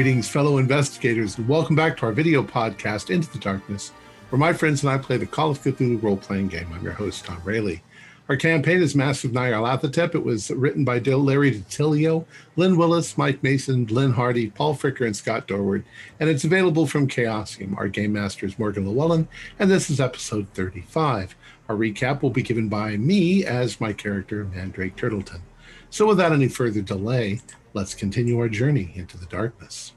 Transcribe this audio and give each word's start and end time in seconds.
Greetings, 0.00 0.30
fellow 0.30 0.56
investigators, 0.56 1.36
and 1.36 1.46
welcome 1.46 1.76
back 1.76 1.94
to 1.98 2.06
our 2.06 2.12
video 2.12 2.42
podcast, 2.42 3.10
Into 3.10 3.30
the 3.30 3.38
Darkness, 3.38 3.90
where 4.30 4.38
my 4.38 4.50
friends 4.50 4.82
and 4.82 4.90
I 4.90 4.96
play 4.96 5.18
the 5.18 5.26
Call 5.26 5.50
of 5.50 5.62
Cthulhu 5.62 6.02
role 6.02 6.16
playing 6.16 6.48
game. 6.48 6.72
I'm 6.72 6.82
your 6.82 6.94
host, 6.94 7.26
Tom 7.26 7.38
Rayleigh. 7.44 7.82
Our 8.30 8.36
campaign 8.36 8.80
is 8.80 8.94
Masks 8.94 9.24
of 9.24 9.32
Nyarlathotep. 9.32 10.14
It 10.14 10.24
was 10.24 10.50
written 10.52 10.86
by 10.86 11.00
Larry 11.00 11.52
DiTillio, 11.52 12.24
Lynn 12.56 12.78
Willis, 12.78 13.18
Mike 13.18 13.42
Mason, 13.42 13.84
Lynn 13.88 14.12
Hardy, 14.12 14.48
Paul 14.48 14.74
Fricker, 14.74 15.04
and 15.04 15.14
Scott 15.14 15.46
Dorward. 15.46 15.84
And 16.18 16.30
it's 16.30 16.44
available 16.44 16.86
from 16.86 17.06
Chaosium. 17.06 17.76
Our 17.76 17.88
game 17.88 18.14
master 18.14 18.46
is 18.46 18.58
Morgan 18.58 18.86
Llewellyn, 18.86 19.28
and 19.58 19.70
this 19.70 19.90
is 19.90 20.00
episode 20.00 20.46
35. 20.54 21.36
Our 21.68 21.76
recap 21.76 22.22
will 22.22 22.30
be 22.30 22.42
given 22.42 22.70
by 22.70 22.96
me 22.96 23.44
as 23.44 23.82
my 23.82 23.92
character, 23.92 24.44
Mandrake 24.44 24.96
Turtleton. 24.96 25.42
So 25.90 26.06
without 26.06 26.32
any 26.32 26.48
further 26.48 26.80
delay, 26.80 27.40
let's 27.72 27.94
continue 27.94 28.38
our 28.38 28.48
journey 28.48 28.92
into 28.94 29.16
the 29.16 29.26
darkness. 29.26 29.92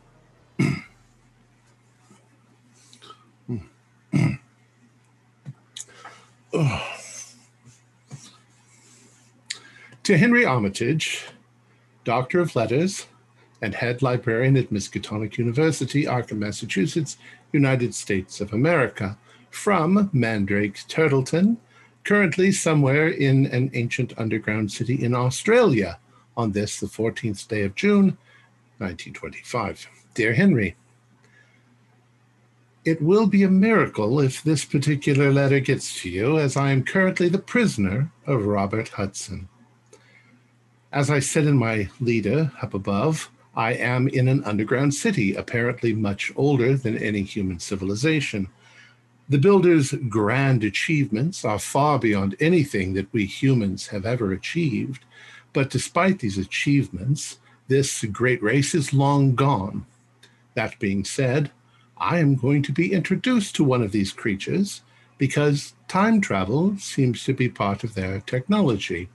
To 10.03 10.17
Henry 10.17 10.44
Armitage, 10.44 11.23
Doctor 12.03 12.42
of 12.42 12.58
Letters 12.58 13.08
and 13.62 13.73
head 13.73 14.02
librarian 14.02 14.58
at 14.58 14.69
Miskatonic 14.69 15.38
University, 15.38 16.03
Arkham, 16.03 16.40
Massachusetts, 16.40 17.16
United 17.53 17.95
States 17.95 18.42
of 18.42 18.52
America, 18.52 19.17
from 19.50 20.09
Mandrake 20.12 20.75
Turtleton, 20.90 21.56
currently 22.03 22.52
somewhere 22.52 23.08
in 23.08 23.45
an 23.45 23.72
ancient 23.73 24.14
underground 24.17 24.72
city 24.73 25.02
in 25.02 25.16
Australia, 25.16 25.97
on 26.36 26.52
this, 26.52 26.80
the 26.80 26.88
14th 26.88 27.48
day 27.48 27.64
of 27.64 27.76
June, 27.76 28.17
1925. 28.78 29.88
Dear 30.14 30.34
Henry, 30.34 30.75
it 32.86 33.02
will 33.02 33.28
be 33.28 33.44
a 33.44 33.50
miracle 33.50 34.20
if 34.20 34.44
this 34.44 34.66
particular 34.66 35.31
letter 35.31 35.59
gets 35.59 36.02
to 36.02 36.09
you, 36.09 36.38
as 36.38 36.58
I 36.58 36.72
am 36.72 36.84
currently 36.84 37.30
the 37.30 37.38
prisoner 37.38 38.12
of 38.28 38.45
Robert 38.45 38.90
Huston. 38.90 39.48
As 40.92 41.09
I 41.09 41.20
said 41.20 41.45
in 41.45 41.58
my 41.58 41.90
leader 42.00 42.52
up 42.62 42.73
above, 42.73 43.31
I 43.56 43.73
am 43.73 44.08
in 44.08 44.28
an 44.28 44.44
underground 44.44 44.94
city, 44.94 45.34
apparently 45.34 45.94
much 45.94 46.31
older 46.36 46.75
than 46.75 46.97
any 46.97 47.22
human 47.22 47.59
civilization. 47.59 48.50
The 49.30 49.38
builder's 49.38 49.94
grand 50.09 50.64
achievements 50.64 51.45
are 51.45 51.59
far 51.59 52.00
beyond 52.00 52.36
anything 52.40 52.94
that 52.94 53.12
we 53.14 53.25
humans 53.25 53.88
have 53.88 54.06
ever 54.06 54.34
achieved. 54.34 55.06
But 55.54 55.70
despite 55.70 56.20
these 56.20 56.38
achievements, 56.38 57.40
this 57.68 58.04
great 58.06 58.42
race 58.44 58.76
is 58.76 58.94
long 58.94 59.36
gone. 59.36 59.86
That 60.56 60.78
being 60.80 61.06
said, 61.06 61.52
I 61.98 62.20
am 62.20 62.36
going 62.36 62.64
to 62.64 62.72
be 62.72 62.92
introduced 62.92 63.56
to 63.56 63.64
one 63.64 63.81
of 63.81 63.92
these 63.92 64.12
creatures 64.12 64.81
because 65.18 65.74
time 65.88 66.20
travel 66.20 66.75
seems 66.78 67.24
to 67.24 67.34
be 67.34 67.47
part 67.47 67.84
of 67.84 67.94
their 67.94 68.19
technology. 68.22 69.09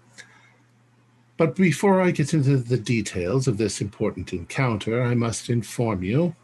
But 1.37 1.55
before 1.55 2.01
I 2.01 2.11
get 2.11 2.35
into 2.35 2.57
the 2.57 2.79
details 2.79 3.47
of 3.47 3.59
this 3.59 3.81
important 3.81 4.33
encounter, 4.33 5.03
I 5.03 5.15
must 5.15 5.51
inform 5.51 6.03
you 6.03 6.35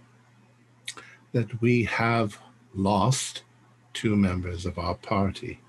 that 1.33 1.61
we 1.61 1.85
have 1.85 2.39
lost 2.75 3.43
two 3.93 4.15
members 4.17 4.67
of 4.67 4.79
our 4.79 4.95
party. 4.95 5.61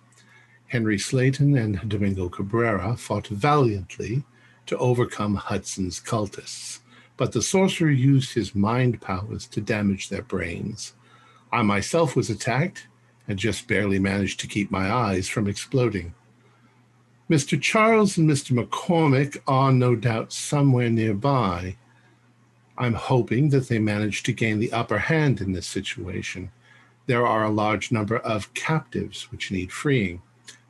Henry 0.76 1.00
Slayton 1.00 1.56
and 1.56 1.88
Domingo 1.88 2.28
Cabrera 2.28 2.98
fought 2.98 3.28
valiantly 3.28 4.26
to 4.66 4.78
overcome 4.78 5.36
Huston's 5.36 6.02
cultists, 6.02 6.80
but 7.16 7.32
the 7.32 7.42
sorcerer 7.42 7.92
used 7.92 8.34
his 8.34 8.54
mind 8.54 9.00
powers 9.00 9.48
to 9.48 9.62
damage 9.62 10.10
their 10.10 10.22
brains. 10.22 10.92
I 11.50 11.62
myself 11.62 12.14
was 12.14 12.30
attacked 12.30 12.88
and 13.26 13.40
just 13.40 13.70
barely 13.70 14.00
managed 14.00 14.42
to 14.42 14.48
keep 14.48 14.70
my 14.70 14.92
eyes 14.92 15.30
from 15.30 15.48
exploding. 15.48 16.14
Mr. 17.30 17.60
Charles 17.62 18.18
and 18.18 18.30
Mr. 18.30 18.52
McCormick 18.52 19.38
are 19.48 19.72
no 19.72 19.96
doubt 19.96 20.34
somewhere 20.34 20.90
nearby. 20.90 21.78
I'm 22.78 22.96
hoping 22.96 23.48
that 23.52 23.70
they 23.70 23.80
manage 23.80 24.24
to 24.24 24.34
gain 24.34 24.60
the 24.60 24.74
upper 24.74 24.98
hand 24.98 25.40
in 25.40 25.54
this 25.54 25.68
situation. 25.68 26.52
There 27.06 27.26
are 27.26 27.46
a 27.46 27.50
large 27.50 27.94
number 27.94 28.18
of 28.18 28.54
captives 28.54 29.32
which 29.32 29.52
need 29.52 29.72
freeing. 29.72 30.22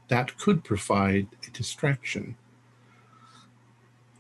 That 0.08 0.38
could 0.38 0.64
provide 0.64 1.28
a 1.48 1.52
distraction. 1.52 2.36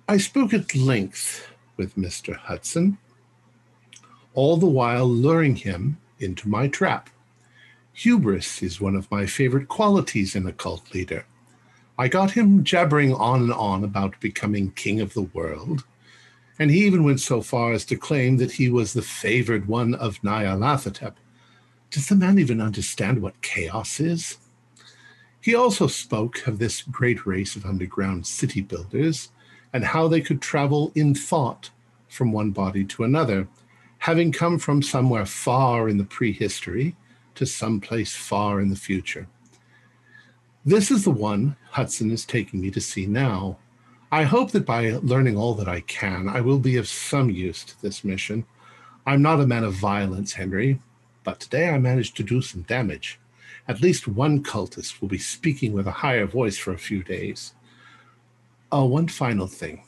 I 0.08 0.18
spoke 0.18 0.54
at 0.54 0.76
length 0.76 1.52
with 1.78 1.96
Mr. 1.96 2.36
Huston, 2.36 2.98
all 4.34 4.58
the 4.58 4.66
while 4.66 5.08
luring 5.08 5.56
him 5.56 5.98
into 6.20 6.50
my 6.50 6.68
trap. 6.68 7.10
Hubris 7.94 8.62
is 8.62 8.82
one 8.82 8.96
of 8.96 9.10
my 9.10 9.26
favorite 9.26 9.68
qualities 9.68 10.36
in 10.36 10.46
a 10.46 10.52
cult 10.52 10.94
leader. 10.94 11.26
I 11.98 12.10
got 12.10 12.32
him 12.32 12.64
jabbering 12.64 13.14
on 13.14 13.44
and 13.44 13.54
on 13.54 13.84
about 13.84 14.20
becoming 14.20 14.72
king 14.72 15.00
of 15.00 15.14
the 15.14 15.30
world, 15.34 15.86
and 16.60 16.72
he 16.72 16.86
even 16.86 17.04
went 17.04 17.22
so 17.22 17.42
far 17.42 17.72
as 17.72 17.86
to 17.86 17.96
claim 17.96 18.38
that 18.38 18.54
he 18.54 18.70
was 18.70 18.94
the 18.94 19.02
favored 19.02 19.68
one 19.68 19.96
of 19.96 20.22
Nyarlathotep. 20.22 21.14
Does 21.90 22.10
the 22.10 22.16
man 22.16 22.38
even 22.38 22.60
understand 22.60 23.22
what 23.22 23.42
chaos 23.42 24.00
is? 24.00 24.38
He 25.46 25.54
also 25.54 25.86
spoke 25.86 26.48
of 26.48 26.58
this 26.58 26.82
great 26.82 27.28
race 27.28 27.56
of 27.56 27.68
underground 27.68 28.26
city 28.26 28.62
builders 28.62 29.30
and 29.74 29.84
how 29.84 30.08
they 30.08 30.20
could 30.20 30.42
travel 30.42 30.92
in 30.96 31.14
thought 31.14 31.70
from 32.08 32.32
one 32.32 32.50
body 32.50 32.84
to 32.86 33.04
another, 33.04 33.48
having 34.00 34.32
come 34.32 34.58
from 34.58 34.82
somewhere 34.82 35.28
far 35.28 35.88
in 35.88 36.00
the 36.00 36.04
prehistory 36.04 36.96
to 37.36 37.46
some 37.46 37.80
place 37.80 38.16
far 38.16 38.60
in 38.60 38.72
the 38.72 38.76
future. 38.76 39.28
This 40.66 40.90
is 40.90 41.04
the 41.04 41.12
one 41.12 41.56
Huston 41.70 42.10
is 42.10 42.26
taking 42.26 42.60
me 42.60 42.72
to 42.72 42.82
see 42.82 43.06
now. 43.06 43.60
I 44.12 44.24
hope 44.24 44.50
that 44.50 44.66
by 44.66 44.98
learning 45.04 45.38
all 45.38 45.54
that 45.54 45.70
I 45.70 45.82
can, 45.82 46.28
I 46.28 46.42
will 46.42 46.58
be 46.58 46.76
of 46.78 46.88
some 46.88 47.30
use 47.30 47.64
to 47.66 47.80
this 47.84 48.04
mission. 48.04 48.48
I'm 49.06 49.22
not 49.22 49.40
a 49.40 49.46
man 49.46 49.64
of 49.64 49.74
violence, 49.74 50.34
Henry, 50.34 50.82
but 51.24 51.40
today 51.40 51.70
I 51.70 51.78
managed 51.78 52.18
to 52.18 52.24
do 52.24 52.42
some 52.42 52.64
damage. 52.64 53.20
At 53.68 53.82
least 53.82 54.08
one 54.08 54.44
cultist 54.44 55.02
will 55.02 55.08
be 55.08 55.18
speaking 55.18 55.74
with 55.74 55.88
a 55.88 55.92
higher 56.04 56.28
voice 56.28 56.58
for 56.58 56.72
a 56.72 56.78
few 56.78 57.04
days. 57.04 57.54
Oh, 58.72 58.86
one 58.86 59.08
final 59.08 59.48
thing. 59.48 59.84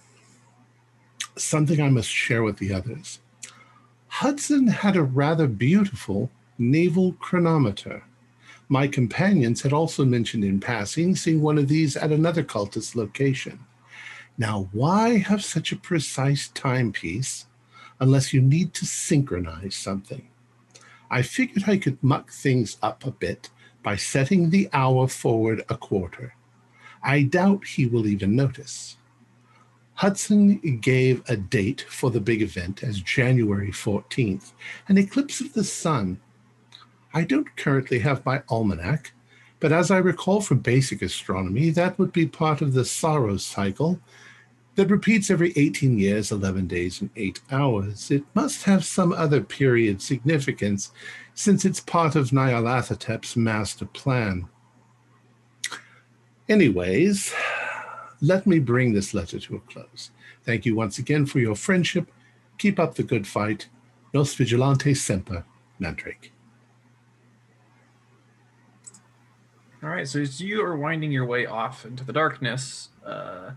Something 1.35 1.79
I 1.81 1.89
must 1.89 2.09
share 2.09 2.41
with 2.41 2.57
the 2.57 2.73
others. 2.73 3.19
Huston 4.07 4.67
had 4.67 4.95
a 4.95 5.03
rather 5.03 5.47
beautiful 5.47 6.31
naval 6.57 7.13
chronometer. 7.13 8.03
My 8.67 8.87
companions 8.87 9.61
had 9.61 9.73
also 9.73 10.03
mentioned 10.03 10.43
in 10.43 10.59
passing 10.59 11.15
seeing 11.15 11.41
one 11.41 11.57
of 11.57 11.67
these 11.67 11.95
at 11.95 12.11
another 12.11 12.43
cultist 12.43 12.95
location. 12.95 13.59
Now, 14.37 14.69
why 14.71 15.17
have 15.17 15.43
such 15.43 15.71
a 15.71 15.77
precise 15.77 16.47
timepiece 16.49 17.45
unless 17.99 18.33
you 18.33 18.41
need 18.41 18.73
to 18.73 18.85
synchronize 18.85 19.75
something? 19.75 20.27
I 21.09 21.21
figured 21.21 21.69
I 21.69 21.77
could 21.77 22.03
muck 22.03 22.31
things 22.31 22.77
up 22.81 23.05
a 23.05 23.11
bit 23.11 23.49
by 23.83 23.95
setting 23.95 24.49
the 24.49 24.69
hour 24.73 25.07
forward 25.07 25.63
a 25.69 25.77
quarter. 25.77 26.35
I 27.03 27.23
doubt 27.23 27.65
he 27.65 27.85
will 27.85 28.07
even 28.07 28.35
notice. 28.35 28.97
Huston 29.93 30.57
gave 30.81 31.23
a 31.27 31.37
date 31.37 31.85
for 31.89 32.11
the 32.11 32.19
big 32.19 32.41
event 32.41 32.83
as 32.83 32.99
January 32.99 33.71
14th, 33.71 34.51
an 34.87 34.97
eclipse 34.97 35.41
of 35.41 35.53
the 35.53 35.63
sun 35.63 36.19
I 37.13 37.23
don't 37.23 37.55
currently 37.55 37.97
have 37.99 38.25
my 38.25 38.43
almanac, 38.47 39.11
but 39.59 39.71
as 39.71 39.89
I 39.89 39.97
recall 39.97 40.39
from 40.39 40.59
basic 40.59 41.01
astronomy, 41.01 41.71
that 41.71 41.97
would 41.97 42.13
be 42.13 42.27
part 42.27 42.61
of 42.61 42.73
the 42.73 42.85
Saros 42.85 43.45
cycle 43.45 43.99
that 44.77 44.91
repeats 44.91 45.31
every 45.31 45.51
18 45.55 45.97
years, 45.97 46.31
11 46.31 46.67
days, 46.67 47.01
and 47.01 47.09
8 47.15 47.41
hours. 47.51 48.11
It 48.11 48.23
must 48.35 48.63
have 48.65 48.85
some 48.85 49.11
other 49.11 49.41
period 49.41 50.03
significance 50.03 50.91
since 51.33 51.65
it's 51.65 51.79
part 51.79 52.15
of 52.15 52.29
Nyarlathotep's 52.29 53.35
master 53.35 53.85
plan. 53.85 54.47
Anyways, 56.47 57.33
let 58.21 58.45
me 58.45 58.59
bring 58.59 58.93
this 58.93 59.15
letter 59.15 59.39
to 59.39 59.55
a 59.55 59.59
close. 59.61 60.11
Thank 60.45 60.63
you 60.67 60.75
once 60.75 60.99
again 60.99 61.25
for 61.25 61.39
your 61.39 61.55
friendship. 61.55 62.11
Keep 62.59 62.79
up 62.79 62.93
the 62.93 63.03
good 63.03 63.25
fight. 63.25 63.67
Nos 64.13 64.35
vigilante 64.35 64.93
semper, 64.93 65.43
Mandrake. 65.79 66.31
All 69.81 69.89
right, 69.89 70.07
so 70.07 70.21
as 70.21 70.39
you 70.39 70.63
are 70.63 70.77
winding 70.77 71.11
your 71.11 71.25
way 71.25 71.47
off 71.47 71.83
into 71.83 72.03
the 72.03 72.13
darkness 72.13 72.89
uh, 73.03 73.51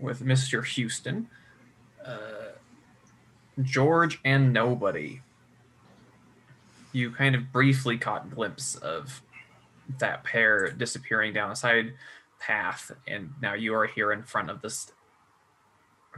with 0.00 0.22
Mr. 0.22 0.64
Huston, 0.64 1.28
uh, 2.04 2.52
George 3.62 4.20
and 4.24 4.52
nobody, 4.52 5.20
you 6.92 7.10
kind 7.10 7.34
of 7.34 7.52
briefly 7.52 7.98
caught 7.98 8.26
a 8.26 8.34
glimpse 8.34 8.76
of 8.76 9.22
that 9.98 10.24
pair 10.24 10.70
disappearing 10.70 11.32
down 11.32 11.50
a 11.50 11.56
side 11.56 11.92
path, 12.38 12.90
and 13.06 13.30
now 13.42 13.54
you 13.54 13.74
are 13.74 13.86
here 13.86 14.12
in 14.12 14.22
front 14.22 14.50
of 14.50 14.62
this 14.62 14.90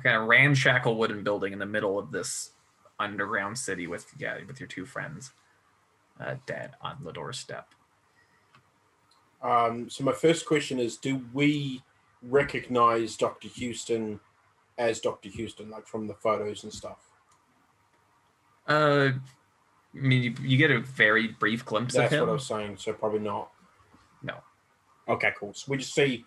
kind 0.02 0.16
of 0.16 0.28
ramshackle 0.28 0.96
wooden 0.96 1.22
building 1.22 1.52
in 1.52 1.58
the 1.58 1.66
middle 1.66 1.98
of 1.98 2.10
this 2.12 2.52
underground 2.98 3.58
city 3.58 3.86
with 3.86 4.06
yeah 4.18 4.38
with 4.46 4.60
your 4.60 4.66
two 4.66 4.86
friends 4.86 5.32
uh, 6.20 6.36
dead 6.46 6.72
on 6.80 6.96
the 7.02 7.12
doorstep. 7.12 7.74
Um, 9.42 9.90
so 9.90 10.04
my 10.04 10.12
first 10.12 10.46
question 10.46 10.78
is: 10.78 10.96
Do 10.96 11.22
we 11.32 11.82
recognize 12.22 13.16
Doctor 13.16 13.48
Huston 13.48 14.20
as 14.78 15.00
Doctor 15.00 15.28
Huston, 15.36 15.70
like 15.70 15.86
from 15.86 16.06
the 16.06 16.14
photos 16.14 16.64
and 16.64 16.72
stuff? 16.72 16.98
Uh, 18.68 19.10
I 19.94 19.98
mean, 19.98 20.22
you, 20.22 20.34
you 20.42 20.56
get 20.56 20.70
a 20.70 20.80
very 20.80 21.28
brief 21.28 21.64
glimpse 21.64 21.94
That's 21.94 22.12
of 22.12 22.20
what 22.20 22.28
I 22.28 22.32
was 22.32 22.46
saying. 22.46 22.76
So 22.78 22.92
probably 22.92 23.20
not. 23.20 23.50
No, 24.22 24.36
Okay, 25.08 25.32
cool. 25.38 25.52
So 25.54 25.70
we 25.70 25.78
just 25.78 25.94
see 25.94 26.24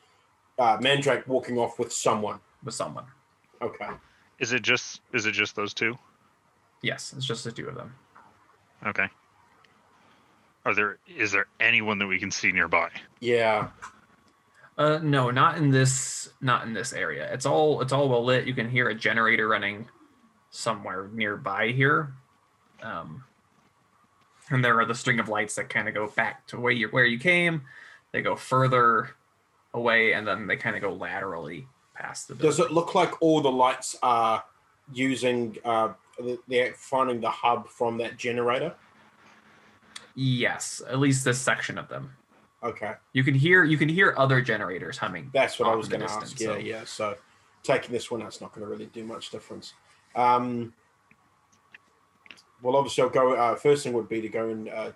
uh, 0.60 0.78
Mandrake 0.82 1.28
walking 1.28 1.58
off 1.58 1.80
with 1.80 1.92
someone. 1.94 2.40
with 2.64 2.74
someone. 2.74 3.06
Okay. 3.62 3.90
Is 4.40 4.52
it 4.52 4.62
just 4.62 5.02
is 5.14 5.26
it 5.26 5.32
just 5.32 5.56
those 5.56 5.74
two? 5.74 5.98
Yes, 6.82 7.14
it's 7.16 7.26
just 7.26 7.44
the 7.46 7.52
two 7.52 7.68
of 7.68 7.76
them. 7.76 7.96
Okay. 8.86 9.08
Are 10.66 10.76
there 10.76 10.98
is 11.08 11.32
there 11.32 11.48
anyone 11.60 11.98
that 12.00 12.08
we 12.08 12.20
can 12.20 12.32
see 12.32 12.52
nearby? 12.52 12.90
Yeah. 13.22 13.70
Uh, 14.78 15.00
no, 15.02 15.32
not 15.32 15.58
in 15.58 15.72
this, 15.72 16.30
not 16.42 16.66
in 16.66 16.74
this 16.74 16.92
area. 16.92 17.32
It's 17.32 17.46
all, 17.46 17.82
it's 17.82 17.94
all 17.94 18.10
well 18.10 18.24
lit. 18.24 18.46
You 18.46 18.54
can 18.54 18.70
hear 18.70 18.90
a 18.90 18.96
generator 18.96 19.48
running 19.48 19.88
somewhere 20.50 21.10
nearby 21.14 21.70
here. 21.70 22.14
Um, 22.82 23.24
and 24.50 24.64
there 24.64 24.80
are 24.80 24.86
the 24.86 24.96
string 24.96 25.20
of 25.20 25.30
lights 25.30 25.56
that 25.56 25.70
kind 25.70 25.88
of 25.88 25.94
go 25.94 26.08
back 26.08 26.46
to 26.48 26.60
where 26.60 26.72
you 26.72 26.88
where 26.90 27.06
you 27.06 27.20
came. 27.20 27.64
They 28.12 28.22
go 28.22 28.36
further 28.36 29.10
away, 29.74 30.14
and 30.14 30.28
then 30.28 30.48
they 30.48 30.56
kind 30.56 30.76
of 30.76 30.82
go 30.82 30.94
laterally 30.94 31.68
past 31.96 32.28
the. 32.28 32.36
Does 32.36 32.60
it 32.60 32.72
look 32.72 32.96
like 32.96 33.22
all 33.22 33.42
the 33.42 33.52
lights 33.52 33.96
are 34.04 34.44
using? 34.94 35.58
Uh, 35.66 35.94
they're 36.48 36.74
finding 36.74 37.22
the 37.22 37.30
hub 37.30 37.68
from 37.68 37.98
that 37.98 38.18
generator. 38.18 38.74
Yes, 40.14 40.82
at 40.88 41.00
least 41.00 41.26
this 41.26 41.40
section 41.40 41.78
of 41.78 41.90
them. 41.90 42.16
Okay, 42.66 42.94
You 43.14 43.24
can 43.24 43.36
hear 43.36 43.64
you 43.64 43.78
can 43.78 43.88
hear 43.88 44.16
other 44.18 44.42
generators 44.42 44.98
humming. 44.98 45.30
that's 45.34 45.60
what 45.60 45.70
I 45.70 45.76
was 45.76 45.88
going 45.88 46.02
to 46.02 46.10
ask. 46.12 46.40
Yeah, 46.40 46.48
so- 46.48 46.58
yeah. 46.58 46.84
So 46.84 47.16
taking 47.64 47.92
this 47.92 48.10
one, 48.10 48.22
that's 48.22 48.42
not 48.42 48.52
going 48.54 48.66
to 48.66 48.72
really 48.72 48.88
do 48.88 49.04
much 49.04 49.30
difference. 49.30 49.74
Um, 50.16 50.74
well, 52.62 52.76
obviously, 52.76 53.04
I'll 53.04 53.10
go. 53.10 53.34
Uh, 53.36 53.56
first 53.56 53.84
thing 53.84 53.94
would 53.94 54.10
be 54.10 54.22
to 54.22 54.30
go 54.30 54.50
and, 54.50 54.70
uh, 54.70 54.92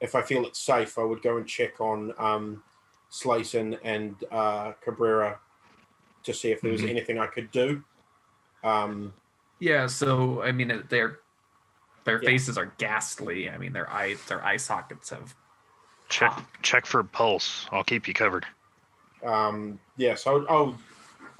if 0.00 0.14
I 0.14 0.22
feel 0.22 0.44
it's 0.46 0.58
safe, 0.60 0.98
I 0.98 1.02
would 1.02 1.22
go 1.22 1.36
and 1.38 1.46
check 1.48 1.80
on 1.80 2.12
um, 2.18 2.62
Slayton 3.08 3.78
and 3.82 4.14
uh, 4.30 4.72
Cabrera 4.84 5.40
to 6.24 6.32
see 6.34 6.52
if 6.52 6.60
there 6.60 6.70
was 6.72 6.82
Mhm. 6.82 6.90
anything 6.90 7.18
I 7.18 7.26
could 7.26 7.50
do. 7.50 7.82
Um, 8.62 9.12
Yeah, 9.58 9.86
so 9.86 10.42
I 10.42 10.52
mean, 10.52 10.84
their 10.88 11.20
their 12.04 12.22
Yeah. 12.22 12.28
faces 12.28 12.56
are 12.58 12.66
ghastly. 12.78 13.48
I 13.50 13.56
mean, 13.58 13.72
their 13.72 13.90
eye 13.90 14.14
their 14.28 14.44
eye 14.44 14.58
sockets 14.58 15.10
have 15.10 15.34
Check 16.14 16.44
check 16.62 16.86
for 16.86 17.02
pulse. 17.02 17.66
I'll 17.72 17.82
keep 17.82 18.06
you 18.06 18.14
covered. 18.14 18.46
um, 19.24 19.80
yeah, 19.96 20.14
so 20.14 20.36
I'll, 20.36 20.46
I'll 20.48 20.78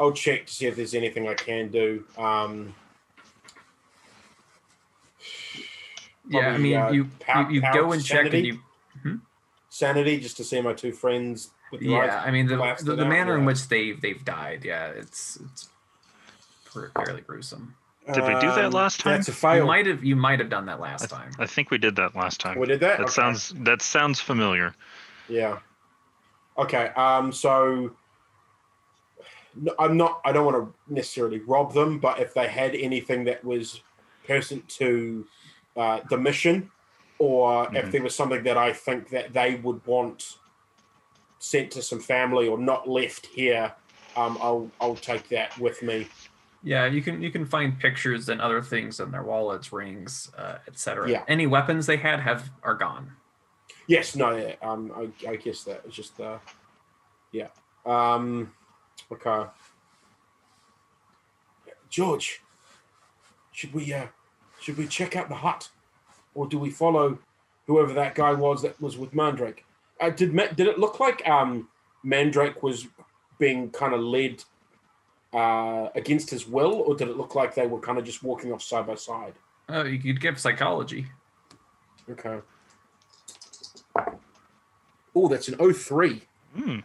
I'll 0.00 0.12
check 0.12 0.46
to 0.46 0.52
see 0.52 0.66
if 0.66 0.74
there's 0.74 0.94
anything 0.94 1.28
I 1.28 1.34
can 1.34 1.68
do. 1.70 2.04
Um, 2.18 2.74
Yeah, 6.28 6.48
I 6.48 6.58
mean, 6.58 6.76
uh, 6.76 6.90
you 6.90 7.04
pow- 7.20 7.48
you, 7.48 7.56
you 7.56 7.60
power 7.60 7.72
go 7.74 7.92
and 7.92 8.04
check 8.04 8.24
and 8.24 8.32
sanity? 8.32 8.58
you 9.04 9.20
sanity, 9.68 10.18
just 10.18 10.36
to 10.38 10.44
see 10.44 10.60
my 10.60 10.72
two 10.72 10.92
friends. 10.92 11.50
With 11.70 11.82
yeah. 11.82 12.22
I 12.24 12.32
mean, 12.32 12.46
the 12.46 12.56
the, 12.82 12.96
the 12.96 13.04
out, 13.04 13.08
manner 13.08 13.38
in 13.38 13.44
which 13.44 13.68
they've 13.68 14.00
they've 14.00 14.24
died. 14.24 14.64
Yeah, 14.64 14.88
it's 14.88 15.38
it's 15.52 15.68
fairly 16.96 17.20
gruesome. 17.20 17.76
Did 18.12 18.26
we 18.26 18.34
do 18.34 18.52
that 18.52 18.66
Um, 18.66 18.72
last 18.72 19.00
time? 19.00 19.14
That's 19.14 19.28
a 19.28 19.32
You 19.32 19.36
fail. 19.38 19.66
might 19.66 19.86
have 19.86 20.04
you 20.04 20.14
might 20.14 20.38
have 20.38 20.50
done 20.50 20.66
that 20.66 20.78
last 20.78 21.08
time. 21.08 21.30
I 21.38 21.46
think 21.46 21.70
we 21.70 21.78
did 21.78 21.96
that 21.96 22.14
last 22.14 22.38
time. 22.38 22.58
we 22.58 22.66
did 22.66 22.80
that. 22.80 22.98
That 22.98 23.04
Okay. 23.04 23.12
sounds 23.12 23.54
that 23.60 23.80
sounds 23.80 24.20
familiar. 24.20 24.74
Yeah. 25.28 25.58
Okay. 26.58 26.86
Um. 26.96 27.32
So. 27.32 27.96
No, 29.56 29.72
I'm 29.78 29.96
not. 29.96 30.20
I 30.24 30.32
don't 30.32 30.44
want 30.44 30.56
to 30.56 30.92
necessarily 30.92 31.38
rob 31.38 31.72
them, 31.72 31.98
but 31.98 32.18
if 32.18 32.34
they 32.34 32.48
had 32.48 32.74
anything 32.74 33.24
that 33.24 33.42
was 33.44 33.80
pertinent 34.26 34.68
to 34.68 35.26
uh, 35.76 36.00
the 36.10 36.18
mission, 36.18 36.70
or 37.18 37.68
if 37.74 37.86
Mhm. 37.86 37.90
there 37.92 38.02
was 38.02 38.14
something 38.16 38.42
that 38.42 38.56
I 38.58 38.72
think 38.72 39.10
that 39.10 39.32
they 39.32 39.54
would 39.54 39.84
want 39.86 40.38
sent 41.38 41.70
to 41.72 41.82
some 41.82 42.00
family 42.00 42.48
or 42.48 42.58
not 42.58 42.88
left 42.88 43.26
here, 43.26 43.72
um, 44.16 44.36
I'll 44.42 44.70
I'll 44.80 44.96
take 44.96 45.28
that 45.28 45.56
with 45.58 45.82
me. 45.82 46.08
Yeah, 46.64 46.86
you 46.86 47.02
can 47.02 47.20
you 47.20 47.30
can 47.30 47.44
find 47.44 47.78
pictures 47.78 48.30
and 48.30 48.40
other 48.40 48.62
things 48.62 48.98
in 48.98 49.10
their 49.10 49.22
wallets, 49.22 49.70
rings, 49.70 50.30
uh, 50.36 50.56
etc. 50.66 51.10
Yeah. 51.10 51.22
Any 51.28 51.46
weapons 51.46 51.84
they 51.86 51.98
had 51.98 52.20
have 52.20 52.50
are 52.62 52.74
gone. 52.74 53.12
Yes. 53.86 54.16
No. 54.16 54.34
Yeah. 54.34 54.54
Um. 54.62 54.90
I, 54.96 55.28
I 55.28 55.36
guess 55.36 55.62
that 55.64 55.84
was 55.84 55.94
just 55.94 56.18
uh. 56.18 56.38
Yeah. 57.32 57.48
Um. 57.84 58.50
Okay. 59.12 59.50
George, 61.90 62.40
should 63.52 63.74
we 63.74 63.92
uh, 63.92 64.06
should 64.58 64.78
we 64.78 64.86
check 64.86 65.16
out 65.16 65.28
the 65.28 65.34
hut, 65.34 65.68
or 66.34 66.48
do 66.48 66.58
we 66.58 66.70
follow 66.70 67.18
whoever 67.66 67.92
that 67.92 68.14
guy 68.14 68.32
was 68.32 68.62
that 68.62 68.80
was 68.80 68.96
with 68.96 69.14
Mandrake? 69.14 69.66
Uh, 70.00 70.08
did 70.08 70.34
did 70.56 70.66
it 70.66 70.78
look 70.78 70.98
like 70.98 71.28
um 71.28 71.68
Mandrake 72.02 72.62
was 72.62 72.88
being 73.38 73.70
kind 73.70 73.92
of 73.92 74.00
led 74.00 74.42
uh, 75.34 75.88
against 75.94 76.30
his 76.30 76.46
will, 76.46 76.72
or 76.86 76.94
did 76.96 77.08
it 77.08 77.16
look 77.16 77.34
like 77.34 77.54
they 77.54 77.66
were 77.66 77.80
kind 77.80 77.98
of 77.98 78.04
just 78.04 78.22
walking 78.22 78.52
off 78.52 78.62
side 78.62 78.86
by 78.86 78.94
side? 78.94 79.34
Oh, 79.68 79.82
you 79.82 79.98
could 79.98 80.20
give 80.20 80.38
psychology. 80.38 81.06
Okay. 82.08 82.38
Oh, 85.14 85.28
that's 85.28 85.48
an 85.48 85.56
03. 85.72 86.22
Hmm. 86.56 86.78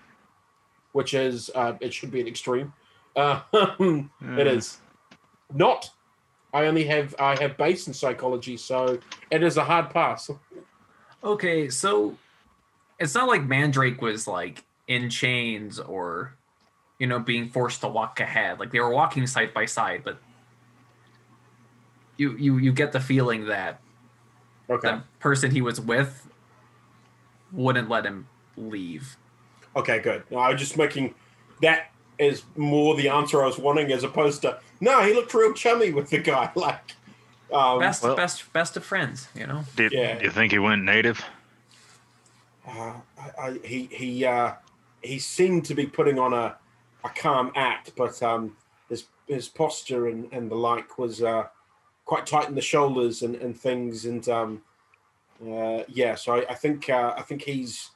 which 0.94 1.14
is 1.14 1.52
uh, 1.54 1.74
it 1.80 1.94
should 1.94 2.10
be 2.10 2.20
an 2.22 2.28
extreme. 2.28 2.74
Uh, 3.16 3.42
it 3.54 4.08
Uh, 4.24 4.36
is 4.38 4.80
not. 5.54 5.92
I 6.52 6.66
only 6.66 6.84
have 6.86 7.14
I 7.20 7.40
have 7.40 7.56
base 7.58 7.86
in 7.88 7.94
psychology, 7.94 8.58
so 8.58 8.98
it 9.30 9.44
is 9.44 9.58
a 9.58 9.64
hard 9.64 9.92
pass. 9.92 10.32
Okay, 11.24 11.70
so 11.70 12.18
it's 12.98 13.14
not 13.14 13.28
like 13.28 13.44
Mandrake 13.44 14.02
was 14.02 14.28
like 14.28 14.64
in 14.88 15.10
chains 15.12 15.80
or 15.80 16.34
you 17.00 17.08
know 17.08 17.18
being 17.20 17.50
forced 17.50 17.82
to 17.82 17.88
walk 17.88 18.20
ahead. 18.20 18.60
Like 18.60 18.72
they 18.72 18.80
were 18.80 18.90
walking 18.92 19.26
side 19.26 19.54
by 19.54 19.66
side, 19.66 20.02
but 20.04 20.20
you 22.18 22.36
you 22.38 22.58
you 22.58 22.72
get 22.72 22.92
the 22.92 23.00
feeling 23.00 23.46
that 23.46 23.80
Okay. 24.70 24.88
the 24.90 25.04
person 25.20 25.50
he 25.50 25.62
was 25.62 25.82
with 25.82 26.28
wouldn't 27.52 27.90
let 27.90 28.06
him 28.06 28.28
leave. 28.56 29.18
Okay, 29.76 30.00
good. 30.00 30.24
No, 30.30 30.38
I 30.38 30.52
was 30.52 30.60
just 30.60 30.78
making 30.78 31.16
that 31.62 31.90
is 32.20 32.44
more 32.56 32.96
the 32.96 33.10
answer 33.10 33.42
I 33.42 33.48
was 33.48 33.58
wanting, 33.58 33.92
as 33.92 34.04
opposed 34.04 34.42
to 34.44 34.60
no, 34.82 35.02
he 35.02 35.14
looked 35.14 35.34
real 35.34 35.54
chummy 35.54 35.92
with 35.92 36.10
the 36.10 36.20
guy. 36.20 36.52
Like, 36.56 36.96
um, 37.52 37.80
Best 37.80 38.04
well- 38.04 38.16
best 38.16 38.52
best 38.54 38.78
of 38.78 38.84
friends, 38.86 39.28
you 39.34 39.48
know. 39.48 39.64
Did, 39.76 39.92
Yeah. 39.94 40.18
do 40.20 40.26
you 40.26 40.32
think 40.32 40.52
he 40.52 40.60
went 40.60 40.84
native? 40.84 41.24
uh, 42.68 42.94
I, 43.18 43.32
I, 43.48 43.60
he 43.64 43.86
he 43.92 44.26
uh, 44.26 44.54
he 45.02 45.18
seemed 45.18 45.66
to 45.66 45.74
be 45.74 45.88
putting 45.88 46.20
on 46.20 46.34
a 46.34 46.58
a 47.04 47.10
calm 47.10 47.52
act, 47.56 47.94
but 47.96 48.22
um, 48.24 48.56
his 48.90 49.06
his 49.28 49.48
posture 49.48 50.08
and, 50.08 50.28
and 50.32 50.50
the 50.50 50.56
like 50.56 50.98
was 50.98 51.22
uh, 51.22 51.48
quite 52.06 52.26
tight 52.26 52.50
in 52.50 52.56
the 52.56 52.62
shoulders 52.62 53.22
and, 53.22 53.36
and 53.36 53.58
things, 53.58 54.06
and 54.06 54.28
um, 54.30 54.62
uh, 55.48 55.84
yeah. 55.88 56.16
So 56.16 56.34
I, 56.34 56.46
I 56.50 56.56
think 56.56 56.90
uh, 56.90 57.14
I 57.18 57.22
think 57.22 57.44
he's 57.44 57.92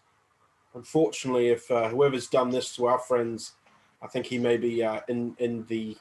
unfortunately, 0.76 1.50
if 1.50 1.70
uh, 1.70 1.90
whoever's 1.90 2.28
done 2.28 2.50
this 2.50 2.76
to 2.76 2.86
our 2.86 3.00
friends, 3.00 3.54
I 4.02 4.08
think 4.08 4.26
he 4.26 4.38
may 4.38 4.58
be 4.58 4.84
uh, 4.84 5.02
in 5.08 5.36
in 5.40 5.66
the 5.66 5.98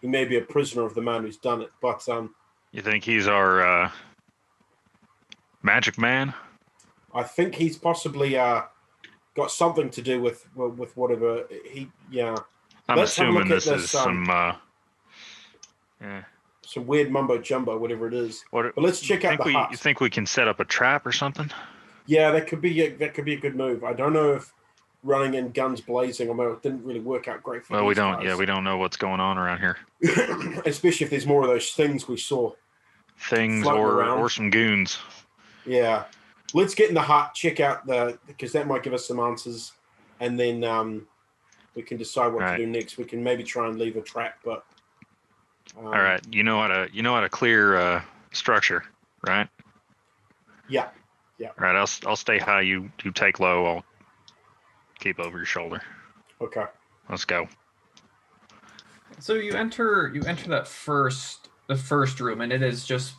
he 0.00 0.06
may 0.06 0.24
be 0.24 0.36
a 0.36 0.42
prisoner 0.42 0.84
of 0.84 0.94
the 0.94 1.02
man 1.02 1.22
who's 1.22 1.38
done 1.38 1.62
it. 1.62 1.70
But 1.80 2.08
um, 2.08 2.34
You 2.72 2.82
think 2.82 3.04
he's 3.04 3.26
our 3.26 3.66
uh, 3.66 3.90
magic 5.62 5.98
man? 5.98 6.34
I 7.14 7.22
think 7.22 7.54
he's 7.54 7.78
possibly 7.78 8.36
uh, 8.36 8.62
got 9.36 9.50
something 9.50 9.90
to 9.90 10.02
do 10.02 10.20
with 10.20 10.48
with 10.54 10.96
whatever 10.96 11.46
he 11.70 11.88
yeah. 12.10 12.36
I'm 12.88 12.98
Let's 12.98 13.16
have 13.16 13.28
a 13.28 13.30
look 13.30 13.44
assuming 13.44 13.52
at 13.52 13.54
this, 13.56 13.64
this, 13.64 13.84
is 13.84 13.94
um, 13.94 14.26
some. 14.26 14.30
Uh, 14.30 14.54
yeah. 16.00 16.22
some 16.64 16.86
weird 16.86 17.10
mumbo 17.10 17.38
jumbo, 17.38 17.76
whatever 17.78 18.06
it 18.06 18.14
is. 18.14 18.44
What? 18.50 18.74
But 18.74 18.82
let's 18.82 19.00
check 19.00 19.24
out 19.24 19.30
think 19.30 19.40
the 19.42 19.46
we, 19.46 19.52
hut. 19.54 19.70
You 19.70 19.76
think 19.76 20.00
we 20.00 20.10
can 20.10 20.26
set 20.26 20.46
up 20.46 20.60
a 20.60 20.64
trap 20.64 21.06
or 21.06 21.12
something? 21.12 21.50
Yeah, 22.06 22.30
that 22.30 22.46
could 22.46 22.60
be 22.60 22.80
a, 22.82 22.90
that 22.96 23.14
could 23.14 23.24
be 23.24 23.34
a 23.34 23.40
good 23.40 23.56
move. 23.56 23.82
I 23.82 23.92
don't 23.92 24.12
know 24.12 24.34
if 24.34 24.52
running 25.02 25.34
in 25.34 25.50
guns 25.50 25.80
blazing, 25.80 26.28
although 26.28 26.52
it 26.52 26.62
didn't 26.62 26.84
really 26.84 27.00
work 27.00 27.28
out 27.28 27.42
great 27.42 27.64
for. 27.64 27.74
Well, 27.74 27.86
we 27.86 27.94
don't. 27.94 28.22
Yeah, 28.22 28.36
we 28.36 28.46
don't 28.46 28.64
know 28.64 28.76
what's 28.78 28.96
going 28.96 29.20
on 29.20 29.38
around 29.38 29.58
here. 29.58 29.78
Especially 30.66 31.04
if 31.04 31.10
there's 31.10 31.26
more 31.26 31.42
of 31.42 31.48
those 31.48 31.70
things 31.70 32.06
we 32.06 32.16
saw. 32.16 32.52
Things 33.18 33.66
or 33.66 33.94
around. 33.94 34.18
or 34.18 34.28
some 34.28 34.50
goons. 34.50 34.98
Yeah, 35.64 36.04
let's 36.54 36.74
get 36.74 36.88
in 36.88 36.94
the 36.94 37.02
hut, 37.02 37.34
check 37.34 37.60
out 37.60 37.86
the 37.86 38.18
because 38.26 38.52
that 38.52 38.66
might 38.66 38.82
give 38.82 38.92
us 38.94 39.06
some 39.06 39.20
answers, 39.20 39.72
and 40.20 40.38
then 40.38 40.64
um, 40.64 41.06
we 41.74 41.82
can 41.82 41.96
decide 41.96 42.32
what 42.32 42.42
Right. 42.42 42.56
to 42.56 42.64
do 42.64 42.70
next. 42.70 42.98
We 42.98 43.04
can 43.04 43.22
maybe 43.22 43.42
try 43.42 43.68
and 43.68 43.78
leave 43.78 43.96
a 43.96 44.00
trap, 44.02 44.38
but 44.44 44.64
um, 45.78 45.86
All 45.86 45.92
right, 45.92 46.20
you 46.30 46.42
know 46.42 46.60
how 46.60 46.68
to 46.68 46.88
you 46.92 47.02
know 47.02 47.14
how 47.14 47.20
to 47.20 47.28
clear 47.28 47.76
uh, 47.76 48.02
structure, 48.32 48.84
right? 49.26 49.48
Yeah. 50.68 50.88
Yeah. 51.38 51.50
Right. 51.58 51.76
I'll 51.76 51.82
s- 51.82 52.00
I'll 52.06 52.16
stay 52.16 52.38
high. 52.38 52.62
You 52.62 52.90
you 53.04 53.12
take 53.12 53.40
low. 53.40 53.66
I'll 53.66 53.84
keep 54.98 55.20
over 55.20 55.36
your 55.36 55.44
shoulder. 55.46 55.82
Okay. 56.40 56.64
Let's 57.10 57.24
go. 57.26 57.46
So 59.18 59.34
you 59.34 59.52
enter 59.54 60.10
you 60.14 60.22
enter 60.22 60.48
that 60.48 60.66
first 60.66 61.48
the 61.68 61.76
first 61.76 62.20
room, 62.20 62.40
and 62.40 62.52
it 62.52 62.62
is 62.62 62.86
just 62.86 63.14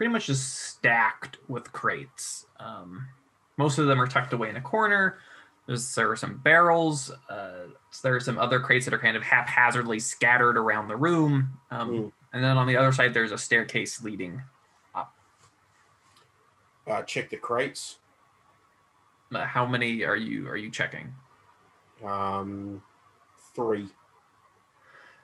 pretty 0.00 0.10
much 0.14 0.28
just 0.28 0.54
stacked 0.54 1.36
with 1.48 1.70
crates. 1.72 2.46
Um, 2.58 3.06
most 3.58 3.76
of 3.76 3.86
them 3.86 4.00
are 4.00 4.06
tucked 4.06 4.32
away 4.32 4.48
in 4.48 4.56
a 4.56 4.60
corner. 4.62 5.18
There's 5.66 5.94
there 5.94 6.10
are 6.10 6.16
some 6.16 6.38
barrels. 6.38 7.12
Uh, 7.28 7.66
there 8.02 8.16
are 8.16 8.20
some 8.20 8.38
other 8.38 8.60
crates 8.60 8.86
that 8.86 8.94
are 8.94 8.98
kind 8.98 9.14
of 9.14 9.22
haphazardly 9.22 10.00
scattered 10.00 10.56
around 10.56 10.88
the 10.88 10.96
room. 10.96 11.50
Um, 11.70 11.90
Mm. 11.90 12.12
And 12.32 12.42
then 12.42 12.56
on 12.56 12.66
the 12.66 12.78
other 12.78 12.92
side, 12.92 13.12
there's 13.12 13.32
a 13.32 13.36
staircase 13.36 14.02
leading. 14.02 14.40
Up. 14.94 15.12
Uh, 16.86 17.02
check 17.02 17.28
the 17.28 17.36
crates. 17.36 17.98
Uh, 19.34 19.44
how 19.44 19.66
many 19.66 20.02
are 20.04 20.16
you 20.16 20.48
are 20.48 20.56
you 20.56 20.70
checking? 20.70 21.12
Um, 22.02 22.80
three. 23.54 23.88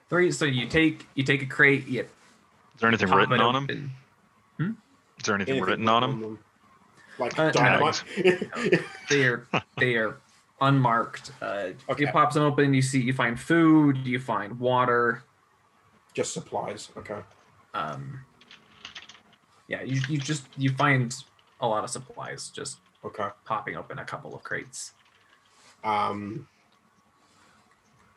Three. 0.07 0.31
So 0.31 0.45
you 0.45 0.67
take 0.67 1.07
you 1.15 1.23
take 1.23 1.41
a 1.41 1.47
crate. 1.47 1.87
You 1.87 2.01
Is 2.01 2.07
there 2.79 2.89
anything 2.89 3.09
written 3.09 3.41
on 3.41 3.65
them? 3.65 3.91
Open. 5.17 5.21
Is 5.21 5.25
there 5.25 5.35
anything, 5.35 5.55
Anything 5.55 5.69
written 5.69 5.89
on 5.89 6.01
them? 6.21 6.39
Like 7.19 7.37
Uh, 7.39 7.51
dynamite. 7.51 8.03
They 9.09 9.23
are 9.23 9.47
they 9.77 9.95
are 9.95 10.17
unmarked. 10.61 11.31
Uh, 11.41 11.69
Okay. 11.89 12.03
You 12.03 12.11
pop 12.11 12.33
them 12.33 12.43
open. 12.43 12.73
You 12.73 12.81
see 12.81 13.01
you 13.01 13.13
find 13.13 13.39
food. 13.39 13.97
You 14.05 14.19
find 14.19 14.59
water. 14.59 15.23
Just 16.13 16.33
supplies. 16.33 16.89
Okay. 16.97 17.19
Um, 17.73 18.19
yeah, 19.67 19.83
you, 19.83 20.01
you 20.09 20.17
just 20.17 20.47
you 20.57 20.71
find 20.71 21.15
a 21.61 21.67
lot 21.67 21.83
of 21.83 21.89
supplies 21.89 22.49
just 22.49 22.79
Okay. 23.05 23.27
popping 23.45 23.77
open 23.77 23.99
a 23.99 24.05
couple 24.05 24.35
of 24.35 24.43
crates. 24.43 24.91
Um, 25.83 26.47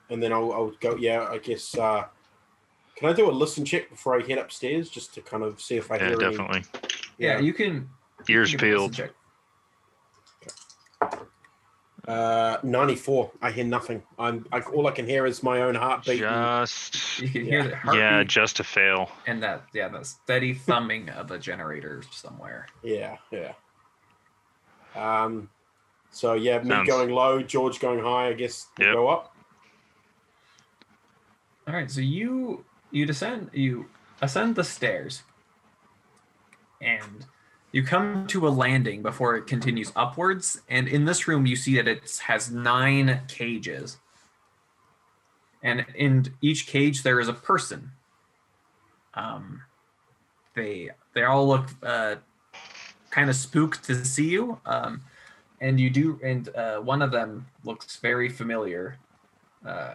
and 0.09 0.21
then 0.23 0.33
I'll, 0.33 0.53
I'll 0.53 0.73
go. 0.81 0.97
Yeah, 0.97 1.29
I 1.31 1.39
guess. 1.39 1.77
Uh, 1.77 2.05
can 2.97 3.09
I 3.09 3.13
do 3.13 3.31
a 3.31 3.33
listen 3.33 3.65
check 3.65 3.89
before 3.91 4.19
I 4.21 4.27
head 4.27 4.39
upstairs, 4.39 4.89
just 4.91 5.15
to 5.15 5.21
kind 5.21 5.43
of 5.45 5.61
see 5.61 5.77
if 5.77 5.91
I 5.93 5.97
Yeah, 5.99 6.09
hear 6.09 6.23
any? 6.23 6.37
Definitely. 7.21 7.27
Yeah, 7.27 7.47
you 7.47 7.53
can. 7.53 7.89
you 8.27 8.35
Ears 8.37 8.51
can 8.51 8.59
give 8.61 8.69
a 8.69 8.73
listen 8.83 8.91
peeled. 8.91 8.95
check. 8.95 9.11
Uh, 12.09 12.57
ninety-four. 12.63 13.31
I 13.43 13.51
hear 13.51 13.65
nothing. 13.65 14.03
I'm. 14.19 14.47
I, 14.51 14.61
all 14.61 14.87
I 14.87 14.91
can 14.91 15.07
hear 15.07 15.27
is 15.27 15.43
my 15.43 15.63
own 15.63 15.75
heartbeat. 15.75 16.23
and- 16.23 16.67
Just 16.67 17.21
You 17.21 17.29
can 17.29 17.45
hear 17.45 17.61
Yeah. 17.65 17.81
the 17.93 17.97
yeah, 17.97 18.25
just 18.25 18.57
to 18.57 18.65
fail. 18.65 19.11
and 19.27 19.43
that 19.43 19.65
yeah 19.75 19.89
the 19.89 20.03
steady 20.05 20.55
thumbing 20.55 21.09
of 21.11 21.31
a 21.31 21.39
generator 21.39 22.03
somewhere. 22.11 22.67
Yeah, 22.83 23.17
yeah. 23.31 23.53
Um, 24.97 25.51
so 26.11 26.33
yeah, 26.35 26.59
me 26.63 26.71
Sounds- 26.71 26.89
going 26.89 27.11
low, 27.11 27.43
George 27.43 27.79
going 27.81 28.01
high. 28.01 28.29
I 28.29 28.33
guess 28.33 28.67
Yep. 28.79 28.95
go 28.95 29.09
up. 29.09 29.37
All 31.69 31.75
right, 31.75 31.91
so 31.91 32.01
you 32.01 32.65
you 32.91 33.07
descend 33.07 33.51
you 33.53 33.87
ascend 34.23 34.57
the 34.57 34.65
stairs, 34.65 35.23
and 36.81 37.27
you 37.73 37.85
come 37.85 38.27
to 38.29 38.49
a 38.49 38.51
landing 38.51 39.03
before 39.03 39.37
it 39.37 39.47
continues 39.47 39.93
upwards. 39.95 40.61
And 40.69 40.89
in 40.89 41.05
this 41.05 41.29
room, 41.29 41.47
you 41.47 41.57
see 41.57 41.77
that 41.77 41.87
it 41.87 42.21
has 42.27 42.51
nine 42.51 43.23
cages, 43.29 43.99
and 45.63 45.85
in 45.95 46.35
each 46.41 46.67
cage 46.67 47.03
there 47.03 47.21
is 47.21 47.29
a 47.29 47.35
person. 47.35 47.93
Um, 49.15 49.63
they 50.55 50.91
they 51.15 51.25
all 51.25 51.47
look 51.47 51.69
uh, 51.83 52.17
kind 53.11 53.31
of 53.31 53.37
spooked 53.37 53.85
to 53.85 54.05
see 54.05 54.29
you. 54.29 54.59
Um, 54.67 55.03
and 55.61 55.79
you 55.79 55.91
do, 55.91 56.19
and 56.25 56.49
uh, 56.57 56.79
one 56.79 57.03
of 57.03 57.13
them 57.13 57.47
looks 57.65 57.97
very 57.97 58.29
familiar. 58.29 58.97
Uh, 59.67 59.95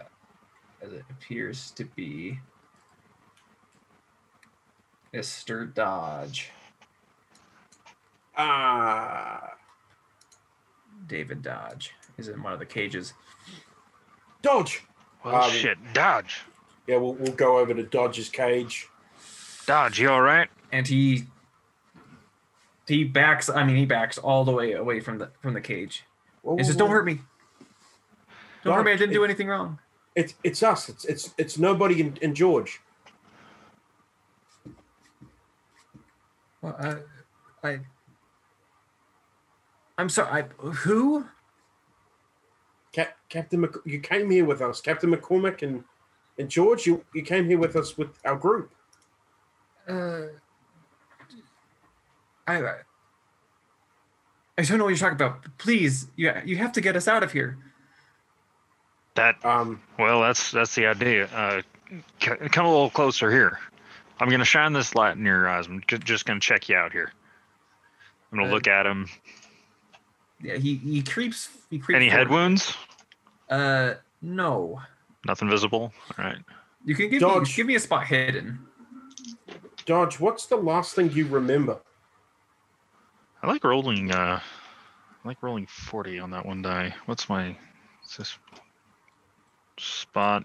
as 0.82 0.92
it 0.92 1.02
appears 1.10 1.72
to 1.72 1.84
be 1.84 2.38
Mr. 5.12 5.72
Dodge, 5.74 6.50
Ah, 8.36 9.54
David 11.06 11.42
Dodge, 11.42 11.92
is 12.18 12.28
in 12.28 12.42
one 12.42 12.52
of 12.52 12.58
the 12.58 12.66
cages. 12.66 13.14
Dodge. 14.42 14.82
Well, 15.24 15.42
Um, 15.44 15.50
shit, 15.50 15.78
Dodge, 15.92 16.42
Yeah, 16.86 16.98
we'll, 16.98 17.14
we'll 17.14 17.32
go 17.32 17.58
over 17.58 17.74
to 17.74 17.82
Dodge's 17.82 18.28
cage. 18.28 18.88
Dodge, 19.66 19.98
you 19.98 20.10
all 20.10 20.20
right? 20.20 20.48
And 20.70 20.86
he 20.86 21.26
he 22.86 23.02
backs 23.02 23.48
I 23.48 23.64
mean 23.64 23.76
he 23.76 23.84
backs 23.86 24.18
all 24.18 24.44
the 24.44 24.52
way 24.52 24.72
away 24.72 25.00
from 25.00 25.18
the 25.18 25.30
from 25.40 25.54
the 25.54 25.60
cage. 25.60 26.04
Whoa, 26.42 26.56
He 26.56 26.62
says, 26.64 26.74
whoa, 26.74 26.80
Don't 26.80 26.88
whoa. 26.88 26.94
hurt 26.94 27.04
me. 27.06 27.20
Don't 28.62 28.74
hurt 28.74 28.84
me, 28.84 28.92
I 28.92 28.96
didn't 28.96 29.14
do 29.14 29.24
anything 29.24 29.48
wrong. 29.48 29.78
It's 30.14 30.34
it's 30.44 30.62
us. 30.62 30.88
It's 30.88 31.04
it's 31.06 31.34
it's 31.38 31.58
nobody 31.58 32.00
in, 32.00 32.16
in 32.22 32.34
George. 32.34 32.80
Well, 36.62 36.76
I, 37.62 37.68
I 37.68 37.80
I'm 39.98 40.08
sorry, 40.08 40.42
I 40.42 40.64
who? 40.66 41.26
Cap, 42.92 43.16
Captain, 43.28 43.60
Mc, 43.60 43.76
you 43.84 44.00
came 44.00 44.30
here 44.30 44.44
with 44.44 44.60
us, 44.62 44.80
Captain 44.80 45.10
McCormick 45.12 45.62
and 45.62 45.84
and 46.38 46.48
George. 46.48 46.86
You 46.86 47.04
you 47.14 47.22
came 47.22 47.46
here 47.46 47.58
with 47.58 47.76
us 47.76 47.96
with 47.96 48.10
our 48.24 48.36
group. 48.36 48.70
Uh, 49.88 50.26
I, 52.46 52.58
I 52.62 52.74
I 54.58 54.62
don't 54.62 54.78
know 54.78 54.84
what 54.84 54.90
you're 54.90 54.98
talking 54.98 55.14
about. 55.14 55.44
Please, 55.58 56.08
you 56.16 56.32
you 56.44 56.56
have 56.56 56.72
to 56.72 56.80
get 56.80 56.96
us 56.96 57.08
out 57.08 57.22
of 57.22 57.32
here. 57.32 57.58
That 59.14 59.42
Um, 59.44 59.80
well, 59.98 60.20
that's 60.20 60.50
that's 60.50 60.74
the 60.74 60.86
idea. 60.86 61.26
Uh, 61.26 61.62
c- 62.20 62.48
come 62.50 62.66
a 62.66 62.70
little 62.70 62.90
closer 62.90 63.30
here. 63.30 63.58
I'm 64.20 64.28
gonna 64.30 64.44
shine 64.44 64.72
this 64.72 64.94
light 64.94 65.16
in 65.16 65.24
your 65.24 65.48
eyes. 65.48 65.66
I'm 65.66 65.82
ju- 65.86 65.98
just 65.98 66.24
gonna 66.26 66.40
check 66.40 66.68
you 66.68 66.76
out 66.76 66.92
here. 66.92 67.12
I'm 68.32 68.38
gonna 68.38 68.50
Uh, 68.50 68.54
look 68.54 68.66
at 68.66 68.86
him. 68.86 69.08
Yeah, 70.42 70.56
he 70.56 70.76
he 70.76 71.02
creeps. 71.02 71.48
He 71.70 71.78
creeps. 71.78 71.96
Any 71.96 72.08
head 72.08 72.28
wounds? 72.28 72.76
Uh, 73.48 73.94
no. 74.22 74.80
Nothing 75.26 75.48
visible. 75.48 75.92
All 76.18 76.24
right. 76.24 76.38
You 76.84 76.94
can 76.94 77.10
give 77.10 77.20
Dodge. 77.20 77.48
me 77.48 77.54
give 77.54 77.66
me 77.66 77.74
a 77.74 77.80
spot 77.80 78.06
hidden. 78.06 78.58
Dodge, 79.86 80.20
what's 80.20 80.46
the 80.46 80.56
last 80.56 80.94
thing 80.94 81.10
you 81.12 81.26
remember? 81.26 81.78
I 83.42 83.46
like 83.46 83.64
rolling. 83.64 84.10
Uh, 84.10 84.40
I 84.40 85.28
like 85.28 85.42
rolling 85.42 85.66
forty 85.66 86.18
on 86.18 86.30
that 86.30 86.44
one 86.44 86.62
die. 86.62 86.94
What's 87.06 87.28
my? 87.28 87.56
Is 88.04 88.16
this 88.18 88.38
spot 89.78 90.44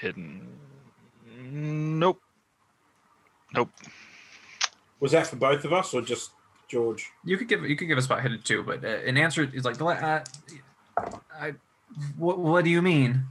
hidden? 0.00 0.46
Nope. 1.50 2.20
Nope. 3.54 3.70
Was 5.00 5.12
that 5.12 5.26
for 5.26 5.36
both 5.36 5.64
of 5.64 5.72
us 5.72 5.94
or 5.94 6.02
just 6.02 6.32
George? 6.68 7.10
You 7.24 7.36
could 7.36 7.48
give 7.48 7.64
you 7.64 7.76
could 7.76 7.88
give 7.88 7.98
a 7.98 8.02
spot 8.02 8.22
hidden 8.22 8.40
too, 8.42 8.62
but 8.62 8.84
uh, 8.84 8.88
an 8.88 9.16
answer 9.16 9.50
is 9.52 9.64
like 9.64 9.78
the 9.78 9.84
la- 9.84 9.92
uh, 9.92 10.24
I. 11.40 11.54
What 12.16 12.38
what 12.38 12.64
do 12.64 12.70
you 12.70 12.82
mean? 12.82 13.24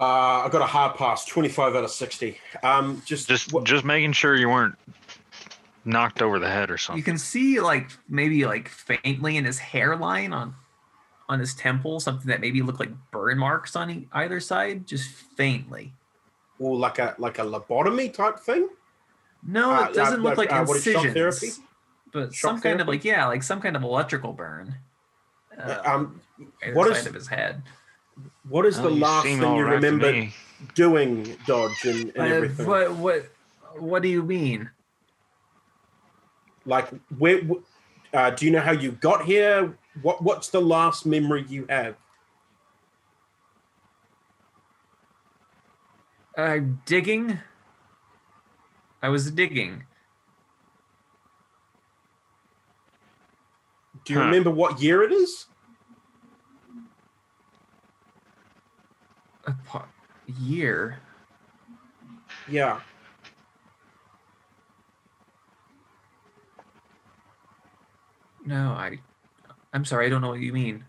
Uh, 0.00 0.44
I 0.44 0.48
got 0.50 0.62
a 0.62 0.66
hard 0.66 0.96
pass, 0.96 1.24
twenty-five 1.26 1.76
out 1.76 1.84
of 1.84 1.90
sixty. 1.90 2.38
Um, 2.62 3.02
just 3.04 3.28
Just 3.28 3.52
what- 3.52 3.64
just 3.64 3.84
making 3.84 4.12
sure 4.12 4.34
you 4.34 4.48
weren't 4.48 4.74
knocked 5.84 6.22
over 6.22 6.38
the 6.38 6.48
head 6.48 6.70
or 6.70 6.78
something. 6.78 6.98
You 6.98 7.04
can 7.04 7.18
see 7.18 7.60
like 7.60 7.90
maybe 8.08 8.46
like 8.46 8.68
faintly 8.68 9.36
in 9.36 9.44
his 9.44 9.58
hairline 9.58 10.32
on 10.32 10.54
on 11.28 11.38
his 11.38 11.54
temple 11.54 12.00
something 12.00 12.26
that 12.28 12.40
maybe 12.40 12.60
looked 12.62 12.80
like 12.80 12.90
burn 13.10 13.38
marks 13.38 13.76
on 13.76 13.90
e- 13.90 14.08
either 14.12 14.40
side, 14.40 14.86
just 14.86 15.08
faintly. 15.10 15.92
or 16.58 16.76
like 16.76 16.98
a 16.98 17.14
like 17.18 17.38
a 17.38 17.42
lobotomy 17.42 18.12
type 18.12 18.38
thing. 18.38 18.68
No, 19.46 19.72
Uh, 19.72 19.88
it 19.88 19.94
doesn't 19.94 20.20
uh, 20.20 20.22
look 20.22 20.32
uh, 20.34 20.36
like 20.42 20.52
uh, 20.52 20.64
what 20.64 20.78
is 20.78 20.84
shock 20.84 21.04
incisions, 21.04 21.14
therapy? 21.14 21.48
But 22.14 22.32
Shock 22.32 22.50
some 22.52 22.60
kind 22.62 22.80
of 22.80 22.88
like 22.88 23.04
yeah, 23.04 23.26
like 23.26 23.42
some 23.42 23.60
kind 23.60 23.76
of 23.76 23.82
electrical 23.82 24.32
burn. 24.32 24.74
Uh, 25.58 25.82
um, 25.84 26.20
either 26.62 26.74
what 26.74 26.88
side 26.88 26.96
is- 26.96 27.06
of 27.06 27.14
his 27.14 27.26
head. 27.28 27.62
what 28.48 28.64
is 28.64 28.78
Oh, 28.78 28.84
the 28.84 28.90
you 28.92 29.00
last 29.00 29.24
thing 29.24 29.44
all 29.44 29.56
you 29.56 29.64
right 29.64 29.74
remember 29.74 30.28
doing, 30.74 31.36
Dodge, 31.46 31.84
and, 31.84 32.10
and 32.16 32.32
Uh, 32.32 32.36
everything? 32.36 32.66
what 32.66 32.92
what 32.94 33.30
what 33.78 34.02
do 34.02 34.08
you 34.08 34.22
mean? 34.22 34.70
Like, 36.64 36.88
where? 37.18 37.40
Uh, 38.14 38.30
do 38.30 38.46
you 38.46 38.52
know 38.52 38.60
how 38.60 38.70
you 38.72 38.92
got 38.92 39.24
here? 39.24 39.76
What 40.02 40.22
What's 40.22 40.48
the 40.48 40.60
last 40.62 41.04
memory 41.04 41.44
you 41.48 41.66
have? 41.68 41.96
Uh, 46.38 46.58
digging. 46.86 47.38
I 49.02 49.08
was 49.08 49.30
digging. 49.30 49.84
Do 54.04 54.12
you 54.12 54.18
Huh. 54.18 54.26
remember 54.26 54.50
what 54.50 54.80
year 54.80 55.02
it 55.02 55.12
is? 55.12 55.46
A 59.46 59.52
pa- 59.66 59.86
year. 60.26 61.00
Yeah. 62.48 62.80
No, 68.44 68.70
I. 68.72 68.98
I'm 69.72 69.84
sorry. 69.84 70.06
I 70.06 70.08
don't 70.08 70.20
know 70.20 70.28
what 70.30 70.40
you 70.40 70.52
mean. 70.52 70.84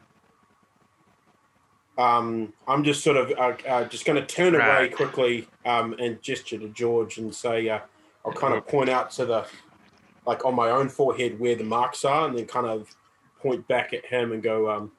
Um, 1.97 2.53
I'm 2.67 2.83
just 2.83 3.03
sort 3.03 3.15
of 3.15 3.31
uh, 3.37 3.55
uh, 3.67 3.85
just 3.85 4.05
going 4.05 4.19
to 4.19 4.25
turn 4.25 4.53
away 4.53 4.89
quickly 4.89 5.47
um, 5.65 5.93
and 5.97 6.21
gesture 6.21 6.57
to 6.57 6.67
George 6.69 7.17
and 7.17 7.33
say, 7.33 7.69
uh, 7.69 7.79
I'll 8.25 8.33
kind 8.33 8.53
of 8.53 8.67
point 8.67 8.89
out 8.89 9.11
to 9.11 9.25
the, 9.25 9.45
like 10.25 10.43
on 10.43 10.55
my 10.55 10.69
own 10.71 10.89
forehead 10.89 11.39
where 11.39 11.55
the 11.55 11.63
marks 11.63 12.03
are, 12.03 12.27
and 12.27 12.37
then 12.37 12.45
kind 12.47 12.67
of 12.67 12.93
point 13.45 13.67
back 13.67 13.93
at 13.93 14.03
him 14.05 14.31
and 14.31 14.41
go, 14.41 14.69
um, 14.71 14.91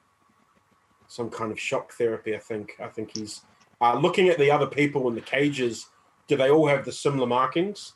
some 1.07 1.29
kind 1.29 1.51
of 1.51 1.59
shock 1.59 1.91
therapy. 1.93 2.35
I 2.35 2.39
think. 2.39 2.75
I 2.81 2.87
think 2.87 3.15
he's 3.17 3.41
uh, 3.81 3.97
looking 3.99 4.29
at 4.29 4.37
the 4.37 4.49
other 4.51 4.67
people 4.67 5.07
in 5.09 5.15
the 5.15 5.21
cages. 5.21 5.87
Do 6.27 6.37
they 6.37 6.49
all 6.49 6.67
have 6.67 6.85
the 6.85 6.91
similar 6.91 7.27
markings? 7.27 7.93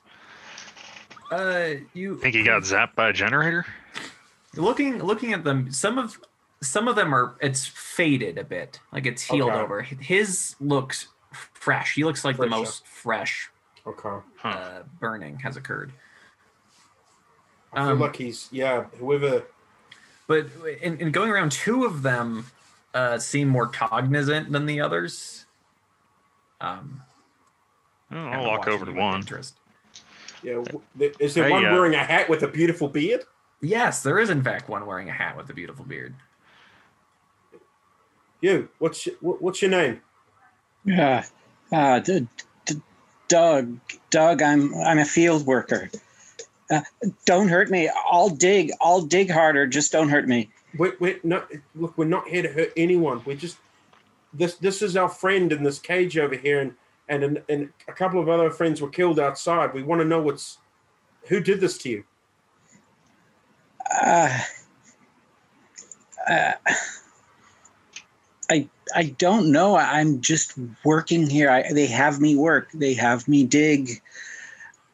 Uh, 1.31 1.75
you 1.93 2.17
Think 2.17 2.35
he 2.35 2.43
got 2.43 2.63
zapped 2.63 2.95
by 2.95 3.09
a 3.09 3.13
generator? 3.13 3.65
looking 4.57 5.01
looking 5.01 5.31
at 5.33 5.43
them. 5.45 5.71
Some 5.71 5.97
of 5.97 6.19
some 6.61 6.87
of 6.89 6.95
them 6.97 7.13
are. 7.15 7.35
It's 7.41 7.65
faded 7.65 8.37
a 8.37 8.43
bit. 8.43 8.79
Like 8.91 9.05
it's 9.05 9.21
healed 9.23 9.51
Okay. 9.51 9.59
over. 9.59 9.81
His 9.81 10.55
looks 10.59 11.07
fresh. 11.53 11.95
He 11.95 12.03
looks 12.03 12.25
like 12.25 12.35
the 12.37 12.47
most 12.47 12.85
fresh 12.85 13.49
Okay. 13.87 14.17
Huh. 14.37 14.47
uh, 14.49 14.83
burning 14.99 15.39
has 15.39 15.55
occurred. 15.57 15.91
I 17.73 17.83
feel 17.83 17.91
Um, 17.93 17.99
like 17.99 18.15
he's 18.17 18.49
yeah. 18.51 18.83
Whoever. 18.99 19.43
But 20.31 20.47
in, 20.81 20.97
in 21.01 21.11
going 21.11 21.29
around, 21.29 21.51
two 21.51 21.83
of 21.83 22.03
them 22.03 22.45
uh, 22.93 23.17
seem 23.19 23.49
more 23.49 23.67
cognizant 23.67 24.49
than 24.49 24.65
the 24.65 24.79
others. 24.79 25.45
Um, 26.61 27.01
kinda 28.09 28.29
I'll 28.37 28.45
walk 28.47 28.65
over 28.65 28.85
to 28.85 28.93
one. 28.93 29.15
Interest. 29.19 29.55
Yeah. 30.41 30.53
w- 30.53 30.81
there- 30.95 31.11
Is 31.19 31.33
there 31.33 31.43
Hey, 31.43 31.51
one 31.51 31.65
uh, 31.65 31.73
wearing 31.73 31.95
a 31.95 32.03
hat 32.05 32.29
with 32.29 32.43
a 32.43 32.47
beautiful 32.47 32.87
beard? 32.87 33.25
Yes, 33.59 34.03
there 34.03 34.19
is 34.19 34.29
in 34.29 34.41
fact 34.41 34.69
one 34.69 34.85
wearing 34.85 35.09
a 35.09 35.11
hat 35.11 35.35
with 35.35 35.49
a 35.49 35.53
beautiful 35.53 35.83
beard. 35.83 36.15
You. 38.39 38.69
What's 38.79 39.05
your, 39.05 39.15
what's 39.19 39.61
your 39.61 39.69
name? 39.71 39.99
Yeah. 40.85 41.25
Uh, 41.73 41.99
D- 41.99 42.25
D- 42.65 42.81
Doug. 43.27 43.77
Doug, 44.09 44.41
I'm 44.41 44.73
I'm 44.75 44.97
a 44.99 45.03
field 45.05 45.45
worker. 45.45 45.89
Uh, 46.71 46.81
don't 47.25 47.49
hurt 47.49 47.69
me. 47.69 47.89
I'll 48.09 48.29
dig. 48.29 48.71
I'll 48.81 49.01
dig 49.01 49.29
harder. 49.29 49.67
Just 49.67 49.91
don't 49.91 50.09
hurt 50.09 50.27
me. 50.27 50.49
We're, 50.77 50.95
we're 50.99 51.19
not 51.23 51.51
look. 51.75 51.97
We're 51.97 52.05
not 52.05 52.27
here 52.29 52.43
to 52.43 52.49
hurt 52.49 52.71
anyone. 52.77 53.21
We're 53.25 53.35
just 53.35 53.57
this. 54.33 54.55
This 54.55 54.81
is 54.81 54.95
our 54.95 55.09
friend 55.09 55.51
in 55.51 55.63
this 55.63 55.79
cage 55.79 56.17
over 56.17 56.35
here, 56.35 56.61
and 56.61 56.73
and 57.09 57.23
and, 57.23 57.43
and 57.49 57.69
a 57.89 57.91
couple 57.91 58.21
of 58.21 58.29
other 58.29 58.49
friends 58.49 58.81
were 58.81 58.89
killed 58.89 59.19
outside. 59.19 59.73
We 59.73 59.83
want 59.83 60.01
to 60.01 60.07
know 60.07 60.21
what's 60.21 60.59
who 61.27 61.41
did 61.41 61.59
this 61.59 61.77
to 61.79 61.89
you. 61.89 62.03
Uh, 64.01 64.39
uh, 66.29 66.53
I 68.49 68.69
I 68.95 69.03
don't 69.17 69.51
know. 69.51 69.75
I'm 69.75 70.21
just 70.21 70.53
working 70.85 71.29
here. 71.29 71.51
I, 71.51 71.73
they 71.73 71.87
have 71.87 72.21
me 72.21 72.37
work. 72.37 72.69
They 72.73 72.93
have 72.93 73.27
me 73.27 73.43
dig. 73.43 74.01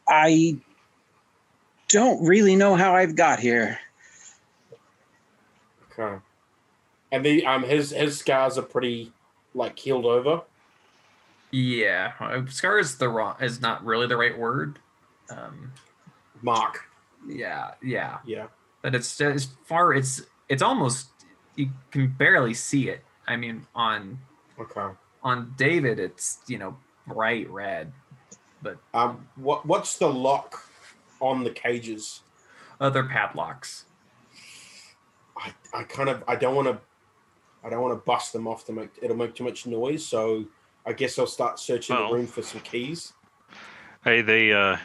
I 0.07 0.57
don't 1.89 2.25
really 2.25 2.55
know 2.55 2.75
how 2.75 2.95
I've 2.95 3.15
got 3.15 3.39
here. 3.39 3.79
Okay. 5.91 6.17
And 7.11 7.25
the 7.25 7.45
um 7.45 7.63
his 7.63 7.91
his 7.91 8.19
scars 8.19 8.57
are 8.57 8.63
pretty 8.63 9.11
like 9.53 9.77
healed 9.79 10.05
over. 10.05 10.41
Yeah, 11.51 12.11
uh, 12.19 12.45
scar 12.49 12.77
is 12.77 12.97
the 12.97 13.07
wrong 13.07 13.35
is 13.41 13.61
not 13.61 13.83
really 13.85 14.07
the 14.07 14.17
right 14.17 14.37
word. 14.37 14.79
Um, 15.29 15.71
Mark. 16.41 16.85
yeah, 17.27 17.71
yeah, 17.81 18.19
Yeah. 18.25 18.47
but 18.81 18.93
it's 18.93 19.19
as 19.21 19.45
far 19.65 19.93
it's 19.93 20.21
it's 20.49 20.61
almost 20.61 21.07
you 21.55 21.69
can 21.91 22.07
barely 22.09 22.53
see 22.53 22.89
it. 22.89 23.03
I 23.27 23.37
mean, 23.37 23.65
on 23.73 24.19
Okay. 24.59 24.93
on 25.23 25.53
David, 25.57 25.99
it's 25.99 26.39
you 26.47 26.57
know 26.57 26.77
bright 27.07 27.49
red, 27.49 27.93
but 28.61 28.77
Um. 28.93 29.27
What 29.35 29.65
what's 29.65 29.97
the 29.97 30.07
lock 30.11 30.66
on 31.19 31.43
the 31.43 31.51
cages? 31.51 32.21
other 32.79 33.03
padlocks. 33.03 33.85
I, 35.35 35.51
I 35.73 35.83
kind 35.83 36.09
of 36.09 36.23
I 36.27 36.35
don't 36.35 36.55
want 36.55 36.67
to 36.67 36.79
I 37.63 37.69
don't 37.69 37.81
want 37.81 37.93
to 37.93 38.05
bust 38.05 38.33
them 38.33 38.47
off 38.47 38.65
to 38.65 38.71
make 38.71 38.89
it'll 39.01 39.17
make 39.17 39.33
too 39.35 39.43
much 39.43 39.65
noise. 39.65 40.05
So 40.05 40.45
I 40.85 40.93
guess 40.93 41.17
I'll 41.17 41.25
start 41.27 41.59
searching 41.59 41.95
Well. 41.95 42.09
the 42.09 42.13
room 42.15 42.27
for 42.27 42.41
some 42.43 42.61
keys. 42.61 43.13
Hey, 44.03 44.21
they 44.21 44.53
uh 44.53 44.77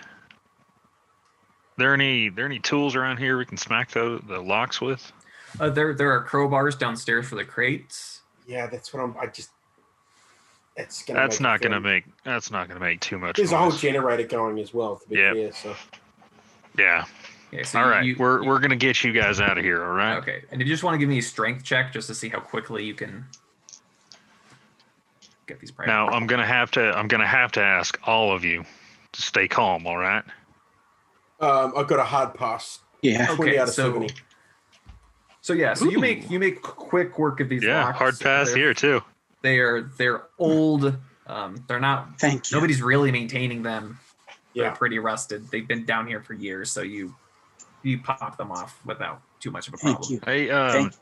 there 1.76 1.94
any 1.94 2.28
there 2.28 2.46
any 2.46 2.58
tools 2.58 2.96
around 2.96 3.18
here 3.18 3.36
we 3.38 3.44
can 3.44 3.56
smack 3.58 3.90
the 3.90 4.20
the 4.26 4.40
locks 4.40 4.80
with? 4.80 5.12
Uh, 5.60 5.68
there 5.68 5.92
there 5.94 6.10
are 6.12 6.26
crowbars 6.26 6.78
downstairs 6.78 7.28
for 7.28 7.34
the 7.34 7.44
crates. 7.44 8.22
Yeah, 8.46 8.66
that's 8.66 8.92
what 8.92 9.02
I'm. 9.02 9.14
I 9.18 9.26
just 9.26 9.50
it's 10.76 11.04
gonna. 11.04 11.20
That's 11.20 11.40
not 11.40 11.60
gonna 11.60 11.80
make 11.80 12.04
that's 12.24 12.50
not 12.50 12.68
gonna 12.68 12.80
make 12.80 13.00
too 13.00 13.18
much 13.18 13.36
There's 13.36 13.52
a 13.52 13.58
whole 13.58 13.70
generator 13.70 14.24
going 14.24 14.58
as 14.58 14.72
well. 14.72 14.96
To 14.96 15.08
be 15.08 15.16
Yep. 15.16 15.34
fair, 15.34 15.52
so 15.52 15.76
yeah. 16.78 17.04
Okay, 17.52 17.62
so 17.64 17.80
All 17.80 18.02
you- 18.02 18.16
we're 18.18 18.44
we're 18.44 18.58
gonna 18.61 18.76
get 18.76 19.04
you 19.04 19.12
guys 19.12 19.40
out 19.40 19.58
of 19.58 19.64
here, 19.64 19.82
all 19.85 19.90
right? 19.92 20.16
okay. 20.18 20.42
And 20.50 20.58
did 20.58 20.66
you 20.68 20.72
just 20.74 20.82
want 20.82 20.94
to 20.94 20.98
give 20.98 21.08
me 21.08 21.18
a 21.18 21.22
strength 21.22 21.64
check 21.64 21.92
just 21.92 22.08
to 22.08 22.14
see 22.14 22.28
how 22.30 22.40
quickly 22.40 22.85
you 22.85 22.94
can 22.94 23.26
get 25.46 25.61
these? 25.61 25.70
private- 25.70 25.90
Now 25.90 26.08
I'm 26.08 26.26
gonna 26.26 26.46
have 26.46 26.70
to 26.72 26.96
I'm 26.96 27.08
gonna 27.08 27.26
have 27.26 27.52
to 27.52 27.61
ask 27.62 27.98
all 28.04 28.32
of 28.35 28.44
you 28.44 28.64
to 29.12 29.22
stay 29.22 29.48
calm, 29.48 29.87
all 29.87 29.98
right? 29.98 30.24
um, 31.40 31.72
I've 31.76 31.88
got 31.88 31.98
a 31.98 32.04
hard 32.04 32.35
pass. 32.35 32.78
Yeah. 33.02 33.26
Okay, 33.32 33.58
out 33.58 33.68
of 33.68 33.74
so- 33.74 33.92
seventy. 33.92 34.14
So 35.40 35.54
yeah, 35.54 35.74
so 35.74 35.90
you 35.90 35.98
make 35.98 36.30
you 36.30 36.38
make 36.38 36.62
quick 36.62 37.18
work 37.18 37.40
of 37.40 37.48
these. 37.48 37.64
Yeah, 37.64 37.85
locks. 37.85 37.98
hard 37.98 38.20
pass 38.20 38.48
They're- 38.48 38.56
here 38.58 38.74
too. 38.74 39.02
They 39.42 39.58
are 39.58 39.82
they're 39.98 40.22
old. 40.38 40.96
Um, 41.26 41.64
they're 41.66 41.80
not. 41.80 42.20
Thank 42.20 42.50
you. 42.50 42.56
Nobody's 42.56 42.80
really 42.80 43.11
maintaining 43.11 43.62
them. 43.64 43.98
They're 44.54 44.64
Yeah. 44.64 44.70
pretty 44.74 44.98
rusted. 44.98 45.48
They've 45.50 45.66
been 45.66 45.84
down 45.84 46.06
here 46.06 46.20
for 46.20 46.34
years, 46.34 46.70
so 46.70 46.82
you 46.82 47.14
you 47.82 47.98
pop 47.98 48.36
them 48.36 48.52
off 48.52 48.78
without 48.86 49.20
too 49.40 49.50
much 49.50 49.66
of 49.68 49.74
a 49.74 49.76
problem. 49.78 50.02
Thank 50.02 50.10
you. 50.12 50.20
Hey, 50.24 50.50
um, 50.50 50.72
Thank- 50.72 50.92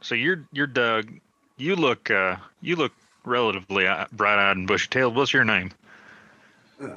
so 0.00 0.14
you're 0.14 0.44
you're 0.52 0.66
Doug. 0.66 1.12
You 1.56 1.76
look 1.76 2.10
uh 2.10 2.36
you 2.60 2.76
look 2.76 2.92
relatively 3.24 3.86
uh, 3.86 4.06
bright-eyed 4.12 4.56
and 4.56 4.66
bushy-tailed. 4.66 5.14
What's 5.14 5.32
your 5.32 5.44
name? 5.44 5.70
Uh, 6.82 6.88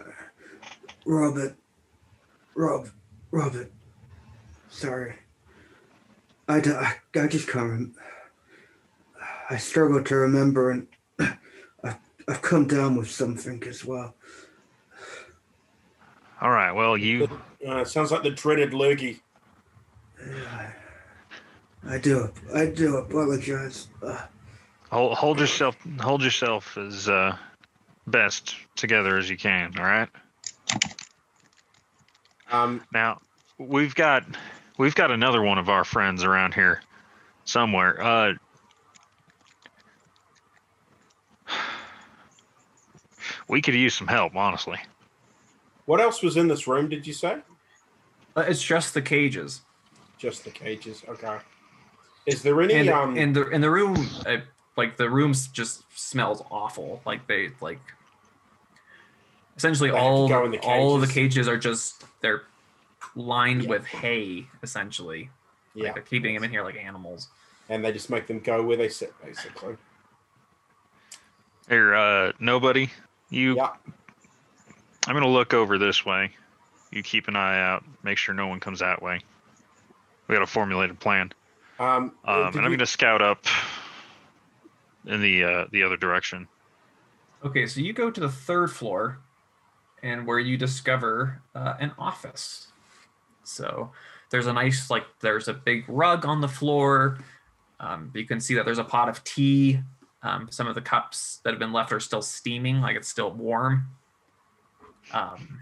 Robert. 1.06 1.56
Rob. 2.56 2.90
Robert. 3.32 3.72
Sorry. 4.70 5.16
I, 6.48 6.60
d- 6.60 6.72
I, 6.72 6.96
I 7.16 7.28
just 7.28 7.48
can't. 7.48 7.94
I 9.50 9.58
struggle 9.58 10.04
to 10.04 10.16
remember, 10.16 10.72
and 10.72 10.88
I've, 11.84 11.98
I've 12.28 12.42
come 12.42 12.66
down 12.66 12.96
with 12.96 13.12
something 13.12 13.64
as 13.68 13.86
well. 13.86 14.16
All 16.42 16.52
right. 16.52 16.72
Well, 16.72 16.98
you 16.98 17.30
Uh, 17.66 17.84
sounds 17.84 18.12
like 18.12 18.24
the 18.24 18.30
dreaded 18.32 18.74
lurgy. 18.74 19.22
I, 20.22 20.68
I 21.88 21.98
do. 21.98 22.32
I 22.54 22.66
do 22.68 22.98
apologize. 22.98 23.88
Uh, 24.02 24.22
hold, 24.92 25.18
hold 25.18 25.40
yourself 25.40 25.76
hold 26.00 26.22
yourself 26.24 26.78
as 26.78 27.08
uh 27.10 27.36
best 28.08 28.56
together 28.76 29.18
as 29.18 29.30
you 29.30 29.38
can. 29.38 29.74
All 29.78 29.86
right. 29.86 30.10
Um, 32.52 32.82
Now, 32.94 33.22
we've 33.58 33.96
got 33.96 34.26
we've 34.78 34.96
got 34.96 35.12
another 35.12 35.42
one 35.42 35.58
of 35.58 35.70
our 35.70 35.84
friends 35.84 36.24
around 36.24 36.54
here 36.54 36.82
somewhere. 37.46 38.02
Uh 38.02 38.34
We 43.48 43.62
could 43.62 43.76
use 43.76 43.94
some 43.94 44.08
help, 44.08 44.36
honestly. 44.36 44.80
What 45.86 46.02
else 46.02 46.22
was 46.22 46.38
in 46.38 46.48
this 46.48 46.68
room? 46.68 46.90
Did 46.90 47.06
you 47.08 47.14
say? 47.14 47.38
Uh, 48.36 48.42
it's 48.48 48.62
just 48.62 48.94
the 48.94 49.02
cages. 49.02 49.62
Just 50.18 50.44
the 50.44 50.52
cages. 50.52 51.04
Okay. 51.08 51.38
Is 52.26 52.42
there 52.42 52.60
any 52.62 52.74
and 52.74 52.90
um? 52.90 53.18
in 53.18 53.34
the 53.34 53.48
in 53.50 53.62
the 53.62 53.70
room 53.70 53.96
uh, 54.26 54.38
like 54.78 54.98
the 54.98 55.10
rooms 55.10 55.48
just 55.48 55.84
smells 55.98 56.42
awful 56.50 57.02
like 57.06 57.28
they 57.28 57.50
like 57.62 57.80
essentially 59.58 59.92
They 59.92 59.98
all 59.98 60.28
go 60.28 60.44
in 60.46 60.52
the 60.52 60.58
all 60.60 60.96
of 60.96 61.02
the 61.02 61.08
cages. 61.08 61.34
cages 61.46 61.48
are 61.48 61.58
just 61.58 62.04
they're 62.22 62.44
lined 63.16 63.64
Yeah. 63.64 63.70
with 63.70 63.86
hay 63.86 64.48
essentially 64.64 65.30
yeah, 65.76 65.84
like 65.86 65.94
they're 65.94 66.04
keeping 66.04 66.34
them 66.34 66.44
in 66.44 66.50
here 66.50 66.64
like 66.64 66.78
animals 66.78 67.30
and 67.70 67.86
they 67.86 67.92
just 67.92 68.10
make 68.10 68.26
them 68.28 68.40
go 68.40 68.62
where 68.64 68.78
they 68.78 68.90
sit, 68.90 69.14
basically. 69.24 69.76
Here, 71.70 71.96
uh 71.96 72.32
nobody. 72.40 72.90
You 73.30 73.56
Yeah. 73.56 73.74
I'm 75.08 75.14
gonna 75.14 75.28
look 75.28 75.54
over 75.54 75.78
this 75.78 76.06
way. 76.06 76.32
You 76.92 77.04
keep 77.04 77.28
an 77.28 77.36
eye 77.36 77.60
out, 77.62 77.84
make 78.04 78.18
sure 78.18 78.34
no 78.34 78.48
one 78.48 78.60
comes 78.60 78.80
that 78.80 79.02
way. 79.02 79.20
We 80.28 80.36
got 80.36 80.42
a 80.42 80.48
formulated 80.48 81.00
plan. 81.00 81.32
Um, 81.80 82.14
Um, 82.24 82.48
and 82.48 82.58
I'm 82.66 82.72
you- 82.72 82.78
gonna 82.78 82.86
scout 82.86 83.22
up 83.22 83.46
in 85.06 85.22
the 85.22 85.44
uh, 85.44 85.66
the 85.72 85.84
other 85.84 85.98
direction. 85.98 86.48
okay 87.44 87.68
so 87.68 87.80
you 87.80 87.94
go 87.94 88.10
to 88.10 88.20
the 88.22 88.30
third 88.30 88.72
floor 88.72 89.20
and 90.02 90.26
where 90.26 90.40
you 90.40 90.58
discover 90.58 91.42
uh, 91.54 91.76
an 91.80 91.92
office 92.00 92.70
so 93.44 93.92
there's 94.32 94.48
a 94.48 94.54
nice 94.54 94.90
like 94.90 95.06
there's 95.20 95.48
a 95.48 95.54
big 95.54 95.86
rug 95.88 96.26
on 96.26 96.42
the 96.42 96.48
floor. 96.48 97.20
Um, 97.80 98.10
you 98.16 98.26
can 98.26 98.40
see 98.40 98.56
that 98.56 98.66
there's 98.66 98.80
a 98.80 98.84
pot 98.84 99.08
of 99.10 99.24
tea. 99.24 99.80
Um, 100.24 100.48
some 100.50 100.66
of 100.66 100.74
the 100.74 100.82
cups 100.82 101.42
that 101.44 101.52
have 101.52 101.60
been 101.60 101.72
left 101.74 101.92
are 101.92 102.00
still 102.00 102.24
steaming, 102.24 102.82
like 102.82 102.96
it's 102.96 103.08
still 103.08 103.32
warm. 103.32 103.86
Um, 105.16 105.62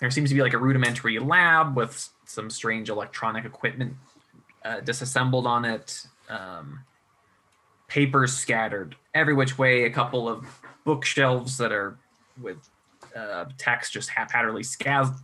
there 0.00 0.10
seems 0.10 0.30
to 0.30 0.34
be 0.34 0.42
like 0.42 0.54
a 0.54 0.58
rudimentary 0.58 1.18
lab 1.18 1.76
with 1.76 2.08
some 2.24 2.48
strange 2.50 2.88
electronic 2.88 3.44
equipment 3.44 3.94
uh, 4.64 4.80
disassembled 4.80 5.46
on 5.46 5.64
it. 5.64 6.06
Um, 6.28 6.80
papers 7.86 8.32
scattered 8.32 8.96
every 9.14 9.34
which 9.34 9.58
way. 9.58 9.84
A 9.84 9.90
couple 9.90 10.28
of 10.28 10.46
bookshelves 10.84 11.58
that 11.58 11.70
are 11.70 11.98
with 12.40 12.56
uh, 13.14 13.44
text 13.58 13.92
just 13.92 14.08
haphazardly 14.08 14.64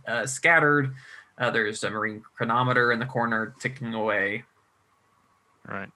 uh, 0.07 0.25
scattered. 0.27 0.93
Uh, 1.39 1.49
there's 1.49 1.83
a 1.83 1.89
marine 1.89 2.21
chronometer 2.35 2.91
in 2.91 2.99
the 2.99 3.05
corner 3.05 3.55
ticking 3.59 3.93
away. 3.93 4.43
Right. 5.67 5.89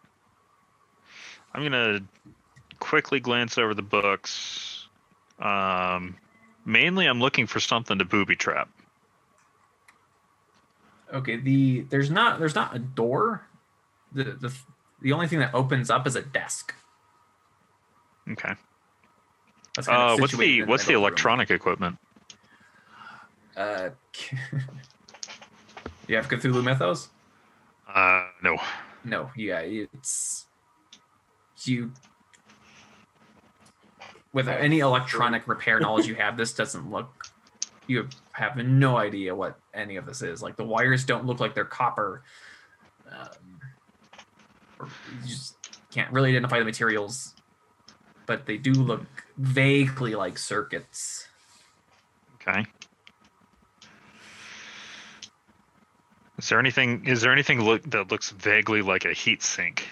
I'm 1.53 1.63
gonna 1.63 1.99
quickly 2.79 3.19
glance 3.19 3.57
over 3.57 3.73
the 3.73 3.81
books. 3.81 4.87
Um, 5.39 6.15
mainly, 6.65 7.05
I'm 7.05 7.19
looking 7.19 7.47
for 7.47 7.59
something 7.59 7.97
to 7.99 8.05
booby 8.05 8.35
trap. 8.35 8.69
Okay, 11.13 11.35
the 11.37 11.81
there's 11.89 12.09
not 12.09 12.39
there's 12.39 12.55
not 12.55 12.75
a 12.75 12.79
door. 12.79 13.45
The 14.13 14.23
the 14.23 14.53
the 15.01 15.11
only 15.13 15.27
thing 15.27 15.39
that 15.39 15.53
opens 15.53 15.89
up 15.89 16.07
is 16.07 16.15
a 16.15 16.21
desk. 16.21 16.73
Okay. 18.29 18.53
That's 19.75 19.87
kind 19.87 20.01
of 20.01 20.17
Uh, 20.17 20.21
what's 20.21 20.37
the 20.37 20.63
what's 20.63 20.85
the 20.85 20.93
of 20.93 20.95
room. 20.95 21.03
electronic 21.03 21.51
equipment? 21.51 21.97
Uh, 23.57 23.89
you 26.07 26.15
have 26.15 26.27
Cthulhu 26.29 26.63
Mythos? 26.63 27.09
Uh, 27.93 28.27
no. 28.43 28.57
No, 29.03 29.31
yeah, 29.35 29.59
it's 29.59 30.45
you. 31.65 31.91
With 34.33 34.47
any 34.47 34.79
electronic 34.79 35.47
repair 35.47 35.79
knowledge 35.81 36.07
you 36.07 36.15
have, 36.15 36.37
this 36.37 36.53
doesn't 36.53 36.89
look. 36.89 37.25
You 37.87 38.07
have 38.33 38.57
no 38.57 38.97
idea 38.97 39.35
what 39.35 39.59
any 39.73 39.97
of 39.97 40.05
this 40.05 40.21
is. 40.21 40.41
Like 40.41 40.55
the 40.55 40.63
wires 40.63 41.03
don't 41.03 41.25
look 41.25 41.39
like 41.39 41.53
they're 41.53 41.65
copper. 41.65 42.23
Um, 43.11 43.59
or 44.79 44.87
you 45.23 45.27
just 45.27 45.55
can't 45.91 46.11
really 46.11 46.29
identify 46.29 46.59
the 46.59 46.65
materials, 46.65 47.35
but 48.25 48.45
they 48.45 48.57
do 48.57 48.71
look 48.71 49.05
vaguely 49.37 50.15
like 50.15 50.37
circuits. 50.37 51.27
Okay. 52.35 52.65
Is 56.37 56.49
there 56.49 56.59
anything? 56.59 57.05
Is 57.05 57.21
there 57.21 57.31
anything 57.31 57.61
look 57.61 57.83
that 57.91 58.09
looks 58.09 58.31
vaguely 58.31 58.81
like 58.81 59.05
a 59.05 59.13
heat 59.13 59.43
sink? 59.43 59.87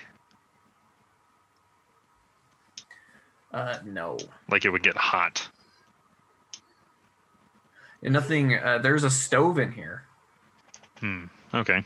Uh, 3.54 3.80
no, 3.84 4.18
Like 4.50 4.66
it 4.66 4.70
would 4.70 4.84
get 4.84 4.96
hot? 4.96 5.50
And 8.04 8.14
nothing. 8.14 8.56
Uh, 8.56 8.78
there's 8.78 9.04
a 9.04 9.10
stove 9.10 9.58
in 9.58 9.72
here. 9.72 10.04
Hmm. 11.00 11.26
Okay. 11.54 11.84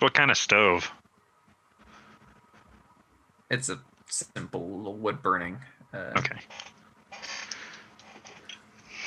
What 0.00 0.14
kind 0.14 0.30
of 0.30 0.36
stove? 0.36 0.90
It's 3.50 3.68
a 3.68 3.80
simple 4.08 4.94
wood 4.94 5.22
burning. 5.22 5.58
Uh, 5.92 6.12
Okay. 6.16 6.36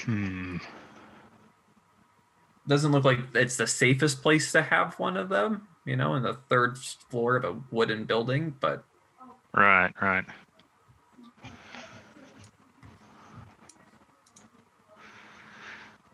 Hmm. 0.06 0.58
doesn't 2.68 2.92
look 2.92 3.04
like 3.04 3.20
it's 3.36 3.58
the 3.58 3.68
safest 3.68 4.22
place 4.24 4.52
to 4.52 4.62
have 4.64 4.98
one 4.98 5.16
of 5.18 5.30
them, 5.30 5.68
you 5.86 5.96
know, 5.96 6.16
in 6.16 6.24
the 6.24 6.34
third 6.50 6.78
floor 6.78 7.36
of 7.36 7.44
a 7.44 7.60
wooden 7.70 8.06
building, 8.06 8.56
but 8.60 8.84
Right. 9.54 9.92
Right. 10.02 10.26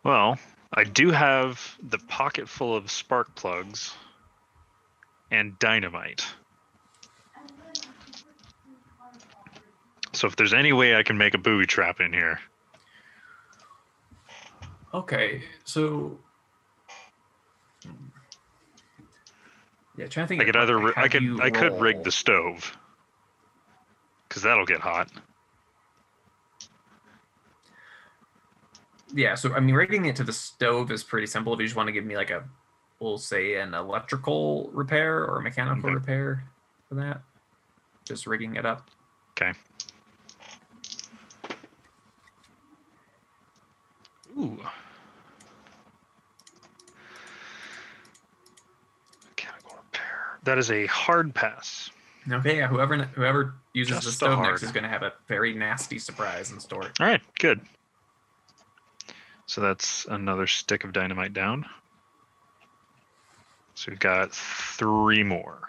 Well, 0.07 0.39
I 0.73 0.85
do 0.85 1.11
have 1.11 1.77
the 1.83 1.97
pocket 1.97 2.47
full 2.47 2.73
of 2.73 2.89
spark 2.89 3.35
plugs 3.35 3.93
and 5.29 5.59
dynamite. 5.59 6.25
So 10.13 10.27
if 10.27 10.37
there's 10.37 10.53
any 10.53 10.71
way 10.71 10.95
I 10.95 11.03
can 11.03 11.17
make 11.17 11.33
a 11.33 11.37
booby 11.37 11.65
trap 11.65 11.99
in 11.99 12.13
here, 12.13 12.39
okay. 14.93 15.43
So, 15.65 16.17
yeah, 19.97 20.07
trying 20.07 20.23
to 20.23 20.27
think. 20.29 20.41
I 20.41 20.45
could 20.45 20.55
either 20.55 20.77
ri- 20.77 20.93
I 20.95 21.09
could 21.09 21.41
I 21.41 21.49
could 21.49 21.81
rig 21.81 22.03
the 22.03 22.13
stove 22.13 22.77
because 24.29 24.43
that'll 24.43 24.65
get 24.65 24.79
hot. 24.79 25.09
Yeah, 29.13 29.35
so 29.35 29.53
I 29.53 29.59
mean, 29.59 29.75
rigging 29.75 30.05
it 30.05 30.15
to 30.17 30.23
the 30.23 30.33
stove 30.33 30.91
is 30.91 31.03
pretty 31.03 31.27
simple. 31.27 31.53
If 31.53 31.59
you 31.59 31.65
just 31.65 31.75
want 31.75 31.87
to 31.87 31.93
give 31.93 32.05
me 32.05 32.15
like 32.15 32.29
a, 32.29 32.43
we'll 32.99 33.17
say 33.17 33.55
an 33.55 33.73
electrical 33.73 34.69
repair 34.73 35.23
or 35.23 35.39
a 35.39 35.41
mechanical 35.41 35.89
Okay. 35.89 35.95
repair 35.95 36.43
for 36.89 36.95
that, 36.95 37.21
just 38.05 38.27
rigging 38.27 38.55
it 38.55 38.65
up. 38.65 38.89
Okay. 39.39 39.57
Ooh. 44.37 44.59
Mechanical 49.29 49.75
repair. 49.83 50.39
That 50.43 50.57
is 50.57 50.69
a 50.69 50.85
hard 50.87 51.33
pass. 51.33 51.89
Okay, 52.29 52.57
yeah, 52.57 52.67
whoever 52.67 52.97
whoever 52.97 53.55
uses 53.73 53.95
the 53.95 54.01
Just 54.01 54.07
a 54.07 54.11
stove 54.11 54.39
next 54.39 54.63
is 54.63 54.71
going 54.73 54.83
to 54.83 54.89
have 54.89 55.03
a 55.03 55.13
very 55.27 55.53
nasty 55.53 55.97
surprise 55.97 56.51
in 56.51 56.59
store. 56.59 56.91
All 56.99 57.07
right, 57.07 57.21
good. 57.39 57.61
So 59.47 59.61
that's 59.61 60.05
another 60.05 60.45
stick 60.45 60.83
of 60.83 60.93
dynamite 60.93 61.33
down. 61.33 61.65
So 63.75 63.91
we've 63.91 63.99
got 63.99 64.33
three 64.33 65.23
more. 65.23 65.59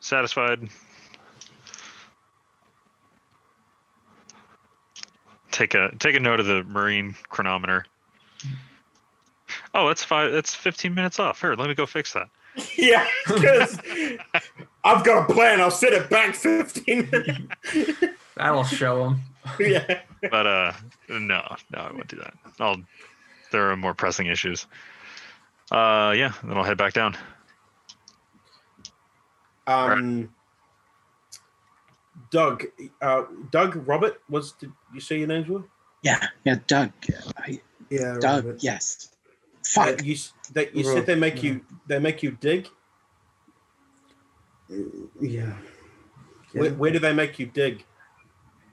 Satisfied. 0.00 0.68
Take 5.50 5.74
a 5.74 5.90
take 5.98 6.16
a 6.16 6.20
note 6.20 6.40
of 6.40 6.46
the 6.46 6.64
marine 6.64 7.14
chronometer. 7.28 7.84
Oh, 9.74 9.88
that's 9.88 10.02
five. 10.02 10.32
That's 10.32 10.54
fifteen 10.54 10.94
minutes 10.94 11.18
off. 11.18 11.40
Here, 11.40 11.54
let 11.54 11.68
me 11.68 11.74
go 11.74 11.86
fix 11.86 12.14
that. 12.14 12.28
yeah, 12.78 13.06
because 13.26 13.78
I've 14.82 15.04
got 15.04 15.30
a 15.30 15.32
plan. 15.32 15.60
I'll 15.60 15.70
set 15.70 15.92
it 15.92 16.10
back 16.10 16.34
15 16.34 17.08
minutes. 17.10 18.04
That'll 18.36 18.64
show 18.64 19.04
them. 19.04 19.20
yeah. 19.60 20.00
But 20.30 20.46
uh, 20.46 20.72
no, 21.08 21.18
no, 21.18 21.78
I 21.78 21.92
won't 21.92 22.08
do 22.08 22.16
that. 22.16 22.34
I'll. 22.58 22.76
There 23.52 23.70
are 23.70 23.76
more 23.76 23.94
pressing 23.94 24.26
issues. 24.28 24.66
Uh, 25.72 26.14
yeah, 26.16 26.32
then 26.44 26.56
I'll 26.56 26.62
head 26.62 26.78
back 26.78 26.92
down. 26.92 27.16
Um, 29.66 30.32
Doug, 32.30 32.64
uh, 33.02 33.24
Doug 33.50 33.86
Robert 33.88 34.20
was. 34.28 34.52
Did 34.52 34.72
you 34.94 35.00
say 35.00 35.18
your 35.18 35.28
names 35.28 35.48
were? 35.48 35.64
Yeah, 36.02 36.24
yeah, 36.44 36.56
Doug. 36.66 36.92
I, 37.38 37.60
Yeah, 37.90 38.16
Doug, 38.20 38.44
Robert. 38.44 38.62
yes. 38.62 39.08
Uh, 39.76 39.86
Fuck. 39.86 40.04
you 40.04 40.14
s- 40.14 40.32
that 40.52 40.74
you 40.74 40.86
Ro- 40.88 40.94
said 40.94 41.06
they 41.06 41.14
make 41.14 41.42
yeah. 41.42 41.50
you 41.52 41.60
they 41.86 41.98
make 41.98 42.22
you 42.22 42.32
dig. 42.40 42.68
Yeah. 45.20 45.52
Where, 46.52 46.70
Yeah. 46.70 46.70
where 46.76 46.90
do 46.90 46.98
they 46.98 47.12
make 47.12 47.38
you 47.38 47.46
dig? 47.46 47.84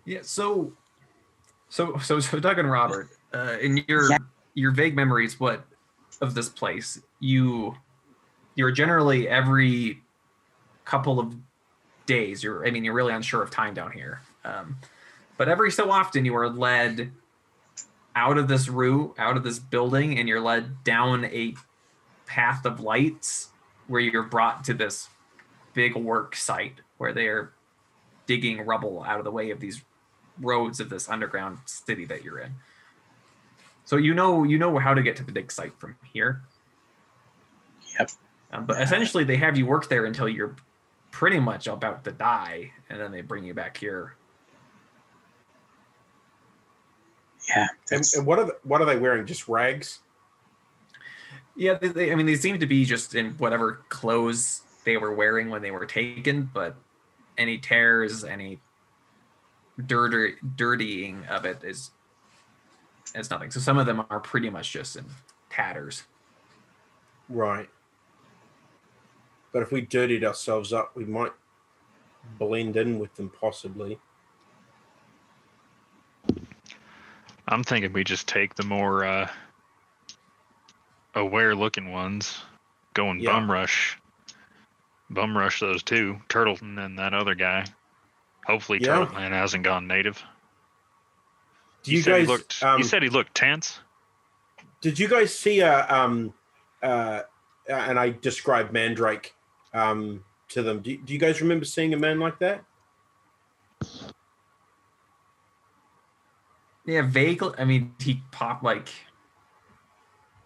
Yeah. 0.07 0.19
So, 0.23 0.71
so 1.67 1.97
so 1.97 2.21
so 2.21 2.39
Doug 2.39 2.59
and 2.59 2.71
Robert, 2.71 3.09
uh, 3.33 3.57
in 3.61 3.83
your 3.89 4.09
Yeah. 4.09 4.17
your 4.53 4.71
vague 4.71 4.95
memories, 4.95 5.37
what 5.37 5.65
of 6.21 6.33
this 6.33 6.47
place? 6.47 6.99
You 7.19 7.75
you're 8.55 8.71
generally 8.71 9.27
every 9.27 10.01
couple 10.85 11.19
of 11.19 11.35
days. 12.05 12.41
You're 12.41 12.65
I 12.65 12.71
mean 12.71 12.85
you're 12.85 12.93
really 12.93 13.13
unsure 13.13 13.43
of 13.43 13.51
time 13.51 13.73
down 13.73 13.91
here. 13.91 14.21
Um, 14.45 14.77
but 15.35 15.49
every 15.49 15.71
so 15.71 15.91
often 15.91 16.23
you 16.23 16.35
are 16.37 16.49
led 16.49 17.11
out 18.15 18.37
of 18.37 18.47
this 18.47 18.69
route, 18.69 19.13
out 19.19 19.35
of 19.35 19.43
this 19.43 19.59
building, 19.59 20.17
and 20.17 20.27
you're 20.29 20.41
led 20.41 20.85
down 20.85 21.25
a 21.25 21.53
path 22.25 22.65
of 22.65 22.79
lights 22.79 23.49
where 23.87 23.99
you're 23.99 24.23
brought 24.23 24.63
to 24.63 24.73
this 24.73 25.09
big 25.73 25.95
work 25.95 26.33
site 26.33 26.79
where 26.97 27.11
they 27.11 27.27
are 27.27 27.51
digging 28.25 28.65
rubble 28.65 29.03
out 29.03 29.19
of 29.19 29.25
the 29.25 29.31
way 29.31 29.51
of 29.51 29.59
these 29.59 29.83
roads 30.41 30.79
of 30.79 30.89
this 30.89 31.09
underground 31.09 31.59
city 31.65 32.05
that 32.05 32.23
you're 32.23 32.39
in. 32.39 32.53
So 33.85 33.97
you 33.97 34.13
know 34.13 34.43
you 34.43 34.57
know 34.57 34.77
how 34.77 34.93
to 34.93 35.01
get 35.01 35.15
to 35.17 35.23
the 35.23 35.31
dig 35.31 35.51
site 35.51 35.77
from 35.79 35.95
here. 36.11 36.41
Yep. 37.97 38.11
Um, 38.51 38.65
but 38.65 38.81
essentially, 38.81 39.23
they 39.23 39.37
have 39.37 39.57
you 39.57 39.65
work 39.65 39.89
there 39.89 40.05
until 40.05 40.27
you're 40.29 40.55
pretty 41.11 41.39
much 41.39 41.67
about 41.67 42.03
to 42.05 42.11
die, 42.11 42.71
and 42.89 42.99
then 42.99 43.11
they 43.11 43.21
bring 43.21 43.43
you 43.43 43.53
back 43.53 43.77
here. 43.77 44.15
Yeah. 47.49 47.67
And, 47.91 48.03
and 48.15 48.25
what 48.25 48.39
are 48.39 48.45
the, 48.45 48.57
what 48.63 48.81
are 48.81 48.85
they 48.85 48.97
wearing? 48.97 49.25
Just 49.25 49.47
rags? 49.47 49.99
Yeah, 51.55 51.75
they, 51.75 51.87
they, 51.87 52.11
I 52.11 52.15
mean, 52.15 52.25
they 52.25 52.35
seem 52.35 52.59
to 52.59 52.65
be 52.65 52.85
just 52.85 53.15
in 53.15 53.31
whatever 53.37 53.81
clothes 53.89 54.61
they 54.83 54.97
were 54.97 55.13
wearing 55.13 55.49
when 55.49 55.61
they 55.61 55.71
were 55.71 55.85
taken, 55.85 56.49
but 56.53 56.75
any 57.37 57.57
tears, 57.57 58.23
any 58.23 58.59
dirty 59.85 60.35
dirtying 60.55 61.25
of 61.25 61.45
it 61.45 61.63
is 61.63 61.91
is 63.15 63.29
nothing. 63.29 63.51
So 63.51 63.59
some 63.59 63.77
of 63.77 63.85
them 63.85 64.03
are 64.09 64.19
pretty 64.19 64.49
much 64.49 64.71
just 64.71 64.95
in 64.95 65.05
tatters. 65.49 66.03
Right. 67.29 67.69
But 69.53 69.61
if 69.63 69.71
we 69.71 69.81
dirtied 69.81 70.23
ourselves 70.23 70.73
up, 70.73 70.95
we 70.95 71.05
might 71.05 71.31
blend 72.37 72.75
in 72.75 72.99
with 72.99 73.15
them 73.15 73.29
possibly. 73.29 73.99
I'm 77.47 77.63
thinking 77.63 77.93
we 77.93 78.03
just 78.03 78.27
take 78.27 78.55
the 78.55 78.63
more 78.65 79.05
uh, 79.05 79.29
aware 81.15 81.55
looking 81.55 81.91
ones, 81.91 82.41
go 82.93 83.09
and 83.09 83.21
Yeah. 83.21 83.31
bum 83.31 83.49
rush, 83.49 83.97
bum 85.09 85.37
rush 85.37 85.61
those 85.61 85.81
two, 85.81 86.19
Turtleton 86.27 86.77
and 86.83 86.99
that 86.99 87.13
other 87.13 87.35
guy. 87.35 87.65
Hopefully, 88.47 88.79
Yeah. 88.81 89.05
Turtleton 89.05 89.31
hasn't 89.31 89.63
gone 89.63 89.87
native. 89.87 90.23
Do 91.83 91.91
you, 91.91 92.01
said 92.01 92.11
guys 92.11 92.21
he 92.21 92.27
looked? 92.27 92.63
um, 92.63 92.77
you 92.79 92.83
said 92.85 93.03
he 93.03 93.09
looked 93.09 93.35
tense. 93.35 93.79
did 94.81 94.97
you 94.97 95.07
guys 95.07 95.37
see 95.37 95.61
uh 95.61 95.85
um 95.93 96.33
uh 96.81 97.21
and 97.67 97.99
I 97.99 98.09
described 98.11 98.71
Mandrake 98.73 99.35
um 99.73 100.23
to 100.49 100.63
them. 100.63 100.79
Do, 100.81 100.97
do 100.97 101.13
you 101.13 101.19
guys 101.19 101.41
remember 101.41 101.65
seeing 101.65 101.93
a 101.93 101.97
man 101.97 102.19
like 102.19 102.39
that? 102.39 102.63
Yeah, 106.85 107.01
vaguely. 107.01 107.53
I 107.57 107.65
mean, 107.65 107.93
he 107.99 108.21
popped 108.31 108.63
like 108.63 108.87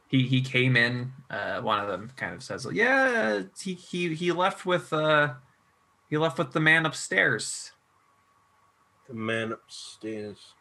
he 0.07 0.23
he 0.27 0.41
came 0.41 0.75
in. 0.75 1.13
Uh, 1.29 1.61
one 1.61 1.79
of 1.79 1.87
them 1.87 2.11
kind 2.15 2.33
of 2.33 2.41
says, 2.41 2.65
"Yeah, 2.71 3.43
he 3.61 3.75
he 3.75 4.15
he 4.15 4.31
left 4.31 4.65
with 4.65 4.91
uh 4.91 5.35
he 6.09 6.17
left 6.17 6.39
with 6.39 6.51
the 6.51 6.59
man 6.59 6.85
upstairs." 6.87 7.71
The 9.11 9.17
man 9.17 9.51
upstairs. 9.51 10.53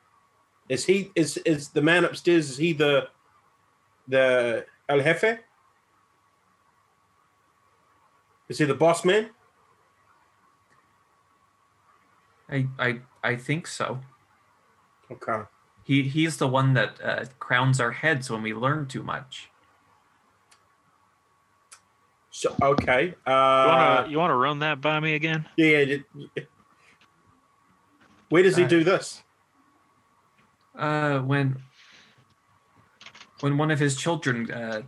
Is 0.69 0.85
he 0.85 1.13
is 1.15 1.37
is 1.39 1.69
the 1.69 1.83
man 1.83 2.05
upstairs 2.05 2.51
is 2.51 2.57
he 2.57 2.73
the 2.73 3.09
the 4.09 4.67
El 4.89 4.99
Jefe? 4.99 5.39
Is 8.49 8.59
he 8.59 8.65
the 8.65 8.75
boss 8.75 9.05
man? 9.05 9.31
I 12.51 12.67
I 12.77 13.01
I 13.23 13.37
think 13.37 13.69
so. 13.69 14.01
Okay. 15.13 15.43
He 15.85 16.03
he's 16.03 16.39
the 16.39 16.49
one 16.49 16.75
that 16.75 17.01
uh, 17.01 17.27
crowns 17.39 17.81
our 17.81 17.93
heads 17.93 18.31
when 18.31 18.43
we 18.43 18.53
learn 18.53 18.87
too 18.89 19.05
much. 19.05 19.49
So 22.33 22.57
okay. 22.61 23.15
You 23.27 23.33
Uh 23.33 24.03
wanna 24.03 24.09
you 24.11 24.19
wanna 24.19 24.37
run 24.37 24.59
that 24.59 24.81
by 24.81 24.99
me 24.99 25.15
again? 25.15 25.47
yeah, 25.57 25.79
yeah, 25.79 25.97
yeah. 26.37 26.43
Where 28.31 28.43
does 28.43 28.57
he 28.57 28.65
Uh, 28.65 28.69
do 28.69 28.83
this? 28.83 29.23
Uh, 30.75 31.19
when 31.21 31.63
when 33.41 33.59
one 33.59 33.71
of 33.71 33.79
his 33.79 33.97
children, 33.97 34.51
uh, 34.51 34.83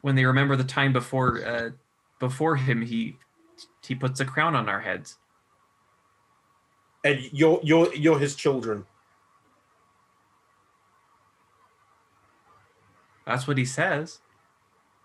when 0.00 0.14
they 0.14 0.24
remember 0.24 0.56
the 0.56 0.64
time 0.64 0.92
before 0.92 1.44
uh, 1.44 1.70
before 2.18 2.56
him, 2.56 2.82
he 2.82 3.18
he 3.82 3.94
puts 3.94 4.20
a 4.20 4.24
crown 4.24 4.54
on 4.54 4.68
our 4.68 4.80
heads. 4.80 5.18
And 7.02 7.20
you're 7.32 7.60
you're 7.62 7.92
you're 7.94 8.18
his 8.18 8.34
children. 8.36 8.86
That's 13.26 13.46
what 13.46 13.58
he 13.58 13.64
says. 13.64 14.20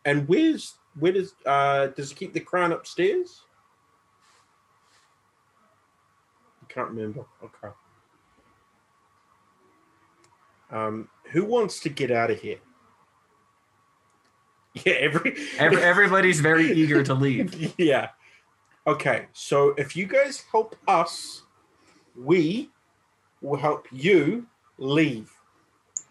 And 0.06 0.28
where's 0.28 0.76
where 1.00 1.14
does 1.14 1.34
uh 1.46 1.88
does 1.88 2.10
he 2.10 2.16
keep 2.16 2.34
the 2.34 2.40
crown 2.40 2.72
upstairs? 2.72 3.42
I 6.59 6.59
can't 6.70 6.90
remember. 6.90 7.26
Okay. 7.44 7.74
Um, 10.72 11.10
who 11.32 11.46
wants 11.46 11.80
to 11.82 11.90
get 11.90 12.12
out 12.12 12.32
of 12.32 12.40
here? 12.40 12.60
Yeah, 14.86 14.94
every, 14.94 15.36
Every, 15.58 15.82
everybody's 15.82 16.42
very 16.42 16.72
eager 16.72 17.04
to 17.04 17.14
leave. 17.16 17.74
yeah. 17.80 18.10
Okay, 18.86 19.26
so 19.34 19.70
if 19.78 19.96
you 19.96 20.06
guys 20.06 20.44
help 20.52 20.76
us, 20.88 21.42
we 22.16 22.70
will 23.42 23.58
help 23.58 23.88
you 23.92 24.46
leave. 24.78 25.32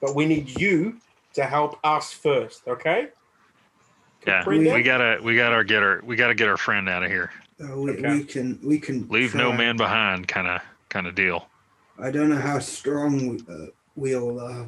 But 0.01 0.17
we 0.17 0.27
need 0.27 0.61
you 0.61 0.99
to 1.35 1.45
help 1.45 1.79
us 1.85 2.13
first, 2.13 2.67
okay? 2.67 3.09
Yeah, 4.27 4.43
Comprende? 4.43 4.75
we 4.75 4.83
gotta 4.83 5.19
we 5.23 5.37
gotta 5.37 5.65
get 5.65 5.83
our 5.83 6.03
we 6.05 6.17
gotta 6.17 6.35
get 6.35 6.49
our 6.49 6.57
friend 6.57 6.89
out 6.89 7.05
of 7.05 7.11
here. 7.11 7.31
Uh, 7.61 7.77
we, 7.77 7.91
Okay. 7.93 8.19
we 8.19 8.25
can 8.25 8.59
we 8.63 8.79
can 8.79 9.09
Leave 9.09 9.35
no 9.35 9.53
man 9.53 9.77
behind, 9.77 10.29
kind 10.29 10.47
of 10.47 10.61
kind 10.89 11.07
of 11.07 11.15
deal. 11.15 11.49
I 12.01 12.11
don't 12.11 12.29
know 12.29 12.37
how 12.39 12.61
strong 12.61 13.29
we, 13.31 13.39
uh, 13.53 13.67
we'll. 13.97 14.39
Uh, 14.41 14.67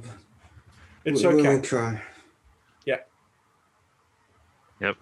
It's 1.04 1.22
we, 1.22 1.28
okay. 1.28 1.48
We'll 1.48 1.62
try. 1.62 2.02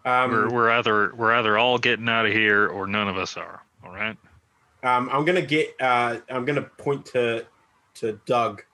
Um, 0.05 0.31
we're 0.31 0.51
we're 0.51 0.70
either 0.70 1.14
we're 1.14 1.33
either 1.35 1.57
all 1.57 1.79
getting 1.79 2.09
out 2.09 2.27
of 2.27 2.33
here 2.33 2.66
or 2.66 2.87
none 2.87 3.09
of 3.09 3.16
us 3.16 3.37
are. 3.37 3.62
All 3.85 3.92
right. 3.92 4.16
um, 4.83 5.09
I'm 5.12 5.24
gonna 5.24 5.40
get. 5.42 5.74
Uh, 5.81 6.18
I'm 6.29 6.44
gonna 6.44 6.62
point 6.62 7.07
to 7.07 7.46
to 7.94 8.18
Doug, 8.27 8.64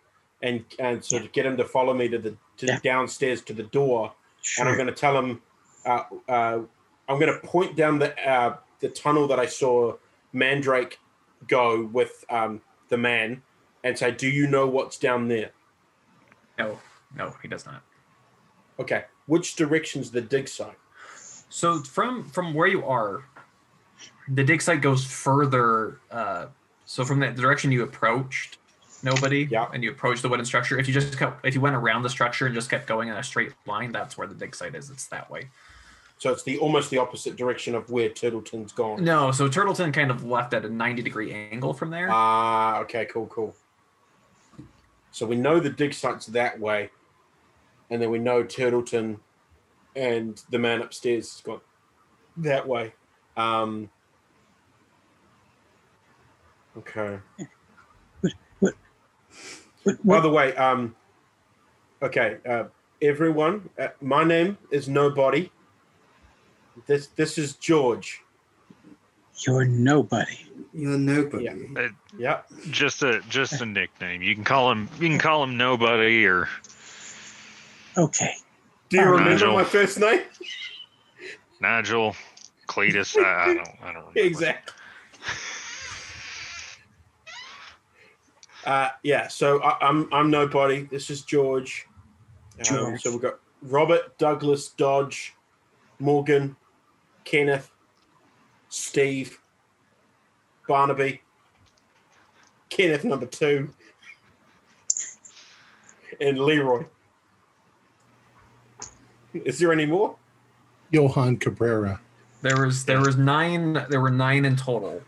and 0.42 0.64
and 0.78 1.04
sort 1.04 1.24
of 1.24 1.32
get 1.32 1.44
him 1.44 1.56
to 1.58 1.64
follow 1.64 1.92
me 1.92 2.08
to 2.08 2.18
the 2.18 2.34
to 2.56 2.66
Yeah. 2.66 2.78
downstairs 2.82 3.42
to 3.42 3.52
the 3.52 3.64
door, 3.64 4.14
and 4.58 4.68
I'm 4.68 4.76
going 4.76 4.86
to 4.86 4.94
tell 4.94 5.18
him. 5.18 5.42
Uh, 5.84 6.04
uh, 6.28 6.60
I'm 7.06 7.20
going 7.20 7.32
to 7.32 7.46
point 7.46 7.76
down 7.76 7.98
the 7.98 8.16
uh, 8.26 8.56
the 8.84 8.90
tunnel 8.90 9.26
that 9.26 9.40
I 9.40 9.46
saw 9.46 9.96
Mandrake 10.34 10.98
go 11.48 11.86
with 11.86 12.22
um, 12.28 12.60
the 12.90 12.98
man, 12.98 13.42
and 13.82 13.98
say, 13.98 14.10
"Do 14.10 14.28
you 14.28 14.46
know 14.46 14.66
what's 14.66 14.98
down 14.98 15.28
there?" 15.28 15.52
No, 16.58 16.78
no, 17.16 17.34
he 17.40 17.48
does 17.48 17.64
not. 17.64 17.80
Okay, 18.78 19.04
which 19.26 19.56
direction's 19.56 20.10
the 20.10 20.20
dig 20.20 20.48
site? 20.48 20.78
So 21.48 21.78
from 21.78 22.24
from 22.24 22.52
where 22.52 22.68
you 22.68 22.84
are, 22.84 23.24
the 24.28 24.44
dig 24.44 24.60
site 24.60 24.82
goes 24.82 25.02
further. 25.02 26.00
Uh, 26.10 26.46
so 26.84 27.06
from 27.06 27.20
the 27.20 27.30
direction 27.30 27.72
you 27.72 27.84
approached, 27.84 28.58
nobody, 29.02 29.48
Yeah. 29.50 29.70
and 29.72 29.82
you 29.82 29.90
approached 29.92 30.20
the 30.20 30.28
wooden 30.28 30.44
structure. 30.44 30.78
If 30.78 30.86
you 30.88 30.92
just 30.92 31.18
kept, 31.18 31.46
if 31.46 31.54
you 31.54 31.62
went 31.62 31.74
around 31.74 32.02
the 32.02 32.10
structure 32.10 32.44
and 32.44 32.54
just 32.54 32.68
kept 32.68 32.86
going 32.86 33.08
in 33.08 33.16
a 33.16 33.22
straight 33.22 33.54
line, 33.64 33.92
that's 33.92 34.18
where 34.18 34.26
the 34.26 34.34
dig 34.34 34.54
site 34.54 34.74
is. 34.74 34.90
It's 34.90 35.06
that 35.06 35.30
way. 35.30 35.48
So 36.18 36.30
it's 36.30 36.42
the 36.42 36.58
almost 36.58 36.90
the 36.90 36.98
opposite 36.98 37.36
direction 37.36 37.74
of 37.74 37.90
where 37.90 38.08
Turtleton's 38.08 38.72
gone. 38.72 39.04
No, 39.04 39.30
so 39.32 39.48
Turtleton 39.48 39.92
kind 39.92 40.10
of 40.10 40.24
left 40.24 40.54
at 40.54 40.64
a 40.64 40.68
ninety 40.68 41.02
degree 41.02 41.32
angle 41.32 41.74
from 41.74 41.90
there. 41.90 42.08
Ah, 42.10 42.78
okay, 42.80 43.04
cool, 43.06 43.26
cool. 43.26 43.54
So 45.10 45.26
we 45.26 45.36
know 45.36 45.60
the 45.60 45.70
dig 45.70 45.92
site's 45.92 46.26
that 46.26 46.58
way, 46.58 46.90
and 47.90 48.00
then 48.00 48.10
we 48.10 48.18
know 48.18 48.42
Turtleton 48.42 49.18
and 49.96 50.42
the 50.50 50.58
man 50.58 50.80
upstairs 50.80 51.32
has 51.32 51.40
gone 51.40 51.60
that 52.38 52.66
way. 52.66 52.94
Um, 53.36 53.90
okay. 56.78 57.18
By 60.02 60.20
the 60.20 60.30
way, 60.30 60.54
um, 60.56 60.96
okay, 62.02 62.38
uh, 62.48 62.64
everyone, 63.02 63.68
uh, 63.78 63.88
my 64.00 64.24
name 64.24 64.56
is 64.70 64.88
Nobody. 64.88 65.52
This 66.86 67.08
this 67.08 67.38
is 67.38 67.54
George. 67.54 68.20
You're 69.46 69.64
nobody. 69.64 70.38
You're 70.72 70.98
nobody. 70.98 71.44
Yeah. 71.44 71.88
Yep. 72.18 72.46
Just 72.70 73.02
a 73.02 73.20
just 73.28 73.60
a 73.60 73.66
nickname. 73.66 74.22
You 74.22 74.34
can 74.34 74.44
call 74.44 74.70
him 74.70 74.88
you 75.00 75.08
can 75.08 75.18
call 75.18 75.42
him 75.42 75.56
nobody 75.56 76.24
or 76.26 76.48
Okay. 77.96 78.34
Do 78.88 78.96
you 78.98 79.02
Uh, 79.02 79.06
remember 79.12 79.30
Nigel. 79.30 79.52
my 79.54 79.64
first 79.64 79.98
name? 79.98 80.20
Nigel, 81.60 82.14
Cletus. 82.68 83.16
I, 83.16 83.20
I 83.50 83.54
don't 83.54 83.68
I 83.82 83.86
don't 83.92 83.96
remember. 83.96 84.20
exactly. 84.20 84.74
Uh, 88.66 88.88
yeah, 89.02 89.28
so 89.28 89.60
I, 89.62 89.76
I'm 89.86 90.08
I'm 90.12 90.30
nobody. 90.30 90.84
This 90.84 91.10
is 91.10 91.22
George. 91.22 91.86
Um, 92.58 92.64
George. 92.64 93.02
so 93.02 93.10
we've 93.10 93.20
got 93.20 93.38
Robert, 93.62 94.16
Douglas, 94.16 94.68
Dodge, 94.68 95.34
Morgan, 95.98 96.56
Kenneth, 97.24 97.70
Steve, 98.68 99.40
Barnaby, 100.68 101.22
Kenneth 102.68 103.04
number 103.04 103.26
two, 103.26 103.70
and 106.20 106.38
Leroy. 106.38 106.84
Is 109.32 109.58
there 109.58 109.72
any 109.72 109.86
more? 109.86 110.16
Johan 110.90 111.36
Cabrera. 111.38 112.00
There 112.42 112.64
was 112.66 112.84
there 112.84 113.00
was 113.00 113.16
nine. 113.16 113.84
There 113.88 114.00
were 114.00 114.10
nine 114.10 114.44
in 114.44 114.54
total. 114.56 115.02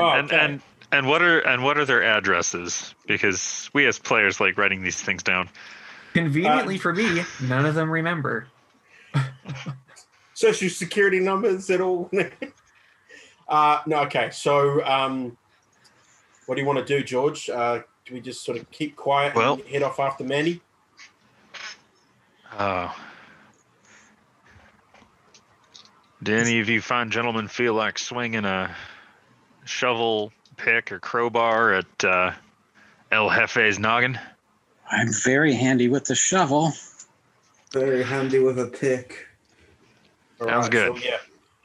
Oh, 0.00 0.08
and 0.10 0.26
okay. 0.26 0.38
and 0.38 0.62
And 0.90 1.06
what 1.06 1.22
are 1.22 1.40
and 1.40 1.62
what 1.62 1.76
are 1.76 1.84
their 1.84 2.02
addresses? 2.02 2.94
Because 3.06 3.68
we 3.74 3.86
as 3.86 3.98
players 3.98 4.40
like 4.40 4.56
writing 4.56 4.82
these 4.82 5.00
things 5.00 5.22
down. 5.22 5.48
Conveniently 6.14 6.78
for 6.78 6.94
me, 6.94 7.22
none 7.42 7.66
of 7.66 7.74
them 7.74 7.90
remember. 7.90 8.46
social 10.38 10.68
security 10.68 11.18
numbers 11.18 11.68
at 11.68 11.80
all. 11.80 12.08
uh, 13.48 13.80
no, 13.86 14.02
okay. 14.02 14.30
So, 14.30 14.84
um, 14.84 15.36
what 16.46 16.54
do 16.54 16.60
you 16.60 16.66
want 16.66 16.78
to 16.78 16.84
do, 16.84 17.02
George? 17.02 17.50
Uh, 17.50 17.80
do 18.06 18.14
we 18.14 18.20
just 18.20 18.44
sort 18.44 18.56
of 18.56 18.70
keep 18.70 18.94
quiet 18.94 19.34
Well- 19.34 19.54
and 19.54 19.64
head 19.64 19.82
off 19.82 19.98
after 19.98 20.22
Manny? 20.22 20.60
Oh. 22.56 22.96
Do 26.22 26.36
any 26.36 26.60
of 26.60 26.68
you 26.68 26.80
fine 26.80 27.10
gentlemen 27.10 27.48
feel 27.48 27.74
like 27.74 27.98
swinging 27.98 28.44
a 28.44 28.74
shovel, 29.64 30.32
pick, 30.56 30.92
or 30.92 31.00
crowbar 31.00 31.74
at 31.74 32.04
uh, 32.04 32.32
El 33.10 33.28
Jefe's 33.28 33.78
noggin? 33.78 34.18
I'm 34.90 35.12
very 35.24 35.52
handy 35.52 35.88
with 35.88 36.06
the 36.06 36.14
shovel. 36.14 36.72
Very 37.72 38.02
handy 38.02 38.38
with 38.38 38.58
a 38.58 38.66
pick. 38.66 39.27
All 40.40 40.46
Sounds 40.48 40.68
good. 40.68 40.96
So, 40.96 41.04
yeah. 41.04 41.16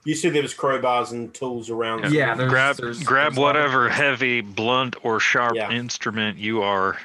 You 0.06 0.16
said 0.16 0.34
there 0.34 0.42
was 0.42 0.54
crowbars 0.54 1.12
and 1.12 1.34
tools 1.34 1.70
around. 1.70 2.12
Yeah, 2.12 2.36
there's- 2.36 2.52
grab 2.52 2.76
there's- 2.76 3.04
grab 3.04 3.32
there's 3.32 3.38
a 3.38 3.42
lot 3.42 3.56
whatever 3.56 3.88
heavy, 3.90 4.42
blunt, 4.42 4.96
or 5.04 5.20
sharp 5.20 5.56
Yeah. 5.56 5.72
instrument 5.72 6.38
you 6.38 6.62
are 6.62 6.98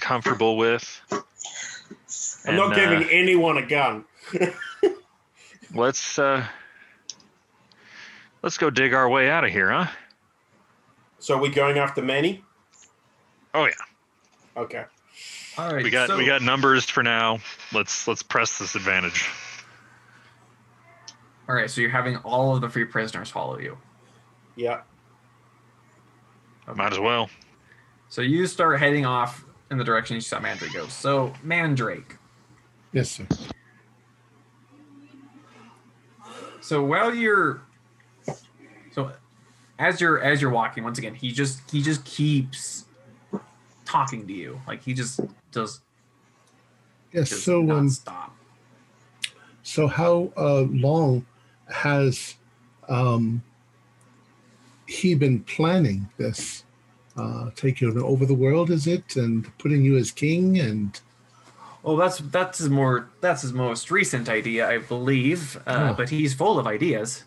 comfortable 0.00 0.56
with. 0.58 1.00
I'm 2.46 2.56
not 2.56 2.74
giving 2.74 3.04
uh, 3.04 3.08
anyone 3.10 3.56
a 3.56 3.66
gun. 3.66 4.04
let's 5.74 6.18
uh, 6.18 6.44
let's 8.42 8.58
go 8.58 8.68
dig 8.70 8.92
our 8.92 9.08
way 9.08 9.30
out 9.30 9.44
of 9.44 9.50
here, 9.50 9.70
huh? 9.70 9.86
So 11.18 11.38
we 11.38 11.48
going 11.48 11.78
after 11.78 12.02
Manny? 12.02 12.44
Oh 13.54 13.64
yeah, 13.64 13.72
Okay. 14.56 14.84
All 15.56 15.72
right, 15.72 15.84
we 15.84 15.90
got 15.90 16.08
so, 16.08 16.18
we 16.18 16.26
got 16.26 16.42
numbers 16.42 16.84
for 16.84 17.02
now. 17.02 17.38
Let's 17.72 18.06
let's 18.08 18.22
press 18.22 18.58
this 18.58 18.74
advantage. 18.74 19.28
All 21.48 21.54
right, 21.54 21.68
so 21.70 21.80
you're 21.80 21.90
having 21.90 22.16
all 22.18 22.54
of 22.54 22.60
the 22.62 22.68
free 22.68 22.84
prisoners 22.84 23.30
follow 23.30 23.58
you. 23.58 23.76
Yeah. 24.56 24.80
Might 26.74 26.92
as 26.92 26.98
well. 26.98 27.28
So 28.08 28.22
you 28.22 28.46
start 28.46 28.78
heading 28.80 29.04
off 29.04 29.44
in 29.70 29.76
the 29.76 29.84
direction 29.84 30.14
you 30.14 30.20
saw 30.20 30.40
Mandrake 30.40 30.72
go. 30.72 30.86
So 30.86 31.32
Mandrake. 31.42 32.16
Yes, 32.92 33.10
sir. 33.10 33.26
So 36.60 36.82
while 36.82 37.14
you're, 37.14 37.60
so 38.92 39.12
as 39.78 40.00
you're 40.00 40.20
as 40.22 40.40
you're 40.40 40.50
walking, 40.50 40.82
once 40.84 40.98
again, 40.98 41.14
he 41.14 41.30
just 41.30 41.70
he 41.70 41.82
just 41.82 42.04
keeps 42.06 42.86
talking 43.84 44.26
to 44.26 44.32
you. 44.32 44.58
Like 44.66 44.82
he 44.82 44.94
just 44.94 45.20
does 45.52 45.80
Yes. 47.12 47.28
does 47.30 47.44
So, 47.44 47.60
not 47.62 47.78
um, 47.78 47.88
stop. 47.90 48.34
so 49.62 49.86
how 49.86 50.32
uh, 50.36 50.62
long 50.70 51.26
has 51.70 52.36
um, 52.88 53.42
he 54.86 55.14
been 55.14 55.40
planning 55.40 56.08
this? 56.16 56.64
Uh, 57.16 57.50
taking 57.54 57.96
over 58.02 58.26
the 58.26 58.34
world, 58.34 58.70
is 58.70 58.88
it, 58.88 59.14
and 59.14 59.56
putting 59.58 59.84
you 59.84 59.96
as 59.96 60.10
king? 60.10 60.58
And 60.58 61.00
Well, 61.84 61.94
that's 61.96 62.18
that's 62.18 62.58
his 62.58 62.68
more 62.68 63.08
that's 63.20 63.42
his 63.42 63.52
most 63.52 63.90
recent 63.92 64.28
idea, 64.28 64.68
I 64.68 64.78
believe. 64.78 65.56
Uh, 65.66 65.90
Oh. 65.92 65.94
But 65.96 66.08
he's 66.08 66.34
full 66.34 66.58
of 66.58 66.66
ideas. 66.66 67.22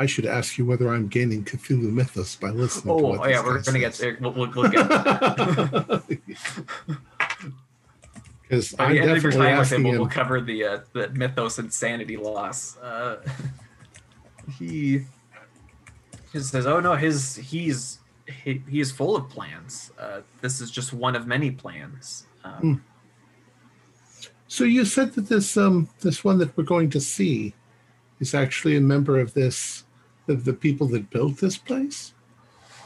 I 0.00 0.06
should 0.06 0.24
ask 0.26 0.56
you 0.58 0.64
whether 0.64 0.88
I'm 0.88 1.08
gaining 1.08 1.44
Cthulhu 1.44 1.92
mythos 1.92 2.36
by 2.36 2.48
listening. 2.50 2.98
to 2.98 3.04
Oh, 3.04 3.26
yeah, 3.26 3.44
we're 3.44 3.60
gonna 3.62 3.78
get 3.78 3.94
there. 3.94 4.16
We'll, 4.20 4.32
we'll, 4.32 4.50
we'll 4.50 4.70
get. 4.70 4.88
Because 8.48 8.74
I'm 8.78 8.92
the 8.92 9.00
end 9.00 9.10
of 9.10 9.22
your 9.22 9.32
definitely 9.32 9.46
time 9.46 9.58
with 9.58 9.72
him, 9.72 9.86
asking 9.86 9.98
we'll, 9.98 10.08
cover 10.08 10.40
the 10.40 10.64
uh, 10.64 10.78
the 10.92 11.08
mythos 11.10 11.58
insanity 11.58 12.16
loss. 12.16 12.76
Uh, 12.78 13.16
he 14.58 15.04
says, 16.34 16.66
"Oh 16.66 16.80
no, 16.80 16.94
his 16.94 17.36
he's 17.36 18.00
he, 18.26 18.62
he 18.68 18.80
is 18.80 18.92
full 18.92 19.16
of 19.16 19.28
plans. 19.28 19.92
Uh, 19.98 20.20
this 20.40 20.60
is 20.60 20.70
just 20.70 20.92
one 20.92 21.16
of 21.16 21.26
many 21.26 21.50
plans." 21.50 22.26
Um, 22.44 22.84
So 24.46 24.64
you 24.64 24.84
said 24.84 25.14
that 25.14 25.28
this 25.28 25.56
um 25.56 25.88
this 26.00 26.22
one 26.22 26.38
that 26.38 26.56
we're 26.56 26.64
going 26.64 26.90
to 26.90 27.00
see 27.00 27.54
is 28.20 28.34
actually 28.34 28.76
a 28.76 28.80
member 28.80 29.18
of 29.18 29.34
this 29.34 29.84
of 30.28 30.44
the 30.44 30.52
people 30.52 30.86
that 30.88 31.10
built 31.10 31.38
this 31.38 31.56
place. 31.58 32.14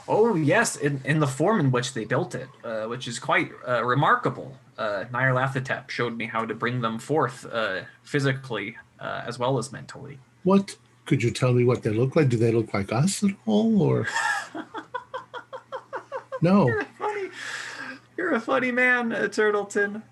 Oh 0.06 0.34
yes, 0.34 0.76
in, 0.76 1.00
in 1.04 1.20
the 1.20 1.26
form 1.26 1.60
in 1.60 1.70
which 1.70 1.92
they 1.92 2.04
built 2.04 2.34
it, 2.34 2.48
uh, 2.64 2.84
which 2.84 3.06
is 3.06 3.18
quite 3.18 3.50
uh, 3.66 3.84
remarkable. 3.84 4.56
Uh, 4.78 5.04
Nyarlathotep 5.12 5.90
showed 5.90 6.16
me 6.16 6.26
how 6.26 6.44
to 6.46 6.54
bring 6.54 6.80
them 6.80 6.98
forth 7.00 7.44
uh, 7.52 7.80
physically 8.04 8.76
uh, 9.00 9.22
as 9.26 9.36
well 9.38 9.58
as 9.58 9.72
mentally. 9.72 10.18
What 10.44 10.76
could 11.04 11.20
you 11.22 11.30
tell 11.32 11.52
me 11.52 11.64
what 11.64 11.82
they 11.82 11.90
look 11.90 12.14
like? 12.16 12.28
Do 12.28 12.36
they 12.36 12.52
look 12.52 12.72
like 12.72 12.92
us 12.92 13.24
at 13.24 13.32
all, 13.44 13.82
or 13.82 14.06
no? 16.42 16.68
Funny, 16.98 17.28
you're 18.16 18.34
a 18.34 18.40
funny 18.40 18.70
man, 18.70 19.12
uh, 19.12 19.22
Turtleton. 19.28 20.02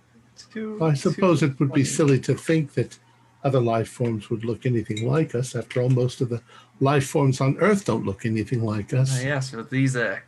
Too, 0.53 0.79
I 0.83 0.95
suppose 0.95 1.43
it 1.43 1.59
would 1.61 1.73
be 1.73 1.85
silly 1.85 2.21
to 2.21 2.35
think 2.35 2.75
that 2.75 2.99
other 3.45 3.61
life 3.61 3.89
forms 3.89 4.29
would 4.31 4.45
look 4.45 4.67
anything 4.67 5.07
like 5.09 5.35
us. 5.35 5.55
After 5.57 5.81
all, 5.81 5.89
most 5.89 6.21
of 6.21 6.29
the 6.29 6.43
life 6.81 7.07
forms 7.07 7.41
on 7.41 7.57
Earth 7.59 7.85
don't 7.87 8.05
look 8.05 8.27
anything 8.27 8.63
like 8.63 8.93
Uh, 8.93 8.99
us. 8.99 9.23
yes, 9.25 9.51
but 9.53 9.71
these 9.71 9.97
uh 9.97 10.19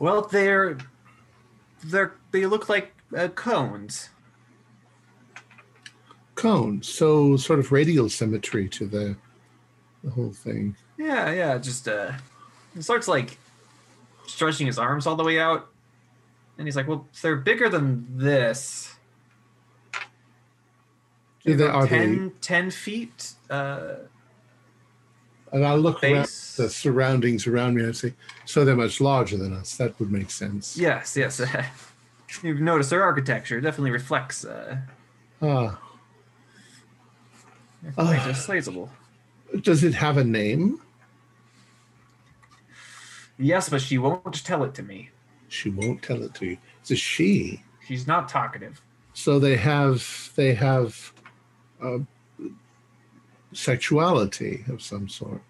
well 0.00 0.22
they're 0.22 0.78
they're 1.84 2.14
they 2.30 2.46
look 2.46 2.68
like 2.68 2.92
uh, 3.16 3.28
cones. 3.28 4.10
Cones, 6.34 6.88
so 6.88 7.36
sort 7.36 7.58
of 7.58 7.70
radial 7.72 8.08
symmetry 8.08 8.68
to 8.68 8.86
the 8.86 9.16
the 10.02 10.10
whole 10.10 10.32
thing. 10.32 10.76
Yeah, 10.96 11.32
yeah, 11.32 11.58
just 11.58 11.88
uh 11.88 12.12
he 12.74 12.82
starts 12.82 13.08
like 13.08 13.38
stretching 14.26 14.66
his 14.66 14.78
arms 14.78 15.06
all 15.06 15.16
the 15.16 15.24
way 15.24 15.38
out. 15.38 15.68
And 16.56 16.66
he's 16.66 16.76
like, 16.76 16.88
Well, 16.88 17.06
they're 17.20 17.36
bigger 17.36 17.68
than 17.68 18.06
this. 18.16 18.94
Do 21.44 21.56
they, 21.56 21.64
are 21.66 21.86
they 21.86 21.98
10, 21.98 22.32
10 22.40 22.70
feet 22.70 23.32
uh 23.48 23.94
And 25.52 25.66
I 25.66 25.74
look 25.74 26.02
around 26.04 26.28
the 26.56 26.68
surroundings 26.70 27.46
around 27.46 27.74
me 27.74 27.82
and 27.82 27.90
I 27.90 27.92
say, 27.92 28.14
so 28.44 28.64
they're 28.64 28.76
much 28.76 29.00
larger 29.00 29.36
than 29.36 29.52
us. 29.52 29.76
That 29.76 29.98
would 29.98 30.12
make 30.12 30.30
sense. 30.30 30.76
Yes, 30.76 31.16
yes. 31.16 31.40
You've 32.42 32.60
noticed 32.60 32.90
their 32.90 33.02
architecture 33.02 33.60
definitely 33.60 33.90
reflects 33.90 34.44
uh 34.44 34.78
quite 37.94 38.32
sizable. 38.34 38.90
does 39.62 39.84
it 39.84 39.94
have 39.94 40.16
a 40.16 40.24
name? 40.24 40.80
Yes, 43.38 43.68
but 43.68 43.80
she 43.80 43.96
won't 43.98 44.44
tell 44.44 44.64
it 44.64 44.74
to 44.74 44.82
me. 44.82 45.10
She 45.48 45.70
won't 45.70 46.02
tell 46.02 46.22
it 46.22 46.34
to 46.34 46.46
you. 46.46 46.58
It's 46.80 46.90
a 46.90 46.96
she. 46.96 47.62
She's 47.86 48.06
not 48.06 48.28
talkative. 48.28 48.82
So 49.14 49.38
they 49.38 49.56
have 49.56 50.32
they 50.36 50.54
have 50.54 51.12
uh, 51.82 51.98
sexuality 53.52 54.64
of 54.68 54.82
some 54.82 55.08
sort. 55.08 55.42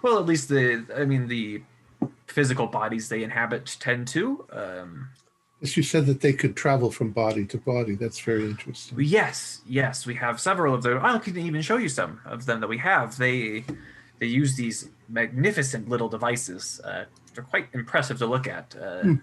Well, 0.00 0.18
at 0.18 0.26
least 0.26 0.48
the, 0.48 0.84
I 0.96 1.04
mean, 1.04 1.28
the 1.28 1.62
physical 2.26 2.66
bodies 2.66 3.08
they 3.08 3.22
inhabit 3.22 3.76
tend 3.80 4.08
to. 4.08 4.44
Um, 4.52 5.08
As 5.62 5.76
you 5.76 5.82
said 5.82 6.06
that 6.06 6.20
they 6.20 6.32
could 6.32 6.56
travel 6.56 6.90
from 6.90 7.10
body 7.10 7.44
to 7.46 7.58
body. 7.58 7.94
That's 7.94 8.20
very 8.20 8.44
interesting. 8.46 8.98
yes, 9.00 9.60
yes, 9.66 10.06
we 10.06 10.14
have 10.16 10.40
several 10.40 10.74
of 10.74 10.82
them. 10.82 11.04
I 11.04 11.18
can 11.18 11.36
even 11.38 11.62
show 11.62 11.76
you 11.76 11.88
some 11.88 12.20
of 12.24 12.46
them 12.46 12.60
that 12.60 12.68
we 12.68 12.78
have. 12.78 13.16
They, 13.18 13.64
they 14.18 14.26
use 14.26 14.56
these 14.56 14.88
magnificent 15.08 15.88
little 15.88 16.08
devices. 16.08 16.80
Uh, 16.84 17.04
they're 17.34 17.44
quite 17.44 17.68
impressive 17.72 18.18
to 18.18 18.26
look 18.26 18.46
at. 18.46 18.74
Uh, 18.76 19.02
Hmm. 19.02 19.14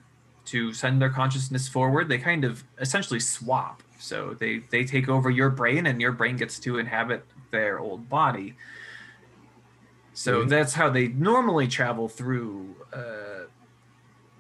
To 0.46 0.74
send 0.74 1.00
their 1.00 1.12
consciousness 1.12 1.68
forward, 1.68 2.10
they 2.10 2.18
kind 2.18 2.44
of 2.44 2.64
essentially 2.80 3.20
swap. 3.20 3.84
So 4.00 4.36
they 4.40 4.64
they 4.72 4.84
take 4.84 5.08
over 5.08 5.30
your 5.30 5.52
brain, 5.52 5.86
and 5.86 6.02
your 6.02 6.12
brain 6.12 6.38
gets 6.38 6.58
to 6.62 6.80
inhabit 6.80 7.24
their 7.52 7.78
old 7.80 8.10
body. 8.10 8.56
So 10.20 10.44
Mhm. 10.44 10.50
that's 10.50 10.74
how 10.74 10.90
they 10.90 11.08
normally 11.08 11.66
travel 11.70 12.10
through 12.10 12.76
uh, 12.92 13.46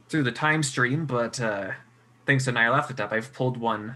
through 0.09 0.23
the 0.23 0.31
time 0.33 0.61
stream. 0.61 1.05
But 1.05 1.39
uh, 1.39 1.71
thanks 2.25 2.43
to 2.45 2.51
Nyarlathotep, 2.51 3.13
I've 3.13 3.31
pulled 3.31 3.55
one 3.55 3.95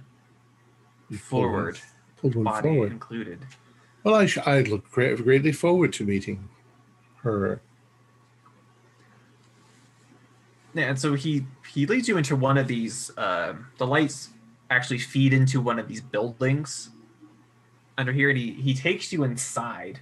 You 1.10 1.18
pulled 1.20 1.44
one- 1.44 1.52
forward, 1.52 1.80
Pulled 2.22 2.36
one 2.36 2.62
forward. 2.64 2.92
included. 2.94 3.40
Well, 4.06 4.16
I, 4.16 4.28
sh- 4.28 4.38
I 4.38 4.62
look 4.62 4.90
great, 4.92 5.22
greatly 5.22 5.52
forward 5.52 5.92
to 5.94 6.06
meeting 6.06 6.48
her. 7.24 7.60
Yeah, 10.74 10.86
and 10.86 10.98
so 11.00 11.16
he 11.16 11.46
he 11.70 11.86
leads 11.86 12.08
you 12.08 12.16
into 12.18 12.38
one 12.38 12.58
of 12.58 12.68
these. 12.70 13.12
Uh, 13.18 13.56
the 13.78 13.86
lights 13.86 14.30
actually 14.70 15.00
feed 15.00 15.34
into 15.34 15.60
one 15.60 15.80
of 15.80 15.90
these 15.90 16.00
buildings 16.00 16.92
under 17.98 18.14
here, 18.14 18.30
and 18.30 18.38
he 18.38 18.54
he 18.54 18.74
takes 18.74 19.12
you 19.12 19.26
inside. 19.26 20.00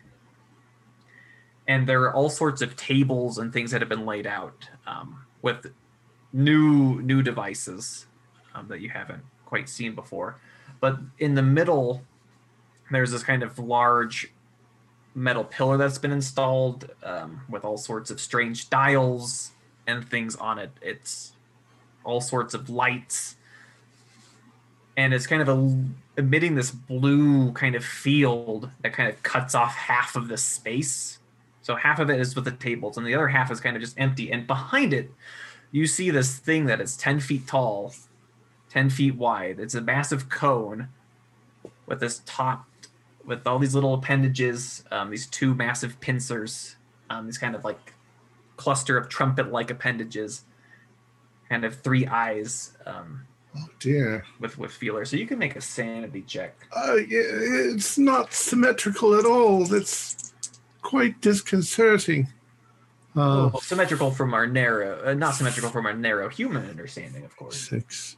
And 1.67 1.87
there 1.87 2.01
are 2.03 2.13
all 2.13 2.29
sorts 2.29 2.61
of 2.61 2.75
tables 2.75 3.37
and 3.37 3.53
things 3.53 3.71
that 3.71 3.81
have 3.81 3.89
been 3.89 4.05
laid 4.05 4.27
out 4.27 4.69
um, 4.87 5.25
with 5.41 5.71
new 6.33 7.01
new 7.01 7.21
devices 7.21 8.05
um, 8.55 8.67
that 8.67 8.81
you 8.81 8.89
haven't 8.89 9.23
quite 9.45 9.69
seen 9.69 9.95
before. 9.95 10.37
But 10.79 10.99
in 11.19 11.35
the 11.35 11.43
middle, 11.43 12.03
there's 12.89 13.11
this 13.11 13.23
kind 13.23 13.43
of 13.43 13.59
large 13.59 14.31
metal 15.13 15.43
pillar 15.43 15.77
that's 15.77 15.97
been 15.97 16.11
installed 16.11 16.89
um, 17.03 17.41
with 17.49 17.65
all 17.65 17.77
sorts 17.77 18.11
of 18.11 18.19
strange 18.19 18.69
dials 18.69 19.51
and 19.87 20.07
things 20.07 20.35
on 20.35 20.57
it. 20.57 20.71
It's 20.81 21.33
all 22.03 22.21
sorts 22.21 22.53
of 22.53 22.69
lights, 22.69 23.35
and 24.97 25.13
it's 25.13 25.27
kind 25.27 25.41
of 25.41 25.49
a, 25.49 25.85
emitting 26.17 26.55
this 26.55 26.71
blue 26.71 27.51
kind 27.51 27.75
of 27.75 27.85
field 27.85 28.69
that 28.81 28.93
kind 28.93 29.09
of 29.09 29.21
cuts 29.23 29.53
off 29.53 29.75
half 29.75 30.15
of 30.15 30.27
the 30.27 30.37
space. 30.37 31.19
So 31.61 31.75
half 31.75 31.99
of 31.99 32.09
it 32.09 32.19
is 32.19 32.35
with 32.35 32.45
the 32.45 32.51
tables, 32.51 32.97
and 32.97 33.05
the 33.05 33.13
other 33.13 33.27
half 33.27 33.51
is 33.51 33.59
kind 33.59 33.75
of 33.75 33.81
just 33.81 33.99
empty. 33.99 34.31
And 34.31 34.47
behind 34.47 34.93
it, 34.93 35.11
you 35.71 35.85
see 35.87 36.09
this 36.09 36.37
thing 36.37 36.65
that 36.65 36.81
is 36.81 36.97
10 36.97 37.19
feet 37.19 37.47
tall, 37.47 37.93
10 38.69 38.89
feet 38.89 39.15
wide. 39.15 39.59
It's 39.59 39.75
a 39.75 39.81
massive 39.81 40.27
cone 40.29 40.89
with 41.85 41.99
this 41.99 42.21
top, 42.25 42.65
with 43.25 43.45
all 43.45 43.59
these 43.59 43.75
little 43.75 43.93
appendages, 43.93 44.83
um, 44.91 45.11
these 45.11 45.27
two 45.27 45.53
massive 45.53 45.99
pincers, 46.01 46.75
um, 47.09 47.25
these 47.27 47.37
kind 47.37 47.55
of 47.55 47.63
like 47.63 47.93
cluster 48.57 48.97
of 48.97 49.07
trumpet 49.07 49.51
like 49.51 49.69
appendages, 49.69 50.43
kind 51.49 51.63
of 51.63 51.75
three 51.75 52.07
eyes 52.07 52.75
um, 52.85 53.25
Oh 53.55 53.67
dear. 53.79 54.25
with, 54.39 54.57
with 54.57 54.71
feeler, 54.71 55.03
So 55.05 55.17
you 55.17 55.27
can 55.27 55.37
make 55.37 55.55
a 55.57 55.61
sanity 55.61 56.21
check. 56.21 56.55
Uh, 56.75 56.95
yeah, 56.95 57.21
it's 57.73 57.97
not 57.97 58.33
symmetrical 58.33 59.13
at 59.19 59.25
all. 59.25 59.65
That's 59.65 60.30
quite 60.81 61.21
disconcerting. 61.21 62.27
Uh, 63.15 63.49
Well, 63.51 63.61
symmetrical 63.61 64.11
from 64.11 64.33
our 64.33 64.47
narrow, 64.47 65.01
uh, 65.05 65.13
not 65.13 65.35
symmetrical 65.35 65.69
from 65.69 65.85
our 65.85 65.93
narrow 65.93 66.29
human 66.29 66.69
understanding, 66.69 67.25
of 67.25 67.35
course. 67.35 67.59
six. 67.69 68.17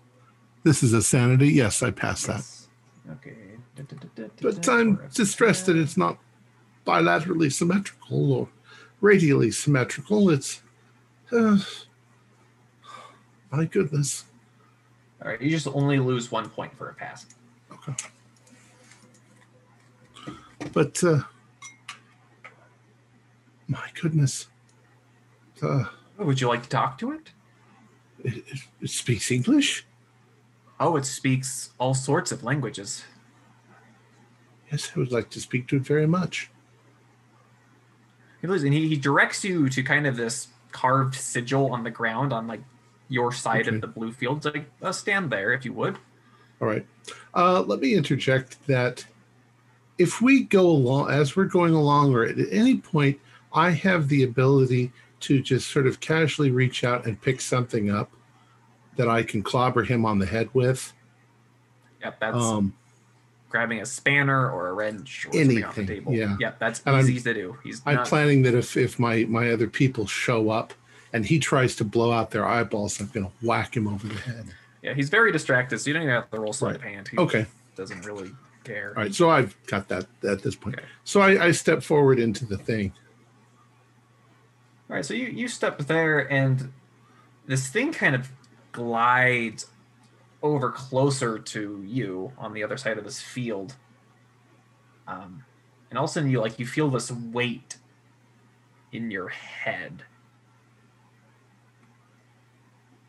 This 0.64 0.84
is 0.84 0.94
a 0.94 1.02
sanity. 1.02 1.50
Yes, 1.50 1.82
I 1.84 1.92
passed 1.92 2.28
that. 2.28 2.36
Yes. 2.38 2.68
Okay. 3.12 3.36
But 4.42 4.70
I'm 4.70 5.00
distressed 5.14 5.66
that 5.66 5.76
it's 5.76 5.98
not 5.98 6.20
bilaterally 6.86 7.52
symmetrical 7.52 8.32
or 8.32 8.50
radially 9.02 9.52
symmetrical. 9.52 10.30
It's. 10.30 10.62
Uh, 11.32 11.58
my 13.52 13.66
goodness. 13.66 14.26
All 15.22 15.30
right, 15.30 15.42
you 15.42 15.50
just 15.50 15.68
only 15.68 16.00
lose 16.00 16.32
one 16.32 16.50
point 16.50 16.76
for 16.78 16.90
a 16.90 16.94
pass. 16.94 17.26
Okay. 17.72 17.94
But. 20.72 21.04
Uh, 21.04 21.24
my 23.74 23.90
goodness. 24.02 24.48
Uh, 25.62 25.86
Would 26.18 26.42
you 26.42 26.48
like 26.48 26.64
to 26.64 26.70
talk 26.70 26.98
to 27.00 27.12
it? 27.12 27.32
it, 28.24 28.38
it, 28.38 28.60
it 28.82 28.90
speaks 28.90 29.32
English? 29.32 29.86
Oh, 30.80 30.96
it 30.96 31.06
speaks 31.06 31.72
all 31.78 31.94
sorts 31.94 32.32
of 32.32 32.44
languages. 32.44 33.04
Yes, 34.72 34.92
I 34.96 35.00
would 35.00 35.12
like 35.12 35.30
to 35.32 35.40
speak 35.40 35.68
to 35.70 35.78
it 35.78 35.84
very 35.84 36.08
much. 36.08 36.50
He 38.42 38.48
lives- 38.48 38.64
and 38.64 38.74
he, 38.74 38.88
he 38.90 38.98
directs 38.98 39.44
you 39.44 39.70
to 39.70 39.84
kind 39.84 40.06
of 40.08 40.18
this 40.18 40.48
carved 40.72 41.16
sigil 41.16 41.72
on 41.72 41.84
the 41.84 41.92
ground 41.92 42.34
on 42.34 42.48
like 42.48 42.62
your 43.08 43.32
side 43.32 43.68
Okay. 43.68 43.76
of 43.76 43.82
the 43.82 43.88
blue 43.88 44.12
field. 44.12 44.44
Like, 44.46 44.70
uh, 44.82 44.92
stand 44.92 45.30
there 45.30 45.54
if 45.54 45.64
you 45.66 45.74
would. 45.74 45.98
All 46.60 46.68
right. 46.68 46.86
Uh, 47.34 47.62
let 47.62 47.80
me 47.80 47.94
interject 47.96 48.66
that 48.68 49.06
if 49.98 50.22
we 50.22 50.44
go 50.44 50.66
along, 50.68 51.12
as 51.12 51.36
we're 51.36 51.46
going 51.46 51.74
along, 51.74 52.14
or 52.14 52.24
at 52.26 52.38
any 52.52 52.78
point, 52.78 53.20
I 53.54 53.72
have 53.72 54.08
the 54.10 54.24
ability 54.24 54.92
to 55.22 55.42
just 55.42 55.70
sort 55.70 55.88
of 55.88 56.00
casually 56.00 56.52
reach 56.52 56.84
out 56.84 57.06
and 57.06 57.22
pick 57.22 57.40
something 57.42 57.90
up 57.90 58.12
that 58.98 59.08
I 59.08 59.24
can 59.24 59.42
clobber 59.42 59.84
him 59.84 60.06
on 60.06 60.20
the 60.20 60.26
head 60.26 60.50
with. 60.54 60.94
Yep, 62.02 62.20
that's 62.20 62.36
Um, 62.38 62.74
grabbing 63.50 63.80
a 63.82 63.86
spanner 63.86 64.50
or 64.52 64.68
a 64.70 64.74
wrench 64.74 65.26
or 65.28 65.34
something 65.34 65.64
off 65.64 65.76
the 65.76 65.82
Anything, 65.82 65.98
table. 66.00 66.14
yeah. 66.14 66.36
Yep, 66.40 66.60
that's 66.60 66.82
And 66.86 66.96
I'm- 66.96 67.06
easy 67.10 67.22
to 67.22 67.34
do. 67.34 67.58
He's 67.64 67.82
I'm 67.86 67.96
not, 67.96 68.08
planning 68.08 68.42
that 68.44 68.54
if, 68.56 68.76
if 68.76 69.00
my, 69.00 69.26
my 69.26 69.52
other 69.52 69.68
people 69.68 70.06
show 70.08 70.50
up 70.50 70.74
and 71.14 71.26
he 71.26 71.40
tries 71.40 71.76
to 71.78 71.84
blow 71.84 72.12
out 72.12 72.32
their 72.32 72.46
eyeballs, 72.46 73.00
I'm 73.00 73.08
going 73.08 73.26
to 73.28 73.32
whack 73.46 73.78
him 73.78 73.88
over 73.88 74.08
the 74.08 74.16
head. 74.16 74.46
yeah, 74.82 74.94
he's 74.94 75.10
very 75.10 75.32
distracted, 75.32 75.80
so 75.80 75.88
you 75.88 75.94
don't 75.94 76.04
even 76.04 76.16
have 76.16 76.30
to 76.32 76.40
roll 76.40 76.52
sleight 76.54 76.76
of 76.76 76.82
hand. 76.82 77.08
He 77.08 77.18
Okay. 77.18 77.46
doesn't 77.76 78.04
really 78.06 78.32
care. 78.64 78.94
All 78.98 79.04
right. 79.04 79.14
So 79.16 79.30
I've 79.30 79.56
got 79.68 79.88
that 79.90 80.08
at 80.24 80.42
this 80.44 80.56
point. 80.56 80.78
Okay. 80.78 80.86
So 81.06 81.22
I, 81.22 81.46
I 81.46 81.52
step 81.52 81.84
forward 81.84 82.20
into 82.20 82.46
the 82.46 82.58
thing. 82.58 82.92
All 84.90 84.96
right, 84.98 85.06
so 85.06 85.14
you 85.14 85.28
you 85.28 85.48
step 85.48 85.78
there, 85.80 86.32
and 86.32 86.72
this 87.46 87.68
thing 87.68 87.92
kind 87.94 88.16
of 88.16 88.30
glides 88.72 89.68
over 90.42 90.72
closer 90.72 91.40
to 91.40 91.84
you 91.88 92.34
on 92.38 92.54
the 92.54 92.64
other 92.64 92.78
side 92.78 92.98
of 92.98 93.04
this 93.06 93.22
field. 93.22 93.76
Um, 95.08 95.46
and 95.90 95.98
all 95.98 96.06
of 96.06 96.10
a 96.10 96.14
sudden, 96.14 96.30
you 96.30 96.42
like 96.42 96.60
you 96.60 96.66
feel 96.68 96.90
this 96.90 97.12
weight 97.12 97.78
in 98.92 99.10
your 99.10 99.30
head, 99.30 100.04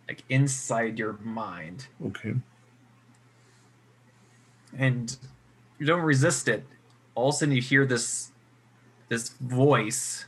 like 0.08 0.22
inside 0.28 0.98
your 0.98 1.14
mind, 1.22 1.88
Okay. 2.04 2.34
and 4.76 5.16
you 5.78 5.86
don't 5.86 6.02
resist 6.02 6.48
it. 6.48 6.64
All 7.14 7.28
of 7.30 7.34
a 7.34 7.38
sudden, 7.38 7.54
you 7.54 7.62
hear 7.62 7.84
this 7.84 8.30
this 9.08 9.30
voice 9.30 10.26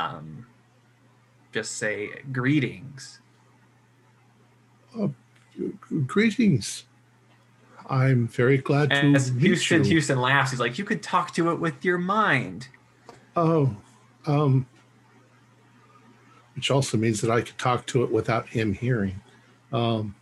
um, 0.00 0.46
just 1.52 1.76
say 1.76 2.10
greetings. 2.32 3.20
Greetings. 6.06 6.84
I'm 7.88 8.28
very 8.28 8.58
glad 8.58 8.90
to 8.90 9.14
As 9.14 9.32
meet 9.32 9.50
Huston 9.50 9.84
you. 9.84 9.96
Huston 9.96 10.20
laughs, 10.20 10.52
he's 10.52 10.60
like, 10.60 10.78
"You 10.78 10.84
could 10.84 11.02
talk 11.02 11.34
to 11.34 11.50
it 11.50 11.58
with 11.58 11.84
your 11.84 11.98
mind." 11.98 12.68
Oh, 13.36 13.76
um, 14.26 14.66
which 16.54 16.70
also 16.70 16.96
means 16.96 17.20
that 17.20 17.30
I 17.30 17.42
could 17.42 17.58
talk 17.58 17.86
to 17.86 18.04
it 18.04 18.10
without 18.10 18.48
him 18.48 18.72
hearing. 18.72 19.20
Um, 19.72 20.14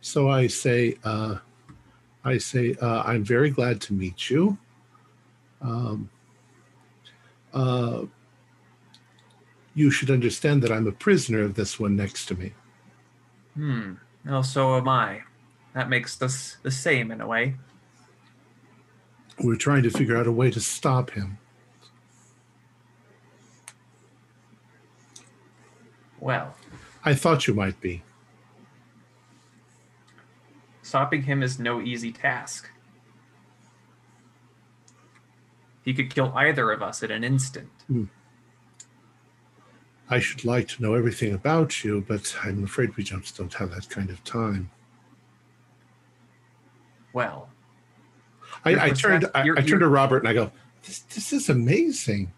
so 0.00 0.28
I 0.28 0.46
say, 0.46 0.98
uh, 1.04 1.38
I 2.24 2.38
say, 2.38 2.74
uh, 2.80 3.02
I'm 3.04 3.24
very 3.24 3.50
glad 3.50 3.80
to 3.82 3.92
meet 3.92 4.30
you. 4.30 4.56
Um, 5.60 6.10
uh, 7.52 8.02
you 9.74 9.90
should 9.90 10.10
understand 10.10 10.62
that 10.62 10.72
I'm 10.72 10.86
a 10.86 10.92
prisoner 10.92 11.42
of 11.42 11.54
this 11.54 11.78
one 11.80 11.96
next 11.96 12.26
to 12.26 12.34
me. 12.34 12.52
Hmm. 13.54 13.94
Oh, 14.28 14.42
so 14.42 14.76
am 14.76 14.88
I. 14.88 15.22
That 15.74 15.88
makes 15.88 16.20
us 16.22 16.56
the 16.62 16.70
same 16.70 17.10
in 17.10 17.20
a 17.20 17.26
way. 17.26 17.56
We're 19.42 19.56
trying 19.56 19.82
to 19.82 19.90
figure 19.90 20.16
out 20.16 20.26
a 20.26 20.32
way 20.32 20.50
to 20.50 20.60
stop 20.60 21.10
him. 21.10 21.38
Well, 26.20 26.54
I 27.04 27.14
thought 27.14 27.46
you 27.46 27.54
might 27.54 27.80
be. 27.80 28.02
stopping 30.82 31.22
him 31.22 31.42
is 31.42 31.58
no 31.58 31.80
easy 31.80 32.12
task. 32.12 32.70
He 35.84 35.92
could 35.92 36.08
kill 36.08 36.32
either 36.36 36.70
of 36.70 36.82
us 36.82 37.02
in 37.02 37.10
an 37.10 37.24
instant. 37.24 37.68
I 40.10 40.18
should 40.18 40.44
like 40.44 40.68
to 40.68 40.82
know 40.82 40.94
everything 40.94 41.32
about 41.32 41.82
you, 41.82 42.04
but 42.06 42.36
I'm 42.42 42.64
afraid 42.64 42.94
we 42.96 43.04
just 43.04 43.36
don't 43.36 43.52
have 43.54 43.70
that 43.70 43.88
kind 43.88 44.10
of 44.10 44.22
time. 44.24 44.70
Well, 47.12 47.48
I, 48.64 48.86
I 48.86 48.90
turned 48.90 49.30
I, 49.34 49.42
I 49.42 49.60
turned 49.62 49.80
to 49.80 49.88
Robert 49.88 50.18
and 50.18 50.28
I 50.28 50.34
go, 50.34 50.50
this, 50.84 51.00
this 51.00 51.32
is 51.32 51.48
amazing. 51.48 52.32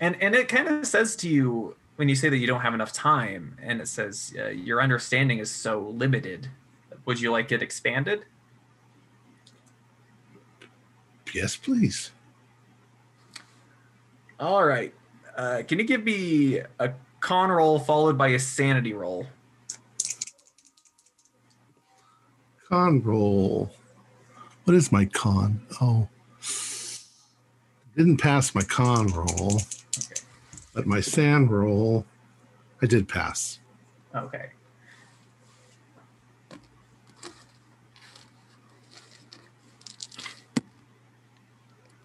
and 0.00 0.20
and 0.20 0.34
it 0.34 0.48
kind 0.48 0.66
of 0.68 0.86
says 0.86 1.14
to 1.16 1.28
you 1.28 1.76
when 1.96 2.08
you 2.08 2.14
say 2.14 2.30
that 2.30 2.38
you 2.38 2.46
don't 2.46 2.62
have 2.62 2.72
enough 2.72 2.92
time, 2.92 3.56
and 3.62 3.80
it 3.80 3.86
says 3.86 4.34
uh, 4.38 4.48
your 4.48 4.82
understanding 4.82 5.38
is 5.38 5.50
so 5.50 5.80
limited. 5.80 6.48
Would 7.04 7.20
you 7.20 7.30
like 7.30 7.52
it 7.52 7.62
expanded? 7.62 8.24
Yes, 11.34 11.56
please. 11.56 12.10
All 14.40 14.64
right. 14.64 14.94
Uh, 15.36 15.62
can 15.68 15.78
you 15.78 15.84
give 15.84 16.02
me 16.02 16.60
a 16.78 16.92
con 17.20 17.50
roll 17.50 17.78
followed 17.78 18.16
by 18.16 18.28
a 18.28 18.38
sanity 18.38 18.94
roll? 18.94 19.26
Con 22.68 23.02
roll. 23.02 23.70
What 24.64 24.74
is 24.74 24.90
my 24.90 25.04
con? 25.04 25.60
Oh. 25.80 26.08
Didn't 27.96 28.18
pass 28.18 28.54
my 28.54 28.62
con 28.62 29.08
roll, 29.08 29.60
Okay. 29.98 30.20
but 30.72 30.86
my 30.86 31.00
sand 31.00 31.50
roll, 31.50 32.06
I 32.80 32.86
did 32.86 33.08
pass. 33.08 33.58
Okay. 34.14 34.50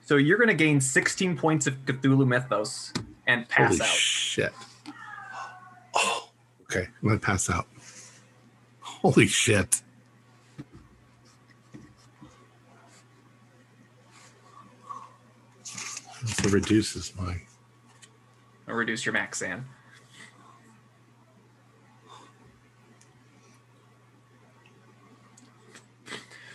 So 0.06 0.18
you're 0.18 0.38
going 0.38 0.50
to 0.50 0.54
gain 0.54 0.80
16 0.80 1.36
points 1.36 1.66
of 1.66 1.84
Cthulhu 1.86 2.28
Mythos 2.28 2.94
and 3.26 3.50
pass 3.50 3.72
Holy 3.80 3.82
out. 3.82 3.88
shit. 3.88 4.54
Oh, 5.96 6.30
okay. 6.62 6.88
I'm 7.02 7.08
going 7.08 7.20
to 7.20 7.26
pass 7.26 7.50
out. 7.50 7.68
Holy 8.82 9.26
shit. 9.26 9.82
So 15.64 16.50
reduces 16.50 17.12
my. 17.20 17.38
Or 18.68 18.76
reduce 18.76 19.08
your 19.08 19.14
max 19.14 19.40
sand. 19.40 19.66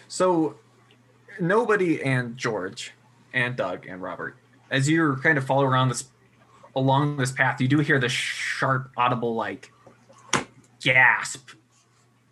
So 0.07 0.55
nobody 1.41 2.01
and 2.05 2.37
George 2.37 2.93
and 3.33 3.57
Doug 3.57 3.87
and 3.87 4.03
Robert, 4.03 4.37
as 4.71 4.89
you're 4.89 5.17
kind 5.17 5.39
of 5.39 5.45
follow 5.45 5.65
around 5.65 5.89
this 5.89 6.05
along 6.75 7.17
this 7.17 7.33
path, 7.33 7.61
you 7.61 7.69
do 7.69 7.79
hear 7.79 7.99
the 7.99 8.09
sharp, 8.09 8.91
audible 8.97 9.35
like 9.35 9.73
gasp 10.83 11.51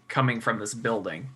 coming 0.09 0.40
from 0.40 0.59
this 0.59 0.74
building. 0.74 1.28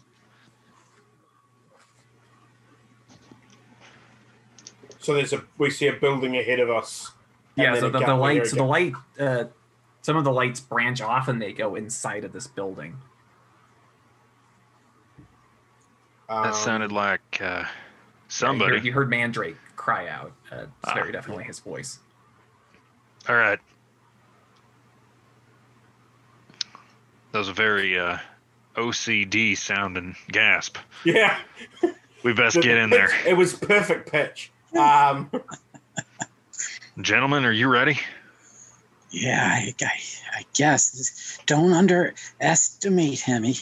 So 4.98 5.14
there's 5.14 5.32
a 5.32 5.42
we 5.58 5.70
see 5.70 5.88
a 5.88 5.92
building 5.94 6.36
ahead 6.36 6.60
of 6.60 6.70
us. 6.70 7.10
Yeah, 7.56 7.74
so 7.74 7.90
the, 7.90 7.98
the 7.98 8.06
gap 8.06 8.18
lights, 8.18 8.52
there 8.52 8.58
the 8.58 8.64
light, 8.64 8.92
uh, 9.18 9.44
some 10.00 10.16
of 10.16 10.24
the 10.24 10.32
lights 10.32 10.60
branch 10.60 11.00
off 11.00 11.28
and 11.28 11.42
they 11.42 11.52
go 11.52 11.74
inside 11.74 12.24
of 12.24 12.32
this 12.32 12.46
building. 12.46 12.96
Um, 16.28 16.44
That 16.44 16.54
sounded 16.54 16.92
like 16.92 17.40
uh, 17.42 17.64
Yeah, 17.64 17.66
somebody. 18.33 18.70
You 18.72 18.76
heard, 18.78 18.85
you 18.87 18.93
heard 18.93 19.11
Mandrake 19.11 19.57
cry 19.76 20.09
out. 20.09 20.33
Uh, 20.51 20.57
it's 20.62 20.70
Ah. 20.85 20.95
very 20.95 21.12
definitely 21.12 21.45
his 21.45 21.59
voice. 21.61 21.99
All 23.28 23.37
right. 23.37 23.59
That 27.33 27.39
was 27.39 27.49
a 27.49 27.53
very 27.53 27.99
uh, 27.99 28.18
OCD 28.76 29.57
sounding 29.57 30.16
gasp. 30.30 30.76
Yeah. 31.05 31.39
We 32.22 32.33
best 32.33 32.57
The 32.57 32.62
get 32.62 32.76
in 32.78 32.91
pitch- 32.91 32.99
there. 32.99 33.28
It 33.28 33.37
was 33.37 33.55
perfect 33.55 34.11
pitch. 34.11 34.53
Um, 34.78 35.30
Gentlemen, 37.01 37.45
are 37.45 37.53
you 37.53 37.68
ready? 37.68 37.99
Yeah, 39.11 39.43
I, 39.45 39.74
I, 39.80 40.01
I 40.39 40.45
guess. 40.55 41.39
Don't 41.47 41.72
underestimate 41.72 43.20
him. 43.20 43.43
He, 43.45 43.59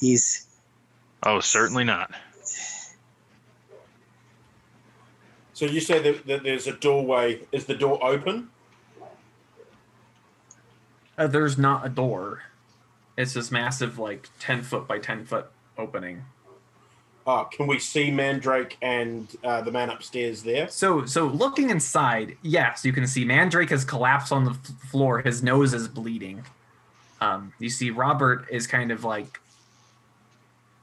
he's 0.00 0.46
Oh, 1.22 1.40
certainly 1.40 1.84
not. 1.84 2.12
So 5.60 5.66
you 5.66 5.78
say 5.80 5.98
that, 6.00 6.26
that 6.26 6.42
there's 6.42 6.66
a 6.66 6.72
doorway. 6.72 7.40
Is 7.52 7.66
the 7.66 7.74
door 7.74 8.02
open? 8.02 8.48
Uh, 11.18 11.26
there's 11.26 11.58
not 11.58 11.84
a 11.84 11.90
door. 11.90 12.44
It's 13.18 13.34
this 13.34 13.50
massive, 13.50 13.98
like 13.98 14.30
ten 14.38 14.62
foot 14.62 14.88
by 14.88 14.98
ten 14.98 15.26
foot 15.26 15.50
opening. 15.76 16.24
Uh, 17.26 17.44
can 17.44 17.66
we 17.66 17.78
see 17.78 18.10
Mandrake 18.10 18.78
and 18.80 19.36
uh, 19.44 19.60
the 19.60 19.70
man 19.70 19.90
upstairs 19.90 20.42
there? 20.42 20.66
So, 20.68 21.04
so 21.04 21.26
looking 21.26 21.68
inside, 21.68 22.38
yes, 22.40 22.82
you 22.82 22.94
can 22.94 23.06
see 23.06 23.26
Mandrake 23.26 23.68
has 23.68 23.84
collapsed 23.84 24.32
on 24.32 24.46
the 24.46 24.52
f- 24.52 24.90
floor. 24.90 25.20
His 25.20 25.42
nose 25.42 25.74
is 25.74 25.88
bleeding. 25.88 26.42
Um, 27.20 27.52
you 27.58 27.68
see 27.68 27.90
Robert 27.90 28.46
is 28.50 28.66
kind 28.66 28.90
of 28.90 29.04
like 29.04 29.40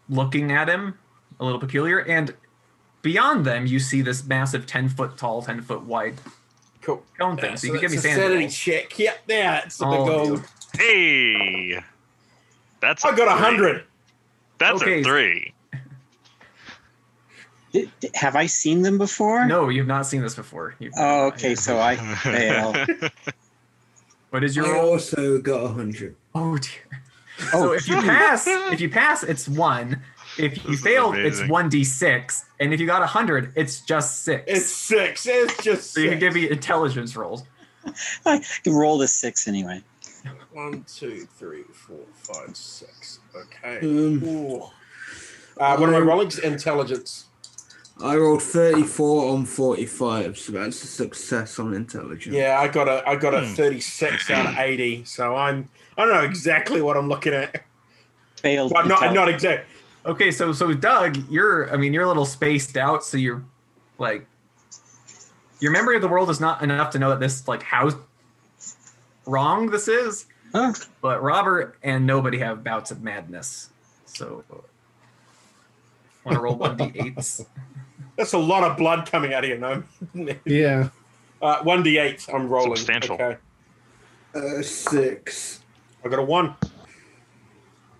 looking 0.08 0.52
at 0.52 0.70
him, 0.70 1.00
a 1.40 1.46
little 1.46 1.60
peculiar, 1.60 2.02
and 2.02 2.36
beyond 3.02 3.45
them, 3.45 3.66
you 3.66 3.80
see 3.80 4.02
this 4.02 4.26
massive 4.26 4.66
ten 4.66 4.89
foot 4.89 5.18
tall, 5.18 5.41
ten 5.41 5.62
foot 5.62 5.84
wide 5.84 6.16
Cool. 6.82 7.04
cone 7.20 7.38
thing. 7.38 7.58
so 7.58 7.68
you 7.68 7.74
can 7.74 7.82
give 7.82 7.91
me 7.91 7.98
it's 7.98 8.06
a 8.06 8.10
sand 8.10 8.22
sanity 8.22 8.48
check. 8.50 8.98
Yep, 8.98 9.18
there. 9.28 9.62
It's 9.66 9.78
the 9.78 9.86
All 9.86 10.06
big 10.06 10.14
old. 10.32 10.43
Hey, 10.78 11.80
that's 12.80 13.04
I 13.06 13.16
got 13.16 13.28
a 13.28 13.32
three. 13.38 13.45
hundred. 13.45 13.84
That's 14.60 14.82
Okay. 14.82 15.02
a 15.02 15.04
three. 15.04 15.54
Did- 17.74 17.91
did- 18.00 18.16
Have 18.16 18.36
I 18.36 18.45
seen 18.45 18.82
them 18.82 18.98
before? 18.98 19.45
No, 19.45 19.70
you've 19.70 19.88
not 19.88 20.06
seen 20.06 20.22
this 20.22 20.36
before. 20.36 20.76
You've- 20.80 20.95
Oh, 20.98 21.28
okay, 21.28 21.54
so 21.56 21.80
I 21.80 21.95
fail. 21.95 22.74
What 24.30 24.43
is 24.43 24.58
your 24.58 24.66
I 24.68 24.72
roll? 24.74 24.91
also 24.91 25.39
got 25.39 25.64
a 25.64 25.68
hundred. 25.70 26.16
Oh 26.36 26.58
dear. 26.58 27.02
Oh, 27.54 27.68
so 27.68 27.72
if 27.74 27.88
you 27.88 27.95
pass, 28.02 28.45
if 28.45 28.82
you 28.82 28.89
pass, 28.89 29.24
it's 29.24 29.48
one. 29.48 30.02
If 30.38 30.58
you 30.58 30.72
This 30.72 30.80
is 30.80 30.82
fail, 30.82 31.14
it's 31.14 31.48
one 31.48 31.70
d 31.70 31.84
six, 31.84 32.46
and 32.60 32.74
if 32.74 32.80
you 32.80 32.86
got 32.88 33.02
a 33.02 33.08
hundred, 33.08 33.54
it's 33.56 33.82
just 33.82 34.24
six. 34.24 34.44
It's 34.48 34.66
six. 34.68 35.26
It's 35.26 35.64
just 35.64 35.94
so 35.94 36.00
you 36.02 36.10
can 36.10 36.20
six. 36.20 36.34
give 36.34 36.34
me 36.36 36.50
intelligence 36.50 37.16
rolls. 37.16 37.44
I 38.26 38.42
can 38.64 38.74
roll 38.74 38.98
the 38.98 39.08
six 39.08 39.48
anyway. 39.48 39.82
One, 40.52 40.84
two, 40.88 41.28
three, 41.38 41.64
four, 41.74 42.00
five, 42.14 42.56
six. 42.56 43.20
Okay. 43.36 43.80
Um, 43.80 44.24
Ooh. 44.24 44.62
Uh, 45.60 45.78
what 45.78 45.90
am 45.90 45.96
I 45.96 46.00
rolling? 46.00 46.32
Intelligence. 46.44 47.26
I 48.04 48.16
rolled 48.16 48.44
34 48.44 49.34
on 49.34 49.46
45, 49.46 50.38
so 50.38 50.52
that's 50.52 50.84
a 50.84 50.88
success 50.88 51.58
on 51.58 51.74
intelligence. 51.74 52.36
Yeah, 52.36 52.60
I 52.60 52.68
got 52.68 52.88
a 52.88 53.08
I 53.10 53.16
got 53.16 53.34
a 53.34 53.42
Hmm. 53.48 53.54
36 53.56 54.30
out 54.30 54.46
of 54.48 54.60
80. 54.60 55.04
So 55.06 55.36
I'm 55.36 55.70
I 55.98 56.06
don't 56.06 56.14
know 56.14 56.22
exactly 56.22 56.82
what 56.82 56.96
I'm 56.96 57.10
looking 57.10 57.34
at. 57.34 57.64
Failed. 58.36 58.72
But 58.72 58.86
not 58.88 59.00
intel- 59.00 59.14
not 59.16 59.30
exact. 59.30 59.68
Okay, 60.08 60.32
so 60.32 60.53
so 60.53 60.74
Doug, 60.74 61.18
you're 61.30 61.72
I 61.72 61.78
mean 61.78 61.93
you're 61.93 62.05
a 62.05 62.08
little 62.08 62.26
spaced 62.26 62.78
out, 62.78 63.03
so 63.03 63.18
you're 63.18 63.43
like 63.97 64.26
your 65.60 65.72
memory 65.72 65.97
of 65.97 66.01
the 66.01 66.08
world 66.08 66.30
is 66.30 66.39
not 66.39 66.62
enough 66.64 66.91
to 66.91 66.99
know 66.99 67.10
that 67.10 67.20
this 67.20 67.45
like 67.47 67.62
how 67.62 67.91
wrong 69.26 69.70
this 69.70 69.89
is. 69.89 70.26
Huh? 70.53 70.74
But 71.01 71.22
Robert 71.22 71.78
and 71.84 72.08
nobody 72.08 72.38
have 72.39 72.64
bouts 72.64 72.89
of 72.89 73.03
madness. 73.03 73.70
So 74.05 74.45
want 76.24 76.36
to 76.36 76.39
roll 76.39 76.55
one 76.55 76.78
d 76.78 76.91
eights? 76.95 77.45
That's 78.16 78.34
a 78.34 78.38
lot 78.38 78.64
of 78.64 78.78
blood 78.78 79.12
coming 79.12 79.34
out 79.34 79.43
of 79.43 79.49
you, 79.49 79.58
no? 79.58 79.84
Yeah. 80.45 80.89
Uh, 81.39 81.62
1d8 81.62 82.34
I'm 82.34 82.49
rolling. 82.49 82.76
Substantial. 82.76 83.14
Okay. 83.14 83.38
Uh, 84.34 84.64
six. 84.64 85.62
I 86.03 86.10
got 86.10 86.18
a 86.18 86.24
1. 86.24 86.55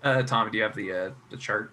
Uh, 0.02 0.22
Tom, 0.22 0.50
do 0.50 0.56
you 0.58 0.64
have 0.64 0.74
the 0.74 0.92
uh, 0.92 1.10
the 1.30 1.36
chart? 1.36 1.72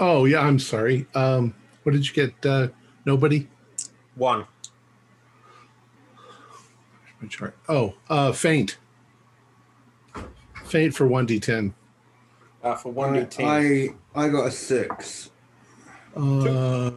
Oh, 0.00 0.24
yeah. 0.24 0.40
I'm 0.40 0.58
sorry. 0.58 1.06
Um, 1.14 1.54
what 1.82 1.92
did 1.92 2.06
you 2.06 2.14
get? 2.14 2.46
Uh, 2.46 2.68
nobody? 3.04 3.48
1. 4.16 4.46
My 7.20 7.28
chart. 7.28 7.56
Oh, 7.68 7.94
uh, 8.08 8.32
faint. 8.32 8.78
Faint 10.64 10.94
for 10.94 11.06
1d10. 11.08 11.72
Uh, 12.62 12.74
for 12.76 12.92
1d10. 12.92 13.94
I, 14.16 14.20
I 14.20 14.28
got 14.28 14.46
a 14.46 14.50
six. 14.50 15.30
Uh, 16.16 16.92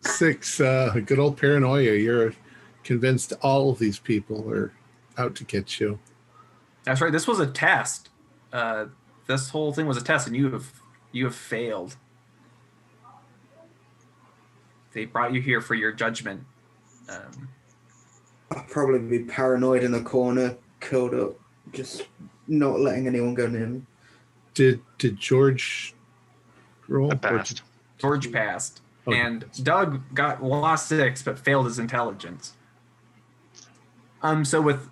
six. 0.00 0.60
Uh, 0.60 0.94
good 1.04 1.18
old 1.18 1.36
paranoia. 1.36 1.94
You're 1.94 2.34
convinced 2.84 3.32
all 3.42 3.70
of 3.70 3.78
these 3.78 3.98
people 3.98 4.50
are 4.50 4.72
out 5.18 5.34
to 5.36 5.44
get 5.44 5.80
you. 5.80 5.98
That's 6.84 7.00
right. 7.00 7.12
This 7.12 7.26
was 7.26 7.38
a 7.40 7.46
test. 7.46 8.08
Uh, 8.52 8.86
this 9.26 9.50
whole 9.50 9.72
thing 9.72 9.86
was 9.86 9.96
a 9.96 10.02
test, 10.02 10.26
and 10.26 10.36
you 10.36 10.50
have 10.52 10.72
you 11.12 11.24
have 11.26 11.34
failed. 11.34 11.96
They 14.92 15.04
brought 15.06 15.32
you 15.32 15.40
here 15.40 15.60
for 15.60 15.74
your 15.74 15.92
judgment. 15.92 16.44
Um, 17.08 17.48
I'll 18.50 18.64
probably 18.64 18.98
be 18.98 19.24
paranoid 19.24 19.82
in 19.82 19.92
the 19.92 20.02
corner, 20.02 20.56
curled 20.80 21.14
up, 21.14 21.34
just 21.72 22.06
not 22.46 22.80
letting 22.80 23.06
anyone 23.06 23.34
go 23.34 23.46
near 23.46 23.66
me. 23.66 23.82
Did 24.54 24.80
did 24.98 25.18
George 25.18 25.94
roll? 26.88 27.10
I 27.10 27.14
passed. 27.14 27.62
George 27.98 28.30
passed, 28.32 28.82
Okay. 29.06 29.18
and 29.18 29.44
Doug 29.62 30.02
got 30.14 30.42
lost 30.42 30.88
six, 30.88 31.22
but 31.22 31.38
failed 31.38 31.66
his 31.66 31.78
intelligence. 31.78 32.54
Um. 34.22 34.44
So 34.44 34.60
with 34.60 34.88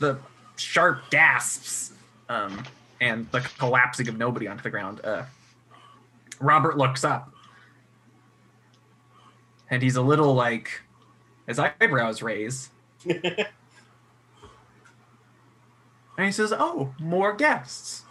the 0.00 0.18
sharp 0.56 1.10
gasps, 1.10 1.92
um, 2.28 2.64
and 3.00 3.30
the 3.30 3.40
collapsing 3.40 4.08
of 4.08 4.18
nobody 4.18 4.48
onto 4.48 4.62
the 4.62 4.70
ground, 4.70 5.00
uh, 5.04 5.24
Robert 6.40 6.76
looks 6.76 7.04
up, 7.04 7.32
and 9.70 9.82
he's 9.82 9.96
a 9.96 10.02
little 10.02 10.34
like 10.34 10.82
his 11.46 11.58
eyebrows 11.58 12.22
raise, 12.22 12.70
and 13.06 13.46
he 16.18 16.32
says, 16.32 16.52
"Oh, 16.52 16.94
more 16.98 17.32
guests." 17.34 18.02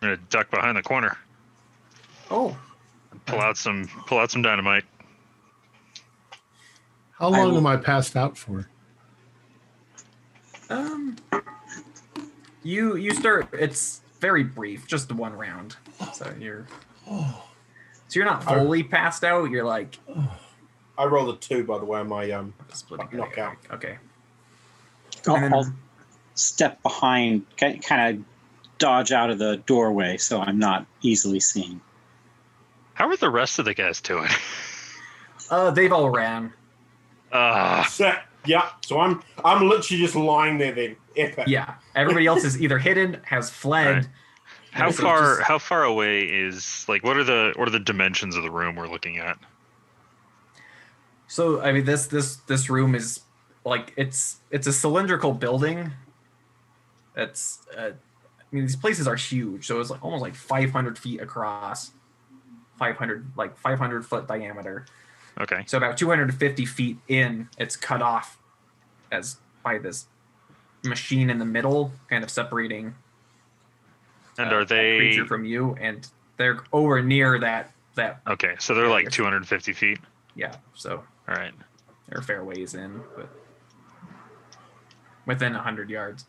I'm 0.00 0.08
gonna 0.08 0.16
duck 0.30 0.50
behind 0.50 0.76
the 0.76 0.82
corner, 0.82 1.16
Oh, 2.28 2.56
pull 3.26 3.40
out 3.40 3.56
some, 3.56 3.84
pull 4.08 4.18
out 4.18 4.32
some 4.32 4.42
dynamite. 4.42 4.82
How 7.12 7.28
I 7.28 7.38
long 7.38 7.50
will- 7.50 7.58
am 7.58 7.66
I 7.66 7.76
passed 7.76 8.16
out 8.16 8.36
for? 8.36 8.68
Um, 10.70 11.16
you 12.64 12.96
you 12.96 13.12
start. 13.14 13.48
It's 13.52 14.00
very 14.18 14.42
brief, 14.42 14.86
just 14.88 15.06
the 15.08 15.14
one 15.14 15.34
round. 15.34 15.76
So 16.14 16.32
you're. 16.40 16.66
So 18.12 18.20
you're 18.20 18.26
not 18.28 18.44
fully 18.44 18.82
passed 18.82 19.24
out. 19.24 19.48
You're 19.50 19.64
like 19.64 19.98
I 20.98 21.06
rolled 21.06 21.34
a 21.34 21.38
two, 21.38 21.64
by 21.64 21.78
the 21.78 21.86
way, 21.86 22.00
on 22.00 22.10
my 22.10 22.30
um. 22.32 22.52
splitting 22.70 23.08
Knockout. 23.10 23.56
Okay. 23.70 23.96
I'll, 25.26 25.36
then- 25.36 25.54
I'll 25.54 25.72
step 26.34 26.82
behind, 26.82 27.46
kind 27.56 28.18
of 28.18 28.24
dodge 28.76 29.12
out 29.12 29.30
of 29.30 29.38
the 29.38 29.62
doorway 29.64 30.18
so 30.18 30.42
I'm 30.42 30.58
not 30.58 30.84
easily 31.00 31.40
seen. 31.40 31.80
How 32.92 33.08
are 33.08 33.16
the 33.16 33.30
rest 33.30 33.58
of 33.58 33.64
the 33.64 33.72
guys 33.74 34.00
doing? 34.02 34.28
Uh, 35.50 35.70
they've 35.70 35.92
all 35.92 36.08
ran. 36.08 36.50
Uh, 37.30 37.84
Set. 37.84 38.22
Yeah. 38.46 38.70
So 38.86 38.98
I'm 39.00 39.22
I'm 39.44 39.68
literally 39.68 40.00
just 40.00 40.16
lying 40.16 40.56
there 40.56 40.72
then. 40.72 40.96
Epic. 41.14 41.46
Yeah. 41.46 41.74
Everybody 41.94 42.26
else 42.26 42.42
is 42.44 42.62
either 42.62 42.78
hidden, 42.78 43.20
has 43.24 43.50
fled. 43.50 43.96
Right. 43.96 44.08
How 44.72 44.90
So 44.90 45.02
far? 45.02 45.36
just- 45.36 45.42
How 45.48 45.58
far 45.58 45.84
away 45.84 46.22
is 46.24 46.84
like? 46.88 47.04
What 47.04 47.16
are 47.16 47.24
the 47.24 47.52
what 47.56 47.68
are 47.68 47.70
the 47.72 47.78
dimensions 47.80 48.36
of 48.36 48.42
the 48.42 48.50
room 48.50 48.74
we're 48.76 48.88
looking 48.88 49.18
at? 49.18 49.38
So 51.28 51.60
I 51.62 51.72
mean, 51.72 51.84
this 51.84 52.06
this 52.06 52.36
this 52.36 52.68
room 52.68 52.94
is 52.94 53.20
like 53.64 53.92
it's 53.96 54.40
it's 54.50 54.66
a 54.66 54.72
cylindrical 54.72 55.32
building. 55.32 55.92
That's 57.14 57.60
uh, 57.76 57.90
I 57.92 58.44
mean 58.54 58.64
these 58.64 58.76
places 58.76 59.06
are 59.06 59.16
huge, 59.16 59.66
so 59.66 59.80
it's 59.80 59.90
like 59.90 60.02
almost 60.04 60.22
like 60.22 60.34
500 60.34 60.98
feet 60.98 61.20
across, 61.20 61.92
500 62.78 63.32
like 63.36 63.56
500 63.58 64.04
foot 64.06 64.26
diameter. 64.28 64.86
Okay. 65.40 65.62
So 65.66 65.78
about 65.78 65.96
250 65.96 66.66
feet 66.66 66.98
in, 67.08 67.48
it's 67.56 67.74
cut 67.76 68.02
off 68.02 68.36
as 69.10 69.36
by 69.62 69.78
this 69.78 70.06
machine 70.84 71.30
in 71.30 71.38
the 71.38 71.44
middle, 71.46 71.92
kind 72.10 72.22
of 72.22 72.28
separating. 72.30 72.94
And 74.38 74.50
uh, 74.50 74.56
are 74.56 74.64
they 74.64 74.96
creature 74.98 75.26
from 75.26 75.44
you? 75.44 75.76
And 75.80 76.06
they're 76.36 76.64
over 76.72 77.02
near 77.02 77.38
that 77.38 77.72
that 77.94 78.20
okay? 78.26 78.54
So 78.58 78.74
they're 78.74 78.88
like 78.88 79.10
250 79.10 79.72
feet. 79.72 79.98
yeah. 80.34 80.56
So 80.74 81.02
All 81.28 81.34
right. 81.34 81.52
they're 82.08 82.20
a 82.20 82.22
fair 82.22 82.44
ways 82.44 82.74
in, 82.74 83.02
but 83.16 83.28
within 85.26 85.52
100 85.52 85.90
yards. 85.90 86.24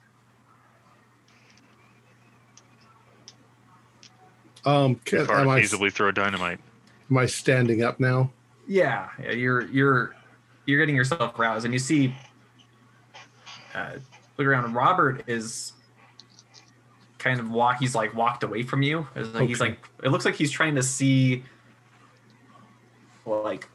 Um, 4.65 4.95
can, 5.03 5.29
am, 5.29 5.49
I, 5.49 5.61
feasibly 5.61 5.91
throw 5.91 6.11
dynamite. 6.11 6.59
am 7.09 7.17
I 7.17 7.25
standing 7.25 7.83
up 7.83 7.99
now? 7.99 8.31
Yeah, 8.65 9.09
yeah, 9.21 9.31
you're 9.31 9.63
you're 9.63 10.15
you're 10.65 10.79
getting 10.79 10.95
yourself 10.95 11.37
roused, 11.37 11.65
and 11.65 11.73
you 11.73 11.79
see. 11.79 12.15
Uh, 13.75 13.93
look 14.37 14.47
around. 14.47 14.73
Robert 14.73 15.23
is 15.27 15.73
kind 17.23 17.39
of 17.39 17.49
walk. 17.49 17.77
He's 17.79 17.95
like 17.95 18.13
walked 18.13 18.43
away 18.43 18.63
from 18.63 18.81
you. 18.81 19.07
It's 19.15 19.33
like 19.33 19.47
He's 19.47 19.59
like 19.61 19.79
it 20.03 20.09
looks 20.09 20.25
like 20.25 20.35
he's 20.35 20.51
trying 20.51 20.75
to 20.75 20.83
see, 20.83 21.43
well, 23.25 23.41
like 23.43 23.69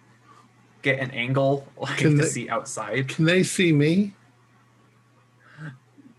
get 0.83 0.99
an 1.01 1.11
angle 1.11 1.67
like 1.77 1.97
Can 1.99 2.11
to 2.13 2.17
they- 2.23 2.29
see 2.29 2.49
outside. 2.49 3.09
Can 3.09 3.25
they 3.25 3.43
see 3.43 3.73
me? 3.73 4.15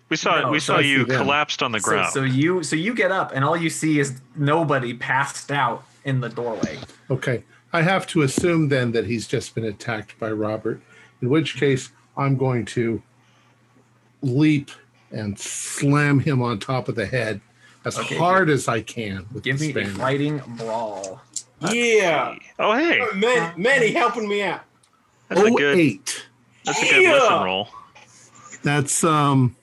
We 0.09 0.17
saw 0.17 0.41
No, 0.41 0.49
we 0.49 0.59
so 0.59 0.73
saw 0.73 0.77
I 0.79 0.81
you 0.81 1.05
collapsed 1.05 1.61
on 1.61 1.71
the 1.71 1.79
So, 1.79 1.89
ground. 1.91 2.11
so 2.13 2.23
you 2.23 2.63
so 2.63 2.75
you 2.75 2.95
get 2.95 3.11
up, 3.11 3.31
and 3.33 3.45
all 3.45 3.55
you 3.55 3.69
see 3.69 3.99
is 3.99 4.19
nobody 4.35 4.93
passed 4.95 5.51
out 5.51 5.83
in 6.03 6.19
the 6.21 6.29
doorway. 6.29 6.79
Okay. 7.11 7.43
I 7.71 7.83
have 7.83 8.07
to 8.07 8.23
assume 8.23 8.69
then 8.69 8.91
that 8.93 9.05
he's 9.05 9.27
just 9.27 9.53
been 9.53 9.63
attacked 9.65 10.17
by 10.19 10.31
Robert, 10.31 10.81
in 11.21 11.29
which 11.29 11.57
case 11.57 11.91
I'm 12.17 12.35
going 12.37 12.65
to 12.65 13.03
leap 14.23 14.71
and 15.11 15.37
slam 15.39 16.19
him 16.19 16.41
on 16.41 16.59
top 16.59 16.87
of 16.87 16.95
the 16.95 17.05
head 17.05 17.41
as 17.85 17.97
Okay, 17.97 18.17
hard 18.17 18.49
as 18.49 18.67
I 18.67 18.81
can 18.81 19.25
with 19.33 19.43
Give 19.43 19.57
the 19.59 19.73
me 19.73 19.81
a 19.81 19.85
fighting 19.87 20.41
brawl. 20.57 21.21
Yeah. 21.71 22.35
oh 22.59 22.75
hey, 22.77 22.99
Oh, 23.01 23.13
Man, 23.15 23.53
Manny 23.57 23.91
helping 23.91 24.27
me 24.27 24.43
out. 24.43 24.61
that's 25.27 25.41
a 25.41 25.45
Oh, 25.45 25.55
good 25.57 25.77
eight. 25.77 26.25
that's 26.65 26.81
a 26.81 26.85
good 26.85 26.91
listen 27.03 27.03
Yeah. 27.31 27.43
roll. 27.43 27.69
That's 28.63 29.03
um 29.03 29.55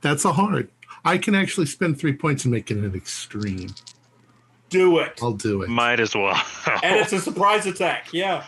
that's 0.00 0.24
a 0.24 0.32
hard. 0.32 0.68
I 1.04 1.18
can 1.18 1.34
actually 1.34 1.66
spend 1.66 1.98
three 1.98 2.12
points 2.12 2.44
and 2.44 2.52
make 2.52 2.70
it 2.70 2.76
an 2.78 2.94
extreme. 2.94 3.70
Do 4.68 4.98
it. 4.98 5.18
I'll 5.22 5.32
do 5.32 5.62
it. 5.62 5.68
Might 5.68 6.00
as 6.00 6.14
well. 6.14 6.40
And 6.82 6.96
it's 6.96 7.12
a 7.12 7.20
surprise 7.20 7.66
attack. 7.66 8.12
Yeah. 8.12 8.44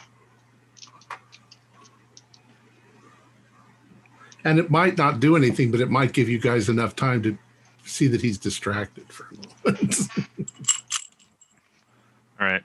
And 4.45 4.59
it 4.59 4.71
might 4.71 4.97
not 4.97 5.21
do 5.21 5.37
anything, 5.37 5.71
but 5.71 5.81
it 5.81 5.91
might 5.91 6.13
give 6.13 6.29
you 6.29 6.39
guys 6.39 6.69
enough 6.69 6.95
time 6.97 7.23
to 7.23 7.37
see 7.85 8.07
that 8.09 8.21
he's 8.21 8.39
distracted 8.39 9.11
for 9.13 9.27
a 9.33 9.69
moment. 9.71 10.09
All 12.41 12.47
right. 12.47 12.63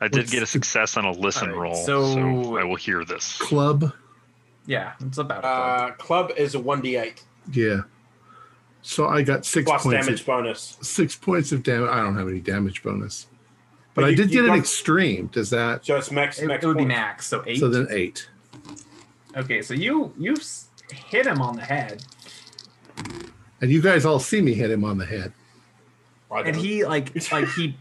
I 0.00 0.08
did 0.08 0.20
What's 0.20 0.30
get 0.30 0.42
a 0.42 0.46
success 0.46 0.96
on 0.96 1.04
a 1.04 1.10
listen 1.10 1.50
All 1.50 1.56
right, 1.56 1.62
roll, 1.62 1.74
so- 1.74 2.14
so 2.14 2.56
I 2.56 2.64
will 2.64 2.76
hear 2.76 3.04
this. 3.04 3.36
Club, 3.38 3.92
Yeah, 4.66 4.92
it's 5.00 5.18
about. 5.18 5.44
Uh, 5.44 5.90
club 5.96 6.32
is 6.36 6.54
a 6.54 6.58
one 6.60 6.80
d 6.80 6.96
eight 6.96 7.24
yeah. 7.52 7.80
So 8.82 9.08
I 9.08 9.22
got 9.22 9.44
six 9.44 9.68
plus 9.68 9.82
points. 9.82 10.06
damage 10.06 10.20
Of, 10.20 10.26
bonus. 10.26 10.78
six 10.82 11.16
points 11.16 11.50
of 11.52 11.62
damage. 11.62 11.90
I 11.90 12.00
don't 12.00 12.16
have 12.16 12.28
any 12.28 12.40
damage 12.40 12.82
bonus, 12.82 13.26
but, 13.94 14.02
But 14.02 14.04
I 14.04 14.14
did 14.14 14.30
you 14.32 14.42
get 14.42 14.50
an 14.52 14.58
extreme. 14.58 15.26
Does 15.28 15.50
that? 15.50 15.84
So 15.84 15.96
it's 15.96 16.10
max. 16.12 16.38
it, 16.38 16.46
max 16.46 16.62
it 16.62 16.66
would 16.68 16.76
be 16.78 16.84
max, 16.84 17.26
so 17.26 17.42
eight. 17.46 17.58
So 17.58 17.68
then 17.68 17.88
eight. 17.90 18.28
Okay, 19.38 19.62
so 19.62 19.74
you 19.74 20.12
you 20.18 20.32
s- 20.34 20.68
hit 20.92 21.26
him 21.26 21.40
on 21.40 21.56
the 21.56 21.62
head, 21.62 22.02
And 23.60 23.70
you 23.70 23.80
guys 23.82 24.04
all 24.04 24.18
see 24.20 24.40
me 24.40 24.54
hit 24.54 24.70
him 24.70 24.84
on 24.84 24.98
the 24.98 25.06
head. 25.06 25.32
And 26.46 26.54
he 26.56 26.84
like 26.84 27.10
like 27.32 27.48
he 27.48 27.76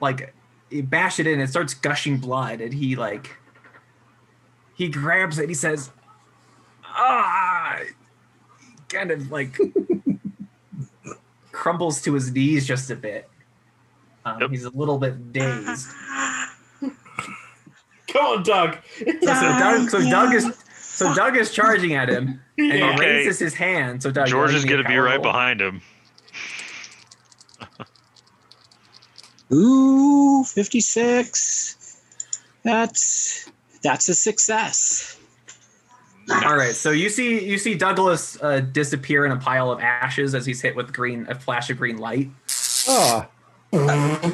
like 0.00 0.34
he 0.70 0.82
bashed 0.82 1.20
it 1.20 1.26
in. 1.26 1.40
It 1.40 1.48
starts 1.48 1.74
gushing 1.74 2.18
blood, 2.18 2.60
and 2.60 2.72
he 2.74 2.96
like 2.96 3.30
he 4.74 4.88
grabs 4.88 5.38
it. 5.38 5.42
And 5.42 5.50
he 5.50 5.54
says, 5.54 5.90
"Ah!" 6.84 7.78
Kind 8.88 9.10
of 9.10 9.30
like 9.30 9.56
crumbles 11.52 12.02
to 12.02 12.14
his 12.14 12.32
knees 12.32 12.66
just 12.66 12.90
a 12.90 12.96
bit. 12.96 13.28
Um, 14.24 14.40
Yep. 14.40 14.50
He's 14.50 14.64
a 14.64 14.70
little 14.70 14.98
bit 14.98 15.32
dazed. 15.32 15.88
Come 18.08 18.26
on, 18.26 18.42
Doug. 18.42 18.76
So, 18.98 19.04
so 19.22 19.34
Doug, 19.58 19.88
so 19.90 20.00
Doug 20.10 20.34
is 20.34 20.61
so 21.02 21.14
Doug 21.14 21.36
is 21.36 21.50
charging 21.52 21.94
at 21.94 22.08
him, 22.08 22.40
and 22.58 22.68
Yeah. 22.68 22.74
he 22.74 22.82
Okay. 22.94 23.06
raises 23.06 23.38
his 23.38 23.54
hand. 23.54 24.02
So 24.02 24.10
Doug, 24.10 24.28
George 24.28 24.54
is 24.54 24.64
going 24.64 24.82
to 24.82 24.88
be 24.88 24.96
right 24.96 25.14
roll? 25.16 25.22
behind 25.22 25.60
him. 25.60 25.80
Ooh, 29.52 30.44
56. 30.44 31.98
That's 32.64 33.50
that's 33.82 34.08
a 34.08 34.14
success. 34.14 35.18
All 36.44 36.56
right, 36.56 36.74
so 36.74 36.90
you 36.92 37.08
see 37.08 37.44
you 37.44 37.58
see 37.58 37.74
Douglas 37.74 38.40
uh, 38.40 38.60
disappear 38.60 39.26
in 39.26 39.32
a 39.32 39.36
pile 39.36 39.70
of 39.72 39.80
ashes 39.80 40.34
as 40.36 40.46
he's 40.46 40.60
hit 40.62 40.76
with 40.76 40.92
green 40.92 41.26
a 41.28 41.34
flash 41.34 41.68
of 41.68 41.76
green 41.78 41.98
light. 41.98 42.30
Ah, 42.88 43.28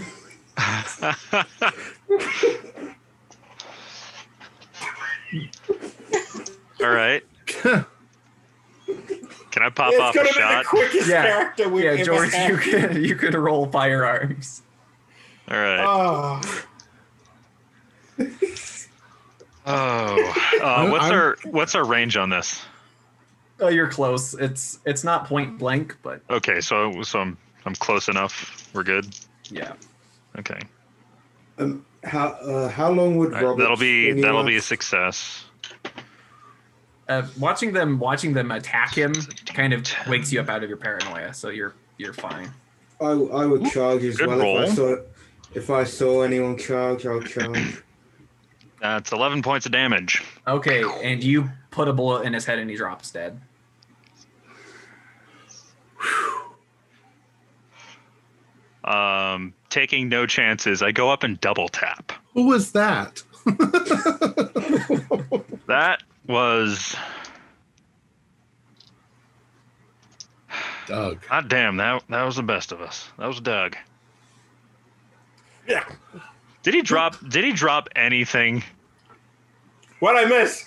All 6.80 6.90
right. 6.90 7.22
Can 9.50 9.62
I 9.62 9.70
pop 9.70 9.92
it's 9.92 10.00
off 10.00 10.14
gonna 10.14 10.28
a 10.28 10.32
be 10.32 10.38
shot? 10.38 10.62
the 10.64 10.68
quickest 10.68 11.08
Yeah. 11.08 11.22
character 11.22 11.68
we've 11.68 11.84
Yeah, 11.84 11.90
ever 11.92 12.04
George, 12.04 12.32
had. 12.32 12.50
you 12.50 12.56
could 12.58 12.96
you 12.96 13.14
could 13.16 13.34
roll 13.34 13.66
firearms. 13.66 14.62
All 15.50 15.56
right. 15.58 15.80
Oh, 15.84 16.40
Oh, 19.70 20.32
uh, 20.62 20.88
what's 20.88 21.04
I'm- 21.04 21.12
our 21.14 21.36
what's 21.44 21.74
our 21.74 21.84
range 21.84 22.16
on 22.16 22.30
this? 22.30 22.64
Oh, 23.60 23.68
you're 23.68 23.88
close. 23.90 24.34
It's 24.34 24.78
it's 24.86 25.04
not 25.04 25.26
point 25.26 25.58
blank, 25.58 25.96
but 26.02 26.22
Okay, 26.30 26.60
so 26.60 27.02
so 27.02 27.20
I'm 27.20 27.36
I'm 27.66 27.74
close 27.74 28.08
enough. 28.08 28.68
We're 28.72 28.84
good. 28.84 29.06
yeah. 29.50 29.72
Okay, 30.38 30.60
Um, 31.58 31.84
how 32.04 32.28
uh, 32.28 32.68
how 32.68 32.90
long 32.90 33.16
would 33.16 33.28
All 33.28 33.34
right, 33.34 33.42
Robert? 33.44 33.58
that'll 33.62 33.76
be 33.76 34.10
swing 34.12 34.22
that'll 34.22 34.40
out? 34.40 34.46
be 34.46 34.56
a 34.56 34.62
success. 34.62 35.44
Uh, 37.08 37.26
watching 37.38 37.72
them 37.72 37.98
watching 37.98 38.34
them 38.34 38.50
attack 38.50 38.94
him 38.94 39.14
kind 39.46 39.72
of 39.72 39.82
wakes 40.08 40.30
you 40.30 40.40
up 40.40 40.48
out 40.50 40.62
of 40.62 40.68
your 40.68 40.76
paranoia, 40.78 41.32
so 41.32 41.48
you're 41.48 41.74
you're 41.96 42.12
fine. 42.12 42.52
I 43.00 43.06
I 43.06 43.46
would 43.46 43.64
charge 43.70 44.04
as 44.04 44.16
Good 44.16 44.28
well 44.28 44.38
roll. 44.38 44.58
if 44.62 44.70
I 44.70 44.74
saw 44.74 44.96
if 45.54 45.70
I 45.70 45.84
saw 45.84 46.22
anyone 46.22 46.58
charge. 46.58 47.06
I'll 47.06 47.22
charge. 47.22 47.82
That's 48.80 49.10
11 49.10 49.42
points 49.42 49.66
of 49.66 49.72
damage. 49.72 50.22
Okay, 50.46 50.84
and 51.02 51.24
you 51.24 51.48
put 51.70 51.88
a 51.88 51.92
bullet 51.92 52.24
in 52.26 52.32
his 52.32 52.44
head 52.44 52.58
and 52.60 52.70
he 52.70 52.76
drops 52.76 53.10
dead. 53.10 53.40
Um, 58.84 59.52
taking 59.68 60.08
no 60.08 60.26
chances, 60.26 60.82
I 60.82 60.92
go 60.92 61.10
up 61.10 61.22
and 61.22 61.40
double 61.40 61.68
tap. 61.68 62.12
who 62.34 62.44
was 62.46 62.72
that? 62.72 63.22
That 65.66 66.02
was 66.28 66.94
Doug. 70.86 71.20
God 71.28 71.48
damn, 71.48 71.76
that 71.78 72.04
that 72.08 72.22
was 72.22 72.36
the 72.36 72.42
best 72.42 72.70
of 72.70 72.80
us. 72.80 73.08
That 73.18 73.26
was 73.26 73.40
Doug. 73.40 73.76
Yeah. 75.66 75.84
Did 76.62 76.74
he 76.74 76.82
drop? 76.82 77.16
Did 77.28 77.44
he 77.44 77.52
drop 77.52 77.88
anything? 77.96 78.62
What 80.00 80.16
I 80.16 80.24
miss? 80.26 80.64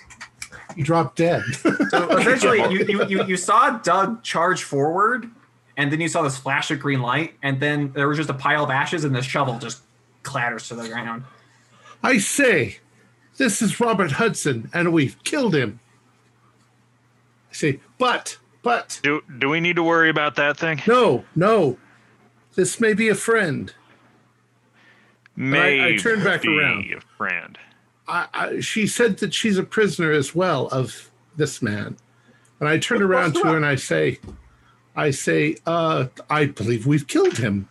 You 0.76 0.84
dropped 0.84 1.16
dead. 1.16 1.42
So 1.90 2.16
essentially, 2.16 2.58
you, 2.72 2.84
you, 2.86 3.04
you, 3.06 3.24
you 3.24 3.36
saw 3.36 3.78
Doug 3.78 4.22
charge 4.22 4.62
forward, 4.62 5.30
and 5.76 5.90
then 5.90 6.00
you 6.00 6.08
saw 6.08 6.22
this 6.22 6.36
flash 6.36 6.70
of 6.70 6.80
green 6.80 7.02
light, 7.02 7.34
and 7.42 7.60
then 7.60 7.92
there 7.92 8.08
was 8.08 8.18
just 8.18 8.30
a 8.30 8.34
pile 8.34 8.64
of 8.64 8.70
ashes, 8.70 9.04
and 9.04 9.14
the 9.14 9.22
shovel 9.22 9.58
just 9.58 9.82
clatters 10.22 10.68
to 10.68 10.74
the 10.74 10.88
ground. 10.88 11.24
I 12.02 12.18
say, 12.18 12.78
this 13.42 13.60
is 13.60 13.80
Robert 13.80 14.12
Huston, 14.12 14.70
and 14.72 14.92
we've 14.92 15.20
killed 15.24 15.52
him. 15.52 15.80
I 17.50 17.54
say, 17.54 17.80
but, 17.98 18.38
but, 18.62 19.00
Do 19.02 19.20
do 19.38 19.48
we 19.48 19.58
need 19.58 19.74
to 19.76 19.82
worry 19.82 20.08
about 20.08 20.36
that 20.36 20.56
thing? 20.56 20.80
no, 20.86 21.24
no. 21.34 21.76
This 22.54 22.78
may 22.80 22.94
be 22.94 23.08
a 23.08 23.16
friend. 23.16 23.72
I- 25.36 25.40
I 25.40 25.44
Maybe 25.44 25.98
turned 25.98 26.22
back 26.22 26.44
around. 26.44 26.84
a 26.96 27.00
friend. 27.16 27.58
I, 28.06 28.28
I, 28.32 28.60
she 28.60 28.86
said 28.86 29.16
that 29.18 29.34
she's 29.34 29.58
a 29.58 29.64
prisoner 29.64 30.12
as 30.12 30.34
well 30.36 30.68
of 30.68 31.10
this 31.36 31.60
man. 31.62 31.96
And 32.60 32.68
I 32.68 32.78
turn 32.78 33.02
around 33.02 33.34
to 33.34 33.44
her 33.44 33.56
and 33.56 33.66
I 33.66 33.74
say, 33.74 34.20
I 34.94 35.10
say, 35.10 35.56
uh, 35.66 36.06
I 36.30 36.46
believe 36.46 36.86
we've 36.86 37.08
killed 37.08 37.38
him. 37.38 37.68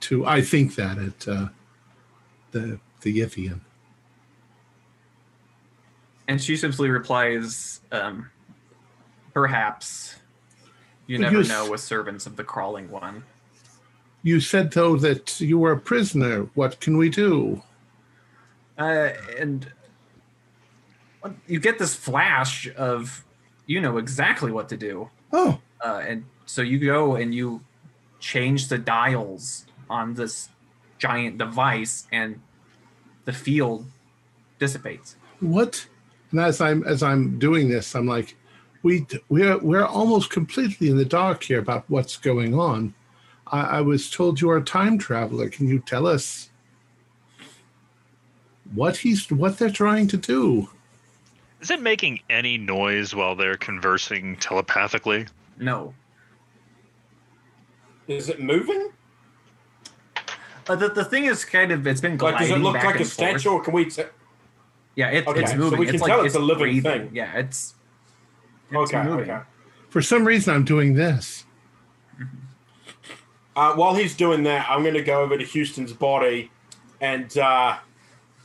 To 0.00 0.26
I 0.26 0.42
think 0.42 0.74
that 0.76 0.98
at 0.98 1.26
uh, 1.28 1.48
the 2.52 2.78
the 3.02 3.18
Yithian. 3.20 3.60
And 6.28 6.40
she 6.40 6.56
simply 6.56 6.88
replies, 6.88 7.80
um, 7.90 8.30
"Perhaps 9.34 10.16
you 11.06 11.18
But 11.18 11.22
never 11.24 11.42
you 11.42 11.48
know 11.48 11.70
with 11.70 11.80
servants 11.80 12.26
of 12.26 12.36
the 12.36 12.44
crawling 12.44 12.90
one." 12.90 13.24
You 14.22 14.40
said 14.40 14.70
though 14.72 14.96
that 14.96 15.40
you 15.40 15.58
were 15.58 15.72
a 15.72 15.78
prisoner. 15.78 16.48
What 16.54 16.80
can 16.80 16.96
we 16.96 17.10
do? 17.10 17.62
Uh, 18.78 19.10
and 19.38 19.70
you 21.46 21.60
get 21.60 21.78
this 21.78 21.94
flash 21.94 22.68
of 22.76 23.24
you 23.66 23.80
know 23.80 23.98
exactly 23.98 24.50
what 24.50 24.68
to 24.70 24.76
do, 24.76 25.10
Oh, 25.32 25.60
uh, 25.84 26.02
and 26.06 26.24
so 26.46 26.62
you 26.62 26.78
go 26.78 27.16
and 27.16 27.34
you 27.34 27.62
change 28.20 28.68
the 28.68 28.78
dials 28.78 29.66
on 29.90 30.14
this 30.14 30.48
giant 30.98 31.38
device, 31.38 32.06
and 32.12 32.40
the 33.24 33.32
field 33.32 33.86
dissipates. 34.58 35.16
what? 35.40 35.86
And 36.30 36.40
as 36.40 36.60
I'm 36.60 36.82
as 36.84 37.02
I'm 37.02 37.38
doing 37.38 37.68
this, 37.68 37.94
I'm 37.94 38.06
like, 38.06 38.36
we 38.82 39.06
we're 39.28 39.58
we're 39.58 39.84
almost 39.84 40.30
completely 40.30 40.88
in 40.88 40.96
the 40.96 41.04
dark 41.04 41.42
here 41.44 41.58
about 41.58 41.84
what's 41.88 42.16
going 42.16 42.54
on. 42.54 42.94
I, 43.48 43.60
I 43.60 43.80
was 43.82 44.10
told 44.10 44.40
you 44.40 44.48
are 44.50 44.56
a 44.56 44.64
time 44.64 44.96
traveler. 44.98 45.50
Can 45.50 45.68
you 45.68 45.78
tell 45.80 46.06
us 46.06 46.50
what 48.74 48.96
he's 48.96 49.30
what 49.30 49.58
they're 49.58 49.70
trying 49.70 50.08
to 50.08 50.16
do? 50.16 50.68
Is 51.60 51.70
it 51.70 51.82
making 51.82 52.20
any 52.30 52.56
noise 52.58 53.14
while 53.14 53.36
they're 53.36 53.56
conversing 53.56 54.36
telepathically? 54.38 55.26
No, 55.58 55.94
Is 58.08 58.28
it 58.28 58.40
moving? 58.40 58.88
Uh, 60.68 60.76
the 60.76 60.88
the 60.88 61.04
thing 61.04 61.24
is 61.24 61.44
kind 61.44 61.72
of 61.72 61.86
it's 61.86 62.00
been 62.00 62.16
Like, 62.18 62.38
does 62.38 62.50
it 62.50 62.58
look 62.58 62.74
back 62.74 62.84
like 62.84 62.94
a 62.96 62.98
and 62.98 63.06
forth. 63.10 63.12
statue, 63.40 63.50
or 63.50 63.62
can 63.62 63.74
we? 63.74 63.84
T- 63.86 64.02
Yeah, 64.94 65.08
it, 65.10 65.26
Okay, 65.26 65.40
it's 65.42 65.52
so 65.52 65.70
we 65.76 65.86
can 65.86 65.94
it's 65.96 66.04
tell 66.04 66.18
like 66.18 66.26
it's 66.26 66.34
a 66.34 66.38
living 66.38 66.80
breathing. 66.80 66.82
thing. 67.06 67.10
Yeah, 67.14 67.32
it's, 67.38 67.74
it's 68.70 68.92
okay, 68.92 69.02
moving. 69.02 69.30
okay. 69.30 69.42
For 69.90 70.00
some 70.02 70.24
reason, 70.24 70.54
I'm 70.54 70.64
doing 70.64 70.94
this. 70.94 71.44
Uh, 73.54 73.74
while 73.74 73.94
he's 73.94 74.16
doing 74.16 74.44
that, 74.44 74.66
I'm 74.70 74.82
going 74.82 74.94
to 74.94 75.02
go 75.02 75.20
over 75.20 75.36
to 75.36 75.44
Huston's 75.44 75.92
body 75.92 76.50
and 77.02 77.36
uh, 77.36 77.76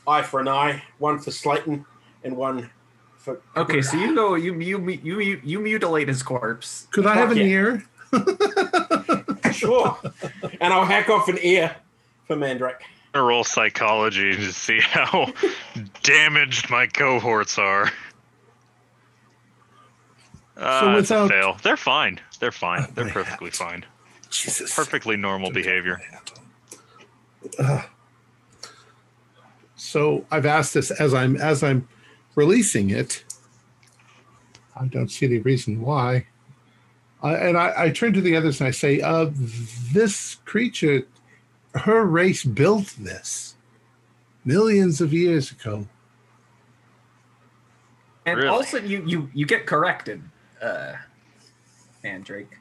eye 0.06 0.22
for 0.22 0.42
an 0.42 0.50
eye, 0.50 0.84
one 0.98 1.20
for 1.20 1.32
Slayton 1.32 1.86
and 2.26 2.36
one 2.36 2.70
for. 3.18 3.40
Okay, 3.56 3.82
so 3.82 3.96
you 3.98 4.14
go, 4.16 4.36
you 4.36 4.60
you 4.60 4.90
you 4.90 5.20
you, 5.20 5.42
you 5.44 5.60
mutilate 5.62 6.08
his 6.10 6.22
corpse. 6.24 6.88
Could 6.92 7.06
I 7.08 7.16
have 7.16 7.32
an 7.32 7.38
Fuck 7.38 7.46
ear? 7.46 7.86
Sure. 9.54 9.98
and 10.62 10.72
I'll 10.74 10.86
hack 10.86 11.10
off 11.10 11.28
an 11.30 11.38
ear 11.42 11.76
for 12.28 12.36
Mandrake. 12.36 12.82
I 13.14 13.20
roll 13.20 13.44
psychology 13.44 14.36
to 14.36 14.52
see 14.54 14.80
how 14.80 15.34
damaged 16.04 16.70
my 16.70 16.86
cohorts 16.88 17.58
are. 17.58 17.92
Uh, 20.56 20.80
So 20.82 20.96
without- 20.96 21.30
fail. 21.30 21.58
They're 21.64 21.78
fine. 21.78 22.20
They're 22.40 22.52
fine. 22.52 22.86
Oh, 22.88 22.92
They're 22.94 23.10
perfectly 23.10 23.50
hat. 23.50 23.56
fine. 23.56 23.86
Jesus. 24.30 24.76
Perfectly 24.76 25.16
normal 25.16 25.52
behavior. 25.52 26.02
Uh, 27.58 27.82
so 29.76 30.26
I've 30.30 30.46
asked 30.46 30.74
this 30.74 30.92
as 30.92 31.14
I'm 31.14 31.38
as 31.38 31.64
I'm 31.64 31.88
releasing 32.36 32.90
it. 32.90 33.24
I 34.76 34.86
don't 34.88 35.10
see 35.10 35.26
any 35.28 35.38
reason 35.40 35.82
why. 35.82 36.28
I 37.24 37.36
and 37.36 37.58
I, 37.58 37.74
I 37.86 37.90
turn 37.92 38.14
to 38.14 38.22
the 38.22 38.36
others 38.36 38.60
and 38.60 38.68
I 38.68 38.72
say, 38.72 39.00
uh, 39.02 39.30
"This 39.94 40.36
creature, 40.46 41.04
her 41.76 42.06
race 42.06 42.44
built 42.44 42.96
this 43.00 43.56
millions 44.46 45.02
of 45.02 45.14
years 45.14 45.52
ago. 45.52 45.88
And 48.26 48.38
Really? 48.38 48.50
also, 48.50 48.78
you 48.78 49.04
you 49.06 49.30
you 49.34 49.46
get 49.46 49.66
corrected, 49.66 50.22
uh, 50.62 50.94
Mandrake. 52.04 52.58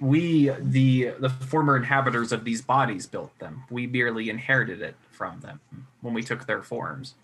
We 0.00 0.50
the 0.58 1.14
the 1.18 1.28
former 1.28 1.76
inhabitants 1.76 2.32
of 2.32 2.44
these 2.44 2.62
bodies 2.62 3.06
built 3.06 3.38
them. 3.38 3.64
We 3.70 3.86
merely 3.86 4.30
inherited 4.30 4.80
it 4.80 4.96
from 5.10 5.40
them 5.40 5.60
when 6.00 6.14
we 6.14 6.22
took 6.22 6.46
their 6.46 6.62
forms. 6.62 7.14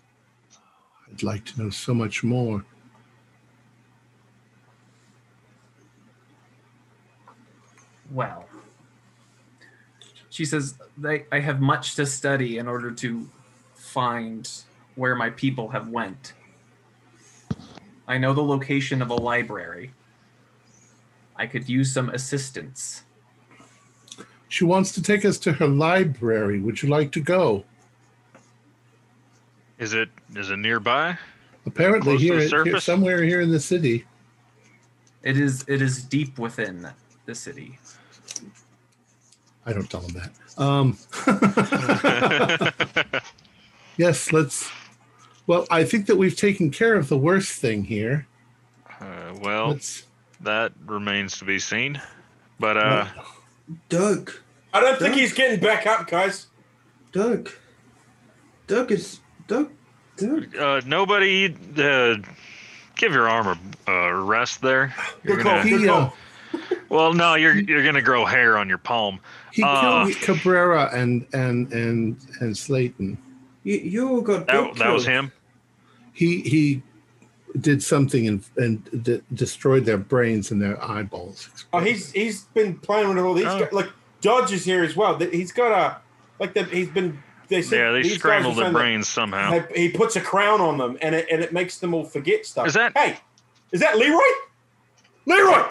I'd 1.11 1.23
like 1.23 1.45
to 1.45 1.63
know 1.63 1.69
so 1.71 1.93
much 1.93 2.23
more." 2.23 2.63
Well, 8.11 8.45
she 10.31 10.45
says, 10.45 10.75
"I 11.05 11.25
I 11.31 11.39
have 11.39 11.61
much 11.61 11.95
to 11.95 12.05
study 12.07 12.57
in 12.57 12.67
order 12.67 12.89
to 12.91 13.29
find 13.75 14.49
where 14.95 15.15
my 15.15 15.29
people 15.29 15.69
have 15.69 15.89
went. 15.89 16.33
I 18.07 18.17
know 18.17 18.33
the 18.33 18.43
location 18.43 19.01
of 19.01 19.09
a 19.09 19.15
library. 19.15 19.91
I 21.35 21.45
could 21.45 21.69
use 21.69 21.93
some 21.93 22.09
assistance. 22.09 23.03
She 24.47 24.63
wants 24.63 24.91
to 24.93 25.01
take 25.01 25.23
us 25.23 25.37
to 25.39 25.53
her 25.53 25.67
library. 25.67 26.59
Would 26.59 26.81
you 26.81 26.89
like 26.89 27.11
to 27.13 27.19
go? 27.19 27.63
Is 29.79 29.93
it 29.93 30.09
is 30.35 30.49
it 30.49 30.57
nearby? 30.57 31.17
Apparently, 31.65 32.17
Close 32.17 32.19
to 32.19 32.25
here, 32.25 32.63
the 32.63 32.63
here, 32.71 32.79
somewhere 32.79 33.23
here 33.23 33.41
in 33.41 33.51
the 33.51 33.59
city. 33.59 34.05
It 35.23 35.37
is 35.37 35.65
it 35.67 35.81
is 35.81 36.03
deep 36.03 36.37
within 36.37 36.89
the 37.25 37.35
city. 37.35 37.79
I 39.65 39.73
don't 39.73 39.89
tell 39.89 40.01
them 40.01 40.13
that. 40.13 40.31
Um, 40.57 40.97
yes, 43.97 44.31
let's. 44.31 44.69
Well, 45.47 45.65
I 45.69 45.83
think 45.83 46.05
that 46.07 46.15
we've 46.17 46.35
taken 46.35 46.71
care 46.71 46.95
of 46.95 47.09
the 47.09 47.17
worst 47.17 47.59
thing 47.59 47.83
here. 47.83 48.27
Uh, 48.99 49.33
well, 49.41 49.69
Let's. 49.69 50.05
that 50.41 50.71
remains 50.85 51.37
to 51.39 51.45
be 51.45 51.59
seen. 51.59 52.01
But 52.59 52.77
uh, 52.77 53.05
Doug, 53.89 54.31
I 54.73 54.79
don't 54.79 54.99
think 54.99 55.15
he's 55.15 55.33
getting 55.33 55.59
back 55.59 55.87
up, 55.87 56.07
guys. 56.07 56.47
Doug, 57.11 57.49
Doug 58.67 58.91
is 58.91 59.19
Doug, 59.47 59.71
Doug. 60.17 60.55
uh, 60.55 60.81
nobody 60.85 61.53
uh, 61.77 62.15
give 62.95 63.13
your 63.13 63.27
arm 63.27 63.59
a, 63.87 63.91
a 63.91 64.15
rest 64.15 64.61
there. 64.61 64.93
You're 65.23 65.37
Good 65.37 65.43
gonna, 65.45 65.63
Good 65.69 65.81
He, 65.81 65.89
uh, 65.89 66.09
call. 66.09 66.13
well, 66.89 67.13
no, 67.13 67.33
you're 67.35 67.55
you're 67.55 67.83
gonna 67.83 68.01
grow 68.03 68.25
hair 68.25 68.57
on 68.57 68.69
your 68.69 68.77
palm. 68.77 69.19
He 69.51 69.63
Uh, 69.63 70.05
killed 70.05 70.15
Cabrera 70.21 70.89
and 70.93 71.25
and 71.33 71.71
and 71.73 72.17
and 72.39 72.57
Slayton. 72.57 73.17
You, 73.63 73.77
you 73.77 74.09
all 74.09 74.21
got 74.21 74.47
That, 74.47 74.75
that 74.75 74.93
was 74.93 75.05
him. 75.05 75.31
He 76.13 76.41
he 76.41 76.81
did 77.59 77.83
something 77.83 78.27
and 78.27 78.43
and 78.57 79.03
de- 79.03 79.21
destroyed 79.33 79.85
their 79.85 79.97
brains 79.97 80.51
and 80.51 80.61
their 80.61 80.81
eyeballs. 80.83 81.49
Oh, 81.73 81.79
he's 81.79 82.11
he's 82.11 82.43
been 82.53 82.77
playing 82.79 83.09
with 83.09 83.17
all 83.19 83.33
these. 83.33 83.45
Oh. 83.45 83.59
guys. 83.59 83.73
Like 83.73 83.89
Dodge 84.21 84.51
is 84.53 84.63
here 84.65 84.83
as 84.83 84.95
well. 84.95 85.17
He's 85.17 85.51
got 85.51 85.71
a 85.71 85.97
like 86.39 86.53
the 86.53 86.63
he's 86.65 86.89
been. 86.89 87.21
They 87.49 87.61
said 87.61 87.77
Yeah, 87.79 87.91
they 87.91 88.01
these 88.03 88.11
guys 88.13 88.19
scrambled 88.19 88.55
their 88.55 88.63
saying 88.65 88.73
that 88.73 88.79
brains 88.79 89.07
somehow. 89.09 89.51
they- 89.69 89.81
he 89.81 89.89
puts 89.89 90.15
a 90.15 90.21
crown 90.21 90.61
on 90.61 90.77
them, 90.77 90.97
and 91.01 91.13
it 91.13 91.27
and 91.29 91.41
it 91.43 91.51
makes 91.51 91.79
them 91.79 91.93
all 91.93 92.05
forget 92.05 92.45
stuff. 92.45 92.67
Is 92.67 92.73
that- 92.75 92.93
hey? 92.97 93.17
Is 93.73 93.81
that 93.81 93.97
Leroy? 93.97 94.19
Leroy! 95.25 95.63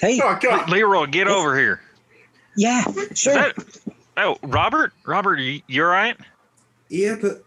Hey, 0.00 0.20
Oh 0.22 0.36
God! 0.40 0.68
Leroy, 0.68 1.06
get 1.06 1.28
over 1.28 1.56
here. 1.58 1.80
Yeah, 2.56 2.84
sure. 3.14 3.34
that? 3.34 3.54
Oh, 4.16 4.36
Robert, 4.42 4.92
Robert, 5.04 5.38
you, 5.38 5.60
you 5.66 5.82
all 5.82 5.88
right? 5.88 6.16
Yeah, 6.88 7.16
but 7.20 7.44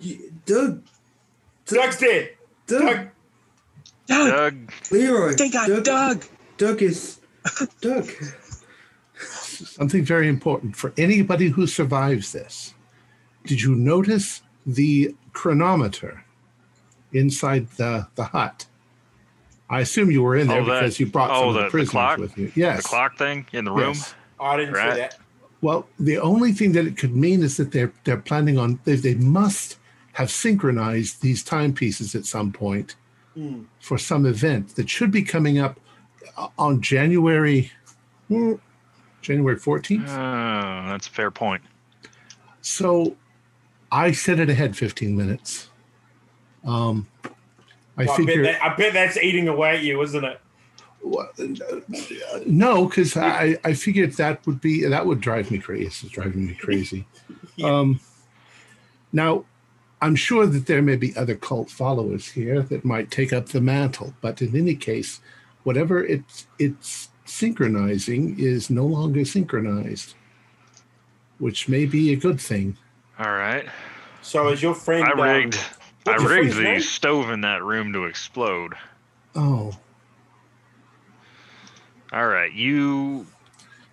you, 0.00 0.32
Doug, 0.46 0.82
Doug, 1.66 1.82
Doug's 1.82 1.98
dead. 1.98 2.30
Doug, 2.66 2.80
Doug. 2.80 3.08
Doug, 4.06 4.30
Doug, 4.30 4.72
Leroy. 4.90 5.34
they 5.34 5.50
got 5.50 5.68
Doug, 5.68 5.84
Doug. 5.84 6.24
Doug 6.56 6.82
is 6.82 7.20
Doug. 7.80 8.10
something 9.18 10.04
very 10.04 10.28
important 10.28 10.76
for 10.76 10.92
anybody 10.96 11.48
who 11.48 11.66
survives 11.66 12.32
this. 12.32 12.74
Did 13.44 13.60
you 13.62 13.74
notice 13.74 14.42
the 14.66 15.14
chronometer 15.32 16.24
inside 17.12 17.68
the, 17.72 18.06
the 18.14 18.24
hut? 18.24 18.66
I 19.70 19.80
assume 19.80 20.10
you 20.10 20.22
were 20.22 20.36
in 20.36 20.46
there 20.48 20.60
Oh, 20.60 20.64
that- 20.64 20.80
because 20.80 20.98
you 21.00 21.06
brought 21.06 21.30
oh, 21.30 21.40
some 21.40 21.48
of 21.50 21.54
the- 21.54 21.60
the 21.60 21.64
the 21.66 21.70
prisoners 21.70 21.90
clock? 21.90 22.18
with 22.18 22.38
you. 22.38 22.52
Yes. 22.54 22.82
The 22.82 22.88
clock 22.88 23.18
thing 23.18 23.46
in 23.52 23.64
the 23.64 23.72
room. 23.72 23.94
Yes. 23.94 24.14
I 24.40 24.56
didn't 24.56 24.74
Right. 24.74 24.92
see 24.94 25.00
that. 25.00 25.18
Well, 25.60 25.88
the 25.98 26.18
only 26.18 26.52
thing 26.52 26.72
that 26.72 26.86
it 26.86 26.96
could 26.96 27.14
mean 27.16 27.42
is 27.42 27.56
that 27.56 27.72
they're 27.72 27.92
they're 28.04 28.16
planning 28.16 28.56
on 28.58 28.78
they, 28.84 28.94
they 28.94 29.14
must 29.14 29.76
have 30.12 30.30
synchronized 30.30 31.20
these 31.22 31.42
timepieces 31.42 32.14
at 32.14 32.24
some 32.26 32.52
point 32.52 32.94
Hmm. 33.34 33.62
for 33.80 33.98
some 33.98 34.24
event 34.26 34.74
that 34.76 34.88
should 34.88 35.10
be 35.10 35.22
coming 35.22 35.58
up 35.58 35.78
uh, 36.36 36.48
on 36.58 36.80
January 36.80 37.70
hmm, 38.28 38.54
January 39.20 39.56
14th. 39.56 40.08
Oh, 40.08 40.88
that's 40.90 41.06
a 41.08 41.10
fair 41.10 41.30
point. 41.30 41.62
So 42.62 43.16
I 43.90 44.12
set 44.12 44.38
it 44.38 44.48
ahead 44.48 44.76
15 44.76 45.16
minutes. 45.16 45.68
Um 46.64 47.06
I 47.98 48.04
Well, 48.04 48.14
I, 48.20 48.24
bet 48.24 48.42
that, 48.44 48.62
I 48.62 48.76
bet 48.76 48.92
that's 48.92 49.16
eating 49.16 49.48
away 49.48 49.76
at 49.76 49.82
you, 49.82 50.00
isn't 50.02 50.24
it? 50.24 50.40
Well, 51.02 51.30
no, 52.46 52.86
because 52.86 53.16
I, 53.16 53.56
I 53.64 53.72
figured 53.74 54.12
that 54.14 54.44
would 54.46 54.60
be 54.60 54.84
that 54.84 55.06
would 55.06 55.20
drive 55.20 55.50
me 55.50 55.58
crazy. 55.58 55.84
It's 55.84 56.02
driving 56.02 56.46
me 56.46 56.54
crazy. 56.54 57.06
Yeah. 57.56 57.76
Um, 57.76 57.98
now, 59.12 59.44
I'm 60.00 60.14
sure 60.14 60.46
that 60.46 60.66
there 60.66 60.80
may 60.80 60.94
be 60.94 61.16
other 61.16 61.34
cult 61.34 61.70
followers 61.70 62.28
here 62.28 62.62
that 62.62 62.84
might 62.84 63.10
take 63.10 63.32
up 63.32 63.48
the 63.48 63.60
mantle, 63.60 64.14
but 64.20 64.40
in 64.40 64.56
any 64.56 64.76
case, 64.76 65.20
whatever 65.64 66.04
it's 66.04 66.46
it's 66.60 67.08
synchronizing 67.24 68.38
is 68.38 68.70
no 68.70 68.86
longer 68.86 69.24
synchronized, 69.24 70.14
which 71.38 71.68
may 71.68 71.84
be 71.84 72.12
a 72.12 72.16
good 72.16 72.40
thing. 72.40 72.76
All 73.18 73.32
right. 73.32 73.66
So 74.22 74.48
is 74.48 74.62
your 74.62 74.74
friend? 74.74 75.04
I 75.04 75.12
um, 75.12 75.20
rigged. 75.20 75.58
I 76.08 76.16
rigged 76.24 76.54
the 76.56 76.62
name? 76.62 76.80
stove 76.80 77.30
in 77.30 77.40
that 77.42 77.62
room 77.62 77.92
to 77.92 78.04
explode. 78.04 78.74
Oh, 79.34 79.76
All 82.12 82.26
right, 82.26 82.52
you. 82.52 83.26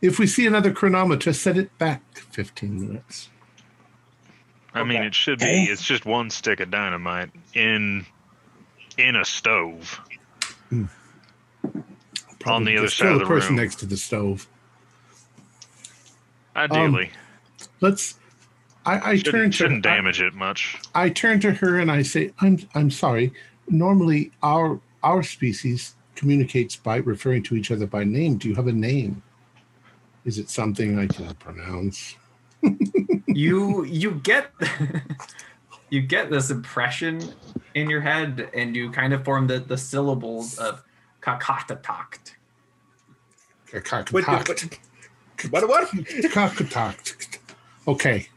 if 0.01 0.17
we 0.19 0.25
see 0.27 0.45
another 0.47 0.71
chronometer, 0.71 1.33
set 1.33 1.57
it 1.57 1.77
back 1.77 2.01
15 2.31 2.79
minutes. 2.87 3.29
I 4.73 4.83
mean, 4.83 5.03
it 5.03 5.15
should 5.15 5.39
be. 5.39 5.45
Okay. 5.45 5.63
It's 5.63 5.83
just 5.83 6.05
one 6.05 6.29
stick 6.29 6.59
of 6.59 6.69
dynamite 6.71 7.29
in 7.53 8.05
in 8.97 9.15
a 9.15 9.23
stove. 9.25 10.01
Hmm. 10.69 10.85
Probably 12.39 12.73
the 12.73 12.77
other 12.79 12.87
just 12.87 12.97
side 12.97 13.07
of 13.13 13.19
the 13.19 13.25
the 13.25 13.29
person 13.29 13.55
room. 13.55 13.63
next 13.63 13.75
to 13.79 13.85
the 13.85 13.97
stove. 13.97 14.47
Um, 16.55 16.71
Ideally, 16.71 17.11
let's 17.81 18.15
i, 18.85 19.11
I 19.11 19.15
shouldn't, 19.17 19.53
to 19.53 19.57
shouldn't 19.57 19.85
I- 19.85 19.95
damage 19.95 20.21
it 20.21 20.33
much. 20.33 20.77
I, 20.93 21.09
turn 21.09 21.39
to 21.41 21.51
her 21.51 21.79
and 21.79 21.91
i 21.91 22.01
say 22.01 22.31
i'm 22.41 22.59
i'm 22.75 22.91
sorry 22.91 23.33
normally 23.67 24.31
our 24.43 24.79
our 25.03 25.23
species 25.23 25.95
communicates 26.15 26.75
by 26.75 26.97
referring 26.97 27.43
to 27.43 27.55
each 27.55 27.71
other 27.71 27.87
by 27.87 28.03
name 28.03 28.37
do 28.37 28.47
you 28.49 28.55
have 28.55 28.67
a 28.67 28.73
name 28.73 29.21
is 30.23 30.37
it 30.37 30.49
something 30.49 30.97
i 30.97 31.07
can 31.07 31.33
pronounce 31.35 32.15
you 33.27 33.83
you 33.85 34.11
get 34.11 34.51
you 35.89 36.01
get 36.01 36.29
this 36.29 36.49
impression 36.49 37.21
in 37.73 37.89
your 37.89 38.01
head 38.01 38.49
and 38.53 38.75
you 38.75 38.89
kind 38.91 39.13
of 39.13 39.23
form 39.23 39.47
the, 39.47 39.59
the 39.59 39.77
syllables 39.77 40.57
of 40.57 40.83
kakatatacht. 41.21 42.33
What, 44.11 44.27
what, 44.27 44.47
what? 45.49 45.69
What? 45.69 45.89
Kakatakt. 45.89 47.39
okay 47.87 48.27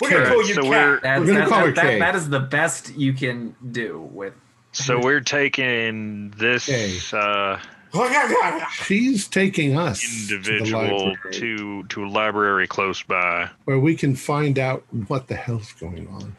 We're 0.00 0.10
gonna 0.10 0.26
call 0.28 0.46
you 0.46 0.54
so 0.54 0.62
cat. 0.62 0.70
we're- 0.70 1.00
That's, 1.02 1.20
We're 1.20 1.26
gonna 1.26 1.38
that- 1.40 1.48
call 1.48 1.60
her 1.60 1.72
that- 1.72 1.98
that 2.00 2.14
is 2.16 2.28
the 2.28 2.40
best 2.40 2.94
you 2.96 3.12
can 3.12 3.54
do 3.72 4.00
with 4.12 4.34
So 4.72 4.98
we're 5.00 5.20
taking 5.20 6.30
this 6.36 6.68
Okay. 6.68 6.98
uh, 7.12 7.58
she's 8.84 9.26
taking 9.26 9.78
us 9.78 10.04
individual 10.30 10.82
library 11.08 11.32
to 11.34 11.82
to 11.84 12.04
a 12.04 12.08
library 12.08 12.66
close 12.66 13.02
by. 13.02 13.48
where 13.64 13.78
we 13.78 13.96
can 13.96 14.14
find 14.14 14.58
out 14.58 14.84
what 15.08 15.28
the 15.28 15.34
hell's 15.36 15.72
going 15.72 16.06
on 16.08 16.36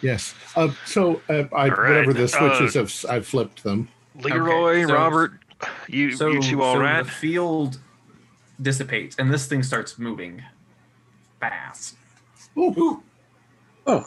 yes 0.00 0.34
uh, 0.54 0.70
so 0.86 1.20
uh, 1.28 1.44
I, 1.52 1.68
All 1.68 1.76
right, 1.76 1.78
whatever 1.78 2.12
the 2.14 2.24
uh, 2.24 2.26
switches 2.28 2.74
have 2.74 3.10
i've 3.10 3.26
flipped 3.26 3.62
them 3.62 3.88
Leroy, 4.22 4.86
so- 4.86 4.94
Robert, 4.94 5.32
you 5.88 6.12
so, 6.12 6.28
you 6.30 6.40
two 6.40 6.62
all 6.62 6.74
so 6.76 6.80
right? 6.80 7.04
the 7.04 7.10
field 7.10 7.78
dissipates 8.62 9.16
and 9.18 9.30
this 9.30 9.46
thing 9.46 9.62
starts 9.62 9.98
moving 9.98 10.42
fast. 11.40 11.96
Oh 12.56 13.02
Oh, 13.86 14.04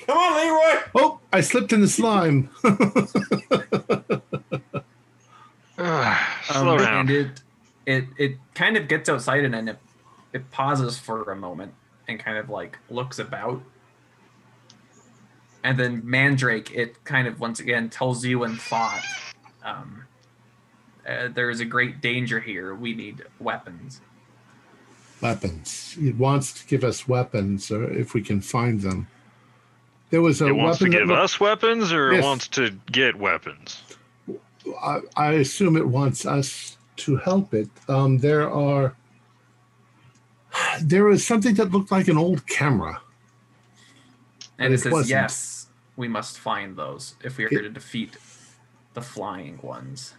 Come 0.00 0.18
on, 0.18 0.36
Leroy. 0.36 0.82
oh 0.94 1.20
i 1.32 1.40
slipped 1.40 1.72
in 1.72 1.80
the 1.80 1.88
slime 1.88 2.50
Ah, 5.78 6.42
Um, 6.48 6.54
slow 6.62 6.78
down. 6.78 7.00
And 7.00 7.10
it 7.10 7.42
it 7.86 8.04
it 8.18 8.38
kind 8.54 8.76
of 8.76 8.88
gets 8.88 9.08
outside 9.08 9.44
and 9.44 9.54
then 9.54 9.68
it 9.68 9.78
it 10.32 10.50
pauses 10.50 10.98
for 10.98 11.30
a 11.30 11.36
moment 11.36 11.74
and 12.08 12.18
kind 12.18 12.38
of 12.38 12.48
like 12.50 12.78
looks 12.88 13.18
about. 13.18 13.62
And 15.64 15.78
then 15.78 16.02
Mandrake, 16.04 16.70
it 16.72 17.04
kind 17.04 17.28
of 17.28 17.40
once 17.40 17.60
again 17.60 17.90
tells 17.90 18.24
you 18.24 18.44
in 18.44 18.56
thought, 18.56 19.02
um, 19.64 20.05
uh, 21.08 21.28
there 21.28 21.50
is 21.50 21.60
a 21.60 21.64
great 21.64 22.00
danger 22.00 22.40
here. 22.40 22.74
We 22.74 22.94
need 22.94 23.22
weapons. 23.40 24.00
weapons. 25.20 25.96
It 26.00 26.16
wants 26.16 26.52
to 26.60 26.66
give 26.66 26.84
us 26.84 27.08
weapons, 27.08 27.70
or 27.70 27.90
if 27.90 28.12
we 28.14 28.22
can 28.22 28.40
find 28.40 28.80
them. 28.80 29.08
There 30.10 30.22
was 30.22 30.40
a 30.40 30.46
It 30.46 30.52
wants 30.52 30.78
to 30.78 30.84
weapon 30.84 30.98
give 31.00 31.10
us 31.10 31.40
weapons, 31.40 31.92
or 31.92 32.12
Yes. 32.12 32.22
it 32.22 32.26
wants 32.26 32.48
to 32.48 32.70
get 32.92 33.16
weapons. 33.16 33.82
I, 34.82 35.00
I 35.16 35.32
assume 35.34 35.76
it 35.76 35.86
wants 35.86 36.26
us 36.26 36.76
to 36.96 37.16
help 37.16 37.54
it. 37.54 37.68
Um, 37.88 38.18
there 38.18 38.50
are. 38.50 38.94
There 40.80 41.04
was 41.04 41.26
something 41.26 41.54
that 41.56 41.70
looked 41.70 41.90
like 41.90 42.08
an 42.08 42.16
old 42.16 42.46
camera. 42.46 43.00
And 44.58 44.72
it 44.72 44.76
it 44.76 44.80
says, 44.80 44.92
wasn't. 44.92 45.10
yes, 45.10 45.66
we 45.96 46.08
must 46.08 46.38
find 46.38 46.76
those 46.76 47.14
if 47.22 47.36
we 47.36 47.44
are 47.44 47.48
It- 47.48 47.62
to 47.62 47.68
defeat 47.70 48.16
the 48.94 49.02
flying 49.02 49.58
ones. 49.62 50.14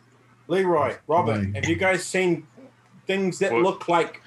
Leroy, 0.48 0.96
Robert, 1.08 1.36
Fine. 1.38 1.54
have 1.56 1.66
you 1.66 1.76
guys 1.76 2.04
seen 2.06 2.48
things 3.06 3.40
that 3.40 3.52
What- 3.52 3.64
look 3.64 3.88
like 3.88 4.22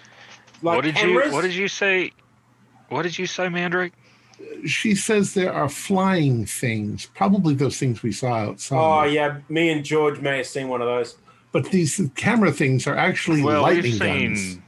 like 0.62 0.76
what 0.76 0.84
did 0.84 0.94
cameras? 0.94 1.28
you 1.28 1.32
What 1.32 1.42
did 1.42 1.54
you 1.54 1.68
say? 1.68 2.12
What 2.88 3.02
did 3.02 3.18
you 3.18 3.26
say, 3.26 3.48
Mandrake? 3.48 3.92
She 4.66 4.94
says 4.94 5.34
there 5.34 5.52
are 5.52 5.68
flying 5.68 6.44
things, 6.46 7.06
probably 7.14 7.54
those 7.54 7.78
things 7.78 8.02
we 8.02 8.12
saw 8.12 8.34
outside. 8.34 8.76
Oh 8.78 9.04
yeah, 9.04 9.38
me 9.48 9.70
and 9.70 9.84
George 9.84 10.20
may 10.20 10.38
have 10.38 10.46
seen 10.46 10.68
one 10.68 10.80
of 10.80 10.86
those. 10.86 11.16
But 11.52 11.70
these 11.70 12.00
camera 12.14 12.52
things 12.52 12.86
are 12.86 12.96
actually 12.96 13.42
Well, 13.42 13.62
lightning 13.62 13.82
we've 13.84 13.94
seen 13.98 14.34
guns. 14.34 14.58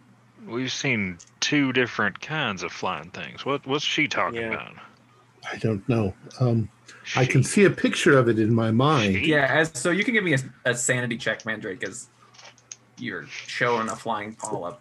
we've 0.47 0.73
seen 0.73 1.19
two 1.41 1.73
different 1.73 2.21
kinds 2.21 2.63
of 2.63 2.73
flying 2.73 3.11
things. 3.11 3.45
What 3.47 3.67
What's 3.67 3.85
she 3.85 4.09
talking 4.09 4.41
Yeah. 4.41 4.49
about? 4.55 4.75
I 5.53 5.57
don't 5.57 5.87
know. 5.89 6.15
Um, 6.41 6.69
I 7.17 7.25
can 7.27 7.43
see 7.43 7.65
a 7.65 7.71
picture 7.71 8.17
of 8.19 8.29
it 8.29 8.39
in 8.39 8.55
my 8.55 8.71
mind. 8.71 9.17
She- 9.17 9.31
Yeah, 9.31 9.47
as, 9.51 9.71
so 9.75 9.91
you 9.91 10.05
can 10.05 10.15
give 10.15 10.25
me 10.25 10.35
a, 10.35 10.39
a 10.71 10.75
sanity 10.75 11.17
check, 11.17 11.45
Mandrake, 11.45 11.83
as 11.85 12.09
you're 12.99 13.27
showing 13.27 13.89
a 13.89 13.97
flying 13.97 14.35
polyp. 14.35 14.81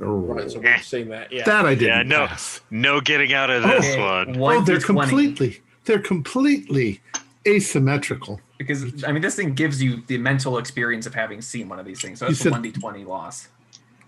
Oh. 0.00 0.16
Right, 0.16 0.50
so 0.50 0.58
we've 0.60 0.82
seen 0.84 1.08
that. 1.10 1.32
Yeah. 1.32 1.44
That 1.44 1.66
I 1.66 1.74
didn't 1.74 2.08
Yeah, 2.10 2.18
no. 2.18 2.26
pass. 2.26 2.60
No 2.70 3.00
getting 3.00 3.32
out 3.32 3.50
of 3.50 3.62
this 3.62 3.84
Okay, 3.94 4.00
one. 4.00 4.38
one 4.38 4.56
oh, 4.56 4.60
they're 4.62 4.78
d20. 4.78 4.84
completely 4.86 5.60
they're 5.84 5.98
completely 6.00 7.00
asymmetrical. 7.46 8.40
Because 8.58 9.04
I 9.04 9.12
mean, 9.12 9.22
this 9.22 9.36
thing 9.36 9.54
gives 9.54 9.82
you 9.82 10.02
the 10.06 10.18
mental 10.18 10.58
experience 10.58 11.06
of 11.06 11.14
having 11.14 11.40
seen 11.42 11.68
one 11.68 11.78
of 11.78 11.84
these 11.86 12.00
things. 12.00 12.18
So 12.20 12.26
You 12.26 12.32
that's 12.34 12.46
a 12.46 12.50
one 12.50 12.62
d 12.62 12.72
twenty 12.72 13.04
loss. 13.04 13.48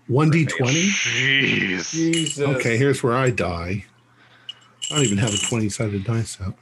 One 0.07 0.29
d 0.29 0.45
twenty. 0.45 0.87
Jeez. 0.89 1.91
Jesus. 1.91 2.39
Okay, 2.39 2.77
here's 2.77 3.01
where 3.03 3.15
I 3.15 3.29
die. 3.29 3.85
I 4.91 4.95
don't 4.95 5.03
even 5.05 5.17
have 5.19 5.33
a 5.33 5.37
twenty 5.37 5.69
sided 5.69 6.03
dice 6.03 6.37
out. 6.41 6.55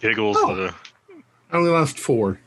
Giggles. 0.00 0.36
Oh. 0.40 0.54
The, 0.54 0.74
I 1.50 1.56
only 1.56 1.70
lost 1.70 1.98
four, 1.98 2.40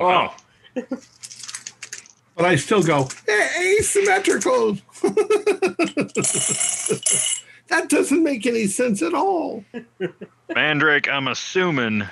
Oh, 0.00 0.34
but 0.74 2.44
I 2.44 2.54
still 2.56 2.82
go 2.82 3.08
"Eh, 3.26 3.76
asymmetrical. 3.80 4.74
that 7.68 7.88
doesn't 7.88 8.22
make 8.22 8.46
any 8.46 8.66
sense 8.68 9.02
at 9.02 9.14
all. 9.14 9.64
Mandrake, 10.54 11.08
I'm 11.08 11.26
assuming 11.28 12.04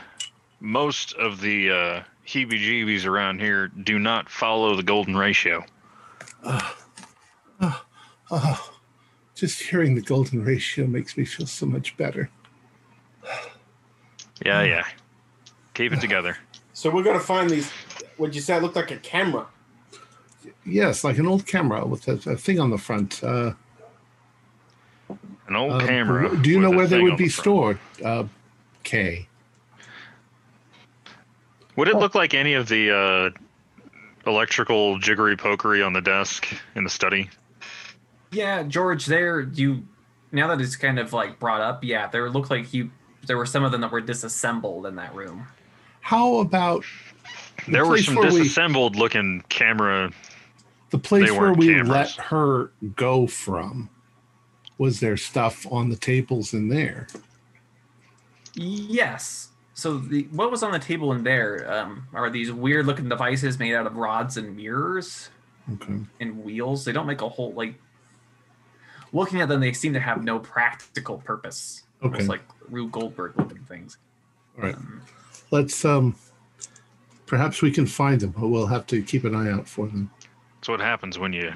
most 0.61 1.15
of 1.15 1.41
the 1.41 1.71
uh, 1.71 2.03
heebie-jeebies 2.27 3.07
around 3.07 3.41
here 3.41 3.69
do 3.69 3.99
not 4.01 4.29
follow 4.29 4.75
the 4.75 4.83
golden 4.83 5.17
ratio. 5.17 5.65
Oh, 6.45 6.75
just 9.37 9.63
hearing 9.63 9.95
the 9.95 10.03
golden 10.03 10.45
ratio 10.45 10.87
makes 10.89 11.17
me 11.17 11.25
feel 11.25 11.47
so 11.47 11.67
much 11.67 11.97
better. 11.97 12.29
Yeah, 14.45 14.63
yeah. 14.63 14.85
Keep 15.75 15.93
it 15.93 16.01
together. 16.01 16.37
So 16.73 16.91
we're 16.91 17.05
gonna 17.05 17.19
find 17.19 17.49
these. 17.49 17.73
Would 18.19 18.35
you 18.35 18.43
say 18.43 18.59
it 18.59 18.63
looked 18.63 18.77
like 18.77 18.91
a 18.91 18.99
camera? 18.99 19.47
Yes, 20.67 21.05
like 21.05 21.17
an 21.17 21.27
old 21.27 21.47
camera 21.47 21.87
with 21.87 22.07
a, 22.07 22.33
a 22.33 22.37
thing 22.37 22.61
on 22.61 22.69
the 22.69 22.77
front. 22.77 23.25
Uh, 23.25 23.55
An 25.49 25.57
old 25.57 25.73
um, 25.73 25.81
camera. 25.81 26.37
Do 26.37 26.51
you 26.51 26.61
know 26.61 26.69
where 26.71 26.87
they 26.87 27.01
would 27.01 27.17
be 27.17 27.25
the 27.25 27.31
stored? 27.31 27.79
Uh, 28.05 28.25
K. 28.83 29.27
Would 31.77 31.89
it 31.89 31.97
look 31.97 32.15
like 32.15 32.35
any 32.35 32.53
of 32.53 32.69
the 32.69 32.95
uh, 32.95 34.29
electrical 34.29 34.99
jiggery 34.99 35.37
pokery 35.37 35.85
on 35.85 35.95
the 35.95 36.03
desk 36.03 36.47
in 36.75 36.85
the 36.85 36.91
study? 36.91 37.31
Yeah, 38.33 38.65
George, 38.65 39.07
there 39.07 39.41
you 39.41 39.87
now 40.33 40.49
that 40.49 40.61
it's 40.61 40.77
kind 40.77 40.99
of 40.99 41.13
like 41.13 41.39
brought 41.39 41.61
up, 41.61 41.85
yeah, 41.85 42.09
there 42.09 42.29
looked 42.29 42.51
like 42.51 42.75
you 42.75 42.91
there 43.27 43.37
were 43.37 43.47
some 43.47 43.65
of 43.65 43.73
them 43.73 43.81
that 43.81 43.91
were 43.93 44.01
disassembled 44.01 44.87
in 44.87 44.95
that 44.97 45.15
room. 45.15 45.47
How 46.01 46.37
about 46.39 46.85
the 47.67 47.73
there 47.73 47.87
were 47.87 47.99
some 47.99 48.15
where 48.15 48.31
we- 48.33 48.39
disassembled 48.39 48.97
looking 48.97 49.43
camera. 49.49 50.11
the 50.91 50.99
place 50.99 51.31
where 51.33 51.53
we 51.53 51.69
cameras. 51.69 51.89
let 51.89 52.11
her 52.27 52.71
go 52.95 53.27
from? 53.27 53.91
Was 54.79 55.01
there 55.01 55.17
stuff 55.17 55.67
on 55.71 55.89
the 55.89 55.97
tables 55.97 56.53
in 56.55 56.69
there? 56.69 57.07
Yes. 58.55 59.49
So 59.75 59.99
the 59.99 60.23
what 60.31 60.51
was 60.51 60.63
on 60.63 60.73
the 60.73 60.79
table 60.79 61.13
in 61.13 61.23
there 61.23 61.71
um, 61.71 62.07
are 62.15 62.31
these 62.31 62.51
weird 62.53 62.87
looking 62.87 63.09
devices 63.09 63.59
made 63.59 63.75
out 63.75 63.87
of 63.87 63.97
rods 63.97 64.37
and 64.37 64.57
mirrors 64.57 65.31
Okay. 65.75 65.99
and 66.21 66.45
wheels. 66.45 66.85
They 66.85 66.93
don't 66.93 67.07
make 67.07 67.21
a 67.21 67.29
whole 67.29 67.53
like 67.53 67.75
looking 69.13 69.41
at 69.41 69.49
them 69.49 69.61
they 69.61 69.73
seem 69.73 69.93
to 69.95 70.01
have 70.01 70.23
no 70.25 70.39
practical 70.39 71.19
purpose. 71.19 71.83
Okay. 72.03 72.13
Almost 72.15 72.29
like 72.29 72.43
Rube 72.69 72.93
Goldberg 72.93 73.37
looking 73.39 73.59
things. 73.65 73.99
All 74.59 74.65
right. 74.65 74.75
Um, 74.75 75.03
Let's 75.51 75.85
um 75.85 76.17
perhaps 77.27 77.63
we 77.63 77.71
can 77.71 77.87
find 77.87 78.21
them. 78.21 78.31
but 78.37 78.49
We'll 78.49 78.67
have 78.67 78.87
to 78.89 79.03
keep 79.03 79.25
an 79.25 79.35
eye 79.35 79.51
out 79.51 79.69
for 79.69 79.87
them. 79.87 80.11
That's 80.57 80.69
what 80.69 80.81
happens 80.81 81.19
when 81.19 81.33
you 81.33 81.53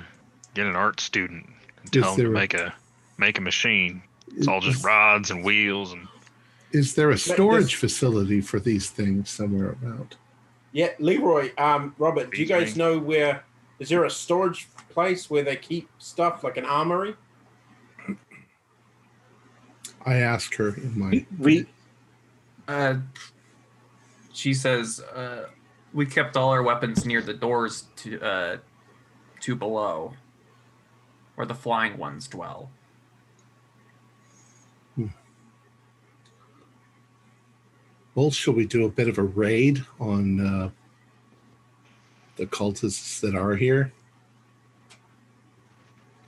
get 0.55 0.67
an 0.67 0.77
art 0.77 1.01
student 1.01 1.47
and 1.83 1.93
tell 1.93 2.15
them 2.17 2.25
to 2.25 2.31
a- 2.31 2.33
make 2.33 2.55
a 2.55 2.75
make 3.19 3.39
a 3.39 3.41
machine. 3.43 4.03
It's 4.29 4.41
Is- 4.43 4.49
all 4.49 4.61
just 4.61 4.85
rods 4.85 5.31
and 5.31 5.45
wheels 5.45 5.93
and 5.93 6.07
Is 6.73 6.95
there 6.95 7.11
a 7.11 7.15
this- 7.15 7.25
storage 7.25 7.75
facility 7.75 8.41
for 8.41 8.61
these 8.61 8.89
things 8.91 9.29
somewhere 9.31 9.71
about? 9.71 10.17
Yeah, 10.73 10.91
Leroy. 11.01 11.51
Um, 11.59 11.95
Robert, 11.99 12.31
do 12.31 12.41
you 12.41 12.47
guys 12.47 12.77
know 12.77 12.97
where? 12.99 13.43
Is 13.81 13.89
there 13.89 14.05
a 14.05 14.11
storage 14.11 14.69
place 14.91 15.29
where 15.29 15.43
they 15.43 15.57
keep 15.57 15.89
stuff 15.99 16.45
like 16.45 16.57
an 16.57 16.65
armory? 16.65 17.17
I 20.05 20.17
asked 20.17 20.55
her 20.55 20.75
in 20.77 20.99
my 20.99 21.27
We 21.39 21.67
uh, 22.67 22.97
she 24.33 24.55
says 24.55 25.01
uh, 25.01 25.49
we 25.93 26.07
kept 26.07 26.37
all 26.37 26.51
our 26.51 26.63
weapons 26.63 27.05
near 27.05 27.21
the 27.21 27.35
doors 27.35 27.85
to 27.97 28.21
uh, 28.21 28.57
to 29.41 29.57
below, 29.57 30.15
where 31.35 31.47
the 31.47 31.55
flying 31.55 31.99
ones 31.99 32.29
dwell. 32.29 32.71
well, 38.15 38.31
shall 38.31 38.55
we 38.55 38.67
do 38.67 38.85
a 38.85 38.89
bit 38.89 39.09
of 39.09 39.19
a 39.19 39.23
raid 39.23 39.85
on 39.99 40.41
uh, 40.41 40.71
the 42.37 42.47
cultists 42.47 43.21
that 43.21 43.35
are 43.35 43.57
here? 43.57 43.93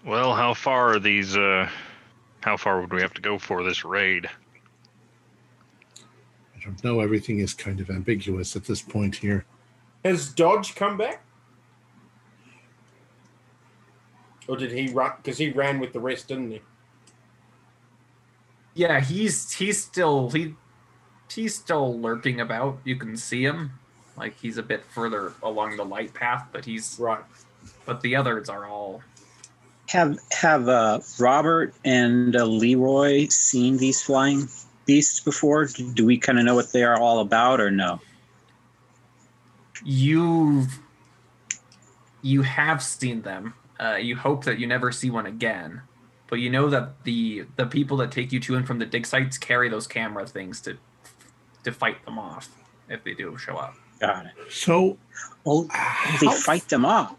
well, 0.04 0.34
how 0.34 0.52
far 0.54 0.94
are 0.94 0.98
these? 0.98 1.36
Uh, 1.36 1.68
how 2.42 2.56
far 2.56 2.80
would 2.80 2.92
we 2.92 3.00
have 3.00 3.14
to 3.14 3.20
go 3.20 3.38
for 3.38 3.62
this 3.62 3.84
raid? 3.84 4.28
I 5.96 6.64
don't 6.64 6.82
know. 6.84 7.00
Everything 7.00 7.38
is 7.38 7.54
kind 7.54 7.80
of 7.80 7.90
ambiguous 7.90 8.56
at 8.56 8.64
this 8.64 8.82
point 8.82 9.16
here. 9.16 9.44
Has 10.04 10.28
Dodge 10.32 10.74
come 10.74 10.96
back? 10.96 11.24
Or 14.48 14.56
did 14.56 14.72
he 14.72 14.88
run? 14.88 15.12
Because 15.16 15.38
he 15.38 15.50
ran 15.50 15.78
with 15.78 15.92
the 15.92 16.00
rest, 16.00 16.28
didn't 16.28 16.50
he? 16.50 16.60
Yeah, 18.74 19.00
he's 19.00 19.52
he's 19.52 19.82
still 19.82 20.30
he 20.30 20.54
he's 21.30 21.54
still 21.54 21.98
lurking 22.00 22.40
about. 22.40 22.78
You 22.84 22.96
can 22.96 23.16
see 23.16 23.44
him, 23.44 23.72
like 24.16 24.36
he's 24.40 24.58
a 24.58 24.62
bit 24.62 24.84
further 24.86 25.34
along 25.42 25.76
the 25.76 25.84
light 25.84 26.12
path, 26.14 26.48
but 26.52 26.64
he's 26.64 26.96
Right. 26.98 27.22
but 27.86 28.00
the 28.00 28.16
others 28.16 28.48
are 28.48 28.66
all 28.66 29.02
have 29.92 30.18
have 30.32 30.68
uh, 30.68 31.00
Robert 31.18 31.74
and 31.84 32.34
uh, 32.34 32.44
Leroy 32.44 33.28
seen 33.28 33.76
these 33.76 34.02
flying 34.02 34.48
beasts 34.86 35.20
before? 35.20 35.66
Do, 35.66 35.92
do 35.92 36.06
we 36.06 36.18
kind 36.18 36.38
of 36.38 36.44
know 36.44 36.54
what 36.54 36.72
they 36.72 36.82
are 36.82 36.98
all 36.98 37.20
about, 37.20 37.60
or 37.60 37.70
no? 37.70 38.00
you 39.84 40.66
you 42.22 42.42
have 42.42 42.82
seen 42.82 43.22
them. 43.22 43.54
Uh, 43.80 43.96
you 43.96 44.16
hope 44.16 44.44
that 44.44 44.58
you 44.58 44.66
never 44.66 44.92
see 44.92 45.10
one 45.10 45.26
again, 45.26 45.82
but 46.28 46.36
you 46.36 46.48
know 46.48 46.68
that 46.70 47.04
the 47.04 47.44
the 47.56 47.66
people 47.66 47.96
that 47.98 48.12
take 48.12 48.32
you 48.32 48.40
to 48.40 48.54
and 48.54 48.66
from 48.66 48.78
the 48.78 48.86
dig 48.86 49.06
sites 49.06 49.38
carry 49.38 49.68
those 49.68 49.86
camera 49.86 50.26
things 50.26 50.60
to 50.60 50.76
to 51.64 51.72
fight 51.72 52.04
them 52.04 52.18
off 52.18 52.48
if 52.88 53.02
they 53.04 53.14
do 53.14 53.36
show 53.38 53.56
up. 53.56 53.74
Got 54.00 54.26
it. 54.26 54.32
So, 54.50 54.98
Well, 55.44 55.62
they 56.20 56.26
how, 56.26 56.32
fight 56.32 56.68
them 56.68 56.84
off. 56.84 57.16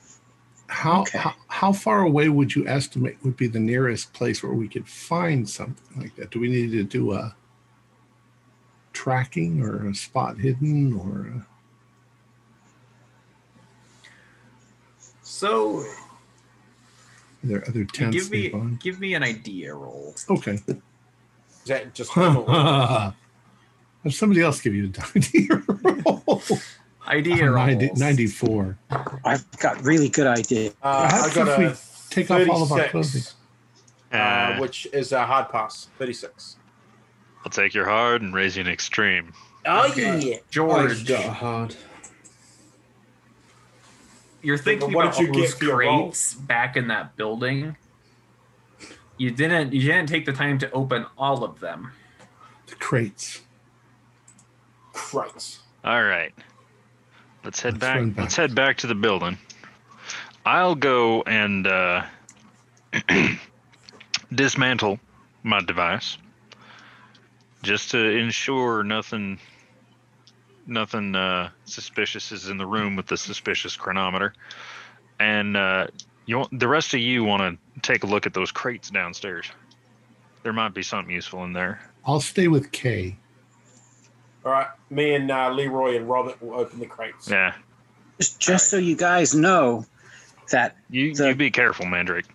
How, 0.73 1.01
Okay. 1.01 1.17
how 1.19 1.33
how 1.47 1.71
far 1.71 2.01
away 2.01 2.29
would 2.29 2.55
you 2.55 2.67
estimate 2.67 3.17
would 3.23 3.37
be 3.37 3.47
the 3.47 3.59
nearest 3.59 4.11
place 4.13 4.41
where 4.43 4.53
we 4.53 4.67
could 4.67 4.87
find 4.87 5.47
something 5.47 6.01
like 6.01 6.15
that? 6.15 6.31
Do 6.31 6.39
we 6.39 6.49
need 6.49 6.71
to 6.71 6.83
do 6.83 7.13
a 7.13 7.35
tracking 8.91 9.61
or 9.61 9.87
a 9.87 9.93
spot 9.95 10.37
hidden 10.39 10.93
or? 10.93 11.27
A, 11.27 11.45
So 15.21 15.79
are 15.79 15.85
there 17.43 17.63
other 17.67 17.85
tents 17.85 18.15
give 18.15 18.31
me 18.31 18.49
nearby? 18.49 18.77
give 18.81 18.99
me 18.99 19.13
an 19.13 19.23
idea 19.23 19.73
roll. 19.75 20.15
Okay. 20.29 20.59
Is 20.67 20.75
that 21.67 21.93
just 21.93 22.11
him 22.17 22.37
or- 22.37 22.45
Have 24.03 24.13
somebody 24.13 24.41
else 24.41 24.59
give 24.61 24.73
you 24.75 24.91
a 24.95 25.17
idea 25.17 25.63
roll. 25.67 26.41
Idea 27.07 27.51
roll. 27.51 27.65
90 27.67 27.91
94. 27.95 28.77
I've 29.25 29.59
got 29.59 29.83
really 29.83 30.09
good 30.09 30.27
idea. 30.27 30.71
Uh, 30.81 31.09
Perhaps 31.09 31.31
I 31.37 31.43
got 31.45 31.61
if 31.61 32.09
we 32.09 32.15
take 32.15 32.31
off 32.31 32.47
all 32.49 32.63
of 32.63 32.71
our 32.71 32.87
36, 32.87 33.35
Uh, 34.11 34.15
uh, 34.15 34.57
which 34.59 34.87
is 34.93 35.11
a 35.11 35.25
hard 35.25 35.49
pass. 35.49 35.89
Thirty-six. 35.97 36.57
I'll 37.45 37.51
take 37.51 37.73
your 37.73 37.85
hard 37.85 38.21
and 38.21 38.33
raise 38.33 38.55
you 38.55 38.61
an 38.63 38.69
extreme. 38.69 39.33
Oh 39.65 39.89
Okay. 39.89 40.19
yeah. 40.19 40.37
George, 40.49 41.09
I 41.11 41.13
got 41.23 41.33
hard. 41.35 41.75
you're 44.41 44.57
thinking 44.57 44.89
But 44.89 44.95
what 44.95 45.05
about 45.07 45.17
did 45.17 45.29
all 45.29 45.35
those 45.41 45.61
your 45.61 45.75
crates 45.75 46.33
back 46.35 46.77
in 46.77 46.87
that 46.87 47.15
building. 47.17 47.75
You 49.17 49.31
didn't. 49.31 49.73
You 49.73 49.81
didn't 49.81 50.07
take 50.07 50.25
the 50.25 50.33
time 50.33 50.57
to 50.59 50.71
open 50.71 51.05
all 51.17 51.43
of 51.43 51.59
them. 51.59 51.91
The 52.67 52.75
crates. 52.75 53.41
Crates. 54.93 55.59
All 55.83 56.03
right. 56.03 56.33
Let's 57.43 57.59
head 57.61 57.73
Let's 57.73 57.81
back. 57.81 57.95
run 57.95 58.15
Let's 58.17 58.35
head 58.35 58.55
back 58.55 58.77
to 58.77 58.87
the 58.87 58.95
building. 58.95 59.37
I'll 60.45 60.75
go 60.75 61.21
and 61.23 61.67
uh, 61.67 62.05
dismantle 64.33 64.99
my 65.43 65.61
device 65.61 66.17
just 67.61 67.91
to 67.91 67.97
ensure 67.97 68.83
nothing 68.83 69.39
nothing 70.65 71.15
uh, 71.15 71.49
suspicious 71.65 72.31
is 72.31 72.49
in 72.49 72.57
the 72.57 72.65
room 72.65 72.95
with 72.95 73.07
the 73.07 73.17
suspicious 73.17 73.75
chronometer. 73.75 74.33
And 75.19 75.57
uh, 75.57 75.87
you 76.25 76.37
want, 76.37 76.57
the 76.57 76.67
rest 76.67 76.93
of 76.93 76.99
you 77.01 77.23
want 77.23 77.59
to 77.75 77.81
take 77.81 78.03
a 78.03 78.07
look 78.07 78.25
at 78.25 78.33
those 78.33 78.51
crates 78.51 78.89
downstairs. 78.89 79.45
There 80.43 80.53
might 80.53 80.73
be 80.73 80.83
something 80.83 81.13
useful 81.13 81.43
in 81.43 81.53
there. 81.53 81.81
I'll 82.05 82.21
stay 82.21 82.47
with 82.47 82.71
K. 82.71 83.17
All 84.45 84.51
right. 84.51 84.67
Me 84.89 85.13
and 85.15 85.31
uh, 85.31 85.49
Leroy 85.51 85.95
and 85.95 86.07
Robert 86.09 86.41
will 86.41 86.59
open 86.59 86.79
the 86.79 86.85
crates. 86.85 87.29
Yeah. 87.29 87.53
Just, 88.19 88.39
just 88.39 88.69
so 88.69 88.77
you 88.77 88.95
guys 88.95 89.33
know 89.33 89.85
that 90.51 90.75
You 90.89 91.13
The- 91.15 91.29
you 91.29 91.35
be 91.35 91.51
careful, 91.51 91.85
Mandrake. 91.85 92.25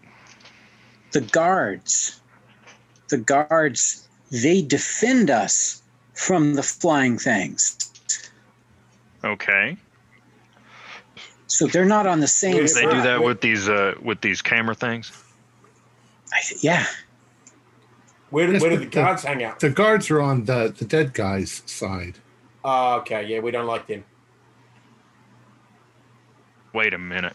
the 1.12 1.20
guards, 1.20 2.20
the 3.08 3.18
guards, 3.18 4.06
they 4.30 4.62
defend 4.62 5.30
us 5.30 5.82
from 6.14 6.54
the 6.54 6.62
flying 6.62 7.18
things. 7.18 7.76
Okay. 9.24 9.76
So 11.46 11.66
they're 11.66 11.84
not 11.86 12.06
on 12.06 12.20
the 12.20 12.26
same 12.28 12.56
Wait, 12.56 12.70
They 12.74 12.82
do 12.82 13.02
that 13.02 13.22
with 13.22 13.40
these 13.40 13.68
uh 13.68 13.94
with 14.02 14.20
these 14.20 14.42
camera 14.42 14.74
things. 14.74 15.10
I, 16.32 16.40
yeah. 16.60 16.84
Where, 18.30 18.46
do- 18.46 18.52
Yes, 18.54 18.62
where 18.62 18.70
do 18.70 18.76
but 18.76 18.80
the 18.84 18.90
the- 18.90 18.94
guards 18.94 19.22
hang 19.24 19.42
out? 19.44 19.60
The 19.60 19.70
guards 19.70 20.10
are 20.10 20.20
on 20.20 20.44
the, 20.44 20.74
the 20.76 20.84
dead 20.84 21.14
guy's 21.14 21.62
side. 21.66 22.18
Oh, 22.64 22.96
okay. 22.96 23.24
Yeah, 23.26 23.40
we 23.40 23.50
don't 23.50 23.66
like 23.66 23.86
them. 23.86 24.04
Wait 26.72 26.92
a 26.92 26.98
minute. 26.98 27.34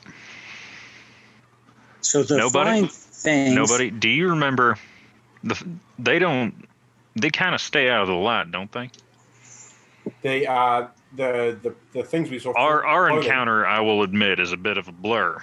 So 2.01 2.23
the 2.23 2.37
Nobody? 2.37 2.69
flying 2.69 2.87
things. 2.87 3.55
Nobody. 3.55 3.89
Do 3.89 4.09
you 4.09 4.29
remember? 4.29 4.77
The 5.43 5.61
they 5.97 6.19
don't. 6.19 6.67
They 7.15 7.29
kind 7.29 7.55
of 7.55 7.61
stay 7.61 7.89
out 7.89 8.01
of 8.03 8.07
the 8.07 8.13
light, 8.13 8.51
don't 8.51 8.71
they? 8.71 8.89
the 10.21 10.47
uh, 10.47 10.87
the 11.15 11.57
the 11.63 11.73
the 11.93 12.03
things 12.03 12.29
we 12.29 12.39
saw. 12.39 12.53
Our 12.55 12.85
our 12.85 13.07
floating, 13.09 13.25
encounter, 13.25 13.65
I 13.65 13.79
will 13.79 14.03
admit, 14.03 14.39
is 14.39 14.51
a 14.51 14.57
bit 14.57 14.77
of 14.77 14.87
a 14.87 14.91
blur. 14.91 15.41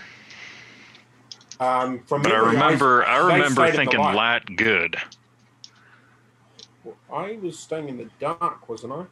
Um, 1.58 2.00
from 2.06 2.22
But 2.22 2.32
I 2.32 2.36
memory, 2.36 2.52
remember 2.54 3.04
I 3.06 3.18
they 3.18 3.32
remember 3.34 3.50
stayed 3.50 3.64
in 3.68 3.70
the 3.72 3.76
thinking 3.76 4.00
light. 4.00 4.14
lat 4.14 4.56
good. 4.56 4.96
I 7.12 7.38
was 7.42 7.58
staying 7.58 7.88
in 7.88 7.98
the 7.98 8.08
dark, 8.18 8.68
wasn't 8.68 8.92
I? 8.92 9.04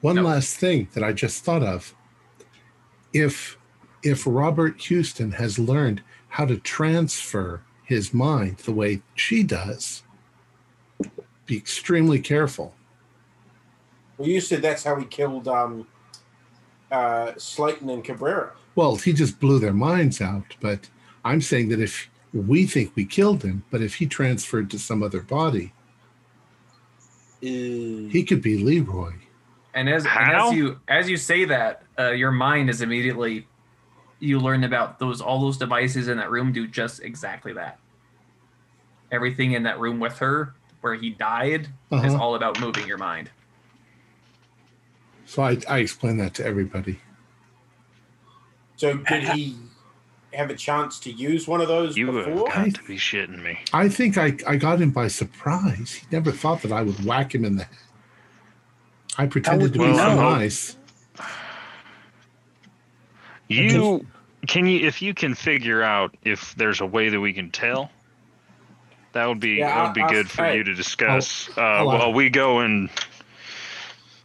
One 0.00 0.16
No. 0.16 0.22
last 0.22 0.56
thing 0.56 0.88
that 0.94 1.02
I 1.02 1.12
just 1.12 1.44
thought 1.44 1.62
of. 1.62 1.94
If 3.12 3.56
if 4.04 4.24
Robert 4.26 4.80
Huston 4.80 5.32
has 5.32 5.58
learned 5.58 6.02
how 6.28 6.44
to 6.44 6.56
transfer 6.58 7.62
his 7.82 8.14
mind 8.14 8.58
the 8.58 8.72
way 8.72 9.02
she 9.16 9.42
does, 9.42 10.04
be 11.46 11.56
extremely 11.56 12.20
careful. 12.20 12.74
Well, 14.16 14.28
you 14.28 14.40
said 14.40 14.62
that's 14.62 14.84
how 14.84 14.94
he 14.96 15.04
killed 15.04 15.48
um, 15.48 15.86
uh, 16.92 17.32
Slayton 17.36 17.90
and 17.90 18.04
Cabrera. 18.04 18.52
Well, 18.76 18.94
he 18.96 19.12
just 19.12 19.40
blew 19.40 19.58
their 19.58 19.72
minds 19.72 20.20
out, 20.20 20.56
but 20.60 20.88
I'm 21.24 21.40
saying 21.40 21.70
that 21.70 21.80
if 21.80 22.08
we 22.32 22.66
think 22.66 22.92
we 22.94 23.04
killed 23.04 23.42
him, 23.42 23.64
but 23.70 23.82
if 23.82 23.94
he 23.96 24.06
transferred 24.06 24.70
to 24.70 24.78
some 24.78 25.02
other 25.02 25.20
body, 25.22 25.72
he 27.40 28.24
could 28.26 28.42
be 28.42 28.62
Leroy. 28.62 29.12
And 29.74 29.88
as, 29.88 30.04
and 30.06 30.32
as 30.32 30.52
you 30.52 30.80
as 30.88 31.08
you 31.08 31.16
say 31.16 31.44
that, 31.44 31.82
uh, 31.98 32.10
your 32.10 32.32
mind 32.32 32.68
is 32.70 32.82
immediately 32.82 33.46
you 34.18 34.40
learn 34.40 34.64
about 34.64 34.98
those 34.98 35.20
all 35.20 35.40
those 35.40 35.56
devices 35.56 36.08
in 36.08 36.16
that 36.16 36.30
room 36.30 36.52
do 36.52 36.66
just 36.66 37.00
exactly 37.02 37.52
that. 37.52 37.78
Everything 39.12 39.52
in 39.52 39.62
that 39.62 39.78
room 39.78 40.00
with 40.00 40.18
her, 40.18 40.54
where 40.80 40.94
he 40.94 41.10
died, 41.10 41.68
is 41.92 42.14
Uh-huh. 42.14 42.18
all 42.18 42.34
about 42.34 42.60
moving 42.60 42.86
your 42.86 42.98
mind. 42.98 43.30
So 45.24 45.42
I, 45.42 45.58
I 45.68 45.78
explain 45.78 46.16
that 46.18 46.34
to 46.34 46.44
everybody. 46.44 46.98
So 48.76 48.96
did 48.96 49.24
he 49.24 49.56
have 50.34 50.50
a 50.50 50.54
chance 50.54 50.98
to 51.00 51.10
use 51.10 51.48
one 51.48 51.60
of 51.60 51.68
those 51.68 51.96
You 51.96 52.12
have 52.12 52.26
before? 52.26 52.48
got 52.48 52.74
to 52.74 52.82
be 52.84 52.96
shitting 52.96 53.42
me. 53.42 53.58
I 53.72 53.88
think 53.88 54.18
I, 54.18 54.36
I 54.46 54.56
got 54.56 54.80
him 54.80 54.90
by 54.90 55.08
surprise. 55.08 55.94
He 55.94 56.06
never 56.12 56.30
thought 56.30 56.62
that 56.62 56.72
I 56.72 56.82
would 56.82 57.02
whack 57.04 57.34
him 57.34 57.44
in 57.44 57.56
the 57.56 57.64
head. 57.64 57.76
I 59.16 59.26
pretended 59.26 59.72
to 59.72 59.78
be 59.78 59.86
we 59.86 59.96
so 59.96 60.14
know? 60.14 60.30
nice. 60.36 60.76
You 63.48 64.04
can 64.46 64.66
you 64.66 64.86
if 64.86 65.00
you 65.02 65.14
can 65.14 65.34
figure 65.34 65.82
out 65.82 66.14
if 66.24 66.54
there's 66.54 66.80
a 66.80 66.86
way 66.86 67.08
that 67.08 67.18
we 67.20 67.32
can 67.32 67.50
tell. 67.50 67.90
That 69.12 69.26
would 69.26 69.40
be 69.40 69.56
Yeah, 69.56 69.74
that 69.74 69.84
would 69.86 69.94
be 69.94 70.02
I'll- 70.02 70.10
good 70.10 70.30
for 70.30 70.44
hey, 70.44 70.58
you 70.58 70.64
to 70.64 70.74
discuss 70.74 71.48
uh, 71.56 71.60
I'll- 71.62 71.86
while 71.86 72.12
we 72.12 72.28
go 72.28 72.60
and 72.60 72.90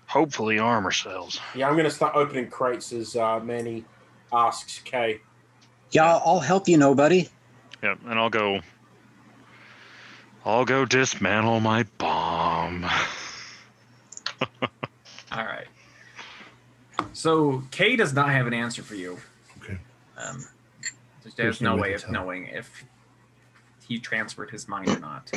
hopefully 0.08 0.60
arm 0.60 0.86
ourselves. 0.86 1.39
Yeah, 1.56 1.68
I'm 1.68 1.74
going 1.74 1.86
to 1.86 1.89
start 1.91 2.16
opening 2.16 2.49
crates 2.49 2.91
as 2.93 3.16
uh, 3.16 3.39
Manny 3.39 3.86
asks 4.32 4.80
Kay. 4.80 5.22
Yeah, 5.94 6.20
I'll 6.26 6.39
help 6.39 6.68
you, 6.68 6.78
nobody. 6.78 7.30
Yep, 7.84 8.00
and 8.08 8.20
I'll 8.20 8.30
go. 8.30 8.62
I'll 10.46 10.66
go 10.66 10.86
dismantle 10.86 11.60
my 11.60 11.84
bomb. 11.98 12.84
All 15.32 15.46
right. 15.46 15.68
So 17.14 17.64
Kay 17.72 17.96
does 17.96 18.14
not 18.14 18.30
have 18.30 18.48
an 18.48 18.54
answer 18.54 18.82
for 18.82 18.96
you. 18.96 19.20
Okay. 19.62 19.78
Um, 20.18 20.44
there's, 21.22 21.36
There's 21.36 21.62
no 21.62 21.76
no 21.76 21.82
way 21.82 21.89
way 21.89 21.94
of 21.94 22.02
tell. 22.02 22.12
knowing 22.12 22.48
if 22.48 22.84
he 23.88 24.00
transferred 24.00 24.50
his 24.50 24.68
mind 24.68 24.89
or 24.89 25.00
not. 25.00 25.32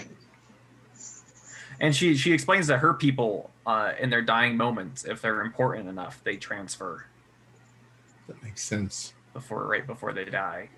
And 1.78 1.94
she 1.94 2.16
she 2.16 2.32
explains 2.32 2.66
that 2.68 2.78
her 2.78 2.94
people, 2.94 3.50
uh, 3.66 3.92
in 4.00 4.08
their 4.10 4.22
dying 4.22 4.56
moments, 4.56 5.04
if 5.04 5.20
they're 5.20 5.42
important 5.42 5.88
enough, 5.88 6.20
they 6.24 6.36
transfer 6.36 7.04
That 8.26 8.42
makes 8.42 8.62
sense. 8.62 9.12
Before 9.36 9.66
right 9.66 9.86
before 9.86 10.14
they 10.14 10.24
die. 10.24 10.70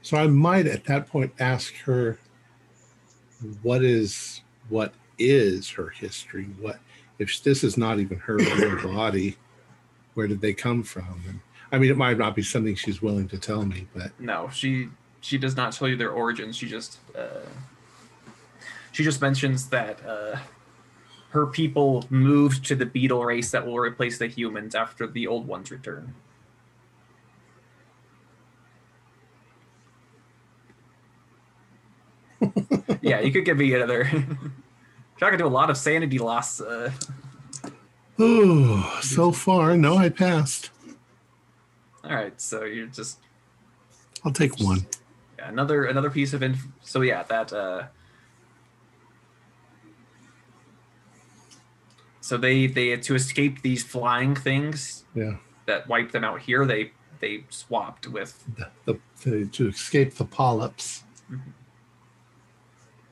So 0.00 0.16
I 0.16 0.26
might 0.26 0.66
at 0.66 0.84
that 0.86 1.06
point 1.06 1.32
ask 1.38 1.74
her 1.84 2.18
what 3.62 3.84
is 3.84 4.40
what 4.70 4.94
is 5.18 5.68
her 5.70 5.90
history? 5.90 6.46
What 6.58 6.80
if 7.18 7.42
this 7.42 7.62
is 7.62 7.76
not 7.76 8.00
even 8.00 8.18
her 8.20 8.36
real 8.36 8.82
body? 8.94 9.36
Where 10.14 10.26
did 10.26 10.40
they 10.40 10.54
come 10.54 10.82
from? 10.82 11.22
And 11.28 11.40
I 11.70 11.78
mean, 11.78 11.90
it 11.90 11.96
might 11.96 12.18
not 12.18 12.34
be 12.34 12.42
something 12.42 12.74
she's 12.74 13.02
willing 13.02 13.28
to 13.28 13.38
tell 13.38 13.64
me, 13.64 13.86
but 13.94 14.18
No, 14.18 14.48
she 14.50 14.88
she 15.20 15.36
does 15.36 15.56
not 15.56 15.72
tell 15.72 15.88
you 15.88 15.96
their 15.96 16.10
origins. 16.10 16.56
She 16.56 16.68
just 16.68 16.98
uh, 17.14 17.46
she 18.92 19.04
just 19.04 19.20
mentions 19.20 19.68
that 19.68 20.04
uh, 20.06 20.38
her 21.32 21.46
people 21.46 22.04
moved 22.10 22.62
to 22.66 22.74
the 22.74 22.84
beetle 22.84 23.24
race 23.24 23.50
that 23.52 23.66
will 23.66 23.78
replace 23.78 24.18
the 24.18 24.26
humans 24.26 24.74
after 24.74 25.06
the 25.06 25.26
old 25.26 25.46
ones 25.46 25.70
return. 25.70 26.14
yeah, 33.00 33.20
you 33.20 33.32
could 33.32 33.46
give 33.46 33.56
me 33.56 33.72
another. 33.72 34.04
Not 35.20 35.28
gonna 35.28 35.38
do 35.38 35.46
a 35.46 35.48
lot 35.48 35.70
of 35.70 35.78
sanity 35.78 36.18
loss. 36.18 36.60
Uh, 36.60 36.90
oh, 38.18 38.98
so 39.00 39.32
far, 39.32 39.74
no, 39.74 39.96
I 39.96 40.10
passed. 40.10 40.70
all 42.04 42.14
right, 42.14 42.38
so 42.38 42.64
you're 42.64 42.88
just 42.88 43.20
I'll 44.22 44.32
take 44.32 44.60
one. 44.60 44.86
Yeah, 45.38 45.48
another 45.48 45.86
another 45.86 46.10
piece 46.10 46.34
of 46.34 46.42
info. 46.42 46.68
so 46.82 47.00
yeah 47.00 47.22
that 47.22 47.54
uh 47.54 47.84
so 52.22 52.38
they 52.38 52.66
they 52.66 52.96
to 52.96 53.14
escape 53.14 53.60
these 53.60 53.82
flying 53.84 54.34
things 54.34 55.04
Yeah, 55.14 55.36
that 55.66 55.86
wiped 55.88 56.12
them 56.12 56.24
out 56.24 56.40
here 56.40 56.64
they 56.64 56.92
they 57.20 57.44
swapped 57.50 58.06
with 58.08 58.42
the, 58.86 58.98
the, 59.22 59.46
to 59.46 59.68
escape 59.68 60.14
the 60.14 60.24
polyps, 60.24 61.04
Mhm. 61.30 61.52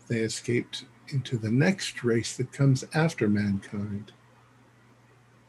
they 0.09 0.19
escaped 0.21 0.85
into 1.09 1.37
the 1.37 1.51
next 1.51 2.03
race 2.03 2.37
that 2.37 2.51
comes 2.53 2.85
after 2.95 3.29
mankind. 3.29 4.13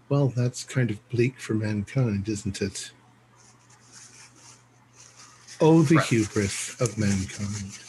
Well, 0.10 0.28
that's 0.30 0.64
kind 0.64 0.92
of 0.92 1.08
bleak 1.10 1.40
for 1.40 1.54
mankind, 1.54 2.28
isn't 2.30 2.62
it? 2.62 2.92
Oh, 5.60 5.84
the 5.84 5.96
Right. 5.98 6.06
hubris 6.06 6.80
of 6.82 6.98
mankind. 6.98 7.80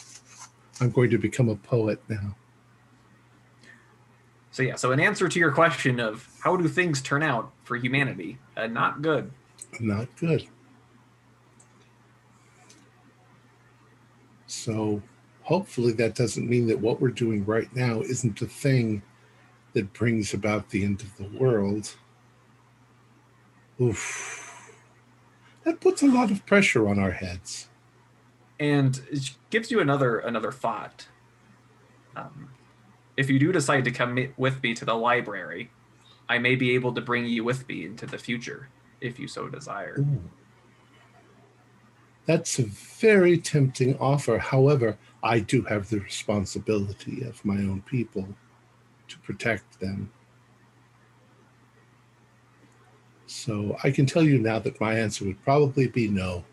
I'm 0.79 0.89
going 0.91 1.09
to 1.11 1.17
become 1.17 1.49
a 1.49 1.55
poet 1.55 2.01
now. 2.07 2.35
So 4.53 4.63
yeah 4.63 4.75
so 4.75 4.93
in 4.93 4.99
answer 5.01 5.27
to 5.27 5.37
your 5.37 5.51
question 5.51 5.99
of 5.99 6.29
how 6.41 6.55
do 6.55 6.69
things 6.69 7.01
turn 7.01 7.21
out 7.21 7.51
for 7.65 7.75
humanity 7.75 8.37
uh, 8.55 8.67
not 8.67 9.01
good 9.01 9.29
Not 9.81 10.07
good. 10.17 10.47
So, 14.45 15.01
hopefully, 15.41 15.93
that 15.93 16.15
doesn't 16.15 16.47
mean 16.47 16.67
that 16.67 16.79
what 16.79 17.01
we're 17.01 17.09
doing 17.09 17.43
right 17.45 17.73
now 17.75 18.01
isn't 18.01 18.39
the 18.39 18.45
thing 18.47 19.01
that 19.73 19.91
brings 19.93 20.33
about 20.33 20.69
the 20.69 20.85
end 20.85 21.01
of 21.01 21.17
the 21.17 21.27
world. 21.37 21.95
Oof. 23.81 24.71
That 25.63 25.79
puts 25.81 26.03
a 26.03 26.07
lot 26.07 26.29
of 26.29 26.45
pressure 26.45 26.87
on 26.87 26.99
our 26.99 27.11
heads. 27.11 27.67
and 28.59 29.01
it 29.11 29.31
gives 29.49 29.71
you 29.71 29.79
another 29.79 30.19
another 30.19 30.51
thought 30.51 31.07
um, 32.15 32.49
if 33.17 33.29
you 33.29 33.39
do 33.39 33.51
decide 33.51 33.85
to 33.85 33.91
come 33.91 34.33
with 34.37 34.61
me 34.63 34.73
to 34.73 34.85
the 34.85 34.93
library 34.93 35.69
i 36.29 36.37
may 36.37 36.55
be 36.55 36.73
able 36.73 36.93
to 36.93 37.01
bring 37.01 37.25
you 37.25 37.43
with 37.43 37.67
me 37.67 37.85
into 37.85 38.05
the 38.05 38.17
future 38.17 38.69
if 39.01 39.19
you 39.19 39.27
so 39.27 39.47
desire 39.47 39.99
Ooh. 39.99 40.29
That's 42.25 42.57
a 42.57 42.63
very 42.63 43.37
tempting 43.37 43.97
offer. 43.97 44.37
However, 44.37 44.97
I 45.21 45.39
do 45.39 45.63
have 45.63 45.89
the 45.89 45.99
responsibility 45.99 47.23
of 47.23 47.43
my 47.43 47.55
own 47.55 47.83
people 47.85 48.27
to 49.09 49.19
protect 49.19 49.79
them. 49.79 50.11
So 53.25 53.77
I 53.83 53.91
can 53.91 54.05
tell 54.05 54.23
you 54.23 54.37
now 54.39 54.59
that 54.59 54.79
my 54.79 54.97
answer 54.97 55.25
would 55.25 55.43
probably 55.43 55.87
be 55.87 56.07
no, 56.07 56.45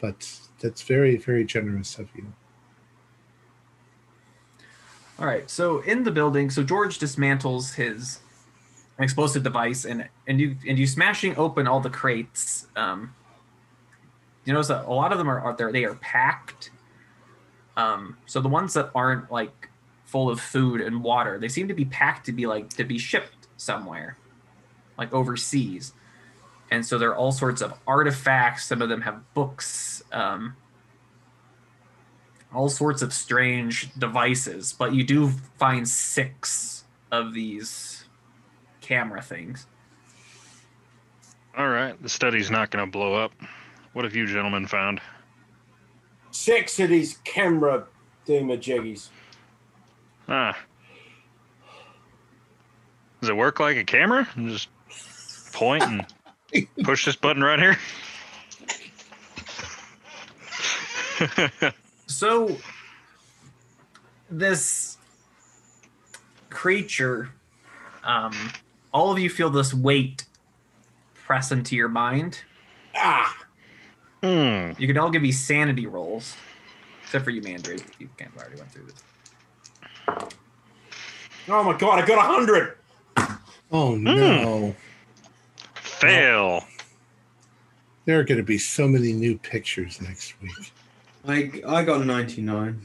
but 0.00 0.40
that's 0.60 0.82
very, 0.82 1.16
very 1.16 1.44
generous 1.44 1.98
of 1.98 2.08
you. 2.14 2.32
All 5.18 5.26
right. 5.26 5.50
So 5.50 5.80
in 5.80 6.04
the 6.04 6.12
building, 6.12 6.48
so 6.48 6.62
George 6.62 6.98
dismantles 6.98 7.74
his 7.74 8.20
explosive 8.98 9.42
device, 9.42 9.84
and 9.84 10.08
and 10.26 10.40
you 10.40 10.56
and 10.66 10.78
you 10.78 10.86
smashing 10.86 11.36
open 11.36 11.66
all 11.66 11.80
the 11.80 11.90
crates. 11.90 12.66
Um, 12.76 13.14
you 14.44 14.52
notice 14.52 14.68
that 14.68 14.86
a 14.86 14.92
lot 14.92 15.12
of 15.12 15.18
them 15.18 15.28
are, 15.28 15.40
are 15.40 15.56
there. 15.56 15.72
They 15.72 15.84
are 15.84 15.96
packed. 15.96 16.70
Um, 17.76 18.16
so 18.26 18.40
the 18.40 18.48
ones 18.48 18.74
that 18.74 18.90
aren't 18.94 19.30
like 19.30 19.68
full 20.04 20.30
of 20.30 20.40
food 20.40 20.80
and 20.80 21.02
water, 21.02 21.38
they 21.38 21.48
seem 21.48 21.68
to 21.68 21.74
be 21.74 21.84
packed 21.84 22.26
to 22.26 22.32
be 22.32 22.46
like 22.46 22.70
to 22.70 22.84
be 22.84 22.98
shipped 22.98 23.48
somewhere, 23.56 24.16
like 24.96 25.12
overseas. 25.12 25.92
And 26.70 26.84
so 26.84 26.98
there 26.98 27.10
are 27.10 27.16
all 27.16 27.32
sorts 27.32 27.60
of 27.62 27.74
artifacts. 27.86 28.66
Some 28.66 28.82
of 28.82 28.88
them 28.88 29.00
have 29.00 29.22
books. 29.34 30.02
Um, 30.12 30.54
all 32.54 32.68
sorts 32.68 33.02
of 33.02 33.12
strange 33.12 33.92
devices, 33.94 34.72
but 34.72 34.94
you 34.94 35.04
do 35.04 35.28
find 35.58 35.86
six 35.88 36.84
of 37.12 37.34
these 37.34 38.04
camera 38.80 39.22
things. 39.22 39.66
All 41.56 41.68
right, 41.68 42.00
the 42.02 42.08
study's 42.08 42.50
not 42.50 42.70
going 42.70 42.84
to 42.84 42.90
blow 42.90 43.14
up. 43.14 43.32
What 43.92 44.04
have 44.04 44.14
you 44.14 44.26
gentlemen 44.26 44.66
found? 44.66 45.00
Six 46.30 46.78
of 46.78 46.88
these 46.88 47.18
camera 47.24 47.84
doomajiggies. 48.26 49.08
Ah. 50.28 50.56
Does 53.20 53.30
it 53.30 53.36
work 53.36 53.58
like 53.58 53.76
a 53.76 53.84
camera? 53.84 54.28
You 54.36 54.50
Just 54.50 54.68
point 55.52 55.82
and 55.82 56.06
push 56.84 57.04
this 57.04 57.16
button 57.16 57.42
right 57.42 57.58
here. 57.58 57.76
So, 62.08 62.56
this 64.30 64.96
creature, 66.50 67.30
um, 68.02 68.32
all 68.92 69.12
of 69.12 69.18
you 69.18 69.30
feel 69.30 69.50
this 69.50 69.72
weight 69.72 70.24
press 71.14 71.52
into 71.52 71.76
your 71.76 71.88
mind. 71.88 72.40
Ah, 72.96 73.34
Hmm. 74.22 74.72
You 74.78 74.88
can 74.88 74.98
all 74.98 75.10
give 75.10 75.22
me 75.22 75.30
sanity 75.30 75.86
rolls, 75.86 76.34
except 77.04 77.24
for 77.24 77.30
you, 77.30 77.40
Mandrake. 77.40 77.84
You 78.00 78.08
can't 78.16 78.36
already 78.36 78.56
went 78.56 78.72
through 78.72 78.86
this. 78.86 79.02
oh 81.48 81.62
my 81.62 81.78
god, 81.78 82.02
I 82.02 82.06
got 82.06 82.18
a 82.18 82.22
hundred. 82.22 82.78
Oh 83.70 83.94
no. 83.94 84.74
Fail. 85.74 86.64
There 88.06 88.18
are 88.18 88.24
going 88.24 88.38
to 88.38 88.44
be 88.44 88.58
so 88.58 88.88
many 88.88 89.12
new 89.12 89.38
pictures 89.38 90.00
next 90.00 90.34
week. 90.42 90.72
I 91.28 91.52
I 91.66 91.84
got 91.84 92.04
99. 92.04 92.80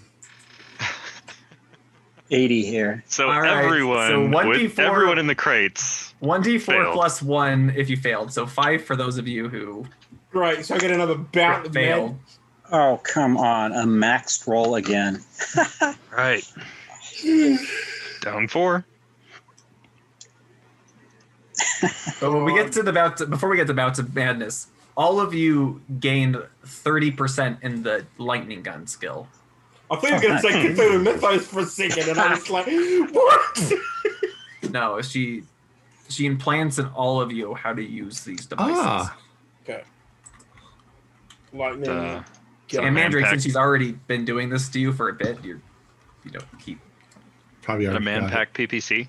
80 2.32 2.66
here. 2.66 3.04
So 3.08 3.30
All 3.30 3.42
right, 3.42 3.64
everyone, 3.64 4.08
so 4.08 4.22
with 4.24 4.32
1d4 4.72 4.80
everyone 4.80 5.20
in 5.20 5.28
the 5.28 5.36
crates. 5.36 6.14
One 6.20 6.42
d 6.42 6.58
four 6.58 6.76
Failed. 6.76 6.94
plus 6.94 7.22
one 7.22 7.74
if 7.76 7.90
you 7.90 7.98
failed. 7.98 8.34
So 8.34 8.48
five 8.48 8.84
for 8.84 8.96
those 8.96 9.18
of 9.18 9.28
you 9.28 9.50
who 9.50 9.86
Right, 10.32 10.66
so 10.66 10.74
I 10.76 10.80
get 10.80 10.90
another 10.92 11.16
bout 11.16 11.68
of 11.68 11.74
failed. 11.74 12.18
Oh, 12.72 13.00
come 13.04 13.38
on. 13.38 13.72
A 13.72 13.84
maxed 13.86 14.48
roll 14.48 14.76
again. 14.76 15.22
Right. 16.12 16.48
Down 18.22 18.48
four. 18.48 18.86
But 22.22 22.32
when 22.32 22.44
we 22.46 22.54
get 22.56 22.72
to 22.74 22.84
the 22.84 22.94
bout, 22.94 23.18
to, 23.18 23.26
before 23.26 23.50
we 23.50 23.58
get 23.58 23.66
to 23.68 23.74
bouts 23.74 23.98
of 23.98 24.14
madness, 24.14 24.68
all 24.96 25.20
of 25.20 25.34
you 25.34 25.82
gained 26.00 26.38
thirty 26.66 27.12
percent 27.12 27.60
in 27.62 27.84
the 27.84 28.06
lightning 28.18 28.64
gun 28.64 28.88
skill. 28.88 29.28
I 29.92 29.96
thought 29.98 30.10
you 30.10 30.16
were 30.16 30.22
going 30.22 30.36
to 30.36 30.42
say 30.42 30.52
Cthulhu 30.52 31.04
Mythos 31.04 31.48
for 31.48 31.60
a 31.60 31.66
second, 31.66 32.10
and 32.10 32.20
I 32.20 32.32
was 32.32 32.50
like, 32.50 32.66
what? 33.12 33.74
No, 34.72 35.02
she 35.02 35.44
she 36.10 36.26
implants 36.26 36.80
in 36.80 36.88
all 36.88 37.22
of 37.22 37.32
you 37.32 37.54
how 37.54 37.74
to 37.74 37.84
use 37.84 38.22
these 38.22 38.46
devices. 38.46 38.78
Ah, 38.80 39.18
okay. 39.64 39.84
Lightning. 41.54 41.90
Uh, 41.90 42.24
and 42.80 42.96
Mandrake, 42.96 43.28
since 43.28 43.44
she's 43.44 43.56
already 43.56 43.92
been 43.92 44.26
doing 44.26 44.50
this 44.50 44.68
to 44.70 44.80
you 44.80 44.92
for 44.94 45.10
a 45.10 45.14
bit, 45.14 45.44
you're 45.44 45.62
you 46.24 46.32
don't 46.32 46.60
keep. 46.60 46.80
probably 47.62 47.86
a 47.86 48.00
man 48.00 48.22
got 48.22 48.32
pack 48.32 48.54
PPC. 48.54 49.08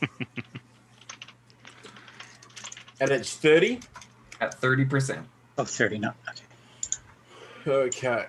and 3.00 3.10
it's 3.10 3.34
30. 3.34 3.80
At 4.40 4.54
thirty 4.54 4.84
percent. 4.84 5.26
Oh, 5.58 5.64
30. 5.64 5.98
No. 5.98 6.12
Okay. 7.66 8.06
Okay. 8.06 8.24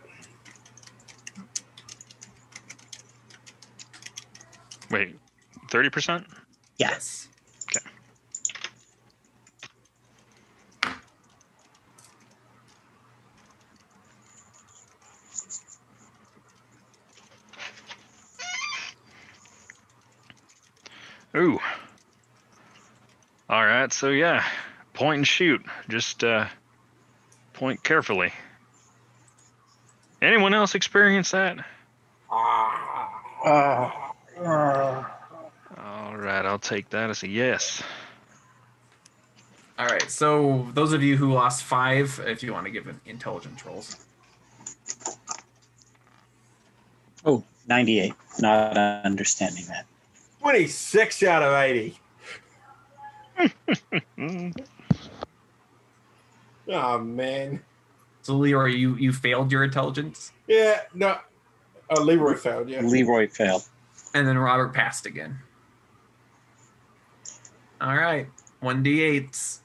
Wait, 4.89 5.17
thirty 5.69 5.89
percent? 5.89 6.25
Yes. 6.77 7.29
Okay. 7.69 7.85
Ooh. 21.37 21.59
All 23.49 23.65
right, 23.65 23.91
so 23.91 24.09
yeah, 24.09 24.45
point 25.01 25.17
and 25.17 25.27
shoot. 25.27 25.65
Just 25.89 26.23
uh, 26.23 26.45
point 27.53 27.83
carefully. 27.83 28.31
Anyone 30.21 30.53
else 30.53 30.75
experience 30.75 31.31
that? 31.31 31.57
Ah. 32.29 34.13
All 34.37 36.15
right, 36.15 36.45
I'll 36.45 36.59
take 36.59 36.91
that 36.91 37.09
as 37.09 37.23
a 37.23 37.27
yes. 37.27 37.81
All 39.79 39.87
right. 39.87 40.11
So 40.11 40.67
those 40.75 40.93
of 40.93 41.01
you 41.01 41.17
who 41.17 41.33
lost 41.33 41.63
five, 41.63 42.21
if 42.27 42.43
you 42.43 42.53
want 42.53 42.65
to 42.67 42.71
give 42.71 42.85
an 42.87 43.01
intelligence 43.07 43.65
rolls. 43.65 43.95
Oh, 47.25 47.43
98. 47.67 48.13
Not 48.39 48.77
understanding 48.77 49.65
that. 49.65 49.87
26 50.41 51.23
out 51.23 51.41
of 51.41 51.53
80. 51.53 51.99
Oh, 56.67 56.99
man. 56.99 57.61
So 58.21 58.35
Leroy, 58.35 58.67
you 58.67 58.95
you 58.95 59.11
failed 59.13 59.51
your 59.51 59.63
intelligence, 59.63 60.31
Yeah, 60.47 60.81
no. 60.93 61.17
Oh, 61.89 62.01
Leroy 62.01 62.35
failed, 62.35 62.69
yeah. 62.69 62.81
Leroy 62.81 63.27
failed. 63.27 63.63
and 64.13 64.27
then 64.27 64.37
Robert 64.37 64.73
passed 64.73 65.05
again. 65.07 65.39
All 67.81 67.95
right, 67.95 68.27
one 68.59 68.83
d 68.83 69.01
eights. 69.01 69.61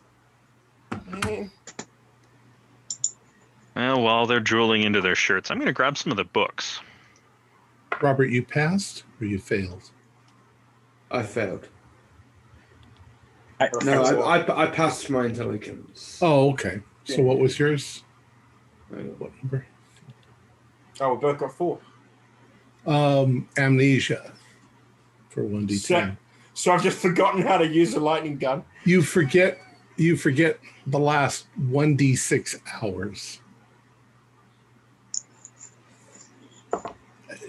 Well, 3.74 4.00
while 4.00 4.26
they're 4.26 4.40
drooling 4.40 4.82
into 4.82 5.00
their 5.02 5.14
shirts, 5.14 5.50
I'm 5.50 5.58
going 5.58 5.66
to 5.66 5.72
grab 5.72 5.98
some 5.98 6.10
of 6.10 6.16
the 6.16 6.24
books. 6.24 6.80
Robert, 8.00 8.30
you 8.30 8.42
passed 8.42 9.04
or 9.20 9.26
you 9.26 9.38
failed? 9.38 9.90
I 11.10 11.22
failed. 11.22 11.68
I, 13.58 13.70
No, 13.84 14.02
I, 14.02 14.38
I, 14.38 14.64
I 14.64 14.66
passed 14.66 15.08
my 15.08 15.26
intelligence. 15.26 16.18
Oh, 16.20 16.50
okay. 16.50 16.80
So 17.04 17.16
Yeah. 17.16 17.20
what 17.22 17.38
was 17.38 17.58
yours? 17.58 18.04
What 18.88 19.32
number? 19.42 19.66
Oh, 21.00 21.14
we 21.14 21.20
both 21.20 21.38
got 21.38 21.52
four. 21.56 21.80
Um, 22.86 23.48
amnesia 23.56 24.32
for 25.28 25.44
one 25.44 25.66
d 25.66 25.78
ten. 25.78 26.16
So 26.54 26.72
I've 26.72 26.82
just 26.82 26.98
forgotten 26.98 27.42
how 27.42 27.58
to 27.58 27.66
use 27.66 27.94
a 27.94 28.00
lightning 28.00 28.38
gun. 28.38 28.64
You 28.84 29.02
forget. 29.02 29.58
You 29.96 30.16
forget 30.16 30.58
the 30.86 30.98
last 30.98 31.46
one 31.56 31.96
d 31.96 32.16
six 32.16 32.58
hours. 32.80 33.40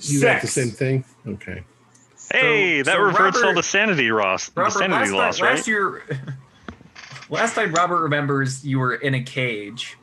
You 0.01 0.21
got 0.21 0.41
the 0.41 0.47
same 0.47 0.71
thing. 0.71 1.03
Okay. 1.25 1.63
Hey, 2.31 2.81
that 2.81 2.95
so 2.95 3.01
reverts 3.01 3.41
all 3.41 3.53
the 3.53 3.63
sanity 3.63 4.11
loss. 4.11 4.49
The 4.49 4.69
sanity 4.69 5.11
last, 5.11 5.13
loss, 5.13 5.37
time, 5.37 5.45
right? 5.45 5.55
last 5.55 5.67
year, 5.67 6.03
last 7.29 7.55
time 7.55 7.73
Robert 7.73 8.01
remembers, 8.01 8.65
you 8.65 8.79
were 8.79 8.95
in 8.95 9.13
a 9.13 9.23
cage, 9.23 9.97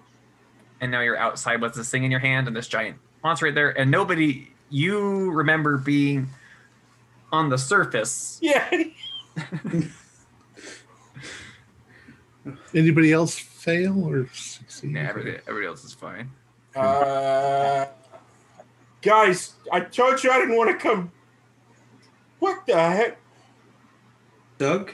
and 0.81 0.91
now 0.91 1.01
you're 1.01 1.19
outside 1.19 1.61
with 1.61 1.75
this 1.75 1.91
thing 1.91 2.05
in 2.05 2.11
your 2.11 2.21
hand 2.21 2.47
and 2.47 2.57
this 2.57 2.69
giant 2.69 2.97
monster 3.23 3.47
right 3.47 3.55
there, 3.55 3.79
and 3.79 3.91
nobody. 3.91 4.49
You 4.71 5.31
remember 5.31 5.77
being 5.79 6.29
on 7.31 7.49
the 7.49 7.59
surface. 7.59 8.41
Yeah. 8.43 8.69
Anybody 12.75 13.13
else 13.13 13.39
fail 13.39 14.05
or 14.05 14.29
succeed? 14.33 14.93
Nah, 14.93 15.01
everybody, 15.01 15.39
everybody 15.49 15.67
else 15.67 15.85
is 15.85 15.95
fine. 15.95 16.31
Uh, 16.77 17.87
guys, 19.01 19.55
I 19.73 19.81
told 19.81 20.23
you 20.23 20.31
I 20.31 20.39
didn't 20.41 20.57
want 20.57 20.71
to 20.71 20.77
come. 20.77 21.11
What 22.45 22.67
the 22.67 22.75
heck? 22.79 23.17
Doug? 24.59 24.91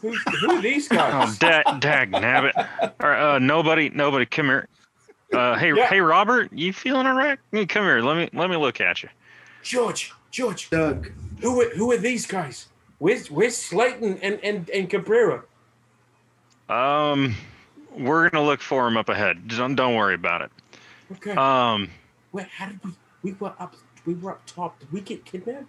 Who, 0.00 0.14
who 0.14 0.52
are 0.52 0.62
these 0.62 0.88
guys? 0.88 1.12
Oh, 1.14 1.26
guys? 1.26 1.38
dag, 1.38 1.80
dag 1.80 2.12
nabbit. 2.12 2.52
All 2.98 3.08
right, 3.10 3.34
uh, 3.34 3.38
nobody, 3.38 3.90
nobody, 3.90 4.24
come 4.24 4.46
here. 4.46 4.68
Uh, 5.30 5.58
hey, 5.58 5.74
Yeah. 5.76 5.86
hey, 5.88 6.00
Robert, 6.00 6.50
you 6.50 6.72
feeling 6.72 7.06
alright? 7.06 7.38
Hey, 7.50 7.66
Come 7.66 7.84
here. 7.84 8.00
Let 8.00 8.16
me, 8.16 8.30
let 8.32 8.48
me 8.48 8.56
look 8.56 8.80
at 8.80 9.02
you. 9.02 9.10
George, 9.62 10.14
George, 10.30 10.70
Doug. 10.70 11.10
who 11.42 11.60
are, 11.60 11.68
who 11.76 11.92
are 11.92 11.98
these 11.98 12.24
guys? 12.26 12.68
Where's 12.98 13.30
where's 13.30 13.54
Slayton 13.54 14.16
and 14.22 14.40
and 14.42 14.70
and 14.70 14.88
Cabrera? 14.88 15.42
Um, 16.70 17.34
we're 17.98 18.30
gonna 18.30 18.46
look 18.46 18.62
for 18.62 18.88
him 18.88 18.96
up 18.96 19.10
ahead. 19.10 19.46
Don't, 19.48 19.74
don't 19.74 19.94
worry 19.94 20.14
about 20.14 20.40
it. 20.40 20.50
Okay. 21.12 21.32
Um, 21.32 21.90
Where? 22.30 22.48
How 22.50 22.68
did 22.68 22.80
we? 22.82 22.92
We 23.22 23.32
were 23.34 23.52
up. 23.58 23.74
We 24.04 24.14
were 24.14 24.32
up 24.32 24.46
top. 24.46 24.78
Did 24.80 24.92
we 24.92 25.00
get 25.00 25.24
kidnapped? 25.24 25.66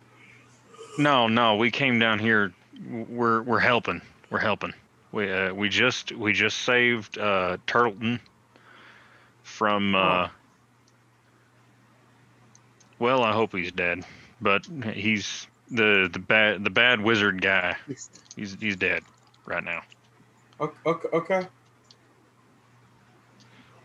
no, 0.97 1.27
no, 1.27 1.55
we 1.55 1.71
came 1.71 1.99
down 1.99 2.19
here. 2.19 2.53
We're, 2.89 3.41
we're 3.43 3.59
helping. 3.59 4.01
We're 4.29 4.39
helping. 4.39 4.73
We 5.11 5.31
uh, 5.31 5.53
we 5.53 5.69
just 5.69 6.11
we 6.11 6.33
just 6.33 6.57
saved 6.59 7.19
uh, 7.19 7.57
Turtleton 7.67 8.19
from. 9.43 9.93
Uh, 9.93 10.29
well, 12.97 13.23
I 13.23 13.31
hope 13.31 13.55
he's 13.55 13.71
dead, 13.71 14.03
but 14.41 14.65
he's 14.65 15.45
the 15.69 16.09
the 16.11 16.19
bad 16.19 16.63
the 16.63 16.71
bad 16.71 16.99
wizard 16.99 17.41
guy. 17.43 17.75
He's 18.35 18.57
he's 18.59 18.75
dead 18.75 19.03
right 19.45 19.63
now. 19.63 19.83
Okay. 20.59 21.07
okay. 21.13 21.47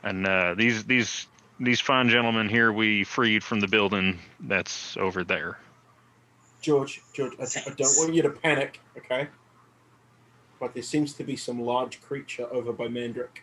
And 0.03 0.27
uh, 0.27 0.55
these 0.55 0.85
these 0.85 1.27
these 1.61 1.81
fine 1.81 2.09
gentlemen 2.09 2.49
here 2.49 2.73
we 2.73 3.05
freed 3.05 3.43
from 3.43 3.61
the 3.61 3.69
building 3.69 4.19
that's 4.41 4.97
over 4.97 5.25
there. 5.25 5.59
George, 6.61 7.01
George, 7.13 7.35
I, 7.39 7.45
I 7.45 7.75
don't 7.75 7.97
want 7.99 8.15
you 8.15 8.23
to 8.23 8.31
panic, 8.31 8.81
okay? 8.97 9.29
But 10.61 10.75
there 10.75 10.83
seems 10.83 11.15
to 11.15 11.25
be 11.25 11.37
some 11.37 11.61
large 11.61 12.01
creature 12.01 12.47
over 12.53 12.73
by 12.73 12.89
Mandrake. 12.89 13.43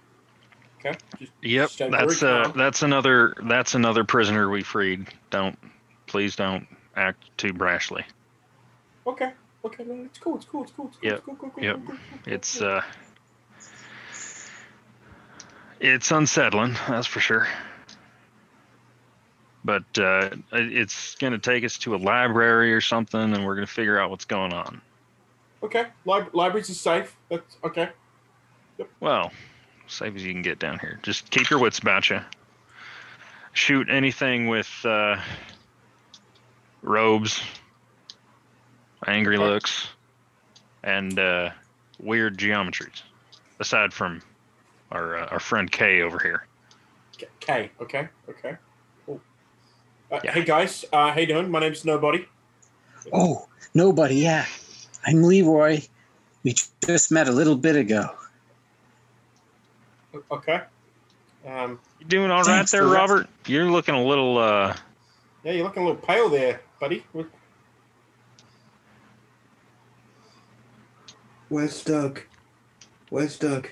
Okay? 0.79 0.97
Just 1.17 1.31
Yep, 1.41 1.69
stay 1.69 1.89
very 1.89 2.07
that's 2.07 2.23
uh 2.23 2.51
that's 2.55 2.83
another 2.83 3.35
that's 3.43 3.73
another 3.73 4.03
prisoner 4.03 4.49
we 4.49 4.63
freed. 4.63 5.07
Don't 5.29 5.57
please 6.07 6.35
don't 6.35 6.67
act 6.95 7.25
too 7.37 7.53
brashly. 7.53 8.03
Okay. 9.07 9.31
Okay, 9.63 9.83
no, 9.83 10.03
it's 10.05 10.19
cool, 10.19 10.35
it's 10.35 10.45
cool, 10.45 10.61
it's 10.61 10.71
cool, 10.73 10.87
it's 10.87 10.97
cool, 10.97 11.09
Yep, 11.09 11.17
it's 11.17 11.25
cool, 11.25 11.35
cool, 11.35 11.49
cool, 11.49 11.63
yep. 11.63 11.75
cool, 11.77 11.85
cool, 11.87 11.97
cool, 12.23 12.33
It's 12.33 12.61
uh 12.61 12.83
it's 15.79 16.11
unsettling, 16.11 16.73
that's 16.87 17.07
for 17.07 17.19
sure. 17.19 17.47
But 19.65 19.83
uh, 19.97 20.29
it's 20.51 21.15
going 21.15 21.33
to 21.33 21.39
take 21.39 21.63
us 21.63 21.79
to 21.79 21.95
a 21.95 21.97
library 21.97 22.71
or 22.71 22.81
something, 22.81 23.19
and 23.19 23.43
we're 23.43 23.55
going 23.55 23.65
to 23.65 23.73
figure 23.73 23.99
out 23.99 24.11
what's 24.11 24.25
going 24.25 24.53
on. 24.53 24.79
Okay, 25.63 25.87
Lib- 26.05 26.29
libraries 26.35 26.69
is 26.69 26.79
safe. 26.79 27.15
That's 27.29 27.57
okay. 27.63 27.89
Yep. 28.77 28.89
Well, 28.99 29.31
safe 29.87 30.15
as 30.15 30.23
you 30.23 30.31
can 30.33 30.43
get 30.43 30.59
down 30.59 30.77
here. 30.77 30.99
Just 31.01 31.31
keep 31.31 31.49
your 31.49 31.57
wits 31.57 31.79
about 31.79 32.11
you. 32.11 32.21
Shoot 33.53 33.89
anything 33.89 34.49
with 34.49 34.69
uh, 34.85 35.19
robes, 36.83 37.41
angry 39.07 39.37
Okay. 39.37 39.45
looks, 39.45 39.87
and 40.83 41.17
uh, 41.17 41.49
weird 41.99 42.37
geometries. 42.37 43.01
Aside 43.59 43.93
from 43.93 44.21
our 44.91 45.17
uh, 45.17 45.25
our 45.27 45.39
friend 45.39 45.71
Kay 45.71 46.01
over 46.01 46.19
here. 46.19 46.45
K- 47.17 47.27
K. 47.39 47.71
Okay. 47.81 48.07
Okay. 48.29 48.57
Cool. 50.09 50.17
Uh, 50.17 50.21
Yeah. 50.23 50.31
Hey 50.33 50.43
guys, 50.43 50.85
uh, 50.93 51.11
how 51.11 51.19
you 51.19 51.25
doing? 51.27 51.49
My 51.49 51.59
name's 51.59 51.85
Nobody. 51.85 52.27
Oh, 53.13 53.47
nobody. 53.73 54.15
Yeah, 54.15 54.45
I'm 55.05 55.23
Leroy. 55.23 55.81
We 56.43 56.55
just 56.85 57.11
met 57.11 57.27
a 57.27 57.31
little 57.31 57.55
bit 57.55 57.75
ago. 57.75 58.09
Okay. 60.31 60.61
Um, 61.45 61.79
You 61.99 62.05
doing 62.07 62.31
all 62.31 62.41
right 62.43 62.65
there, 62.67 62.81
for 62.83 62.89
that. 62.89 62.95
Robert? 62.95 63.27
You're 63.45 63.65
looking 63.69 63.95
a 63.95 64.03
little. 64.03 64.37
uh 64.37 64.75
yeah, 65.43 65.51
you're 65.51 65.63
looking 65.63 65.83
a 65.83 65.85
little 65.87 66.01
pale 66.01 66.29
there, 66.29 66.61
buddy. 66.79 67.05
Where's 71.49 71.83
Doug? 71.83 72.21
Where's 73.09 73.37
Doug? 73.37 73.67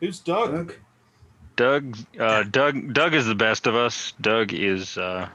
Who's 0.00 0.18
Doug? 0.20 0.74
Doug? 1.56 1.94
Doug. 1.94 1.96
Uh, 2.20 2.42
Doug. 2.42 2.92
Doug 2.92 3.14
is 3.14 3.26
the 3.26 3.34
best 3.34 3.66
of 3.66 3.74
us. 3.74 4.12
Doug 4.20 4.52
is. 4.52 4.98
uh 4.98 5.28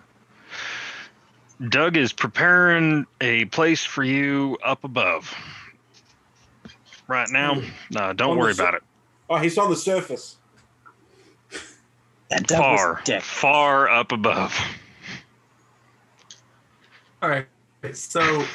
Doug 1.68 1.98
is 1.98 2.14
preparing 2.14 3.06
a 3.20 3.46
place 3.46 3.84
for 3.84 4.04
you 4.04 4.58
up 4.64 4.84
above. 4.86 5.34
Right 7.08 7.28
now, 7.30 7.62
uh, 7.96 8.14
don't 8.14 8.32
On 8.32 8.38
worry 8.38 8.54
sur- 8.54 8.64
about 8.64 8.76
it. 8.76 8.84
Oh, 9.30 9.38
he's 9.38 9.58
on 9.58 9.70
the 9.70 9.76
surface. 9.76 10.38
That 12.30 12.48
Doug 12.48 12.60
Far, 12.60 13.02
far 13.22 13.90
up 13.90 14.12
above. 14.12 14.58
All 17.22 17.30
right. 17.30 17.48
So 17.94 18.46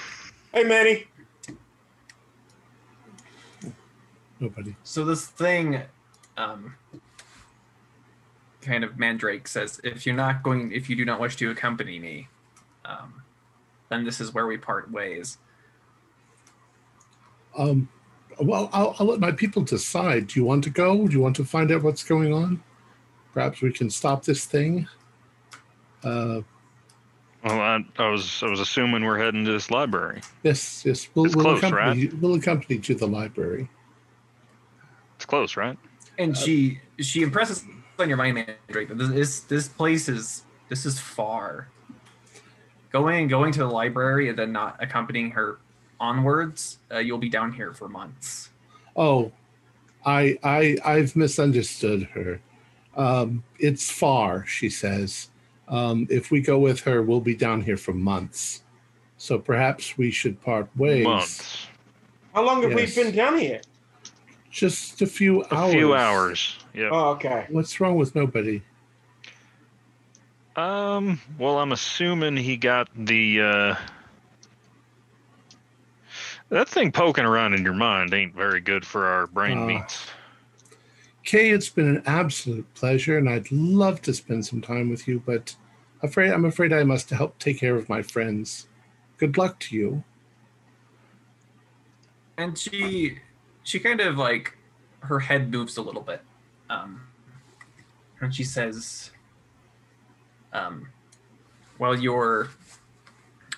Hey, 0.53 0.65
Manny. 0.65 1.05
Nobody. 4.41 4.77
so 4.85 5.05
this 5.05 5.27
thing 5.27 5.83
um 6.37 6.75
kind 8.61 8.85
of 8.85 8.99
mandrake 8.99 9.47
says 9.49 9.81
if 9.85 10.05
you're 10.07 10.15
not 10.15 10.43
going 10.43 10.73
if 10.73 10.91
you 10.91 10.97
do 10.97 11.05
not 11.05 11.21
wish 11.21 11.37
to 11.37 11.51
accompany 11.51 11.99
me 11.99 12.29
um 12.85 13.23
then 13.89 14.05
this 14.05 14.21
is 14.21 14.33
where 14.35 14.47
we 14.47 14.57
part 14.57 14.91
ways 14.91 15.39
Um, 17.57 17.89
well, 18.41 18.69
I'll, 18.73 18.97
I'll 18.99 19.07
let 19.07 19.21
my 19.21 19.31
people 19.31 19.63
decide. 19.63 20.27
Do 20.27 20.41
you 20.41 20.45
want 20.45 20.65
to 20.65 20.71
go? 20.71 21.07
Do 21.07 21.13
you 21.15 21.21
want 21.21 21.37
to 21.37 21.45
find 21.45 21.71
out 21.71 21.85
what's 21.85 22.03
going 22.03 22.33
on? 22.33 22.61
Perhaps 23.33 23.63
we 23.63 23.73
can 23.73 23.89
stop 23.91 24.25
this 24.25 24.45
thing. 24.45 24.89
Uh, 26.03 26.41
Well, 27.45 27.61
I, 27.61 27.85
I 27.99 28.09
was 28.09 28.43
I 28.43 28.49
was 28.51 28.59
assuming 28.61 29.05
we're 29.05 29.19
heading 29.19 29.45
to 29.45 29.53
this 29.53 29.71
library. 29.71 30.21
yes, 30.43 30.83
yes. 30.85 31.09
We'll, 31.15 31.27
It's 31.27 31.37
we'll 31.37 31.45
close, 31.45 31.59
accompany 31.59 32.01
you, 32.01 32.19
we'll 32.21 32.35
accompany 32.35 32.77
you 32.77 32.83
to 32.83 32.95
the 32.97 33.07
library. 33.07 33.69
It's 35.17 35.27
close, 35.27 35.57
right? 35.57 35.79
and 36.19 36.37
she 36.37 36.81
she 37.01 37.23
impresses 37.23 37.65
on 37.99 38.09
your 38.09 38.17
mind 38.17 38.35
mandrake 38.35 38.89
this 38.97 39.41
this 39.41 39.69
place 39.69 40.09
is 40.09 40.45
this 40.69 40.87
is 40.87 40.99
far 40.99 41.69
going 42.95 43.27
going 43.29 43.51
to 43.53 43.59
the 43.61 43.67
library 43.81 44.29
and 44.31 44.39
then 44.39 44.53
not 44.53 44.77
accompanying 44.81 45.31
her 45.31 45.59
onwards 46.01 46.79
uh, 46.93 46.99
you'll 46.99 47.19
be 47.19 47.29
down 47.29 47.53
here 47.53 47.73
for 47.75 47.89
months 47.89 48.51
Oh, 48.97 49.33
I 50.07 50.39
I 50.45 50.77
I've 50.85 51.17
misunderstood 51.17 52.05
her. 52.15 52.41
Um, 52.97 53.43
it's 53.59 53.91
far, 53.91 54.47
she 54.47 54.69
says. 54.71 55.31
Um, 55.67 56.07
if 56.11 56.31
we 56.31 56.41
go 56.41 56.61
with 56.61 56.79
her, 56.83 57.03
we'll 57.03 57.21
be 57.33 57.35
down 57.35 57.61
here 57.63 57.77
for 57.77 57.93
months. 57.93 58.63
So 59.17 59.37
perhaps 59.39 59.99
we 59.99 60.13
should 60.13 60.41
part 60.43 60.69
ways. 60.77 61.05
Months. 61.05 61.67
How 62.35 62.45
long 62.45 62.63
have 62.63 62.71
Yes. 62.79 62.97
we 62.97 63.03
been 63.03 63.17
down 63.17 63.37
here? 63.39 63.63
Just 64.51 65.03
a 65.03 65.07
few 65.09 65.43
hours. 65.51 65.51
A 65.51 65.57
hours. 65.57 65.73
few 65.75 65.95
hours. 65.95 66.59
Yep. 66.75 66.91
Oh, 66.93 67.09
okay. 67.17 67.47
What's 67.51 67.81
wrong 67.81 67.97
with 67.97 68.15
nobody? 68.15 68.63
Um. 70.57 71.21
Well, 71.39 71.59
I'm 71.59 71.73
assuming 71.73 72.37
he 72.37 72.57
got 72.57 72.89
the. 72.95 73.41
uh 73.41 73.75
That 76.51 76.69
thing 76.69 76.93
poking 76.93 77.25
around 77.25 77.55
in 77.55 77.65
your 77.65 77.75
mind 77.75 78.15
ain't 78.15 78.35
very 78.35 78.61
good 78.61 78.87
for 78.87 79.07
our 79.07 79.27
brain 79.27 79.59
Ah. 79.59 79.67
meats. 79.67 80.07
Kay, 81.25 81.51
it's 81.51 81.71
been 81.71 81.89
an 81.89 82.03
absolute 82.07 82.73
pleasure, 82.75 83.17
and 83.17 83.29
I'd 83.31 83.51
love 83.51 84.03
to 84.03 84.13
spend 84.13 84.45
some 84.47 84.61
time 84.61 84.91
with 84.91 85.09
you, 85.09 85.23
but 85.25 85.57
afraid 86.03 86.31
I'm 86.31 86.45
afraid 86.45 86.73
I 86.73 86.85
must 86.85 87.09
help 87.11 87.39
take 87.39 87.59
care 87.59 87.77
of 87.77 87.89
my 87.89 88.03
friends. 88.03 88.69
Good 89.17 89.37
luck 89.39 89.59
to 89.61 89.77
you. 89.77 90.05
and 92.37 92.59
she 92.59 93.19
she 93.63 93.79
kind 93.79 94.01
of 94.01 94.17
like 94.19 94.57
her 95.01 95.21
head 95.21 95.53
moves 95.53 95.77
a 95.77 95.83
little 95.83 96.03
bit 96.03 96.21
um 96.69 97.01
and 98.21 98.35
she 98.35 98.43
says 98.43 99.13
um 100.55 100.89
while 101.77 101.99
your 101.99 102.49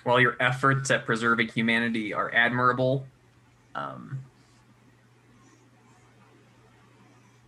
while 0.03 0.19
your 0.19 0.35
efforts 0.39 0.91
at 0.91 1.05
preserving 1.05 1.47
humanity 1.47 2.13
are 2.13 2.33
admirable 2.33 3.05
um 3.75 4.19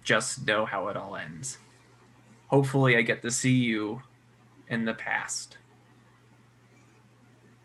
just 0.10 0.48
know 0.48 0.66
how 0.66 0.88
it 0.88 0.98
all 0.98 1.16
ends. 1.16 1.60
Hopefully 2.48 2.98
i 2.98 3.02
get 3.04 3.22
to 3.22 3.30
see 3.30 3.54
you 3.54 4.02
in 4.68 4.84
the 4.86 4.96
past. 4.96 5.58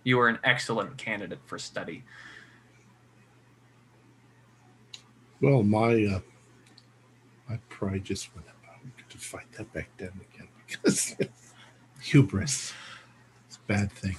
You 0.03 0.21
are 0.21 0.29
an 0.29 0.39
excellent 0.45 0.99
candidate 0.99 1.39
for 1.47 1.59
study. 1.59 2.05
Well, 5.41 5.63
my 5.63 6.05
uh, 6.05 6.21
my 7.49 7.59
pride 7.71 8.05
just 8.05 8.35
went 8.35 8.47
up. 8.47 8.57
I'm 8.69 8.93
going 8.95 9.09
to 9.09 9.17
fight 9.17 9.51
that 9.53 9.73
back 9.73 9.97
down 9.97 10.21
again 10.35 10.49
because 10.67 11.17
hubris. 12.05 12.73
It's 13.49 13.57
a 13.57 13.61
bad 13.73 13.91
thing. 13.93 14.17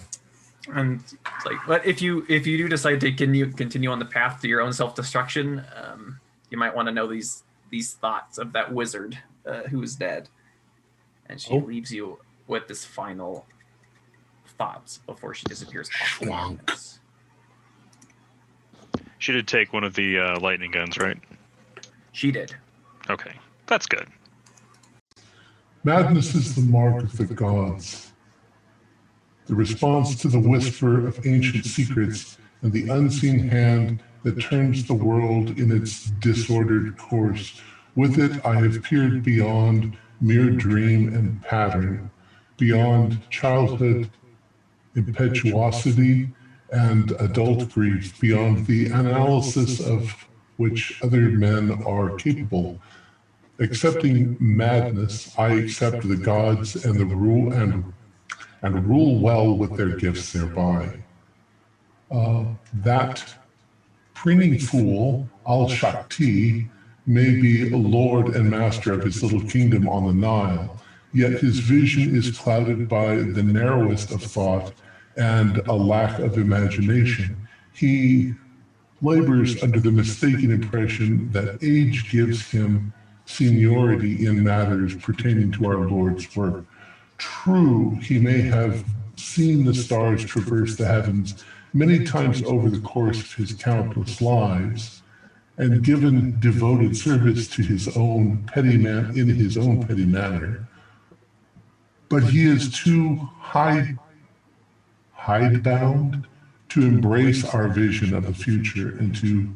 and 0.73 1.01
like 1.45 1.57
but 1.67 1.85
if 1.85 2.01
you 2.01 2.25
if 2.27 2.47
you 2.47 2.57
do 2.57 2.67
decide 2.67 2.99
to 3.01 3.11
continue 3.11 3.51
continue 3.51 3.89
on 3.91 3.99
the 3.99 4.05
path 4.05 4.41
to 4.41 4.47
your 4.47 4.61
own 4.61 4.73
self-destruction 4.73 5.63
um, 5.75 6.19
you 6.49 6.57
might 6.57 6.75
want 6.75 6.87
to 6.87 6.91
know 6.91 7.05
these 7.05 7.43
these 7.69 7.93
thoughts 7.93 8.39
of 8.39 8.51
that 8.53 8.73
wizard 8.73 9.15
uh, 9.45 9.61
who 9.69 9.83
is 9.83 9.95
dead 9.95 10.27
and 11.29 11.39
she 11.39 11.53
Oh. 11.53 11.57
leaves 11.57 11.91
you 11.91 12.17
with 12.47 12.67
this 12.67 12.83
final 12.83 13.45
thoughts 14.57 14.99
before 15.05 15.33
she 15.35 15.43
disappears 15.45 15.87
off 15.89 16.07
Schwank. 16.19 16.97
She 19.19 19.31
did 19.31 19.47
take 19.47 19.71
one 19.73 19.83
of 19.83 19.93
the 19.93 20.19
uh, 20.19 20.39
lightning 20.39 20.71
guns, 20.71 20.97
right? 20.97 21.17
she 22.11 22.31
did 22.31 22.55
Okay, 23.09 23.33
that's 23.67 23.85
good. 23.85 24.07
Madness 25.85 26.33
is 26.33 26.55
the 26.55 26.63
mark 26.63 27.03
of 27.03 27.15
the 27.15 27.35
gods. 27.35 28.11
The 29.45 29.53
response 29.53 30.15
to 30.15 30.27
the 30.27 30.39
whisper 30.39 31.07
of 31.07 31.23
ancient 31.27 31.63
secrets 31.63 32.39
and 32.63 32.73
the 32.73 32.89
unseen 32.89 33.47
hand 33.47 34.01
that 34.23 34.41
turns 34.41 34.87
the 34.87 34.95
world 34.95 35.59
in 35.59 35.71
its 35.71 36.05
disordered 36.05 36.97
course. 36.97 37.61
With 37.93 38.17
it, 38.17 38.43
I 38.43 38.55
have 38.61 38.81
peered 38.81 39.21
beyond 39.21 39.95
mere 40.19 40.49
dream 40.49 41.13
and 41.13 41.39
pattern, 41.43 42.09
beyond 42.57 43.19
childhood 43.29 44.09
impetuosity 44.95 46.31
and 46.71 47.11
adult 47.19 47.69
grief, 47.69 48.19
beyond 48.19 48.65
the 48.65 48.87
analysis 48.87 49.85
of 49.85 50.25
which 50.57 50.99
other 51.03 51.29
men 51.29 51.83
are 51.83 52.15
capable. 52.15 52.79
Accepting 53.59 54.35
madness, 54.39 55.33
I 55.37 55.53
accept 55.53 56.07
the 56.07 56.17
gods 56.17 56.85
and 56.85 56.99
the 56.99 57.05
rule 57.05 57.53
and 57.53 57.93
and 58.61 58.85
rule 58.87 59.19
well 59.19 59.55
with 59.55 59.77
their 59.77 59.95
gifts 59.95 60.33
thereby. 60.33 60.89
Uh, 62.09 62.45
that 62.73 63.35
preening 64.13 64.57
fool, 64.59 65.29
Al 65.47 65.69
Shakti, 65.69 66.69
may 67.05 67.39
be 67.39 67.69
lord 67.69 68.35
and 68.35 68.49
master 68.49 68.91
of 68.93 69.03
his 69.03 69.21
little 69.21 69.41
kingdom 69.47 69.87
on 69.87 70.07
the 70.07 70.13
Nile, 70.13 70.81
yet 71.13 71.33
his 71.33 71.59
vision 71.59 72.15
is 72.15 72.37
clouded 72.37 72.89
by 72.89 73.17
the 73.17 73.43
narrowest 73.43 74.11
of 74.11 74.23
thought 74.23 74.73
and 75.15 75.59
a 75.67 75.73
lack 75.73 76.19
of 76.19 76.37
imagination. 76.37 77.37
He 77.73 78.33
labors 79.01 79.61
under 79.61 79.79
the 79.79 79.91
mistaken 79.91 80.51
impression 80.51 81.31
that 81.31 81.59
age 81.61 82.09
gives 82.11 82.49
him 82.49 82.91
seniority 83.25 84.25
in 84.25 84.43
matters 84.43 84.95
pertaining 84.95 85.51
to 85.53 85.65
our 85.67 85.87
Lord's 85.89 86.35
work. 86.35 86.65
True, 87.17 87.91
he 88.01 88.19
may 88.19 88.41
have 88.41 88.85
seen 89.15 89.65
the 89.65 89.73
stars 89.73 90.23
traverse 90.23 90.75
the 90.75 90.85
heavens 90.85 91.43
many 91.73 92.03
times 92.05 92.41
over 92.43 92.69
the 92.69 92.79
course 92.79 93.19
of 93.19 93.33
his 93.33 93.53
countless 93.53 94.21
lives, 94.21 95.01
and 95.57 95.83
given 95.83 96.39
devoted 96.39 96.95
service 96.95 97.47
to 97.47 97.61
his 97.61 97.95
own 97.97 98.43
petty 98.47 98.77
man 98.77 99.17
in 99.17 99.27
his 99.27 99.57
own 99.57 99.85
petty 99.85 100.05
manner. 100.05 100.67
But 102.09 102.23
he 102.23 102.45
is 102.45 102.71
too 102.71 103.15
high 103.39 103.95
hidebound 105.13 106.27
to 106.69 106.81
embrace 106.81 107.45
our 107.45 107.67
vision 107.67 108.13
of 108.13 108.27
the 108.27 108.33
future 108.33 108.97
and 108.97 109.15
to 109.15 109.49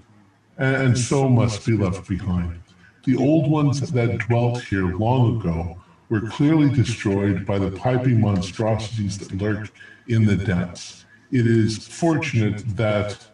and 0.58 0.98
so 0.98 1.30
must 1.30 1.66
be 1.66 1.78
left 1.78 2.08
behind. 2.08 2.60
The 3.06 3.16
old 3.16 3.50
ones 3.50 3.80
that 3.80 4.18
dwelt 4.28 4.62
here 4.64 4.96
long 4.96 5.40
ago 5.40 5.78
were 6.10 6.22
clearly 6.22 6.70
destroyed 6.70 7.46
by 7.46 7.58
the 7.60 7.72
piping 7.72 8.20
monstrosities 8.20 9.18
that 9.20 9.32
lurk 9.42 9.72
in 10.08 10.26
the 10.26 10.36
depths. 10.36 11.06
It 11.32 11.48
is 11.48 11.88
fortunate 11.88 12.76
that 12.76 13.28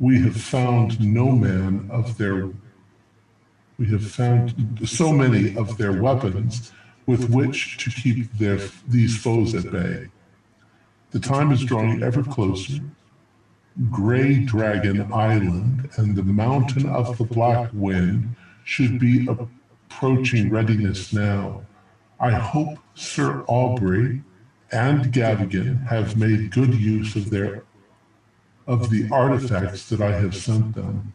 we 0.00 0.20
have 0.22 0.36
found 0.36 1.00
no 1.00 1.30
man 1.30 1.88
of 1.90 2.18
their 2.18 2.50
we 3.78 3.86
have 3.88 4.08
found 4.10 4.80
so 4.84 5.12
many 5.12 5.56
of 5.56 5.76
their 5.78 6.02
weapons 6.02 6.72
with 7.06 7.30
which 7.30 7.78
to 7.78 7.90
keep 7.90 8.32
their 8.38 8.58
these 8.88 9.16
foes 9.20 9.54
at 9.54 9.70
bay. 9.72 10.08
The 11.10 11.20
time 11.20 11.52
is 11.52 11.64
drawing 11.64 12.02
ever 12.02 12.22
closer. 12.22 12.80
Gray 13.90 14.40
Dragon 14.40 15.12
Island 15.12 15.88
and 15.96 16.14
the 16.14 16.22
Mountain 16.22 16.88
of 16.88 17.16
the 17.18 17.24
Black 17.24 17.70
Wind 17.72 18.34
should 18.64 18.98
be 18.98 19.26
approaching 19.28 20.50
readiness 20.50 21.12
now. 21.12 21.62
I 22.20 22.30
hope 22.30 22.78
Sir 22.94 23.44
Aubrey 23.48 24.22
and 24.70 25.12
Gavigan 25.12 25.86
have 25.86 26.16
made 26.16 26.52
good 26.52 26.74
use 26.74 27.16
of 27.16 27.30
their 27.30 27.64
of 28.66 28.90
the 28.90 29.08
artifacts 29.10 29.88
that 29.88 30.00
I 30.00 30.12
have 30.12 30.36
sent 30.36 30.74
them. 30.74 31.12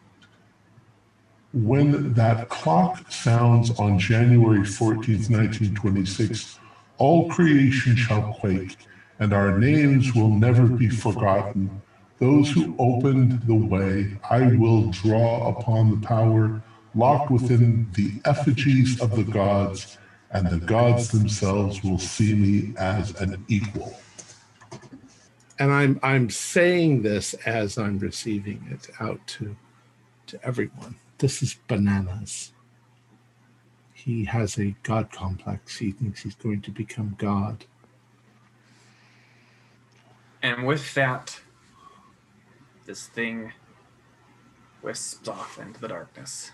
When 1.54 2.14
that 2.14 2.50
clock 2.50 3.10
sounds 3.10 3.72
on 3.80 3.98
January 3.98 4.60
14th, 4.60 5.30
1926, 5.32 6.60
all 6.98 7.30
creation 7.30 7.96
shall 7.96 8.34
quake 8.34 8.76
and 9.20 9.34
our 9.34 9.58
names 9.58 10.14
will 10.14 10.30
never 10.30 10.68
be 10.68 10.90
forgotten. 10.90 11.82
Those 12.20 12.52
who 12.52 12.76
opened 12.80 13.44
the 13.44 13.56
way, 13.56 14.18
I 14.30 14.56
will 14.58 14.90
draw 14.92 15.50
upon 15.50 15.92
the 15.92 16.06
power 16.06 16.62
locked 16.96 17.32
within 17.32 17.88
the 17.94 18.12
effigies 18.26 19.02
of 19.02 19.16
the 19.16 19.24
gods, 19.24 19.98
and 20.32 20.48
the 20.50 20.60
gods 20.60 21.10
themselves 21.10 21.84
will 21.84 22.00
see 22.00 22.34
me 22.34 22.74
as 22.78 23.20
an 23.22 23.44
equal. 23.48 23.98
And 25.60 25.72
I'm 25.72 26.00
I'm 26.04 26.30
saying 26.30 27.02
this 27.02 27.34
as 27.46 27.78
I'm 27.78 27.98
receiving 28.00 28.68
it 28.72 28.90
out 29.00 29.26
to 29.28 29.56
to 30.28 30.40
everyone. 30.44 30.96
This 31.18 31.42
is 31.42 31.56
bananas. 31.68 32.54
He 33.94 34.26
has 34.26 34.60
a 34.60 34.76
god 34.84 35.12
complex. 35.12 35.78
He 35.78 35.92
thinks 35.92 36.22
he's 36.22 36.36
going 36.36 36.62
to 36.62 36.72
become 36.72 37.16
God. 37.18 37.66
And 40.44 40.66
with 40.66 40.94
that, 40.94 41.42
this 42.86 43.08
thing 43.08 43.54
wisps 44.82 45.28
off 45.28 45.60
into 45.60 45.82
the 45.82 45.90
darkness. 45.90 46.52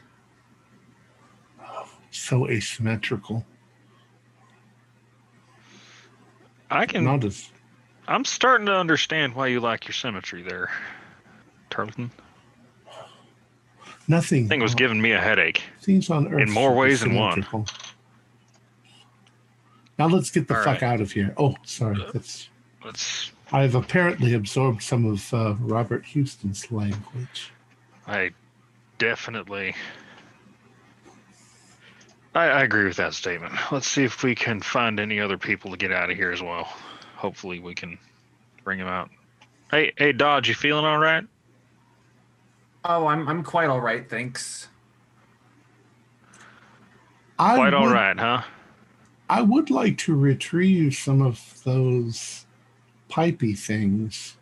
So 2.13 2.47
asymmetrical. 2.47 3.43
I 6.69 6.85
can. 6.85 7.03
Not 7.03 7.23
as 7.23 7.49
I'm 8.07 8.23
starting 8.25 8.67
to 8.67 8.73
understand 8.73 9.33
why 9.35 9.47
you 9.47 9.59
like 9.59 9.85
your 9.87 9.93
symmetry 9.93 10.41
there, 10.43 10.69
Tarleton. 11.69 12.11
nothing. 14.07 14.47
Thing 14.47 14.61
was 14.61 14.75
giving 14.75 15.01
me 15.01 15.11
a 15.11 15.19
headache. 15.19 15.63
things 15.81 16.09
on 16.09 16.27
Earth 16.33 16.41
in 16.41 16.51
more 16.51 16.75
ways 16.75 17.01
than 17.01 17.15
one. 17.15 17.45
Now 19.97 20.07
let's 20.07 20.29
get 20.31 20.47
the 20.47 20.57
All 20.57 20.63
fuck 20.63 20.81
right. 20.81 20.93
out 20.93 21.01
of 21.01 21.11
here. 21.11 21.33
Oh, 21.37 21.55
sorry. 21.63 22.03
That's 22.13 22.49
Let's. 22.83 23.31
I've 23.51 23.75
apparently 23.75 24.33
absorbed 24.33 24.81
some 24.83 25.05
of 25.05 25.33
uh, 25.33 25.55
Robert 25.59 26.05
Huston's 26.05 26.71
language. 26.71 27.51
I 28.07 28.31
definitely. 28.97 29.75
I, 32.35 32.45
I 32.45 32.61
agree 32.63 32.85
with 32.85 32.97
that 32.97 33.13
statement. 33.13 33.53
Let's 33.71 33.87
see 33.87 34.03
if 34.03 34.23
we 34.23 34.33
can 34.35 34.59
find 34.61 34.99
any 34.99 35.19
other 35.19 35.37
people 35.37 35.71
to 35.71 35.77
get 35.77 35.91
out 35.91 36.09
of 36.09 36.17
here 36.17 36.31
as 36.31 36.41
well. 36.41 36.63
Hopefully, 37.15 37.59
we 37.59 37.75
can 37.75 37.97
bring 38.63 38.79
them 38.79 38.87
out. 38.87 39.09
Hey, 39.71 39.91
hey, 39.97 40.11
Dodge, 40.11 40.49
you 40.49 40.55
feeling 40.55 40.85
all 40.85 40.97
right? 40.97 41.23
Oh, 42.85 43.07
I'm 43.07 43.27
I'm 43.29 43.43
quite 43.43 43.69
all 43.69 43.79
right, 43.81 44.09
thanks. 44.09 44.67
I 47.39 47.55
Quite 47.55 47.73
all 47.73 47.85
would- 47.85 47.93
right, 47.93 48.17
huh? 48.19 48.41
I 49.29 49.41
would 49.41 49.69
like 49.71 49.97
to 49.99 50.15
retrieve 50.15 50.93
some 50.95 51.21
of 51.21 51.63
those 51.63 52.45
pipey 53.09 53.57
things 53.57 54.35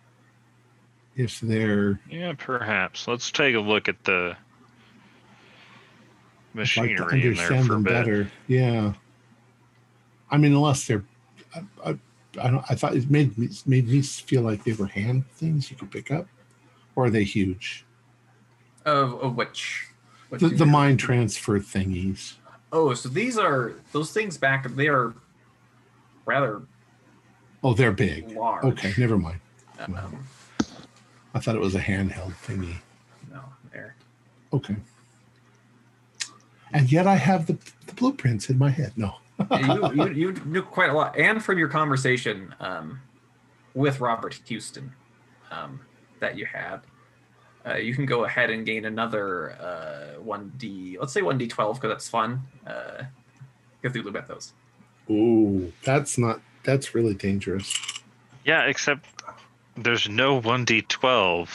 if 1.16 1.40
they're 1.40 2.00
Yeah, 2.10 2.34
perhaps. 2.38 3.08
Let's 3.08 3.32
take 3.32 3.56
a 3.56 3.60
look 3.60 3.88
at 3.88 4.04
the 4.04 4.36
I'd 4.36 4.36
like 4.36 4.36
to 4.36 4.51
machinery 6.54 6.96
in 7.28 7.34
there 7.36 7.46
understand 7.54 7.66
for 7.68 7.74
a 7.74 7.76
them 7.76 7.84
bit. 7.84 7.92
better. 7.94 8.32
Yeah. 8.48 8.94
I 10.30 10.38
mean, 10.38 10.54
unless 10.54 10.88
they're, 10.88 11.04
I, 11.56 11.64
I, 11.90 11.90
I 12.42 12.50
don't. 12.50 12.64
I 12.70 12.76
thought 12.76 12.96
it 12.96 13.10
made 13.10 13.38
me 13.38 13.50
made 13.66 13.88
me 13.88 14.02
feel 14.02 14.42
like 14.42 14.64
they 14.64 14.72
were 14.74 14.86
hand 14.88 15.28
things 15.32 15.70
you 15.70 15.76
could 15.78 15.92
pick 15.92 16.12
up, 16.12 16.28
or 16.96 17.06
are 17.06 17.10
they 17.10 17.24
huge? 17.26 17.86
Of, 18.86 19.14
of 19.22 19.36
which? 19.36 19.88
what 20.30 20.40
The, 20.40 20.48
the 20.50 20.66
mind 20.66 21.00
transfer 21.00 21.60
thingies. 21.60 22.36
Oh, 22.72 22.94
so 22.94 23.10
these 23.10 23.38
are 23.38 23.74
those 23.92 24.12
things 24.14 24.38
back. 24.38 24.66
They 24.76 24.88
are 24.88 25.14
rather 26.26 26.62
Oh, 27.64 27.74
they're 27.74 27.92
big. 27.92 28.32
large. 28.32 28.64
Okay, 28.64 28.94
never 28.98 29.18
mind. 29.18 29.40
Um, 29.80 30.26
I 31.34 31.40
thought 31.40 31.56
it 31.56 31.62
was 31.62 31.76
a 31.76 31.80
handheld 31.82 32.34
thingy. 32.46 32.76
no, 33.32 33.42
there. 33.74 33.96
Okay. 34.54 34.76
And 36.74 36.92
yet 36.92 37.08
I 37.08 37.16
have 37.16 37.48
the, 37.48 37.58
the 37.86 37.94
blueprints 37.94 38.50
in 38.50 38.58
my 38.58 38.70
head. 38.70 38.94
No. 38.96 39.16
you, 39.52 39.94
you 39.94 40.10
you 40.10 40.34
knew 40.46 40.62
quite 40.62 40.90
a 40.92 40.94
lot, 40.94 41.18
and 41.18 41.44
from 41.44 41.58
your 41.58 41.68
conversation 41.68 42.54
um, 42.60 43.02
with 43.74 44.00
Robert 44.00 44.40
Huston 44.48 44.94
um, 45.50 45.82
that 46.20 46.38
you 46.38 46.46
had, 46.46 46.82
uh, 47.66 47.76
you 47.76 47.96
can 47.96 48.06
go 48.06 48.26
ahead 48.26 48.52
and 48.52 48.66
gain 48.66 48.86
another 48.86 49.54
uh, 49.54 50.22
one 50.22 50.52
d. 50.58 50.98
Let's 51.00 51.12
say 51.12 51.24
one 51.24 51.40
d 51.40 51.48
twelve 51.48 51.78
because 51.78 51.90
that's 51.90 52.08
fun. 52.08 52.44
Uh, 52.68 53.04
Cthulhu 53.84 54.14
mythos. 54.14 54.54
Ooh, 55.10 55.74
that's 55.84 56.20
not. 56.20 56.40
That's 56.64 56.94
really 56.94 57.16
dangerous. 57.16 57.76
Yeah, 58.46 58.66
except 58.66 59.06
there's 59.76 60.10
no 60.10 60.42
1d12 60.42 61.50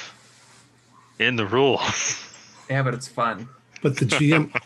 in 1.18 1.36
the 1.36 1.46
rules. 1.46 2.22
Yeah, 2.68 2.82
but 2.82 2.94
it's 2.94 3.08
fun. 3.08 3.48
But 3.82 3.96
the 3.96 4.06
GM, 4.06 4.52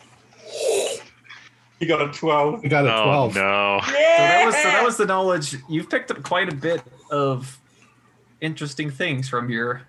You 1.81 1.87
got 1.87 2.01
a 2.01 2.11
12. 2.11 2.61
I 2.63 2.67
got 2.67 2.85
a 2.85 2.95
oh, 2.95 3.03
twelve. 3.03 3.35
no. 3.35 3.79
So 3.83 3.91
that 3.91 4.45
was 4.45 4.55
so 4.55 4.63
that 4.63 4.83
was 4.85 4.97
the 4.97 5.05
knowledge. 5.07 5.55
You've 5.67 5.89
picked 5.89 6.11
up 6.11 6.21
quite 6.21 6.47
a 6.47 6.55
bit 6.55 6.81
of 7.09 7.59
interesting 8.39 8.91
things 8.91 9.27
from 9.27 9.49
your 9.49 9.81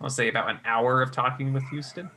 I'll 0.00 0.08
say 0.10 0.28
about 0.28 0.48
an 0.50 0.58
hour 0.64 1.02
of 1.02 1.12
talking 1.12 1.52
with 1.52 1.62
Huston. 1.64 2.10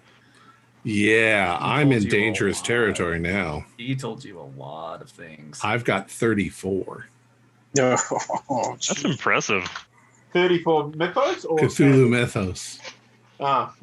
Yeah, 0.83 1.57
He 1.57 1.63
I'm 1.65 1.91
in 1.91 2.07
dangerous 2.07 2.57
lot. 2.59 2.65
territory 2.65 3.19
now. 3.19 3.65
He 3.77 3.95
told 3.95 4.23
you 4.23 4.39
a 4.39 4.47
lot 4.59 5.01
of 5.01 5.09
things. 5.09 5.59
I've 5.63 5.83
got 5.83 6.09
34. 6.09 7.07
Oh, 7.77 8.71
That's 8.73 9.03
impressive. 9.03 9.65
34 10.31 10.91
mythos 10.95 11.43
or 11.43 11.57
Cthulhu 11.59 12.09
Mythos. 12.09 12.79
Ah, 13.41 13.73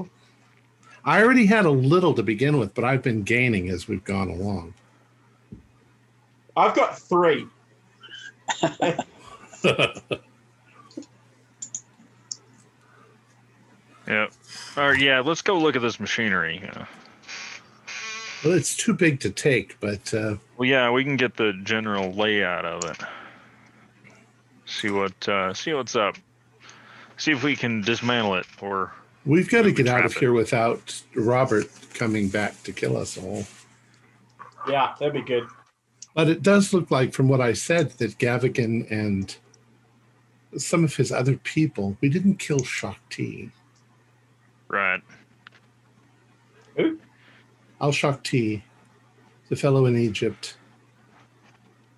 I 1.04 1.22
already 1.22 1.46
had 1.46 1.64
a 1.64 1.70
little 1.70 2.14
to 2.14 2.22
begin 2.22 2.58
with, 2.58 2.74
but 2.74 2.84
I've 2.84 3.02
been 3.02 3.22
gaining 3.22 3.68
as 3.70 3.88
we've 3.88 4.04
gone 4.04 4.28
along. 4.28 4.74
I've 6.56 6.74
got 6.74 6.98
three. 6.98 7.46
Yeah. 14.06 14.26
All 14.76 14.90
right. 14.90 15.00
Yeah. 15.00 15.20
Let's 15.20 15.42
go 15.42 15.58
look 15.58 15.76
at 15.76 15.82
this 15.82 16.00
machinery. 16.00 16.60
Yeah. 16.62 16.86
Well, 18.44 18.54
it's 18.54 18.76
too 18.76 18.92
big 18.92 19.20
to 19.20 19.30
take, 19.30 19.78
but 19.80 20.12
uh, 20.12 20.36
Well, 20.56 20.68
yeah, 20.68 20.90
we 20.90 21.04
can 21.04 21.16
get 21.16 21.36
the 21.36 21.52
general 21.62 22.12
layout 22.12 22.64
of 22.64 22.84
it. 22.90 22.98
See 24.66 24.90
what 24.90 25.28
uh, 25.28 25.54
see 25.54 25.72
what's 25.72 25.94
up. 25.94 26.16
See 27.16 27.30
if 27.30 27.44
we 27.44 27.54
can 27.54 27.82
dismantle 27.82 28.34
it 28.34 28.46
or 28.60 28.92
we've 29.24 29.48
got 29.48 29.62
to 29.62 29.72
get 29.72 29.88
out 29.88 30.04
of 30.04 30.12
it. 30.12 30.18
here 30.18 30.32
without 30.32 31.02
Robert 31.14 31.66
coming 31.94 32.28
back 32.28 32.62
to 32.64 32.72
kill 32.72 32.96
us 32.96 33.18
all. 33.18 33.44
Yeah, 34.68 34.94
that'd 34.98 35.14
be 35.14 35.22
good. 35.22 35.46
But 36.14 36.28
it 36.28 36.42
does 36.42 36.72
look 36.72 36.90
like, 36.90 37.12
from 37.12 37.28
what 37.28 37.40
I 37.40 37.52
said, 37.54 37.90
that 37.92 38.18
Gavigan 38.18 38.90
and 38.90 39.34
some 40.56 40.84
of 40.84 40.94
his 40.96 41.10
other 41.10 41.36
people, 41.38 41.96
we 42.00 42.08
didn't 42.08 42.38
kill 42.38 42.62
Shakti. 42.62 43.50
right. 44.68 45.00
Who? 46.76 46.98
Al 47.80 47.92
Shakti, 47.92 48.62
the 49.48 49.56
fellow 49.56 49.86
in 49.86 49.96
Egypt. 49.96 50.56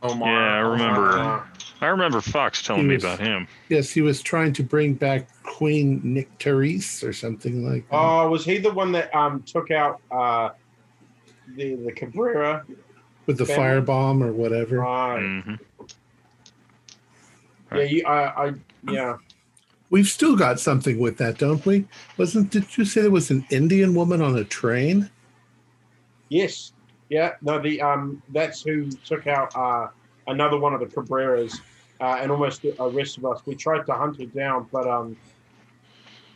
Omar. 0.03 0.29
Yeah, 0.29 0.55
I 0.55 0.59
remember. 0.59 1.19
Uh, 1.19 1.45
I 1.81 1.87
remember 1.87 2.21
Fox 2.21 2.63
telling 2.63 2.83
He 2.83 2.89
me 2.89 2.95
about 2.97 3.21
him. 3.21 3.47
Yes, 3.69 3.91
he 3.91 4.01
was 4.01 4.23
trying 4.23 4.53
to 4.55 4.63
bring 4.63 4.95
back 4.95 5.29
Queen 5.55 6.01
Nitocris 6.02 7.06
or 7.06 7.12
something 7.12 7.64
like 7.64 7.89
that. 7.89 7.97
oh, 7.97 8.28
was 8.28 8.44
he 8.44 8.59
the 8.59 8.72
one 8.72 8.90
that 8.90 9.14
um 9.14 9.40
took 9.43 9.70
out 9.70 10.01
uh 10.10 10.48
the 11.55 11.76
the 11.76 11.93
Cabrera? 11.93 12.64
with 13.26 13.39
the 13.39 13.47
family. 13.47 13.86
firebomb 13.86 14.20
or 14.24 14.32
whatever. 14.32 14.81
Right. 14.81 15.43
hmm 15.44 15.55
Yeah, 17.72 17.82
you, 17.82 18.05
I, 18.05 18.47
I, 18.48 18.55
yeah. 18.90 19.16
We've 19.90 20.09
still 20.09 20.35
got 20.35 20.59
something 20.59 20.98
with 20.98 21.18
that, 21.18 21.39
don't 21.39 21.64
we? 21.64 21.86
Wasn't 22.18 22.51
did 22.51 22.76
you 22.76 22.85
say 22.85 23.02
there 23.02 23.10
was 23.12 23.31
an 23.31 23.47
Indian 23.51 23.94
woman 23.94 24.20
on 24.20 24.36
a 24.36 24.44
train? 24.44 25.09
Yes. 26.31 26.72
Yeah. 27.10 27.35
No, 27.43 27.60
the 27.60 27.81
um, 27.81 28.20
that's 28.31 28.62
who 28.62 28.90
took 28.90 29.28
out 29.28 29.55
uh 29.55 29.86
another 30.26 30.59
one 30.59 30.74
of 30.74 30.81
the 30.81 30.86
Cabreras, 30.86 31.60
uh, 32.01 32.18
and 32.20 32.32
almost 32.32 32.64
arrested 32.81 33.24
us. 33.24 33.40
We 33.47 33.55
tried 33.55 33.86
to 33.86 33.93
hunt 33.93 34.18
her 34.18 34.26
down, 34.26 34.66
but 34.72 34.89
um, 34.89 35.16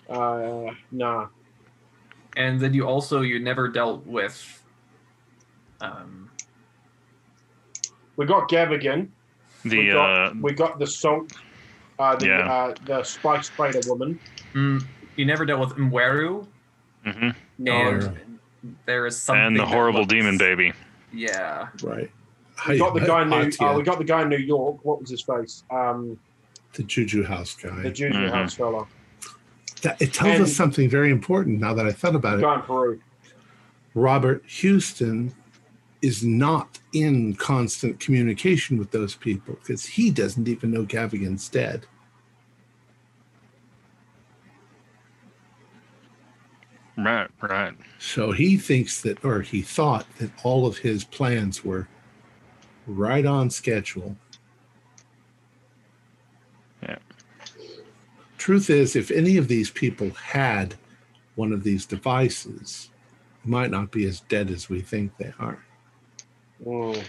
uh, 0.09 0.71
nah. 0.93 1.29
And 2.37 2.61
then 2.61 2.73
you 2.75 2.87
also 2.87 3.21
you 3.23 3.39
never 3.41 3.69
dealt 3.69 4.07
with 4.07 4.63
um 5.81 6.31
We 8.17 8.27
got 8.27 8.49
Gavigan. 8.49 9.09
we 9.65 9.71
The 9.71 9.91
got, 9.93 10.27
uh, 10.27 10.35
we 10.41 10.53
got 10.53 10.79
the 10.79 10.87
salt. 10.87 11.33
Uh, 11.99 12.15
the 12.17 12.27
Yeah. 12.27 12.53
uh, 12.53 12.75
the 12.85 13.03
spice 13.03 13.49
trader 13.49 13.81
woman. 13.87 14.19
mm, 14.55 14.85
you 15.17 15.25
never 15.25 15.45
dealt 15.45 15.61
with 15.61 15.77
Mweru 15.79 16.47
mhm. 17.05 17.35
and 17.67 18.39
there 18.87 19.07
is 19.07 19.21
something 19.21 19.47
and 19.47 19.57
the 19.59 19.67
horrible 19.67 20.01
looks- 20.01 20.13
demon 20.13 20.39
baby. 20.39 20.73
Yeah. 21.13 21.69
Right. 21.83 22.11
We 22.69 22.79
got 22.79 22.93
the 22.95 23.01
guy 23.01 23.23
in 23.23 23.31
New. 23.31 23.51
Uh, 23.61 23.75
we 23.77 23.83
got 23.83 23.99
the 23.99 24.05
guy 24.05 24.23
in 24.23 24.29
New 24.29 24.37
York. 24.37 24.85
What 24.85 25.01
was 25.01 25.11
his 25.11 25.23
face? 25.23 25.63
Um, 25.71 26.19
the 26.75 26.83
Juju 26.83 27.23
House 27.25 27.55
guy. 27.55 27.71
the 27.77 27.83
guy. 27.85 27.91
Juju 27.91 28.19
Mhm. 28.19 28.31
House 28.31 28.55
fella. 28.55 28.87
That, 29.83 30.01
it 30.01 30.13
tells 30.13 30.35
And- 30.35 30.43
us 30.45 30.55
something 30.57 30.89
very 30.89 31.11
important 31.11 31.61
now 31.61 31.75
that 31.75 31.87
I 31.87 31.93
thought 31.93 32.15
about 32.15 32.33
The 32.33 32.39
it. 32.39 32.43
John 32.43 32.61
in 32.61 32.65
Peru. 32.67 33.01
Robert 33.95 34.45
Houston 34.47 35.35
is 36.03 36.23
not 36.25 36.79
in 36.93 37.35
constant 37.35 37.99
communication 37.99 38.79
with 38.79 38.91
those 38.93 39.15
people 39.17 39.55
because 39.61 39.85
he 39.85 40.11
doesn't 40.11 40.47
even 40.47 40.71
know 40.71 40.85
Gavigan's 40.85 41.49
dead. 41.49 41.87
Right, 46.97 47.29
right. 47.41 47.75
So 47.99 48.33
he 48.33 48.57
thinks 48.57 49.01
that, 49.03 49.25
or 49.25 49.41
he 49.43 49.63
thought 49.63 50.07
that 50.19 50.31
all 50.43 50.67
of 50.67 50.79
his 50.79 51.05
plans 51.05 51.65
were 51.65 51.87
right 52.87 53.25
on 53.25 53.51
schedule. 53.51 54.17
Yeah. 56.83 56.99
Truth 58.39 58.71
is, 58.71 58.97
if 58.97 59.11
any 59.11 59.37
of 59.37 59.49
these 59.49 59.71
people 59.71 60.11
had 60.11 60.75
one 61.35 61.53
of 61.53 61.63
these 61.65 61.85
devices, 61.85 62.91
they 63.45 63.51
might 63.51 63.71
not 63.71 63.91
be 63.91 64.07
as 64.07 64.21
dead 64.21 64.51
as 64.51 64.69
we 64.71 64.81
think 64.81 65.17
they 65.19 65.33
are. 65.39 65.59
Mm, 66.65 67.03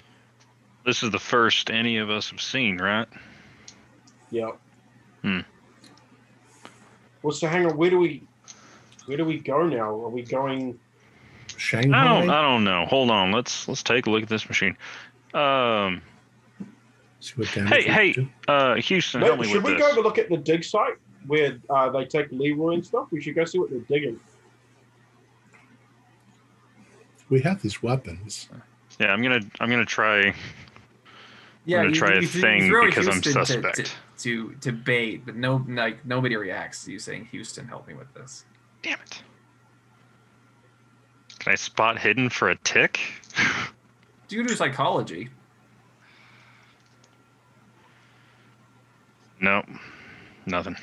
This 0.86 1.04
is 1.04 1.12
the 1.12 1.20
first 1.20 1.70
any 1.70 1.98
of 1.98 2.10
us 2.10 2.30
have 2.32 2.42
seen, 2.42 2.78
right? 2.78 3.08
yep. 4.32 4.58
Hmm. 5.24 5.40
Well, 7.22 7.34
so 7.34 7.48
hang 7.48 7.66
on. 7.66 7.76
Where 7.78 7.90
do 7.90 8.00
we? 8.00 8.24
Where 9.06 9.18
do 9.18 9.26
we 9.26 9.40
go 9.40 9.68
now? 9.68 9.90
Are 9.90 10.10
we 10.10 10.22
going? 10.24 10.80
Shanghai? 11.58 12.00
I 12.02 12.04
don't. 12.06 12.30
I 12.30 12.42
don't 12.42 12.64
know. 12.64 12.86
Hold 12.86 13.12
on. 13.12 13.32
Let's 13.32 13.68
let's 13.68 13.84
take 13.84 14.06
a 14.06 14.10
look 14.10 14.24
at 14.24 14.30
this 14.30 14.48
machine. 14.48 14.78
Um. 15.34 16.02
See 17.20 17.34
what 17.36 17.48
Hey, 17.50 17.82
hey, 17.84 18.30
uh, 18.48 18.76
Huston, 18.82 19.20
No, 19.20 19.28
help 19.28 19.40
me 19.42 19.42
with 19.42 19.48
this. 19.48 19.50
should 19.52 19.64
with 19.64 19.74
we 19.74 19.78
this. 19.78 19.90
go 19.90 19.96
to 19.96 20.02
look 20.02 20.18
at 20.18 20.30
the 20.30 20.38
dig 20.38 20.64
site 20.64 20.94
where 21.28 21.58
uh, 21.70 21.90
they 21.90 22.06
take 22.06 22.32
Leroy 22.32 22.74
and 22.76 22.86
stuff? 22.86 23.08
We 23.12 23.22
should 23.22 23.36
go 23.36 23.46
see 23.46 23.60
what 23.60 23.70
they're 23.70 23.80
digging. 23.80 24.20
We 27.30 27.42
have 27.42 27.62
these 27.62 27.84
weapons. 27.84 28.50
Yeah, 29.00 29.08
I'm 29.14 29.22
gonna 29.22 29.42
I'm 29.60 29.70
gonna 29.70 29.86
try. 29.86 30.34
Yeah, 31.66 31.78
gonna 31.78 31.90
you- 31.90 31.96
try 31.96 32.12
a 32.12 32.16
you- 32.16 32.22
you 32.22 32.28
thing 32.28 32.68
throw 32.70 32.86
because 32.86 33.08
I'm 33.08 33.16
Huston 33.16 33.34
to- 33.34 33.46
suspect. 33.46 33.76
To, 33.78 34.50
to 34.50 34.56
to 34.62 34.72
bait, 34.72 35.26
but 35.26 35.36
no, 35.36 35.64
like 35.70 36.06
nobody 36.06 36.36
reacts 36.36 36.84
to 36.86 36.92
you 36.92 37.00
saying, 37.00 37.30
"Huston, 37.32 37.68
help 37.68 37.88
me 37.88 37.94
with 37.94 38.12
this." 38.14 38.46
Damn 38.82 39.00
it. 39.02 39.22
Can 41.40 41.54
I 41.54 41.56
spot 41.56 42.00
hidden 42.00 42.30
for 42.30 42.50
a 42.50 42.56
tick? 42.58 43.00
Do 44.28 44.36
you 44.36 44.46
do 44.46 44.56
psychology. 44.56 45.30
no, 49.40 49.64
nothing. 50.46 50.76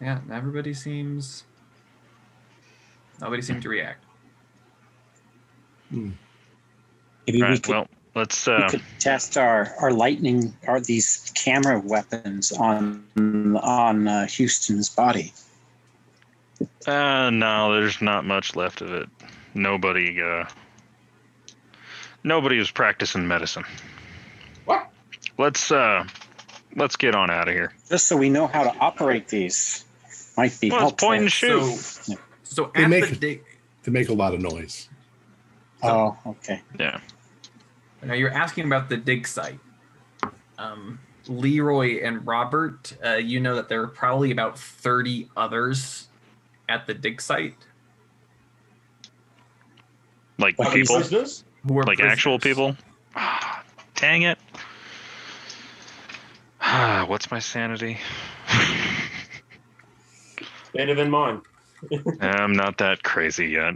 Yeah, 0.00 0.20
everybody 0.30 0.74
seems. 0.74 1.44
Nobody 3.20 3.40
seemed 3.42 3.62
to 3.62 3.68
react. 3.68 4.04
Maybe 5.90 6.12
we 7.26 7.40
could, 7.40 7.66
Well, 7.68 7.86
let's. 8.14 8.46
we 8.46 8.52
Uh, 8.52 8.68
could 8.68 8.82
test 8.98 9.38
our, 9.38 9.72
our 9.80 9.92
lightning 9.92 10.54
or 10.66 10.80
these 10.80 11.32
camera 11.34 11.80
weapons 11.80 12.52
on 12.52 13.04
on 13.62 14.06
uh, 14.08 14.26
Huston's 14.28 14.88
body. 14.90 15.32
uh, 16.86 17.30
no, 17.30 17.72
there's 17.74 18.02
not 18.02 18.24
much 18.24 18.54
left 18.54 18.80
of 18.82 18.92
it. 18.92 19.08
Nobody. 19.54 20.20
Uh, 20.20 20.44
nobody 22.22 22.58
was 22.58 22.70
practicing 22.70 23.26
medicine. 23.26 23.64
What? 24.66 24.90
Let's. 25.38 25.70
Uh, 25.72 26.04
let's 26.74 26.96
get 26.96 27.14
on 27.14 27.30
out 27.30 27.48
of 27.48 27.54
here. 27.54 27.72
Just 27.88 28.08
so 28.08 28.16
we 28.18 28.28
know 28.28 28.46
how 28.46 28.64
to 28.64 28.76
operate 28.78 29.28
these. 29.28 29.84
Might 30.36 30.58
be 30.60 30.70
Well, 30.70 30.78
it's 30.78 30.82
helpful. 30.90 31.08
point 31.08 31.22
and 31.22 31.32
shoot. 31.32 31.62
So, 31.76 32.14
so 32.42 32.70
They 32.74 32.84
at 32.84 32.90
make 32.90 33.06
the 33.06 33.12
it- 33.12 33.20
dig. 33.20 33.44
They 33.84 33.92
make 33.92 34.08
a 34.08 34.12
lot 34.14 34.34
of 34.34 34.40
noise. 34.40 34.88
Oh, 35.82 36.16
okay. 36.26 36.62
Yeah. 36.78 37.00
Now 38.02 38.14
you're 38.14 38.32
asking 38.32 38.66
about 38.66 38.88
the 38.88 38.96
dig 38.96 39.26
site. 39.28 39.58
Um, 40.58 40.98
Leroy 41.28 42.00
and 42.02 42.26
Robert, 42.26 42.96
uh, 43.04 43.14
you 43.16 43.38
know 43.40 43.54
that 43.56 43.68
there 43.68 43.80
are 43.82 43.86
probably 43.88 44.30
about 44.32 44.58
30 44.58 45.28
others 45.36 46.08
at 46.68 46.86
the 46.86 46.94
dig 46.94 47.20
site 47.20 47.54
Like 50.38 50.58
Like 50.58 50.68
Are 50.68 50.74
we 50.74 50.80
people. 50.82 51.00
who 51.00 51.78
are 51.78 51.82
Like 51.84 52.00
actual 52.00 52.38
people. 52.38 52.76
Ah, 53.14 53.62
dang 53.94 54.22
it. 54.22 54.38
Ah, 56.60 57.04
what's 57.08 57.30
my 57.30 57.38
sanity? 57.38 57.98
Better 60.76 60.94
than 60.94 61.10
mine. 61.10 61.42
I'm 62.20 62.52
not 62.52 62.78
that 62.78 63.02
crazy 63.02 63.48
yet. 63.48 63.74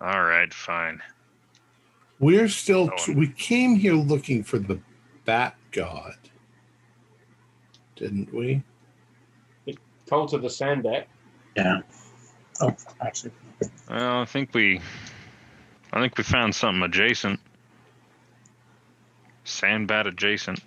All 0.00 0.22
right, 0.24 0.52
fine. 0.52 1.00
We're 2.20 2.48
still, 2.48 2.90
Oh. 3.08 3.12
we 3.12 3.28
came 3.28 3.76
here 3.76 3.94
looking 3.94 4.42
for 4.42 4.58
the 4.58 4.80
Bat 5.24 5.56
God, 5.72 6.14
didn't 7.96 8.32
we? 8.32 8.62
Fell 10.06 10.26
to 10.28 10.38
the 10.38 10.48
sand 10.48 10.84
deck. 10.84 11.06
Yeah. 11.56 11.80
Oh, 12.60 12.74
actually. 13.00 13.32
Well, 13.90 14.20
I 14.22 14.24
think 14.24 14.54
we, 14.54 14.80
I 15.92 16.00
think 16.00 16.16
we 16.16 16.24
found 16.24 16.54
something 16.54 16.82
adjacent. 16.82 17.38
Sandbat 19.44 20.06
adjacent. 20.06 20.60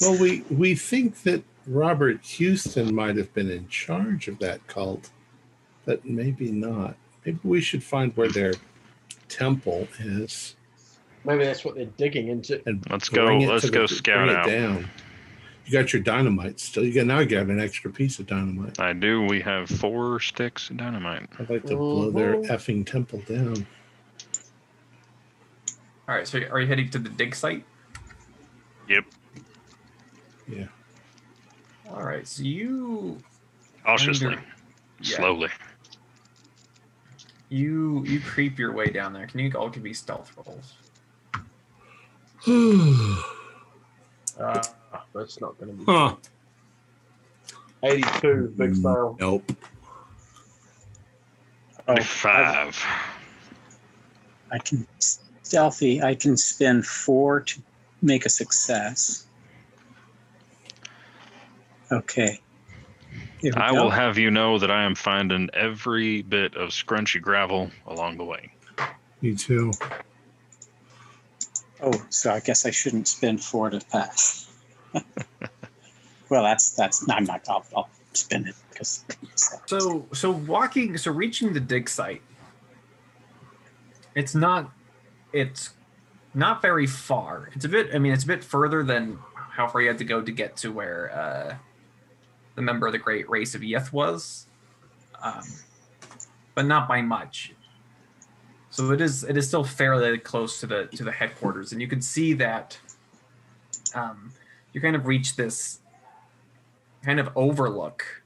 Well, 0.00 0.18
we 0.20 0.42
we 0.50 0.74
think 0.74 1.22
that 1.22 1.42
Robert 1.66 2.20
Huston 2.24 2.94
might 2.94 3.16
have 3.16 3.32
been 3.34 3.50
in 3.50 3.68
charge 3.68 4.28
of 4.28 4.38
that 4.40 4.66
cult, 4.66 5.10
but 5.84 6.04
maybe 6.04 6.50
not. 6.50 6.96
Maybe 7.24 7.38
we 7.44 7.60
should 7.60 7.84
find 7.84 8.16
where 8.16 8.28
their 8.28 8.54
temple 9.28 9.86
is 10.00 10.56
Maybe 11.24 11.44
that's 11.44 11.64
what 11.64 11.76
they're 11.76 11.84
digging 11.84 12.28
into. 12.28 12.60
and 12.66 12.84
Let's 12.90 13.08
go. 13.08 13.24
Let's 13.38 13.70
go 13.70 13.82
the- 13.86 13.94
scout 13.94 14.28
out. 14.28 14.46
down. 14.48 14.90
You 15.64 15.72
got 15.72 15.92
your 15.92 16.02
dynamite 16.02 16.58
still. 16.58 16.84
You 16.84 16.92
got 16.92 17.06
now. 17.06 17.20
You 17.20 17.26
got 17.26 17.46
an 17.46 17.60
extra 17.60 17.92
piece 17.92 18.18
of 18.18 18.26
dynamite. 18.26 18.80
I 18.80 18.92
do. 18.92 19.22
We 19.22 19.40
have 19.42 19.68
four 19.70 20.18
sticks 20.18 20.68
of 20.70 20.78
dynamite. 20.78 21.28
I'd 21.38 21.48
like 21.48 21.64
to 21.66 21.76
blow 21.76 22.10
their 22.10 22.34
Mhm. 22.34 22.48
effing 22.48 22.84
temple 22.84 23.22
down. 23.28 23.64
All 26.08 26.16
right, 26.16 26.26
so 26.26 26.40
are 26.50 26.60
you 26.60 26.66
heading 26.66 26.90
to 26.90 26.98
the 26.98 27.08
dig 27.08 27.36
site? 27.36 27.64
Yep. 28.88 29.04
Yeah. 30.48 30.66
All 31.92 32.02
right, 32.02 32.26
so 32.26 32.42
you 32.42 33.18
Cautiously, 33.84 34.28
Under- 34.28 34.44
yeah. 35.00 35.16
slowly. 35.16 35.48
you 37.48 38.04
you 38.06 38.20
creep 38.20 38.58
your 38.58 38.72
way 38.72 38.86
down 38.86 39.12
there. 39.12 39.26
Can 39.26 39.40
you 39.40 39.52
all 39.52 39.68
give 39.68 39.82
me 39.82 39.92
stealth 39.92 40.32
rolls? 40.36 40.74
Uh, 44.40 44.62
that's 45.14 45.40
not 45.42 45.56
going 45.58 45.70
to 45.70 45.76
be 45.76 45.84
huh. 45.84 46.16
82. 47.82 48.54
Big 48.56 48.74
fail. 48.76 49.16
Nope. 49.20 49.52
Oh, 51.86 52.00
Five. 52.02 52.82
I 54.50 54.58
can 54.58 54.86
stealthy. 55.42 56.02
I 56.02 56.14
can 56.14 56.36
spend 56.38 56.86
four 56.86 57.40
to 57.40 57.62
make 58.00 58.24
a 58.24 58.30
success. 58.30 59.26
Okay. 61.92 62.40
I 63.56 63.72
go. 63.72 63.84
will 63.84 63.90
have 63.90 64.18
you 64.18 64.30
know 64.30 64.58
that 64.58 64.70
I 64.70 64.84
am 64.84 64.94
finding 64.94 65.50
every 65.52 66.22
bit 66.22 66.56
of 66.56 66.70
scrunchy 66.70 67.20
gravel 67.20 67.70
along 67.86 68.16
the 68.16 68.24
way. 68.24 68.52
Me 69.20 69.34
too. 69.34 69.72
Oh, 71.80 71.92
so 72.08 72.32
I 72.32 72.40
guess 72.40 72.64
I 72.64 72.70
shouldn't 72.70 73.08
spend 73.08 73.42
four 73.42 73.70
to 73.70 73.80
pass. 73.90 74.48
well, 76.28 76.44
that's 76.44 76.70
that's. 76.70 77.04
I'm 77.10 77.24
not. 77.24 77.42
I'll, 77.48 77.64
I'll 77.76 77.90
spend 78.12 78.48
it 78.48 78.54
because. 78.70 79.04
So 79.66 80.06
so 80.12 80.30
walking 80.30 80.96
so 80.96 81.10
reaching 81.10 81.52
the 81.52 81.60
dig 81.60 81.88
site. 81.88 82.22
It's 84.14 84.34
not 84.34 84.70
it's 85.32 85.70
not 86.34 86.62
very 86.62 86.86
far. 86.86 87.50
It's 87.54 87.64
a 87.64 87.68
bit 87.68 87.90
I 87.94 87.98
mean 87.98 88.12
it's 88.12 88.24
a 88.24 88.28
bit 88.28 88.44
further 88.44 88.82
than 88.84 89.18
how 89.34 89.66
far 89.66 89.82
you 89.82 89.88
had 89.88 89.98
to 89.98 90.04
go 90.04 90.22
to 90.22 90.32
get 90.32 90.56
to 90.58 90.72
where 90.72 91.10
uh 91.12 91.56
the 92.54 92.62
member 92.62 92.86
of 92.86 92.92
the 92.92 92.98
great 92.98 93.28
race 93.28 93.54
of 93.54 93.62
Yith 93.62 93.92
was. 93.92 94.46
Um 95.22 95.42
but 96.54 96.66
not 96.66 96.86
by 96.86 97.00
much. 97.00 97.54
So 98.70 98.90
it 98.90 99.00
is 99.00 99.24
it 99.24 99.36
is 99.36 99.46
still 99.46 99.64
fairly 99.64 100.18
close 100.18 100.60
to 100.60 100.66
the 100.66 100.86
to 100.96 101.04
the 101.04 101.12
headquarters 101.12 101.72
and 101.72 101.80
you 101.80 101.88
can 101.88 102.00
see 102.00 102.32
that 102.34 102.78
um 103.94 104.32
you 104.72 104.80
kind 104.80 104.96
of 104.96 105.06
reach 105.06 105.36
this 105.36 105.80
kind 107.04 107.20
of 107.20 107.28
overlook 107.36 108.22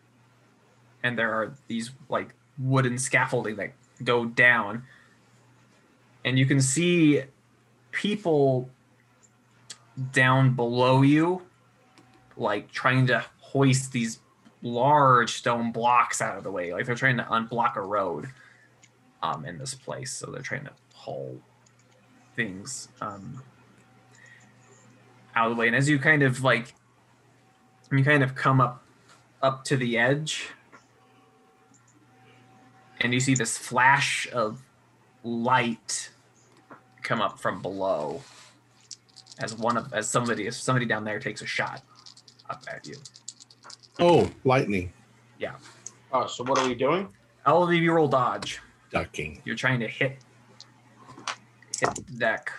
and 1.03 1.19
there 1.19 1.33
are 1.33 1.55
these 1.67 1.91
like 2.09 2.35
wooden 2.59 2.99
scaffolding 2.99 3.57
that 3.57 3.73
go 4.05 4.25
down 4.25 4.83
and 6.25 6.39
you 6.39 6.47
can 6.47 6.61
see 6.61 7.23
people 7.91 8.69
down 10.13 10.55
below 10.55 11.03
you 11.03 11.43
like 12.37 12.71
trying 12.71 13.07
to 13.07 13.25
hoist 13.53 13.93
these 13.93 14.21
large 14.63 15.33
stone 15.33 15.71
blocks 15.71 16.21
out 16.21 16.37
of 16.37 16.45
the 16.45 16.51
way 16.51 16.73
like 16.73 16.87
they're 16.87 16.95
trying 16.95 17.17
to 17.17 17.23
unblock 17.25 17.77
a 17.77 17.81
road 17.81 18.29
um, 19.23 19.45
in 19.45 19.59
this 19.59 19.75
place 19.75 20.13
so 20.13 20.27
they're 20.31 20.43
trying 20.43 20.65
to 20.65 20.73
haul 20.95 21.39
things 22.35 22.89
um, 23.01 23.43
out 25.35 25.51
of 25.51 25.57
the 25.57 25.61
way 25.61 25.67
and 25.67 25.77
as 25.77 25.89
you 25.89 25.99
kind 25.99 26.23
of 26.23 26.43
like 26.43 26.75
you 27.93 28.03
kind 28.03 28.23
of 28.23 28.35
come 28.35 28.61
up 28.61 28.83
up 29.43 29.65
to 29.65 29.77
the 29.77 29.97
edge 29.97 30.49
and 33.01 33.13
you 33.15 33.21
see 33.21 33.35
this 33.35 33.57
flash 33.57 34.27
of 34.33 34.63
light 35.23 36.11
come 37.03 37.21
up 37.21 37.39
from 37.39 37.63
below 37.63 38.21
as 39.39 39.55
one 39.55 39.77
of 39.77 39.93
as 39.93 40.09
somebody 40.09 40.47
as 40.47 40.57
somebody 40.57 40.87
down 40.87 41.05
there 41.05 41.21
takes 41.21 41.43
a 41.43 41.47
shot 41.47 41.83
up 42.49 42.65
at 42.73 42.87
you. 42.87 42.97
Oh, 43.99 44.31
lightning. 44.45 44.93
Yeah. 45.39 45.55
Oh, 46.13 46.27
so 46.27 46.45
what 46.45 46.59
are 46.59 46.69
we 46.69 46.75
doing? 46.75 47.09
All 47.45 47.63
of 47.63 47.73
you 47.73 47.93
roll 47.93 48.09
dodge. 48.09 48.61
Ducking. 48.91 49.41
You're 49.45 49.57
trying 49.57 49.81
to 49.81 49.89
hit 49.89 50.17
hit 51.81 51.95
the 51.95 52.03
deck. 52.19 52.51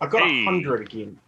I 0.00 0.06
got 0.06 0.22
a 0.22 0.26
Hey. 0.26 0.44
100 0.44 0.80
again. 0.82 1.18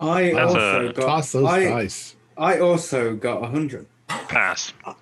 I 0.00 0.32
That's 0.32 0.54
also 0.54 0.88
a- 0.88 0.92
got. 0.92 1.06
Toss 1.06 1.32
those 1.32 1.44
I, 1.46 1.64
dice. 1.64 2.16
I 2.38 2.58
also 2.58 3.14
got 3.16 3.42
a 3.42 3.46
hundred. 3.46 3.86
Pass. 4.08 4.72
Uh, 4.84 4.94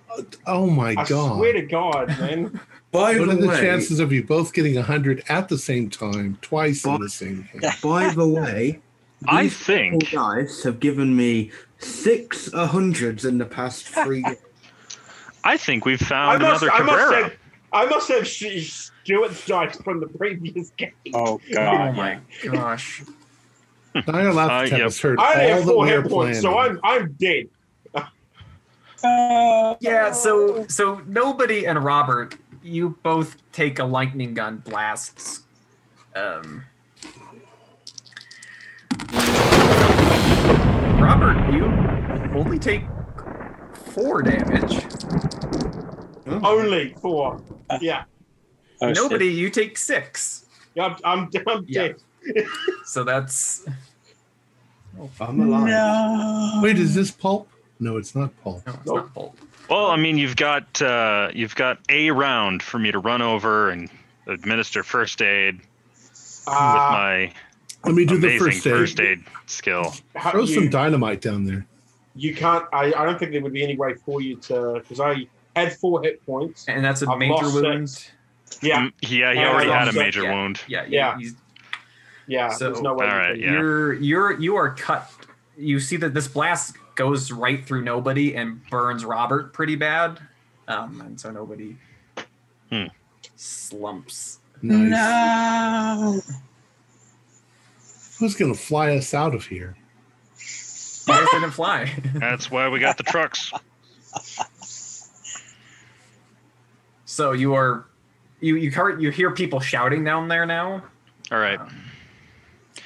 oh 0.46 0.66
my 0.68 0.90
I 0.90 0.94
god. 1.04 1.36
swear 1.36 1.52
to 1.52 1.62
God, 1.62 2.08
man. 2.18 2.60
By 2.90 3.18
What 3.18 3.26
the 3.28 3.32
are 3.32 3.36
the 3.36 3.48
way, 3.48 3.60
chances 3.60 4.00
of 4.00 4.12
you 4.12 4.24
both 4.24 4.52
getting 4.54 4.76
a 4.78 4.82
hundred 4.82 5.22
at 5.28 5.48
the 5.48 5.58
same 5.58 5.90
time, 5.90 6.38
twice 6.40 6.84
in 6.86 6.98
the 7.00 7.08
same 7.10 7.42
hand? 7.42 7.64
by 7.82 8.12
the 8.14 8.26
way, 8.26 8.80
I 9.26 9.48
think 9.48 10.02
little 10.12 10.18
dice 10.34 10.62
have 10.62 10.78
given 10.80 11.16
me 11.16 11.50
six 11.78 12.50
hundreds 12.52 13.24
in 13.24 13.38
the 13.38 13.44
past 13.46 13.86
three 13.88 14.22
years. 14.24 14.36
I 15.44 15.56
think 15.56 15.84
we've 15.84 16.02
I 16.02 16.04
found 16.06 16.42
must, 16.42 16.62
another 16.62 16.72
I 16.72 16.82
must 16.84 16.98
Cabrera. 16.98 17.22
have, 17.24 17.32
I 17.72 17.84
must 17.86 18.08
have 18.08 18.26
Sh- 18.26 18.90
Stuart's 19.04 19.46
dice 19.46 19.76
from 19.82 20.00
the 20.00 20.06
previous 20.06 20.70
game. 20.70 20.92
Oh 21.14 21.40
Oh 21.56 21.92
my 21.92 22.20
gosh. 22.44 23.02
Nyarlathotep 23.94 24.72
Uh, 24.72 24.76
yep. 24.76 24.80
has 24.82 25.00
heard 25.00 25.18
I 25.18 25.24
all 25.24 25.48
have 25.48 25.66
that 25.66 25.72
four 25.72 25.86
hit 25.86 26.08
points, 26.08 26.12
planning. 26.12 26.42
so 26.42 26.58
I'm 26.58 26.80
I'm 26.84 27.12
dead. 27.14 27.48
Uh, 29.02 29.76
Yeah, 29.80 30.12
so 30.12 30.66
so 30.68 31.00
nobody 31.06 31.66
and 31.66 31.82
Robert, 31.82 32.36
you 32.62 32.96
both 33.02 33.36
take 33.52 33.78
a 33.78 33.84
lightning 33.84 34.34
gun 34.34 34.58
blasts. 34.58 35.42
Um 36.14 36.64
only 42.58 42.80
take 42.80 42.84
four 43.92 44.22
damage. 44.22 44.84
Only 46.26 46.94
four. 47.00 47.40
Yeah, 47.80 48.04
oh, 48.80 48.88
shit. 48.88 48.96
Nobody, 48.96 49.26
you 49.28 49.50
take 49.50 49.78
six. 49.78 50.46
I'm 50.80 50.96
I'm, 51.04 51.30
I'm 51.46 51.64
Yeah. 51.68 51.88
dead. 51.88 51.96
So 52.84 53.04
that's 53.04 53.64
I'm 55.20 55.40
alive. 55.40 55.68
No. 55.68 56.60
Wait, 56.62 56.78
is 56.78 56.94
this 56.94 57.10
pulp? 57.10 57.48
No, 57.80 57.96
it's 57.96 58.14
not 58.14 58.30
pulp. 58.42 58.66
no, 58.66 58.72
it's 58.74 58.86
Nope. 58.86 58.96
not 58.96 59.14
Bolt. 59.14 59.38
Well, 59.70 59.86
I 59.86 59.96
mean, 59.96 60.18
you've 60.18 60.36
got 60.36 60.80
uh, 60.82 61.30
you've 61.34 61.54
got 61.54 61.78
a 61.88 62.10
round 62.10 62.62
for 62.62 62.78
me 62.78 62.90
to 62.90 62.98
run 62.98 63.22
over 63.22 63.70
and 63.70 63.88
administer 64.26 64.82
first 64.82 65.22
aid 65.22 65.58
with 65.58 66.42
Uh, 66.46 66.52
my 66.90 67.32
Let 67.84 67.94
me 67.94 68.04
do 68.04 68.18
the 68.18 68.38
first 68.38 68.66
aid. 68.66 68.72
first 68.72 69.00
aid 69.00 69.22
skill. 69.46 69.94
how- 70.16 70.32
Throw 70.32 70.42
you, 70.44 70.54
some 70.54 70.70
dynamite 70.70 71.20
down 71.20 71.44
there. 71.44 71.66
You 72.18 72.34
can't. 72.34 72.64
I, 72.72 72.92
I 72.92 73.04
don't 73.04 73.18
think 73.18 73.32
there 73.32 73.40
would 73.42 73.52
be 73.52 73.62
any 73.62 73.76
way 73.76 73.94
for 73.94 74.20
you 74.20 74.36
to 74.36 74.74
because 74.80 75.00
I 75.00 75.26
had 75.56 75.72
four 75.76 76.02
hit 76.02 76.24
points. 76.26 76.66
And 76.68 76.84
that's 76.84 77.02
a 77.02 77.08
I've 77.10 77.18
major 77.18 77.50
wound. 77.50 77.88
six. 77.90 78.10
Yeah, 78.62 78.80
Mm, 78.80 78.92
yeah, 79.02 79.08
he 79.08 79.18
Yeah, 79.40 79.50
already 79.50 79.70
had 79.70 79.82
a 79.82 79.86
lost 79.86 79.96
major 79.98 80.22
yeah. 80.22 80.32
wound. 80.34 80.60
Yeah, 80.66 80.84
Yeah. 80.88 81.18
He's, 81.18 81.34
yeah. 82.26 82.48
So- 82.48 82.66
there's 82.70 82.80
no 82.82 82.94
way. 82.94 83.06
you 83.06 83.12
All 83.12 83.18
right, 83.18 83.34
can- 83.34 83.40
Yeah. 83.42 83.52
You're 83.52 83.94
you're 83.94 84.40
you 84.40 84.56
are 84.56 84.74
cut. 84.74 85.10
You 85.56 85.78
see 85.80 85.96
that 85.98 86.14
this 86.14 86.28
blast 86.28 86.76
goes 86.94 87.30
right 87.30 87.64
through 87.64 87.82
nobody 87.82 88.34
and 88.36 88.60
burns 88.70 89.04
Robert 89.04 89.52
pretty 89.52 89.76
bad, 89.76 90.18
um, 90.66 91.00
and 91.00 91.20
so 91.20 91.30
nobody 91.30 91.76
Hmm. 92.72 92.84
slumps. 93.36 94.38
Nice. 94.62 94.90
No. 94.90 96.20
Who's 98.18 98.34
gonna 98.34 98.54
fly 98.54 98.96
us 98.96 99.14
out 99.14 99.34
of 99.34 99.44
here? 99.46 99.76
Why 101.08 101.26
didn't 101.32 101.50
fly? 101.52 101.92
That's 102.14 102.50
why 102.50 102.68
we 102.68 102.78
got 102.80 102.96
the 102.96 103.02
trucks. 103.04 103.52
so 107.04 107.32
you 107.32 107.54
are 107.54 107.86
you 108.40 108.56
you 108.56 108.70
hear 108.70 108.98
you 108.98 109.10
hear 109.10 109.30
people 109.30 109.60
shouting 109.60 110.04
down 110.04 110.28
there 110.28 110.46
now. 110.46 110.82
All 111.32 111.38
right. 111.38 111.58
Um, 111.60 111.74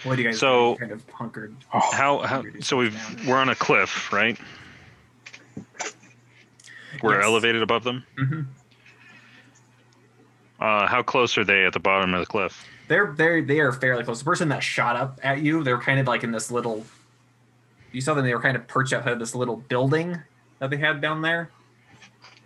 what 0.04 0.16
do 0.16 0.22
you 0.22 0.28
guys 0.28 0.38
So- 0.38 0.74
do? 0.74 0.80
kind 0.80 0.92
of 0.92 1.08
hunkered? 1.10 1.54
How, 1.68 2.20
how 2.22 2.42
so 2.60 2.76
we've 2.76 3.26
we're 3.26 3.36
on 3.36 3.48
a 3.50 3.54
cliff, 3.54 4.12
right? 4.12 4.38
we're 7.02 7.14
Yes. 7.16 7.24
elevated 7.24 7.62
above 7.62 7.84
them. 7.84 8.04
hmm 8.16 8.40
Uh, 10.60 10.86
how 10.86 11.02
close 11.02 11.36
are 11.36 11.44
they 11.44 11.64
at 11.64 11.72
the 11.72 11.80
bottom 11.80 12.14
of 12.14 12.20
the 12.20 12.26
cliff? 12.26 12.64
They're 12.88 13.12
they're 13.16 13.42
they 13.42 13.60
are 13.60 13.72
fairly 13.72 14.04
close. 14.04 14.20
The 14.20 14.24
person 14.24 14.48
that 14.50 14.62
shot 14.62 14.96
up 14.96 15.18
at 15.22 15.40
you, 15.40 15.62
they're 15.64 15.78
kind 15.80 15.98
of 16.00 16.06
like 16.06 16.24
in 16.24 16.30
this 16.32 16.50
little. 16.50 16.84
You 17.92 18.00
saw 18.00 18.14
them; 18.14 18.24
they 18.24 18.34
were 18.34 18.40
kind 18.40 18.56
of 18.56 18.66
perched 18.66 18.92
outside 18.92 19.12
of 19.12 19.18
this 19.18 19.34
little 19.34 19.56
building 19.56 20.18
that 20.58 20.70
they 20.70 20.78
had 20.78 21.00
down 21.00 21.22
there, 21.22 21.50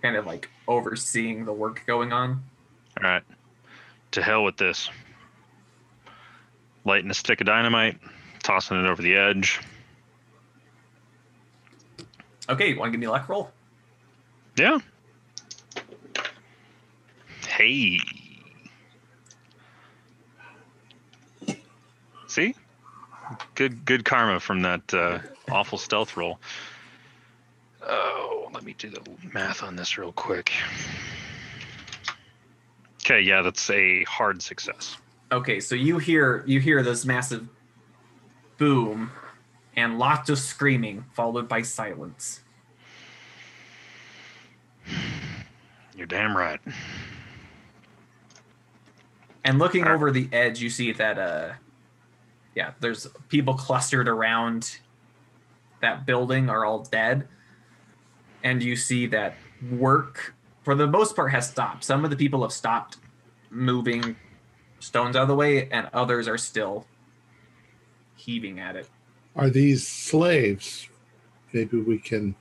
kind 0.03 0.17
of 0.17 0.27
like 0.27 0.51
overseeing 0.69 1.45
the 1.45 1.53
work 1.53 1.85
going 1.87 2.13
on. 2.13 2.43
All 2.99 3.09
right. 3.09 3.23
To 4.13 4.23
hell 4.23 4.45
with 4.45 4.57
this. 4.57 4.91
Lighting 6.85 7.11
a 7.11 7.15
stick 7.15 7.41
of 7.41 7.47
dynamite, 7.47 7.99
tossing 8.43 8.79
it 8.79 8.89
over 8.89 9.03
the 9.03 9.17
edge. 9.17 9.61
Okay, 12.49 12.71
you 12.71 12.79
want 12.79 12.89
to 12.89 12.93
give 12.93 13.01
me 13.01 13.07
a 13.07 13.11
luck 13.11 13.29
roll? 13.29 13.51
Yeah. 14.57 14.79
Hey. 17.49 17.99
See? 22.29 22.55
Good 23.55 23.85
good 23.85 24.05
karma 24.05 24.41
from 24.41 24.63
that 24.63 24.95
uh, 24.95 25.19
awful 25.51 25.79
stealth 25.79 26.17
roll. 26.17 26.39
Oh, 27.83 28.49
let 28.53 28.65
me 28.65 28.75
do 28.79 28.91
the 28.91 29.01
math 29.33 29.63
on 29.63 29.77
this 29.77 29.99
real 29.99 30.13
quick. 30.13 30.53
Okay, 33.05 33.21
yeah, 33.21 33.43
that's 33.43 33.71
a 33.71 34.05
hard 34.05 34.43
success. 34.43 34.97
Okay, 35.31 35.61
so 35.61 35.75
you 35.75 35.99
hear 35.99 36.45
you 36.47 36.61
hear 36.61 36.83
this 36.83 37.05
massive 37.05 37.49
boom 38.59 39.11
and 39.77 39.99
lots 39.99 40.31
of 40.31 40.39
screaming 40.39 41.05
followed 41.13 41.49
by 41.49 41.63
silence. 41.63 42.41
You're 45.97 46.07
damn 46.07 46.37
right. 46.37 46.61
And 49.45 49.59
looking 49.59 49.83
Alright. 49.83 49.95
over 49.95 50.11
the 50.11 50.29
edge, 50.33 50.61
you 50.61 50.71
see 50.71 50.93
that 50.93 51.19
uh 51.19 51.53
yeah, 52.57 52.73
there's 52.81 53.07
people 53.29 53.55
clustered 53.55 54.09
around 54.09 54.79
that 55.83 56.07
building 56.07 56.49
are 56.49 56.65
all 56.65 56.81
dead. 56.81 57.29
And 58.43 58.63
you 58.63 58.77
see 58.77 59.07
that 59.09 59.35
work 59.71 60.35
for 60.63 60.75
the 60.75 60.87
most 60.87 61.15
part 61.15 61.31
has 61.33 61.49
stopped. 61.49 61.85
Some 61.85 62.03
of 62.03 62.11
the 62.11 62.17
people 62.17 62.43
have 62.43 62.53
stopped 62.53 62.97
moving 63.51 64.17
stones 64.81 65.17
out 65.17 65.23
of 65.23 65.29
the 65.29 65.35
way 65.35 65.69
and 65.71 65.89
others 65.93 66.27
are 66.27 66.39
still 66.39 66.87
heaving 68.17 68.59
at 68.59 68.75
it. 68.75 68.89
Are 69.37 69.51
these 69.51 69.87
slaves? 69.87 70.89
Maybe 71.53 71.79
we 71.79 71.99
can. 71.99 72.35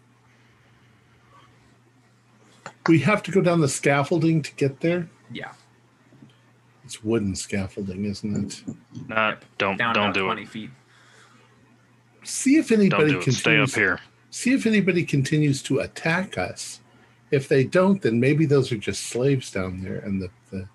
We 2.88 3.00
have 3.00 3.22
to 3.24 3.32
go 3.32 3.42
down 3.42 3.60
the 3.60 3.68
scaffolding 3.68 4.42
to 4.44 4.54
get 4.56 4.80
there. 4.80 5.10
Yeah, 5.32 5.52
It's 6.86 7.04
wooden 7.04 7.36
scaffolding, 7.36 8.06
isn't 8.06 8.36
it? 8.46 8.64
Not 9.08 9.42
Yep. 9.42 9.46
don't 9.58 9.78
down 9.78 9.96
don't 9.96 10.14
do 10.14 10.24
20 10.26 10.44
it. 10.44 10.48
feet. 10.48 10.70
See 12.24 12.58
if 12.58 12.72
anybody 12.72 13.12
do 13.12 13.20
it. 13.20 13.32
Stay 13.34 13.60
up 13.60 13.72
here. 13.72 14.00
See 14.30 14.54
if 14.54 14.66
anybody 14.66 15.04
continues 15.04 15.62
to 15.64 15.80
attack 15.80 16.38
us. 16.38 16.82
If 17.32 17.48
they 17.48 17.64
don't, 17.64 18.02
then 18.02 18.20
maybe 18.20 18.46
those 18.46 18.72
are 18.72 18.78
just 18.78 19.08
slaves 19.08 19.50
down 19.52 19.82
there, 19.82 19.98
and 20.00 20.22
the, 20.22 20.30
the 20.52 20.68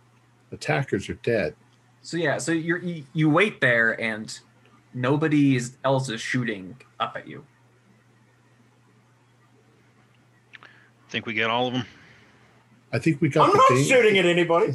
attackers 0.50 1.08
are 1.08 1.14
dead. 1.14 1.54
So 2.02 2.16
yeah, 2.16 2.38
so 2.38 2.50
you're, 2.52 2.78
you 2.78 3.04
you 3.12 3.30
wait 3.30 3.60
there 3.60 4.00
and 4.00 4.36
nobody 4.94 5.60
else 5.84 6.08
is 6.08 6.20
shooting 6.20 6.76
up 6.98 7.14
at 7.16 7.28
you. 7.28 7.44
Think 11.08 11.26
we 11.26 11.34
get 11.34 11.50
all 11.50 11.68
of 11.68 11.74
them? 11.74 11.84
I 12.92 12.98
think 12.98 13.20
we 13.20 13.28
got. 13.28 13.44
I'm 13.46 13.52
the 13.52 13.56
not 13.58 13.68
dang- 13.68 13.84
shooting 13.84 14.18
at 14.18 14.26
anybody. 14.26 14.74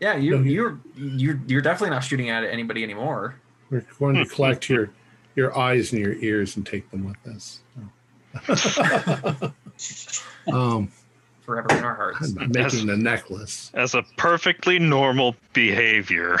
Yeah, 0.00 0.16
you 0.16 0.36
No, 0.36 0.42
you- 0.42 0.50
you're 0.52 0.80
you're 0.96 1.40
you're 1.46 1.62
definitely 1.62 1.90
not 1.94 2.04
shooting 2.04 2.30
at 2.30 2.44
anybody 2.44 2.82
anymore. 2.82 3.36
We're 3.70 3.84
going 3.98 4.16
to 4.16 4.26
collect 4.26 4.68
your 4.68 4.90
your 5.36 5.56
eyes 5.56 5.92
and 5.92 6.00
your 6.00 6.14
ears 6.14 6.56
and 6.56 6.66
take 6.66 6.90
them 6.90 7.04
with 7.04 7.16
us. 7.34 7.60
um, 10.52 10.90
Forever 11.42 11.66
in 11.76 11.84
our 11.84 11.94
hearts. 11.94 12.34
I'm 12.40 12.50
making 12.52 12.86
the 12.86 12.96
necklace 12.96 13.70
As 13.74 13.94
a 13.94 14.02
perfectly 14.16 14.78
normal 14.78 15.36
behavior. 15.52 16.38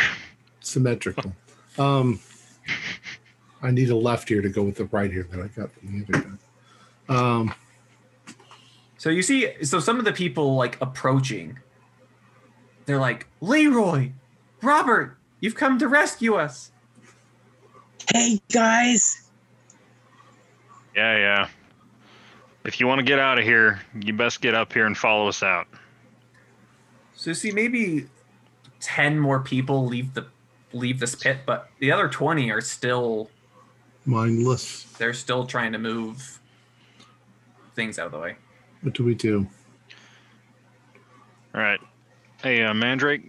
symmetrical. 0.60 1.34
Um, 1.78 2.20
I 3.62 3.70
need 3.70 3.90
a 3.90 3.96
left 3.96 4.30
ear 4.30 4.40
to 4.40 4.48
go 4.48 4.62
with 4.62 4.76
the 4.76 4.86
right 4.86 5.10
ear 5.12 5.26
that 5.30 5.40
I 5.40 5.48
got 5.48 5.70
from 5.72 6.00
the 6.06 6.18
other 6.18 6.36
guy. 7.08 7.14
Um, 7.14 7.54
So 8.96 9.10
you 9.10 9.20
see, 9.22 9.62
so 9.62 9.78
some 9.80 9.98
of 9.98 10.06
the 10.06 10.12
people 10.12 10.56
like 10.56 10.80
approaching, 10.80 11.58
they're 12.86 12.98
like, 12.98 13.26
Leroy, 13.40 14.10
Robert, 14.62 15.16
you've 15.40 15.54
come 15.54 15.78
to 15.78 15.88
rescue 15.88 16.34
us. 16.34 16.70
Hey 18.12 18.40
guys, 18.52 19.28
Yeah, 20.94 21.16
yeah. 21.16 21.48
If 22.64 22.80
you 22.80 22.86
want 22.86 22.98
to 22.98 23.04
get 23.04 23.18
out 23.18 23.38
of 23.38 23.44
here, 23.44 23.80
you 23.98 24.12
best 24.12 24.40
get 24.40 24.54
up 24.54 24.72
here 24.72 24.86
and 24.86 24.96
follow 24.96 25.28
us 25.28 25.42
out. 25.42 25.66
So 27.14 27.32
see, 27.32 27.50
maybe 27.50 28.08
ten 28.80 29.18
more 29.18 29.40
people 29.40 29.86
leave 29.86 30.14
the 30.14 30.26
leave 30.72 31.00
this 31.00 31.14
pit, 31.14 31.38
but 31.46 31.70
the 31.78 31.92
other 31.92 32.08
twenty 32.08 32.50
are 32.50 32.60
still 32.60 33.30
mindless. 34.04 34.84
they're 34.98 35.14
still 35.14 35.46
trying 35.46 35.72
to 35.72 35.78
move 35.78 36.40
things 37.74 37.98
out 37.98 38.06
of 38.06 38.12
the 38.12 38.18
way. 38.18 38.36
What 38.82 38.94
do 38.94 39.04
we 39.04 39.14
do? 39.14 39.46
All 41.54 41.60
right. 41.60 41.80
Hey, 42.44 42.62
uh, 42.62 42.74
Mandrake, 42.74 43.22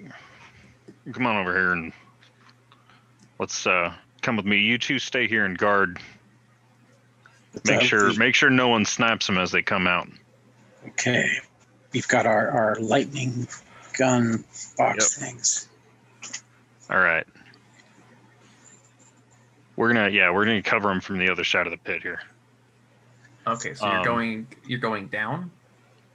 come 1.14 1.26
on 1.26 1.38
over 1.38 1.54
here 1.54 1.72
and 1.72 1.94
let's 3.40 3.66
uh, 3.66 3.94
come 4.22 4.36
with 4.36 4.46
me. 4.46 4.58
You 4.58 4.78
two 4.78 5.00
stay 5.00 5.26
here 5.26 5.46
and 5.46 5.58
guard. 5.58 6.00
Make 7.66 7.80
So 7.80 7.88
sure 7.88 8.10
we- 8.10 8.18
make 8.18 8.36
sure 8.36 8.50
no 8.50 8.68
one 8.68 8.84
snaps 8.84 9.26
them 9.28 9.38
as 9.38 9.52
they 9.54 9.62
come 9.62 9.88
out. 9.88 10.10
Okay, 10.86 11.30
we've 11.94 12.10
got 12.10 12.26
our 12.26 12.50
our 12.52 12.76
lightning 12.76 13.48
gun 13.98 14.44
box 14.78 15.18
things. 15.18 15.70
All 16.90 17.00
right. 17.00 17.26
We're 19.78 19.94
gonna 19.94 20.10
yeah 20.10 20.30
we're 20.32 20.44
gonna 20.44 20.62
cover 20.62 20.90
them 20.90 21.00
from 21.00 21.20
the 21.20 21.30
other 21.30 21.46
side 21.46 21.68
of 21.68 21.72
the 21.72 21.78
pit 21.78 22.02
here. 22.02 22.22
Okay, 23.48 23.76
so 23.76 23.88
you're 23.88 24.00
Um, 24.00 24.04
going 24.06 24.48
you're 24.68 24.80
going 24.80 25.08
down. 25.08 25.52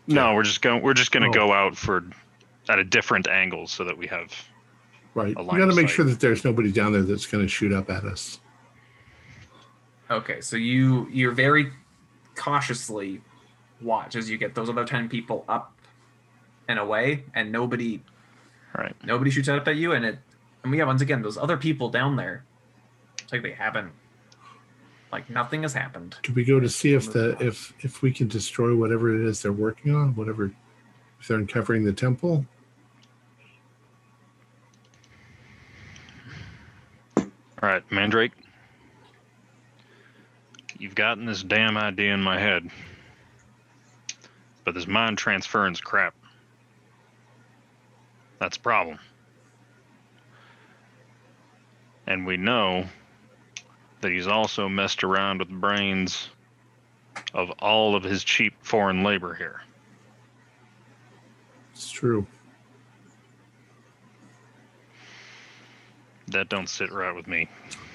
No, 0.06 0.34
we're 0.34 0.42
just 0.42 0.60
going 0.60 0.82
we're 0.82 0.92
just 0.92 1.12
gonna 1.12 1.28
Oh. 1.30 1.32
go 1.32 1.50
out 1.54 1.78
for 1.78 2.04
at 2.68 2.78
a 2.78 2.84
different 2.84 3.28
angle 3.28 3.66
so 3.66 3.84
that 3.84 3.96
we 3.96 4.06
have 4.06 4.32
Right. 5.14 5.34
A 5.36 5.40
We 5.40 5.48
line 5.48 5.58
got 5.58 5.66
to 5.66 5.74
make 5.74 5.88
sight. 5.88 5.94
sure 5.96 6.04
that 6.04 6.20
there's 6.20 6.44
nobody 6.44 6.70
down 6.70 6.92
there 6.92 7.02
that's 7.02 7.26
going 7.26 7.44
to 7.44 7.48
shoot 7.48 7.72
up 7.72 7.90
at 7.90 8.04
us. 8.04 8.40
Okay, 10.10 10.40
so 10.40 10.56
you 10.56 11.08
you're 11.10 11.32
very 11.32 11.72
cautiously 12.34 13.20
watch 13.80 14.16
as 14.16 14.28
you 14.28 14.38
get 14.38 14.54
those 14.54 14.68
other 14.68 14.84
ten 14.84 15.08
people 15.08 15.44
up 15.48 15.72
and 16.68 16.78
away, 16.78 17.24
and 17.34 17.50
nobody 17.52 18.00
all 18.76 18.84
right. 18.84 18.94
nobody 19.04 19.30
shoots 19.30 19.48
up 19.48 19.66
at 19.68 19.76
you, 19.76 19.92
and 19.92 20.04
it 20.04 20.18
and 20.62 20.70
we 20.70 20.78
have 20.78 20.88
once 20.88 21.02
again 21.02 21.22
those 21.22 21.38
other 21.38 21.56
people 21.56 21.88
down 21.90 22.16
there. 22.16 22.44
It's 23.20 23.32
like 23.32 23.42
they 23.42 23.52
haven't 23.52 23.92
like 25.12 25.28
nothing 25.30 25.62
has 25.62 25.72
happened. 25.74 26.16
Do 26.22 26.32
we 26.32 26.44
go 26.44 26.60
to 26.60 26.68
see 26.68 26.94
if 26.94 27.12
the 27.12 27.36
if 27.44 27.72
if 27.80 28.02
we 28.02 28.12
can 28.12 28.28
destroy 28.28 28.74
whatever 28.76 29.14
it 29.14 29.26
is 29.28 29.42
they're 29.42 29.52
working 29.52 29.94
on, 29.94 30.14
whatever 30.14 30.52
if 31.20 31.28
they're 31.28 31.36
uncovering 31.36 31.84
the 31.84 31.92
temple? 31.92 32.44
All 37.16 37.68
right, 37.68 37.82
Mandrake. 37.90 38.32
You've 40.78 40.94
gotten 40.94 41.26
this 41.26 41.42
damn 41.42 41.76
idea 41.76 42.14
in 42.14 42.22
my 42.22 42.38
head. 42.38 42.70
But 44.64 44.74
this 44.74 44.86
mind 44.86 45.18
transference 45.18 45.78
crap. 45.80 46.14
That's 48.38 48.56
a 48.56 48.60
problem. 48.60 48.98
And 52.06 52.26
we 52.26 52.38
know 52.38 52.86
that 54.00 54.10
he's 54.10 54.26
also 54.26 54.68
messed 54.68 55.04
around 55.04 55.40
with 55.40 55.48
the 55.48 55.54
brains 55.54 56.30
of 57.34 57.50
all 57.58 57.94
of 57.94 58.02
his 58.02 58.24
cheap 58.24 58.54
foreign 58.62 59.04
labor 59.04 59.34
here. 59.34 59.60
It's 61.80 61.90
true. 61.90 62.26
That 66.28 66.50
don't 66.50 66.68
sit 66.68 66.92
right 66.92 67.14
with 67.16 67.26
me. 67.26 67.48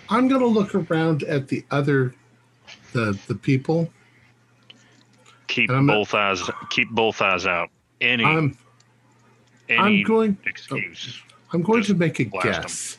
I'm 0.10 0.28
going 0.28 0.42
to 0.42 0.48
look 0.48 0.74
around 0.74 1.22
at 1.22 1.48
the 1.50 1.64
other 1.70 2.16
the 2.94 3.16
the 3.28 3.36
people. 3.36 3.88
Keep 5.46 5.70
And 5.70 5.78
I'm 5.78 5.86
not- 5.86 5.94
both 5.94 6.16
eyes 6.16 6.42
keep 6.72 6.90
both 6.90 7.22
eyes 7.22 7.46
out. 7.46 7.70
Any 8.02 8.24
I'm 8.24 8.58
any 9.70 10.00
I'm 10.00 10.04
going 10.04 10.36
oh, 10.44 10.50
excuse. 10.50 11.22
I'm 11.54 11.62
going 11.62 11.84
to 11.84 11.94
make 11.94 12.20
a 12.20 12.24
guess. 12.24 12.98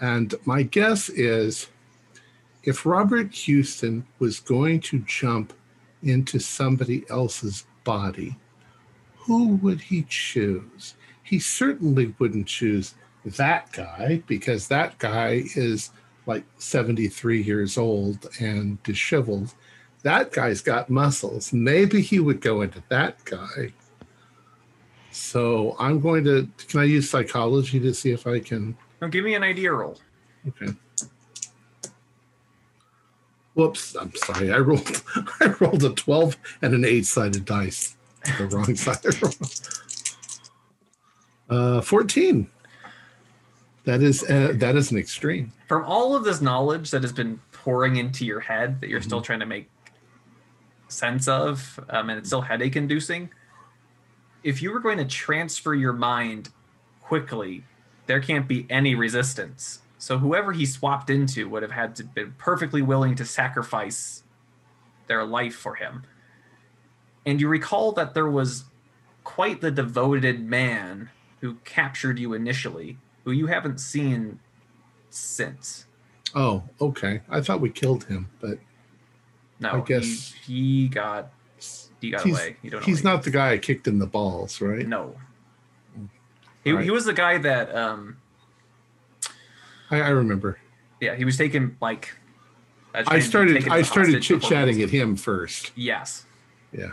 And 0.00 0.36
my 0.44 0.62
guess 0.62 1.08
is 1.08 1.66
if 2.62 2.86
Robert 2.86 3.34
Huston 3.34 4.06
was 4.20 4.38
going 4.38 4.78
to 4.82 5.00
jump 5.00 5.52
into 6.04 6.38
somebody 6.38 7.04
else's 7.10 7.66
body, 7.82 8.36
who 9.24 9.56
would 9.56 9.80
he 9.80 10.04
choose? 10.08 10.94
He 11.22 11.38
certainly 11.38 12.14
wouldn't 12.18 12.46
choose 12.46 12.94
that 13.24 13.72
guy 13.72 14.22
because 14.26 14.68
that 14.68 14.98
guy 14.98 15.44
is 15.56 15.90
like 16.26 16.44
73 16.58 17.42
years 17.42 17.78
old 17.78 18.28
and 18.40 18.82
disheveled. 18.82 19.54
That 20.02 20.32
guy's 20.32 20.60
got 20.60 20.90
muscles. 20.90 21.52
Maybe 21.52 22.02
he 22.02 22.20
would 22.20 22.40
go 22.40 22.60
into 22.60 22.82
that 22.90 23.24
guy. 23.24 23.72
So 25.10 25.76
I'm 25.78 26.00
going 26.00 26.24
to. 26.24 26.48
Can 26.68 26.80
I 26.80 26.84
use 26.84 27.08
psychology 27.08 27.80
to 27.80 27.94
see 27.94 28.10
if 28.10 28.26
I 28.26 28.40
can? 28.40 28.76
Now 29.00 29.08
give 29.08 29.24
me 29.24 29.34
an 29.34 29.42
idea 29.42 29.72
roll. 29.72 29.98
Okay. 30.48 30.72
Whoops! 33.54 33.94
I'm 33.94 34.12
sorry. 34.16 34.52
I 34.52 34.58
rolled. 34.58 35.02
I 35.40 35.54
rolled 35.60 35.84
a 35.84 35.90
12 35.90 36.36
and 36.60 36.74
an 36.74 36.84
eight-sided 36.84 37.44
dice. 37.44 37.96
The 38.38 38.46
wrong 38.46 38.74
side. 38.74 39.04
uh, 41.50 41.80
14. 41.80 42.48
That 43.84 44.02
is 44.02 44.22
uh, 44.24 44.52
that 44.54 44.76
is 44.76 44.90
an 44.92 44.98
extreme. 44.98 45.52
From 45.68 45.84
all 45.84 46.16
of 46.16 46.24
this 46.24 46.40
knowledge 46.40 46.90
that 46.90 47.02
has 47.02 47.12
been 47.12 47.38
pouring 47.52 47.96
into 47.96 48.24
your 48.24 48.40
head 48.40 48.80
that 48.80 48.88
you're 48.88 49.02
still 49.02 49.20
trying 49.20 49.40
to 49.40 49.46
make 49.46 49.68
sense 50.88 51.28
of, 51.28 51.78
um, 51.90 52.08
and 52.08 52.18
it's 52.18 52.28
still 52.28 52.40
headache 52.40 52.76
inducing, 52.76 53.28
if 54.42 54.62
you 54.62 54.72
were 54.72 54.80
going 54.80 54.98
to 54.98 55.04
transfer 55.04 55.74
your 55.74 55.92
mind 55.92 56.50
quickly, 57.02 57.64
there 58.06 58.20
can't 58.20 58.48
be 58.48 58.66
any 58.70 58.94
resistance. 58.94 59.80
So 59.98 60.18
whoever 60.18 60.52
he 60.52 60.66
swapped 60.66 61.10
into 61.10 61.48
would 61.48 61.62
have 61.62 61.72
had 61.72 61.96
to 61.96 62.04
been 62.04 62.34
perfectly 62.38 62.82
willing 62.82 63.14
to 63.16 63.24
sacrifice 63.24 64.22
their 65.06 65.24
life 65.24 65.54
for 65.54 65.74
him. 65.74 66.02
And 67.26 67.40
you 67.40 67.48
recall 67.48 67.92
that 67.92 68.14
there 68.14 68.28
was 68.28 68.64
quite 69.24 69.60
the 69.60 69.70
devoted 69.70 70.44
man 70.44 71.10
who 71.40 71.54
captured 71.64 72.18
you 72.18 72.34
initially, 72.34 72.98
who 73.24 73.32
you 73.32 73.46
haven't 73.46 73.78
seen 73.80 74.38
since. 75.10 75.86
Oh, 76.34 76.64
okay. 76.80 77.20
I 77.30 77.40
thought 77.40 77.60
we 77.60 77.70
killed 77.70 78.04
him, 78.04 78.28
but 78.40 78.58
No, 79.60 79.70
I 79.70 79.80
guess- 79.80 80.32
he, 80.44 80.82
he 80.82 80.88
got 80.88 81.30
he 82.00 82.10
got 82.10 82.22
he's, 82.22 82.34
away. 82.34 82.56
You 82.62 82.70
don't 82.70 82.80
know 82.80 82.86
he's 82.86 83.02
where 83.02 83.12
he- 83.12 83.16
not 83.16 83.24
the 83.24 83.30
guy 83.30 83.52
I 83.52 83.58
kicked 83.58 83.86
in 83.86 83.98
the 83.98 84.06
balls, 84.06 84.60
right? 84.60 84.86
No. 84.86 85.16
He, 86.64 86.72
Right. 86.72 86.84
he 86.84 86.90
was 86.90 87.04
the 87.04 87.12
guy 87.12 87.38
that 87.38 87.74
um 87.74 88.16
I, 89.90 90.00
I 90.00 90.08
remember. 90.08 90.58
yeah 91.00 91.14
he 91.14 91.24
was 91.24 91.36
taken 91.36 91.76
like 91.80 92.14
I 92.94 93.02
trying 93.02 93.14
to 93.14 93.14
be 93.14 93.20
started. 93.60 93.68
I 93.70 93.82
started 93.82 94.22
chit 94.22 94.42
chatting 94.42 94.80
at 94.82 94.90
him 94.90 95.16
first. 95.16 95.72
Yes. 95.76 96.26
Yeah. 96.72 96.92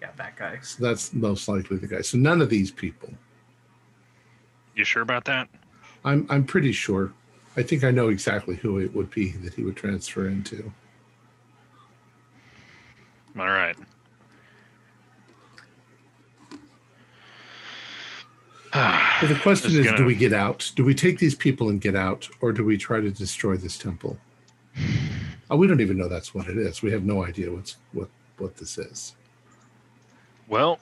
Yeah, 0.00 0.10
that 0.16 0.36
guy. 0.36 0.58
So 0.62 0.84
that's 0.84 1.12
most 1.14 1.48
likely 1.48 1.78
the 1.78 1.86
guy. 1.86 2.00
So 2.02 2.18
none 2.18 2.40
of 2.42 2.50
these 2.50 2.70
people. 2.70 3.12
You 4.74 4.84
sure 4.84 5.02
about 5.02 5.24
that? 5.24 5.48
I'm 6.04 6.26
I'm 6.28 6.44
pretty 6.44 6.72
sure. 6.72 7.12
I 7.56 7.62
think 7.62 7.82
I 7.84 7.90
know 7.90 8.08
exactly 8.08 8.56
who 8.56 8.78
it 8.78 8.94
would 8.94 9.10
be 9.10 9.30
that 9.32 9.54
he 9.54 9.62
would 9.64 9.76
transfer 9.76 10.28
into. 10.28 10.70
All 13.38 13.46
right. 13.46 13.76
But 19.18 19.28
the 19.28 19.34
question 19.36 19.70
is, 19.72 19.86
gonna- 19.86 19.96
do 19.96 20.04
we 20.04 20.14
get 20.14 20.34
out? 20.34 20.70
Do 20.76 20.84
we 20.84 20.94
take 20.94 21.18
these 21.18 21.34
people 21.34 21.70
and 21.70 21.80
get 21.80 21.94
out, 21.96 22.28
or 22.42 22.52
do 22.52 22.62
we 22.64 22.76
try 22.76 23.00
to 23.00 23.10
destroy 23.10 23.56
this 23.56 23.78
temple? 23.78 24.18
Oh, 25.48 25.56
we 25.56 25.68
don't 25.68 25.80
even 25.80 25.96
know 25.96 26.08
that's 26.08 26.34
what 26.34 26.48
it 26.48 26.58
is. 26.58 26.82
We 26.82 26.90
have 26.90 27.04
no 27.04 27.24
idea 27.24 27.52
what's 27.52 27.76
what 27.92 28.08
what 28.38 28.56
this 28.56 28.78
is. 28.78 29.14
Well, 30.48 30.78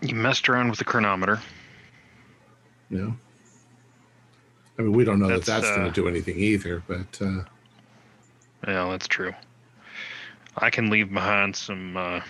you 0.00 0.14
messed 0.14 0.48
around 0.48 0.70
with 0.70 0.78
the 0.78 0.84
chronometer. 0.84 1.40
You 2.90 2.98
know. 2.98 3.16
I 4.78 4.82
mean, 4.82 4.92
we 4.92 5.04
don't 5.04 5.18
know 5.18 5.28
that 5.28 5.44
That's, 5.44 5.46
that's 5.66 5.76
going 5.76 5.82
uh, 5.82 5.88
to 5.88 5.92
do 5.92 6.08
anything 6.08 6.38
either. 6.38 6.82
But 6.88 7.18
uh, 7.20 7.42
Yeah, 8.66 8.88
that's 8.90 9.06
true. 9.06 9.32
I 10.56 10.70
can 10.70 10.90
leave 10.90 11.12
behind 11.12 11.54
some 11.54 11.96
uh, 11.96 12.20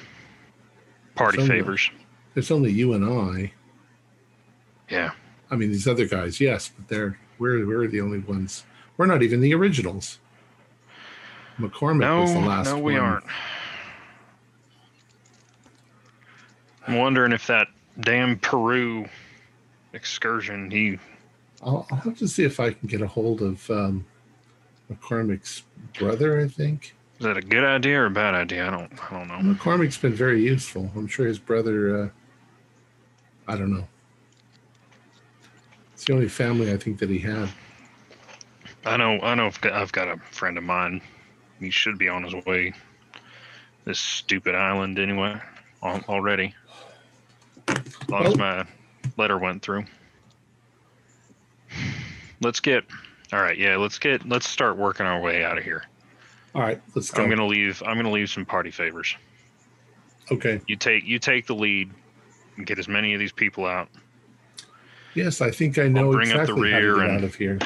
party 1.15 1.39
Some- 1.39 1.49
favors. 1.49 1.91
there's 2.35 2.51
only 2.51 2.73
you 2.73 2.93
and 2.93 3.05
I. 3.05 3.53
Yeah. 4.91 5.13
I 5.51 5.57
mean, 5.57 5.71
these 5.71 5.87
other 5.89 6.07
guys, 6.07 6.41
yes, 6.41 6.71
but 6.77 6.89
they're 6.89 7.19
we're 7.39 7.65
we're 7.67 7.87
the 7.87 8.01
only 8.01 8.19
ones. 8.19 8.65
We're 8.97 9.07
not 9.07 9.23
even 9.23 9.41
the 9.41 9.55
originals. 9.55 10.19
McCormick 11.59 12.01
No, 12.01 12.21
was 12.23 12.33
the 12.33 12.41
last 12.41 12.67
no, 12.67 12.79
we 12.79 12.95
one. 12.95 13.03
aren't. 13.03 13.25
I'm 16.87 16.97
wondering 16.97 17.33
if 17.33 17.47
that 17.47 17.69
damn 18.01 18.39
Peru 18.39 19.07
excursion. 19.93 20.71
He 20.71 20.99
I'll, 21.63 21.87
I'll 21.91 21.99
have 21.99 22.19
to 22.19 22.29
see 22.29 22.45
if 22.45 22.59
I 22.59 22.73
can 22.73 22.89
get 22.89 23.03
a 23.03 23.07
hold 23.07 23.43
of 23.43 23.71
um, 23.71 24.07
McCormick's 24.91 25.63
brother. 25.99 26.41
I 26.41 26.49
think 26.49 26.95
is 27.21 27.27
that 27.27 27.37
a 27.37 27.43
good 27.43 27.65
idea 27.65 28.01
or 28.01 28.07
a 28.07 28.11
bad 28.11 28.35
idea? 28.35 28.67
I 28.67 28.71
don't. 28.71 29.13
I 29.13 29.19
don't 29.19 29.29
know. 29.29 29.55
McCormick's 29.55 29.99
been 29.99 30.15
very 30.15 30.43
useful. 30.43 30.91
I'm 30.97 31.07
sure 31.07 31.27
his 31.27 31.39
brother. 31.39 32.05
Uh, 32.05 32.09
I 33.47 33.57
don't 33.57 33.71
know. 33.71 33.87
It's 35.93 36.07
the 36.07 36.15
only 36.15 36.31
family 36.31 36.73
I 36.73 36.79
think 36.79 36.99
that 37.01 37.11
he 37.11 37.19
had. 37.19 37.51
I 38.87 38.97
know. 38.97 39.21
I 39.21 39.35
know. 39.35 39.45
I've 39.45 39.61
got, 39.61 39.73
I've 39.75 39.93
got 39.93 40.09
a 40.09 40.17
friend 40.31 40.57
of 40.57 40.65
mine. 40.65 41.03
He 41.59 41.69
should 41.69 41.99
be 41.99 42.09
on 42.09 42.23
his 42.23 42.35
way. 42.47 42.73
This 43.85 43.99
stupid 43.99 44.55
island, 44.55 44.99
anyway. 44.99 45.39
Already. 45.83 46.55
As 48.11 48.13
long 48.13 48.27
as 48.27 48.37
my 48.37 48.67
letter 49.17 49.39
went 49.39 49.63
through. 49.63 49.85
Let's 52.41 52.59
get. 52.59 52.85
All 53.33 53.41
right. 53.41 53.57
Yeah. 53.57 53.77
Let's 53.77 53.99
get. 54.01 54.29
Let's 54.29 54.49
start 54.49 54.77
working 54.77 55.07
our 55.07 55.21
way 55.21 55.45
out 55.45 55.59
of 55.59 55.63
here. 55.65 55.85
All 56.53 56.63
right, 56.63 56.83
let's 56.97 57.13
go. 57.13 57.23
I'm 57.23 57.29
gonna 57.31 57.47
leave. 57.47 57.81
I'm 57.87 57.97
gonna 57.97 58.11
leave 58.11 58.29
some 58.29 58.45
party 58.45 58.73
favors. 58.73 59.15
Okay. 60.33 60.61
You 60.67 60.75
take. 60.75 61.05
You 61.05 61.21
take 61.21 61.47
the 61.47 61.55
lead. 61.55 61.91
And 62.57 62.67
get 62.67 62.81
as 62.81 62.89
many 62.89 63.15
of 63.15 63.21
these 63.21 63.31
people 63.31 63.65
out. 63.65 63.89
Yes, 65.15 65.41
I 65.41 65.53
think 65.53 65.79
I 65.79 65.87
know 65.87 66.11
bring 66.11 66.31
up 66.33 66.35
the 66.39 66.41
exactly 66.43 66.73
how 66.73 66.81
to 66.81 66.85
rear 66.87 66.95
get 66.97 67.05
and- 67.05 67.19
out 67.19 67.25
of 67.25 67.35
here. 67.37 67.59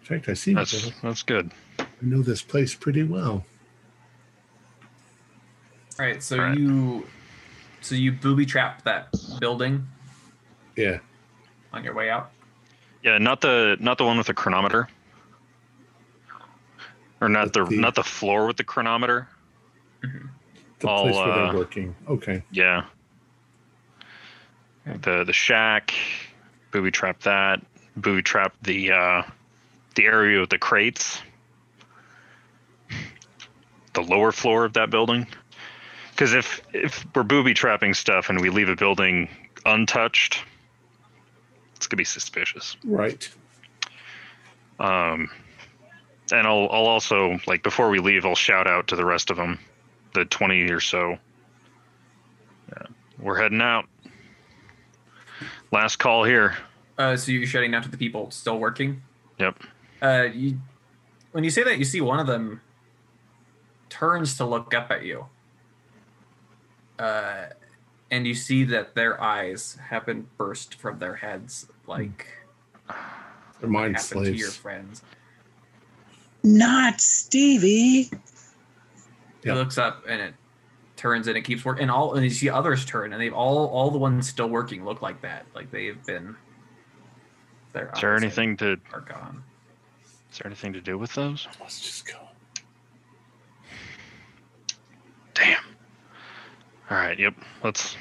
In 0.00 0.02
fact, 0.02 0.28
I 0.28 0.34
see. 0.34 0.54
That's 0.54 0.90
that's 1.00 1.22
good. 1.22 1.52
I 1.78 1.86
know 2.02 2.22
this 2.22 2.42
place 2.42 2.74
pretty 2.74 3.04
well. 3.04 3.44
All 5.98 6.04
right, 6.06 6.20
so 6.20 6.36
All 6.38 6.44
right. 6.46 6.58
you 6.58 7.06
so 7.84 7.94
you 7.94 8.12
booby 8.12 8.46
trapped 8.46 8.84
that 8.84 9.08
building 9.40 9.86
Yeah. 10.76 10.98
on 11.72 11.84
your 11.84 11.94
way 11.94 12.08
out. 12.08 12.30
Yeah. 13.02 13.18
Not 13.18 13.40
the 13.42 13.76
not 13.78 13.98
the 13.98 14.04
one 14.04 14.16
with 14.16 14.26
the 14.26 14.34
chronometer. 14.34 14.88
Or 17.20 17.28
not 17.28 17.52
the, 17.52 17.60
But 17.60 17.70
the- 17.70 17.76
not 17.76 17.94
the 17.94 18.02
floor 18.02 18.46
with 18.46 18.56
the 18.56 18.64
chronometer. 18.64 19.28
The 20.00 20.88
I'll, 20.88 21.02
place 21.02 21.14
where 21.14 21.28
uh, 21.28 21.46
they're 21.52 21.58
working. 21.58 21.94
Okay. 22.08 22.42
Yeah. 22.50 22.84
The 24.84 25.24
the 25.24 25.32
shack, 25.32 25.94
booby 26.70 26.90
trap 26.90 27.20
that, 27.20 27.62
booby 27.96 28.22
trap 28.22 28.54
the 28.62 28.92
uh, 28.92 29.22
the 29.94 30.04
area 30.04 30.40
with 30.40 30.50
the 30.50 30.58
crates, 30.58 31.22
the 33.94 34.02
lower 34.02 34.32
floor 34.32 34.64
of 34.64 34.74
that 34.74 34.90
building. 34.90 35.26
Because 36.14 36.32
if 36.32 36.62
if 36.72 37.04
we're 37.14 37.24
booby 37.24 37.54
trapping 37.54 37.92
stuff 37.92 38.30
and 38.30 38.40
we 38.40 38.48
leave 38.48 38.68
a 38.68 38.76
building 38.76 39.28
untouched, 39.66 40.40
it's 41.74 41.88
gonna 41.88 41.98
be 41.98 42.04
suspicious. 42.04 42.76
Right. 42.84 43.28
Um, 44.78 45.28
and 46.30 46.46
I'll 46.46 46.68
I'll 46.70 46.86
also 46.86 47.40
like 47.48 47.64
before 47.64 47.90
we 47.90 47.98
leave, 47.98 48.24
I'll 48.24 48.36
shout 48.36 48.68
out 48.68 48.86
to 48.88 48.96
the 48.96 49.04
rest 49.04 49.30
of 49.30 49.36
them, 49.36 49.58
the 50.14 50.24
twenty 50.24 50.70
or 50.70 50.78
so. 50.78 51.18
Yeah, 52.68 52.86
we're 53.18 53.36
heading 53.36 53.60
out. 53.60 53.86
Last 55.72 55.96
call 55.96 56.22
here. 56.22 56.56
Uh, 56.96 57.16
so 57.16 57.32
you're 57.32 57.44
shouting 57.44 57.74
out 57.74 57.82
to 57.82 57.90
the 57.90 57.98
people 57.98 58.30
still 58.30 58.60
working. 58.60 59.02
Yep. 59.40 59.60
Uh, 60.00 60.28
you 60.32 60.60
when 61.32 61.42
you 61.42 61.50
say 61.50 61.64
that, 61.64 61.76
you 61.76 61.84
see 61.84 62.00
one 62.00 62.20
of 62.20 62.28
them 62.28 62.60
turns 63.88 64.36
to 64.36 64.44
look 64.44 64.72
up 64.74 64.92
at 64.92 65.04
you. 65.04 65.26
Uh, 66.98 67.46
and 68.10 68.26
you 68.26 68.34
see 68.34 68.64
that 68.64 68.94
their 68.94 69.20
eyes 69.20 69.76
have 69.88 70.06
been 70.06 70.26
burst 70.36 70.76
from 70.76 70.98
their 70.98 71.16
heads, 71.16 71.66
like 71.86 72.26
They're 73.60 73.68
mind 73.68 73.96
happened 73.96 74.24
to 74.26 74.30
your 74.32 74.48
slaves. 74.48 74.56
friends. 74.56 75.02
Not 76.44 77.00
Stevie. 77.00 78.02
He 78.04 78.10
Yeah. 79.42 79.54
looks 79.54 79.78
up 79.78 80.04
and 80.08 80.20
it 80.20 80.34
turns 80.96 81.26
and 81.26 81.36
it 81.36 81.42
keeps 81.42 81.64
working. 81.64 81.82
And 81.82 81.90
all 81.90 82.14
and 82.14 82.22
you 82.22 82.30
see 82.30 82.48
others 82.48 82.84
turn 82.84 83.12
and 83.12 83.20
they've 83.20 83.32
all 83.34 83.66
all 83.68 83.90
the 83.90 83.98
ones 83.98 84.28
still 84.28 84.48
working 84.48 84.84
look 84.84 85.02
like 85.02 85.20
that. 85.22 85.46
Like 85.54 85.70
they've 85.70 86.02
been. 86.06 86.36
Their 87.72 87.90
Is 87.94 88.00
there 88.00 88.14
anything 88.16 88.56
to 88.58 88.78
are 88.92 89.00
gone. 89.00 89.42
is 90.30 90.38
there 90.38 90.46
anything 90.46 90.72
to 90.74 90.80
do 90.80 90.96
with 90.98 91.12
those? 91.14 91.48
Let's 91.60 91.80
just 91.80 92.06
go. 92.06 92.20
All 96.90 96.96
right. 96.98 97.18
Yep. 97.18 97.34
Let's 97.62 97.96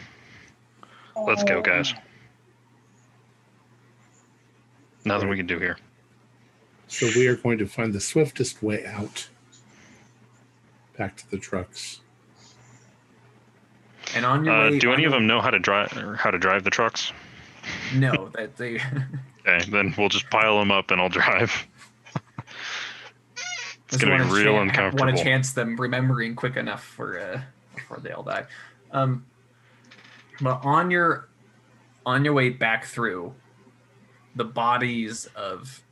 let's 1.26 1.44
go, 1.44 1.62
guys. 1.62 1.94
Nothing 5.06 5.30
we 5.30 5.38
can 5.38 5.48
do 5.48 5.60
here. 5.60 5.78
So 6.88 7.08
we 7.16 7.28
are 7.28 7.36
going 7.36 7.58
to 7.58 7.66
find 7.68 7.94
the 7.94 8.00
swiftest 8.00 8.62
way 8.64 8.86
out. 8.86 9.28
Back 10.98 11.18
to 11.18 11.32
the 11.32 11.38
trucks. 11.38 12.00
And 14.16 14.26
on 14.26 14.46
your 14.46 14.54
Uh, 14.54 14.70
way, 14.72 14.80
do 14.80 14.94
any 14.94 15.06
of 15.06 15.12
them 15.12 15.26
know 15.28 15.42
how 15.42 15.50
to 15.50 15.60
drive 15.60 15.92
how 16.18 16.30
to 16.32 16.38
drive 16.38 16.64
the 16.64 16.70
trucks? 16.70 17.12
No, 17.96 18.30
that 18.36 18.58
they. 18.58 18.80
Okay, 19.46 19.70
then 19.72 19.94
we'll 19.98 20.08
just 20.08 20.30
pile 20.30 20.58
them 20.58 20.72
up 20.72 20.90
and 20.90 21.02
I'll 21.02 21.10
drive. 21.10 21.68
It's 23.36 23.90
Just 23.90 24.02
gonna 24.02 24.16
be 24.16 24.22
wanna 24.22 24.34
real 24.34 24.54
chan- 24.54 24.70
uncomfortable. 24.70 25.06
Want 25.06 25.18
to 25.18 25.22
chance 25.24 25.52
them 25.52 25.76
remembering 25.76 26.34
quick 26.34 26.56
enough 26.56 26.82
for 26.82 27.20
uh, 27.20 27.42
before 27.76 27.98
they 28.00 28.12
all 28.12 28.24
die. 28.24 28.46
Um, 28.94 29.26
but 30.40 30.64
on 30.64 30.90
your 30.92 31.28
on 32.06 32.24
your 32.24 32.34
way 32.34 32.50
back 32.50 32.86
through, 32.86 33.34
the 34.36 34.46
bodies 34.46 35.28
of 35.36 35.84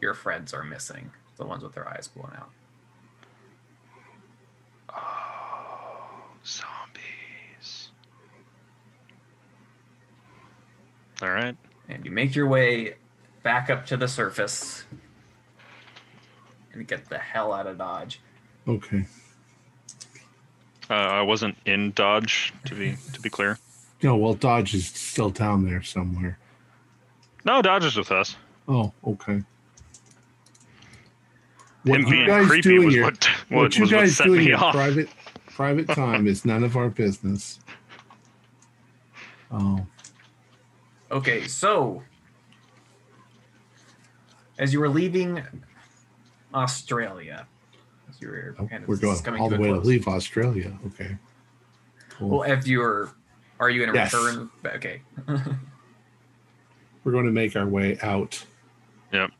your 0.00 0.14
friends 0.14 0.52
are 0.52 0.64
missing. 0.64 1.10
The 1.36 1.46
ones 1.46 1.62
with 1.62 1.74
their 1.74 1.88
eyes 1.88 2.08
blown 2.08 2.32
out. 2.36 2.50
Oh, 4.90 6.24
zombies. 6.44 7.90
All 11.22 11.30
right. 11.30 11.56
And 11.88 12.04
you 12.04 12.10
make 12.10 12.34
your 12.34 12.46
way 12.46 12.94
back 13.42 13.70
up 13.70 13.86
to 13.86 13.96
the 13.96 14.08
surface 14.08 14.84
and 16.72 16.86
get 16.86 17.08
the 17.08 17.18
hell 17.18 17.52
out 17.52 17.66
of 17.66 17.78
Dodge. 17.78 18.20
Okay. 18.68 19.06
Uh, 20.90 20.94
I 20.94 21.22
wasn't 21.22 21.56
in 21.66 21.92
Dodge 21.92 22.52
to 22.66 22.74
be 22.74 22.96
to 23.12 23.20
be 23.20 23.30
clear. 23.30 23.58
No, 24.02 24.16
well, 24.16 24.34
Dodge 24.34 24.74
is 24.74 24.86
still 24.88 25.30
down 25.30 25.64
there 25.64 25.82
somewhere. 25.82 26.38
No, 27.44 27.62
Dodge 27.62 27.84
is 27.84 27.96
with 27.96 28.10
us. 28.10 28.34
Oh, 28.66 28.92
okay. 29.06 29.34
Him 29.34 29.44
What 31.84 32.00
you 32.08 32.26
guys 32.26 32.60
doing 32.62 32.84
was 32.86 32.94
here- 32.94 33.04
what, 33.04 33.24
what 33.48 33.56
what, 33.62 33.76
you 33.76 33.82
was 33.82 33.92
what 33.92 34.00
guys 34.00 34.18
doing 34.18 34.38
me 34.44 34.48
in 34.52 34.54
off. 34.58 34.74
private 34.74 35.08
private 35.48 35.88
time 35.88 36.26
is 36.26 36.44
none 36.44 36.64
of 36.64 36.76
our 36.76 36.88
business. 36.88 37.60
Oh, 39.52 39.86
Okay, 41.12 41.46
so 41.48 42.02
as 44.58 44.72
you 44.72 44.78
were 44.80 44.88
leaving 44.88 45.42
Australia, 46.54 47.46
as 48.20 48.26
you 48.26 48.28
were 48.28 48.54
oh, 48.58 48.66
kind 48.66 48.82
of 48.82 48.88
we're 48.88 48.96
going 48.96 49.40
all 49.40 49.48
the 49.48 49.56
a 49.56 49.60
way 49.60 49.68
to 49.68 49.80
leave 49.80 50.06
Australia. 50.08 50.76
Okay. 50.86 51.16
Cool. 52.10 52.28
Well, 52.28 52.42
if 52.42 52.66
you're, 52.66 53.12
are 53.58 53.70
you 53.70 53.82
in 53.82 53.88
to 53.88 53.94
Yes. 53.94 54.12
return? 54.12 54.50
Okay. 54.66 55.02
we're 57.04 57.12
going 57.12 57.26
to 57.26 57.32
make 57.32 57.56
our 57.56 57.66
way 57.66 57.98
out. 58.02 58.44
Yep. 59.12 59.30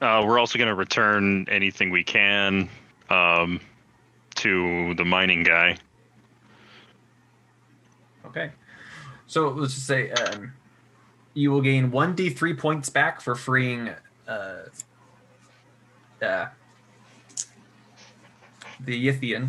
Uh, 0.00 0.22
we're 0.24 0.38
also 0.38 0.58
going 0.58 0.68
to 0.68 0.74
return 0.74 1.46
anything 1.50 1.90
we 1.90 2.04
can 2.04 2.68
um, 3.10 3.60
to 4.36 4.94
the 4.94 5.04
mining 5.04 5.42
guy. 5.42 5.76
Okay. 8.26 8.50
So 9.26 9.48
let's 9.48 9.74
just 9.74 9.86
say 9.86 10.10
um, 10.12 10.52
you 11.34 11.50
will 11.50 11.60
gain 11.60 11.90
one 11.90 12.14
d3 12.14 12.56
points 12.56 12.88
back 12.88 13.20
for 13.20 13.34
freeing 13.34 13.90
uh, 14.28 14.56
uh, 16.22 16.46
the 18.80 19.06
Yithian. 19.06 19.48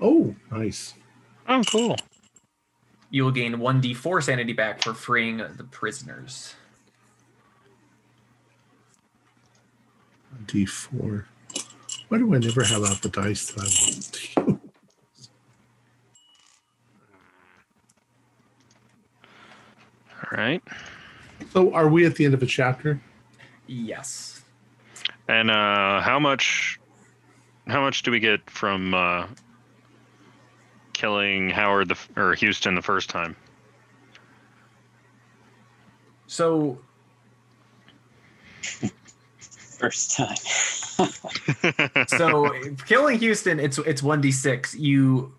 Oh, 0.00 0.34
nice. 0.50 0.94
Oh, 1.48 1.62
cool. 1.70 1.96
You 3.10 3.24
will 3.24 3.32
gain 3.32 3.58
one 3.58 3.82
d4 3.82 4.22
sanity 4.22 4.52
back 4.52 4.82
for 4.82 4.94
freeing 4.94 5.38
the 5.38 5.64
prisoners. 5.70 6.54
D 10.46 10.64
four. 10.64 11.26
Why 12.08 12.18
do 12.18 12.34
I 12.34 12.38
never 12.38 12.64
have 12.64 12.84
out 12.84 13.02
the 13.02 13.08
dice 13.08 13.50
that 13.50 13.60
I 13.60 13.64
want 13.64 14.12
to 14.12 14.50
use? 14.52 15.28
All 20.22 20.38
right. 20.38 20.62
So, 21.52 21.72
are 21.74 21.88
we 21.88 22.06
at 22.06 22.14
the 22.14 22.24
end 22.24 22.34
of 22.34 22.42
a 22.42 22.46
chapter? 22.46 23.00
Yes. 23.66 24.29
And 25.30 25.48
uh, 25.48 26.00
how 26.00 26.18
much? 26.18 26.80
How 27.68 27.80
much 27.80 28.02
do 28.02 28.10
we 28.10 28.18
get 28.18 28.50
from 28.50 28.94
uh, 28.94 29.28
killing 30.92 31.50
Howard 31.50 31.88
the 31.88 31.96
or 32.16 32.34
Huston 32.34 32.74
the 32.74 32.82
first 32.82 33.08
time? 33.08 33.36
So 36.26 36.78
First 39.78 40.16
time. 40.16 40.36
so 42.08 42.52
killing 42.86 43.20
Huston, 43.20 43.60
it's 43.60 43.78
it's 43.78 44.02
one 44.02 44.20
d 44.20 44.32
six. 44.32 44.74
You 44.74 45.32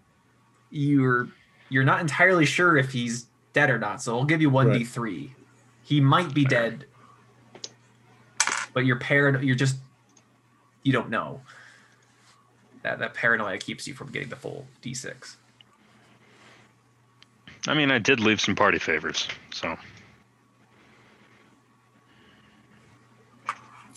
you're 0.70 1.28
you're 1.68 1.84
not 1.84 2.00
entirely 2.00 2.46
sure 2.46 2.78
if 2.78 2.94
he's 2.94 3.28
dead 3.52 3.70
or 3.70 3.78
not, 3.78 4.02
so 4.02 4.18
I'll 4.18 4.24
give 4.24 4.42
you 4.42 4.50
one 4.50 4.72
d 4.72 4.86
three. 4.86 5.34
He 5.84 6.00
might 6.00 6.34
be 6.34 6.46
dead, 6.46 6.86
but 8.74 8.86
you're 8.86 8.98
paranoid. 8.98 9.44
You're 9.44 9.56
just 9.56 9.78
you 10.84 10.94
don't 10.94 11.10
know. 11.10 11.42
That 12.84 13.00
that 13.00 13.14
paranoia 13.14 13.58
keeps 13.58 13.88
you 13.88 13.94
from 13.94 14.12
getting 14.12 14.30
the 14.30 14.36
full 14.36 14.68
d 14.82 14.94
six. 14.94 15.38
I 17.68 17.76
mean, 17.76 17.92
I 17.92 18.00
did 18.00 18.20
leave 18.20 18.42
some 18.42 18.56
party 18.56 18.80
favors, 18.80 19.28
so 19.52 19.78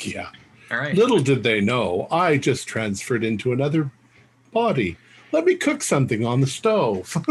Yeah. 0.04 0.30
All 0.70 0.78
right. 0.78 0.94
Little 0.94 1.20
did 1.20 1.42
they 1.42 1.60
know, 1.60 2.08
I 2.10 2.36
just 2.36 2.66
transferred 2.66 3.24
into 3.24 3.52
another 3.52 3.90
body. 4.52 4.96
Let 5.32 5.44
me 5.44 5.56
cook 5.56 5.82
something 5.82 6.24
on 6.24 6.40
the 6.40 6.46
stove. 6.46 7.16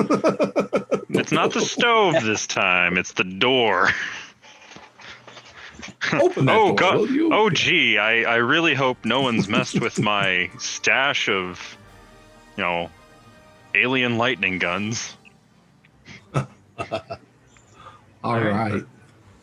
it's 1.10 1.32
not 1.32 1.54
the 1.54 1.62
stove 1.62 2.16
this 2.24 2.46
time; 2.46 2.98
it's 2.98 3.14
the 3.14 3.24
door. 3.24 3.90
Open 6.14 6.46
that 6.46 6.56
oh 6.56 6.68
door, 6.70 6.76
god! 6.76 6.98
will 6.98 7.10
you? 7.12 7.34
Oh 7.34 7.50
gee, 7.50 7.98
I 7.98 8.24
I 8.24 8.36
really 8.36 8.74
hope 8.74 9.06
no 9.06 9.22
one's 9.22 9.48
messed 9.48 9.80
with 9.80 10.00
my 10.00 10.50
stash 10.60 11.30
of, 11.30 11.78
you 12.58 12.64
know, 12.64 12.90
alien 13.76 14.18
lightning 14.18 14.60
guns. 14.60 15.16
All 16.36 16.46
All 18.24 18.40
right. 18.40 18.74
right. 18.74 18.84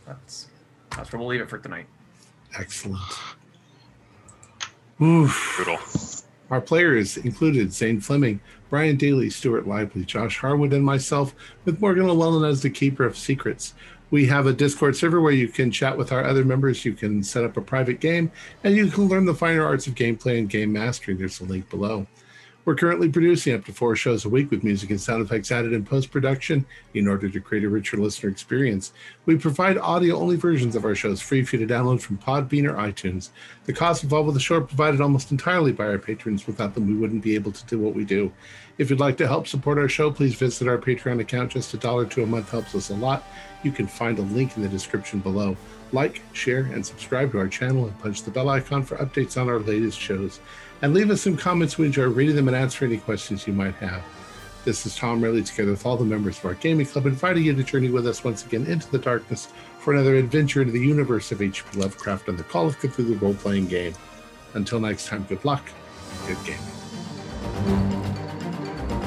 That's 0.06 0.48
that's 0.90 1.12
where 1.12 1.18
we'll 1.20 1.28
leave 1.28 1.40
it 1.40 1.48
for 1.48 1.58
tonight. 1.58 1.86
Excellent. 2.58 3.00
Oof. 5.00 5.54
Brutal. 5.56 5.78
Our 6.50 6.60
players 6.60 7.16
included 7.16 7.72
Zane 7.72 8.00
Fleming, 8.00 8.40
Brian 8.70 8.96
Daly, 8.96 9.30
Stuart 9.30 9.68
Lively, 9.68 10.04
Josh 10.04 10.38
Harwood, 10.38 10.72
and 10.72 10.84
myself, 10.84 11.32
with 11.64 11.80
Morgan 11.80 12.06
Llewellyn 12.08 12.48
as 12.48 12.60
the 12.62 12.70
keeper 12.70 13.04
of 13.04 13.16
secrets. 13.16 13.72
We 14.10 14.26
have 14.26 14.46
a 14.46 14.52
Discord 14.52 14.96
server 14.96 15.20
where 15.20 15.32
you 15.32 15.46
can 15.46 15.70
chat 15.70 15.96
with 15.96 16.10
our 16.10 16.24
other 16.24 16.44
members. 16.44 16.84
You 16.84 16.94
can 16.94 17.22
set 17.22 17.44
up 17.44 17.56
a 17.56 17.60
private 17.60 18.00
game, 18.00 18.32
and 18.64 18.74
you 18.74 18.88
can 18.88 19.06
learn 19.06 19.24
the 19.24 19.34
finer 19.34 19.64
arts 19.64 19.86
of 19.86 19.94
gameplay 19.94 20.38
and 20.38 20.50
game 20.50 20.72
mastery. 20.72 21.14
There's 21.14 21.40
a 21.40 21.44
link 21.44 21.70
below. 21.70 22.08
We're 22.64 22.74
currently 22.74 23.08
producing 23.08 23.54
up 23.54 23.64
to 23.64 23.72
four 23.72 23.96
shows 23.96 24.24
a 24.24 24.28
week 24.28 24.50
with 24.50 24.64
music 24.64 24.90
and 24.90 25.00
sound 25.00 25.24
effects 25.24 25.50
added 25.50 25.72
in 25.72 25.84
post 25.84 26.10
production 26.10 26.66
in 26.92 27.08
order 27.08 27.28
to 27.28 27.40
create 27.40 27.64
a 27.64 27.68
richer 27.70 27.96
listener 27.96 28.30
experience. 28.30 28.92
We 29.24 29.36
provide 29.36 29.78
audio 29.78 30.16
only 30.16 30.36
versions 30.36 30.76
of 30.76 30.84
our 30.84 30.94
shows 30.94 31.22
free 31.22 31.42
for 31.42 31.56
you 31.56 31.66
to 31.66 31.72
download 31.72 32.02
from 32.02 32.18
Podbean 32.18 32.68
or 32.68 32.74
iTunes. 32.74 33.30
The 33.64 33.72
costs 33.72 34.02
involved 34.02 34.26
with 34.26 34.34
the 34.34 34.40
show 34.40 34.56
are 34.56 34.60
provided 34.60 35.00
almost 35.00 35.30
entirely 35.30 35.72
by 35.72 35.86
our 35.86 35.98
patrons. 35.98 36.46
Without 36.46 36.74
them, 36.74 36.86
we 36.86 36.94
wouldn't 36.94 37.22
be 37.22 37.34
able 37.34 37.52
to 37.52 37.66
do 37.66 37.78
what 37.78 37.94
we 37.94 38.04
do. 38.04 38.30
If 38.80 38.88
you'd 38.88 38.98
like 38.98 39.18
to 39.18 39.28
help 39.28 39.46
support 39.46 39.76
our 39.76 39.90
show, 39.90 40.10
please 40.10 40.34
visit 40.36 40.66
our 40.66 40.78
Patreon 40.78 41.20
account. 41.20 41.52
Just 41.52 41.74
a 41.74 41.76
dollar 41.76 42.06
to 42.06 42.22
a 42.22 42.26
month 42.26 42.50
helps 42.50 42.74
us 42.74 42.88
a 42.88 42.94
lot. 42.94 43.24
You 43.62 43.72
can 43.72 43.86
find 43.86 44.18
a 44.18 44.22
link 44.22 44.56
in 44.56 44.62
the 44.62 44.70
description 44.70 45.20
below. 45.20 45.54
Like, 45.92 46.22
share, 46.32 46.62
and 46.62 46.84
subscribe 46.86 47.32
to 47.32 47.40
our 47.40 47.46
channel 47.46 47.84
and 47.84 47.98
punch 48.00 48.22
the 48.22 48.30
bell 48.30 48.48
icon 48.48 48.82
for 48.82 48.96
updates 48.96 49.38
on 49.38 49.50
our 49.50 49.58
latest 49.58 50.00
shows. 50.00 50.40
And 50.80 50.94
leave 50.94 51.10
us 51.10 51.20
some 51.20 51.36
comments. 51.36 51.76
We 51.76 51.84
enjoy 51.84 52.06
reading 52.06 52.36
them 52.36 52.48
and 52.48 52.56
answering 52.56 52.92
any 52.92 53.02
questions 53.02 53.46
you 53.46 53.52
might 53.52 53.74
have. 53.74 54.02
This 54.64 54.86
is 54.86 54.96
Tom 54.96 55.22
Riley, 55.22 55.42
together 55.42 55.72
with 55.72 55.84
all 55.84 55.98
the 55.98 56.06
members 56.06 56.38
of 56.38 56.46
our 56.46 56.54
gaming 56.54 56.86
club, 56.86 57.04
inviting 57.04 57.44
you 57.44 57.54
to 57.54 57.62
journey 57.62 57.90
with 57.90 58.06
us 58.06 58.24
once 58.24 58.46
again 58.46 58.64
into 58.64 58.90
the 58.90 58.98
darkness 58.98 59.48
for 59.78 59.92
another 59.92 60.16
adventure 60.16 60.62
into 60.62 60.72
the 60.72 60.80
universe 60.80 61.30
of 61.32 61.42
H.P. 61.42 61.78
Lovecraft 61.78 62.28
and 62.28 62.38
the 62.38 62.44
Call 62.44 62.66
of 62.66 62.78
Cthulhu 62.78 63.20
role 63.20 63.34
playing 63.34 63.66
game. 63.66 63.92
Until 64.54 64.80
next 64.80 65.06
time, 65.06 65.26
good 65.28 65.44
luck 65.44 65.70
good 66.26 66.38
gaming. 66.46 68.29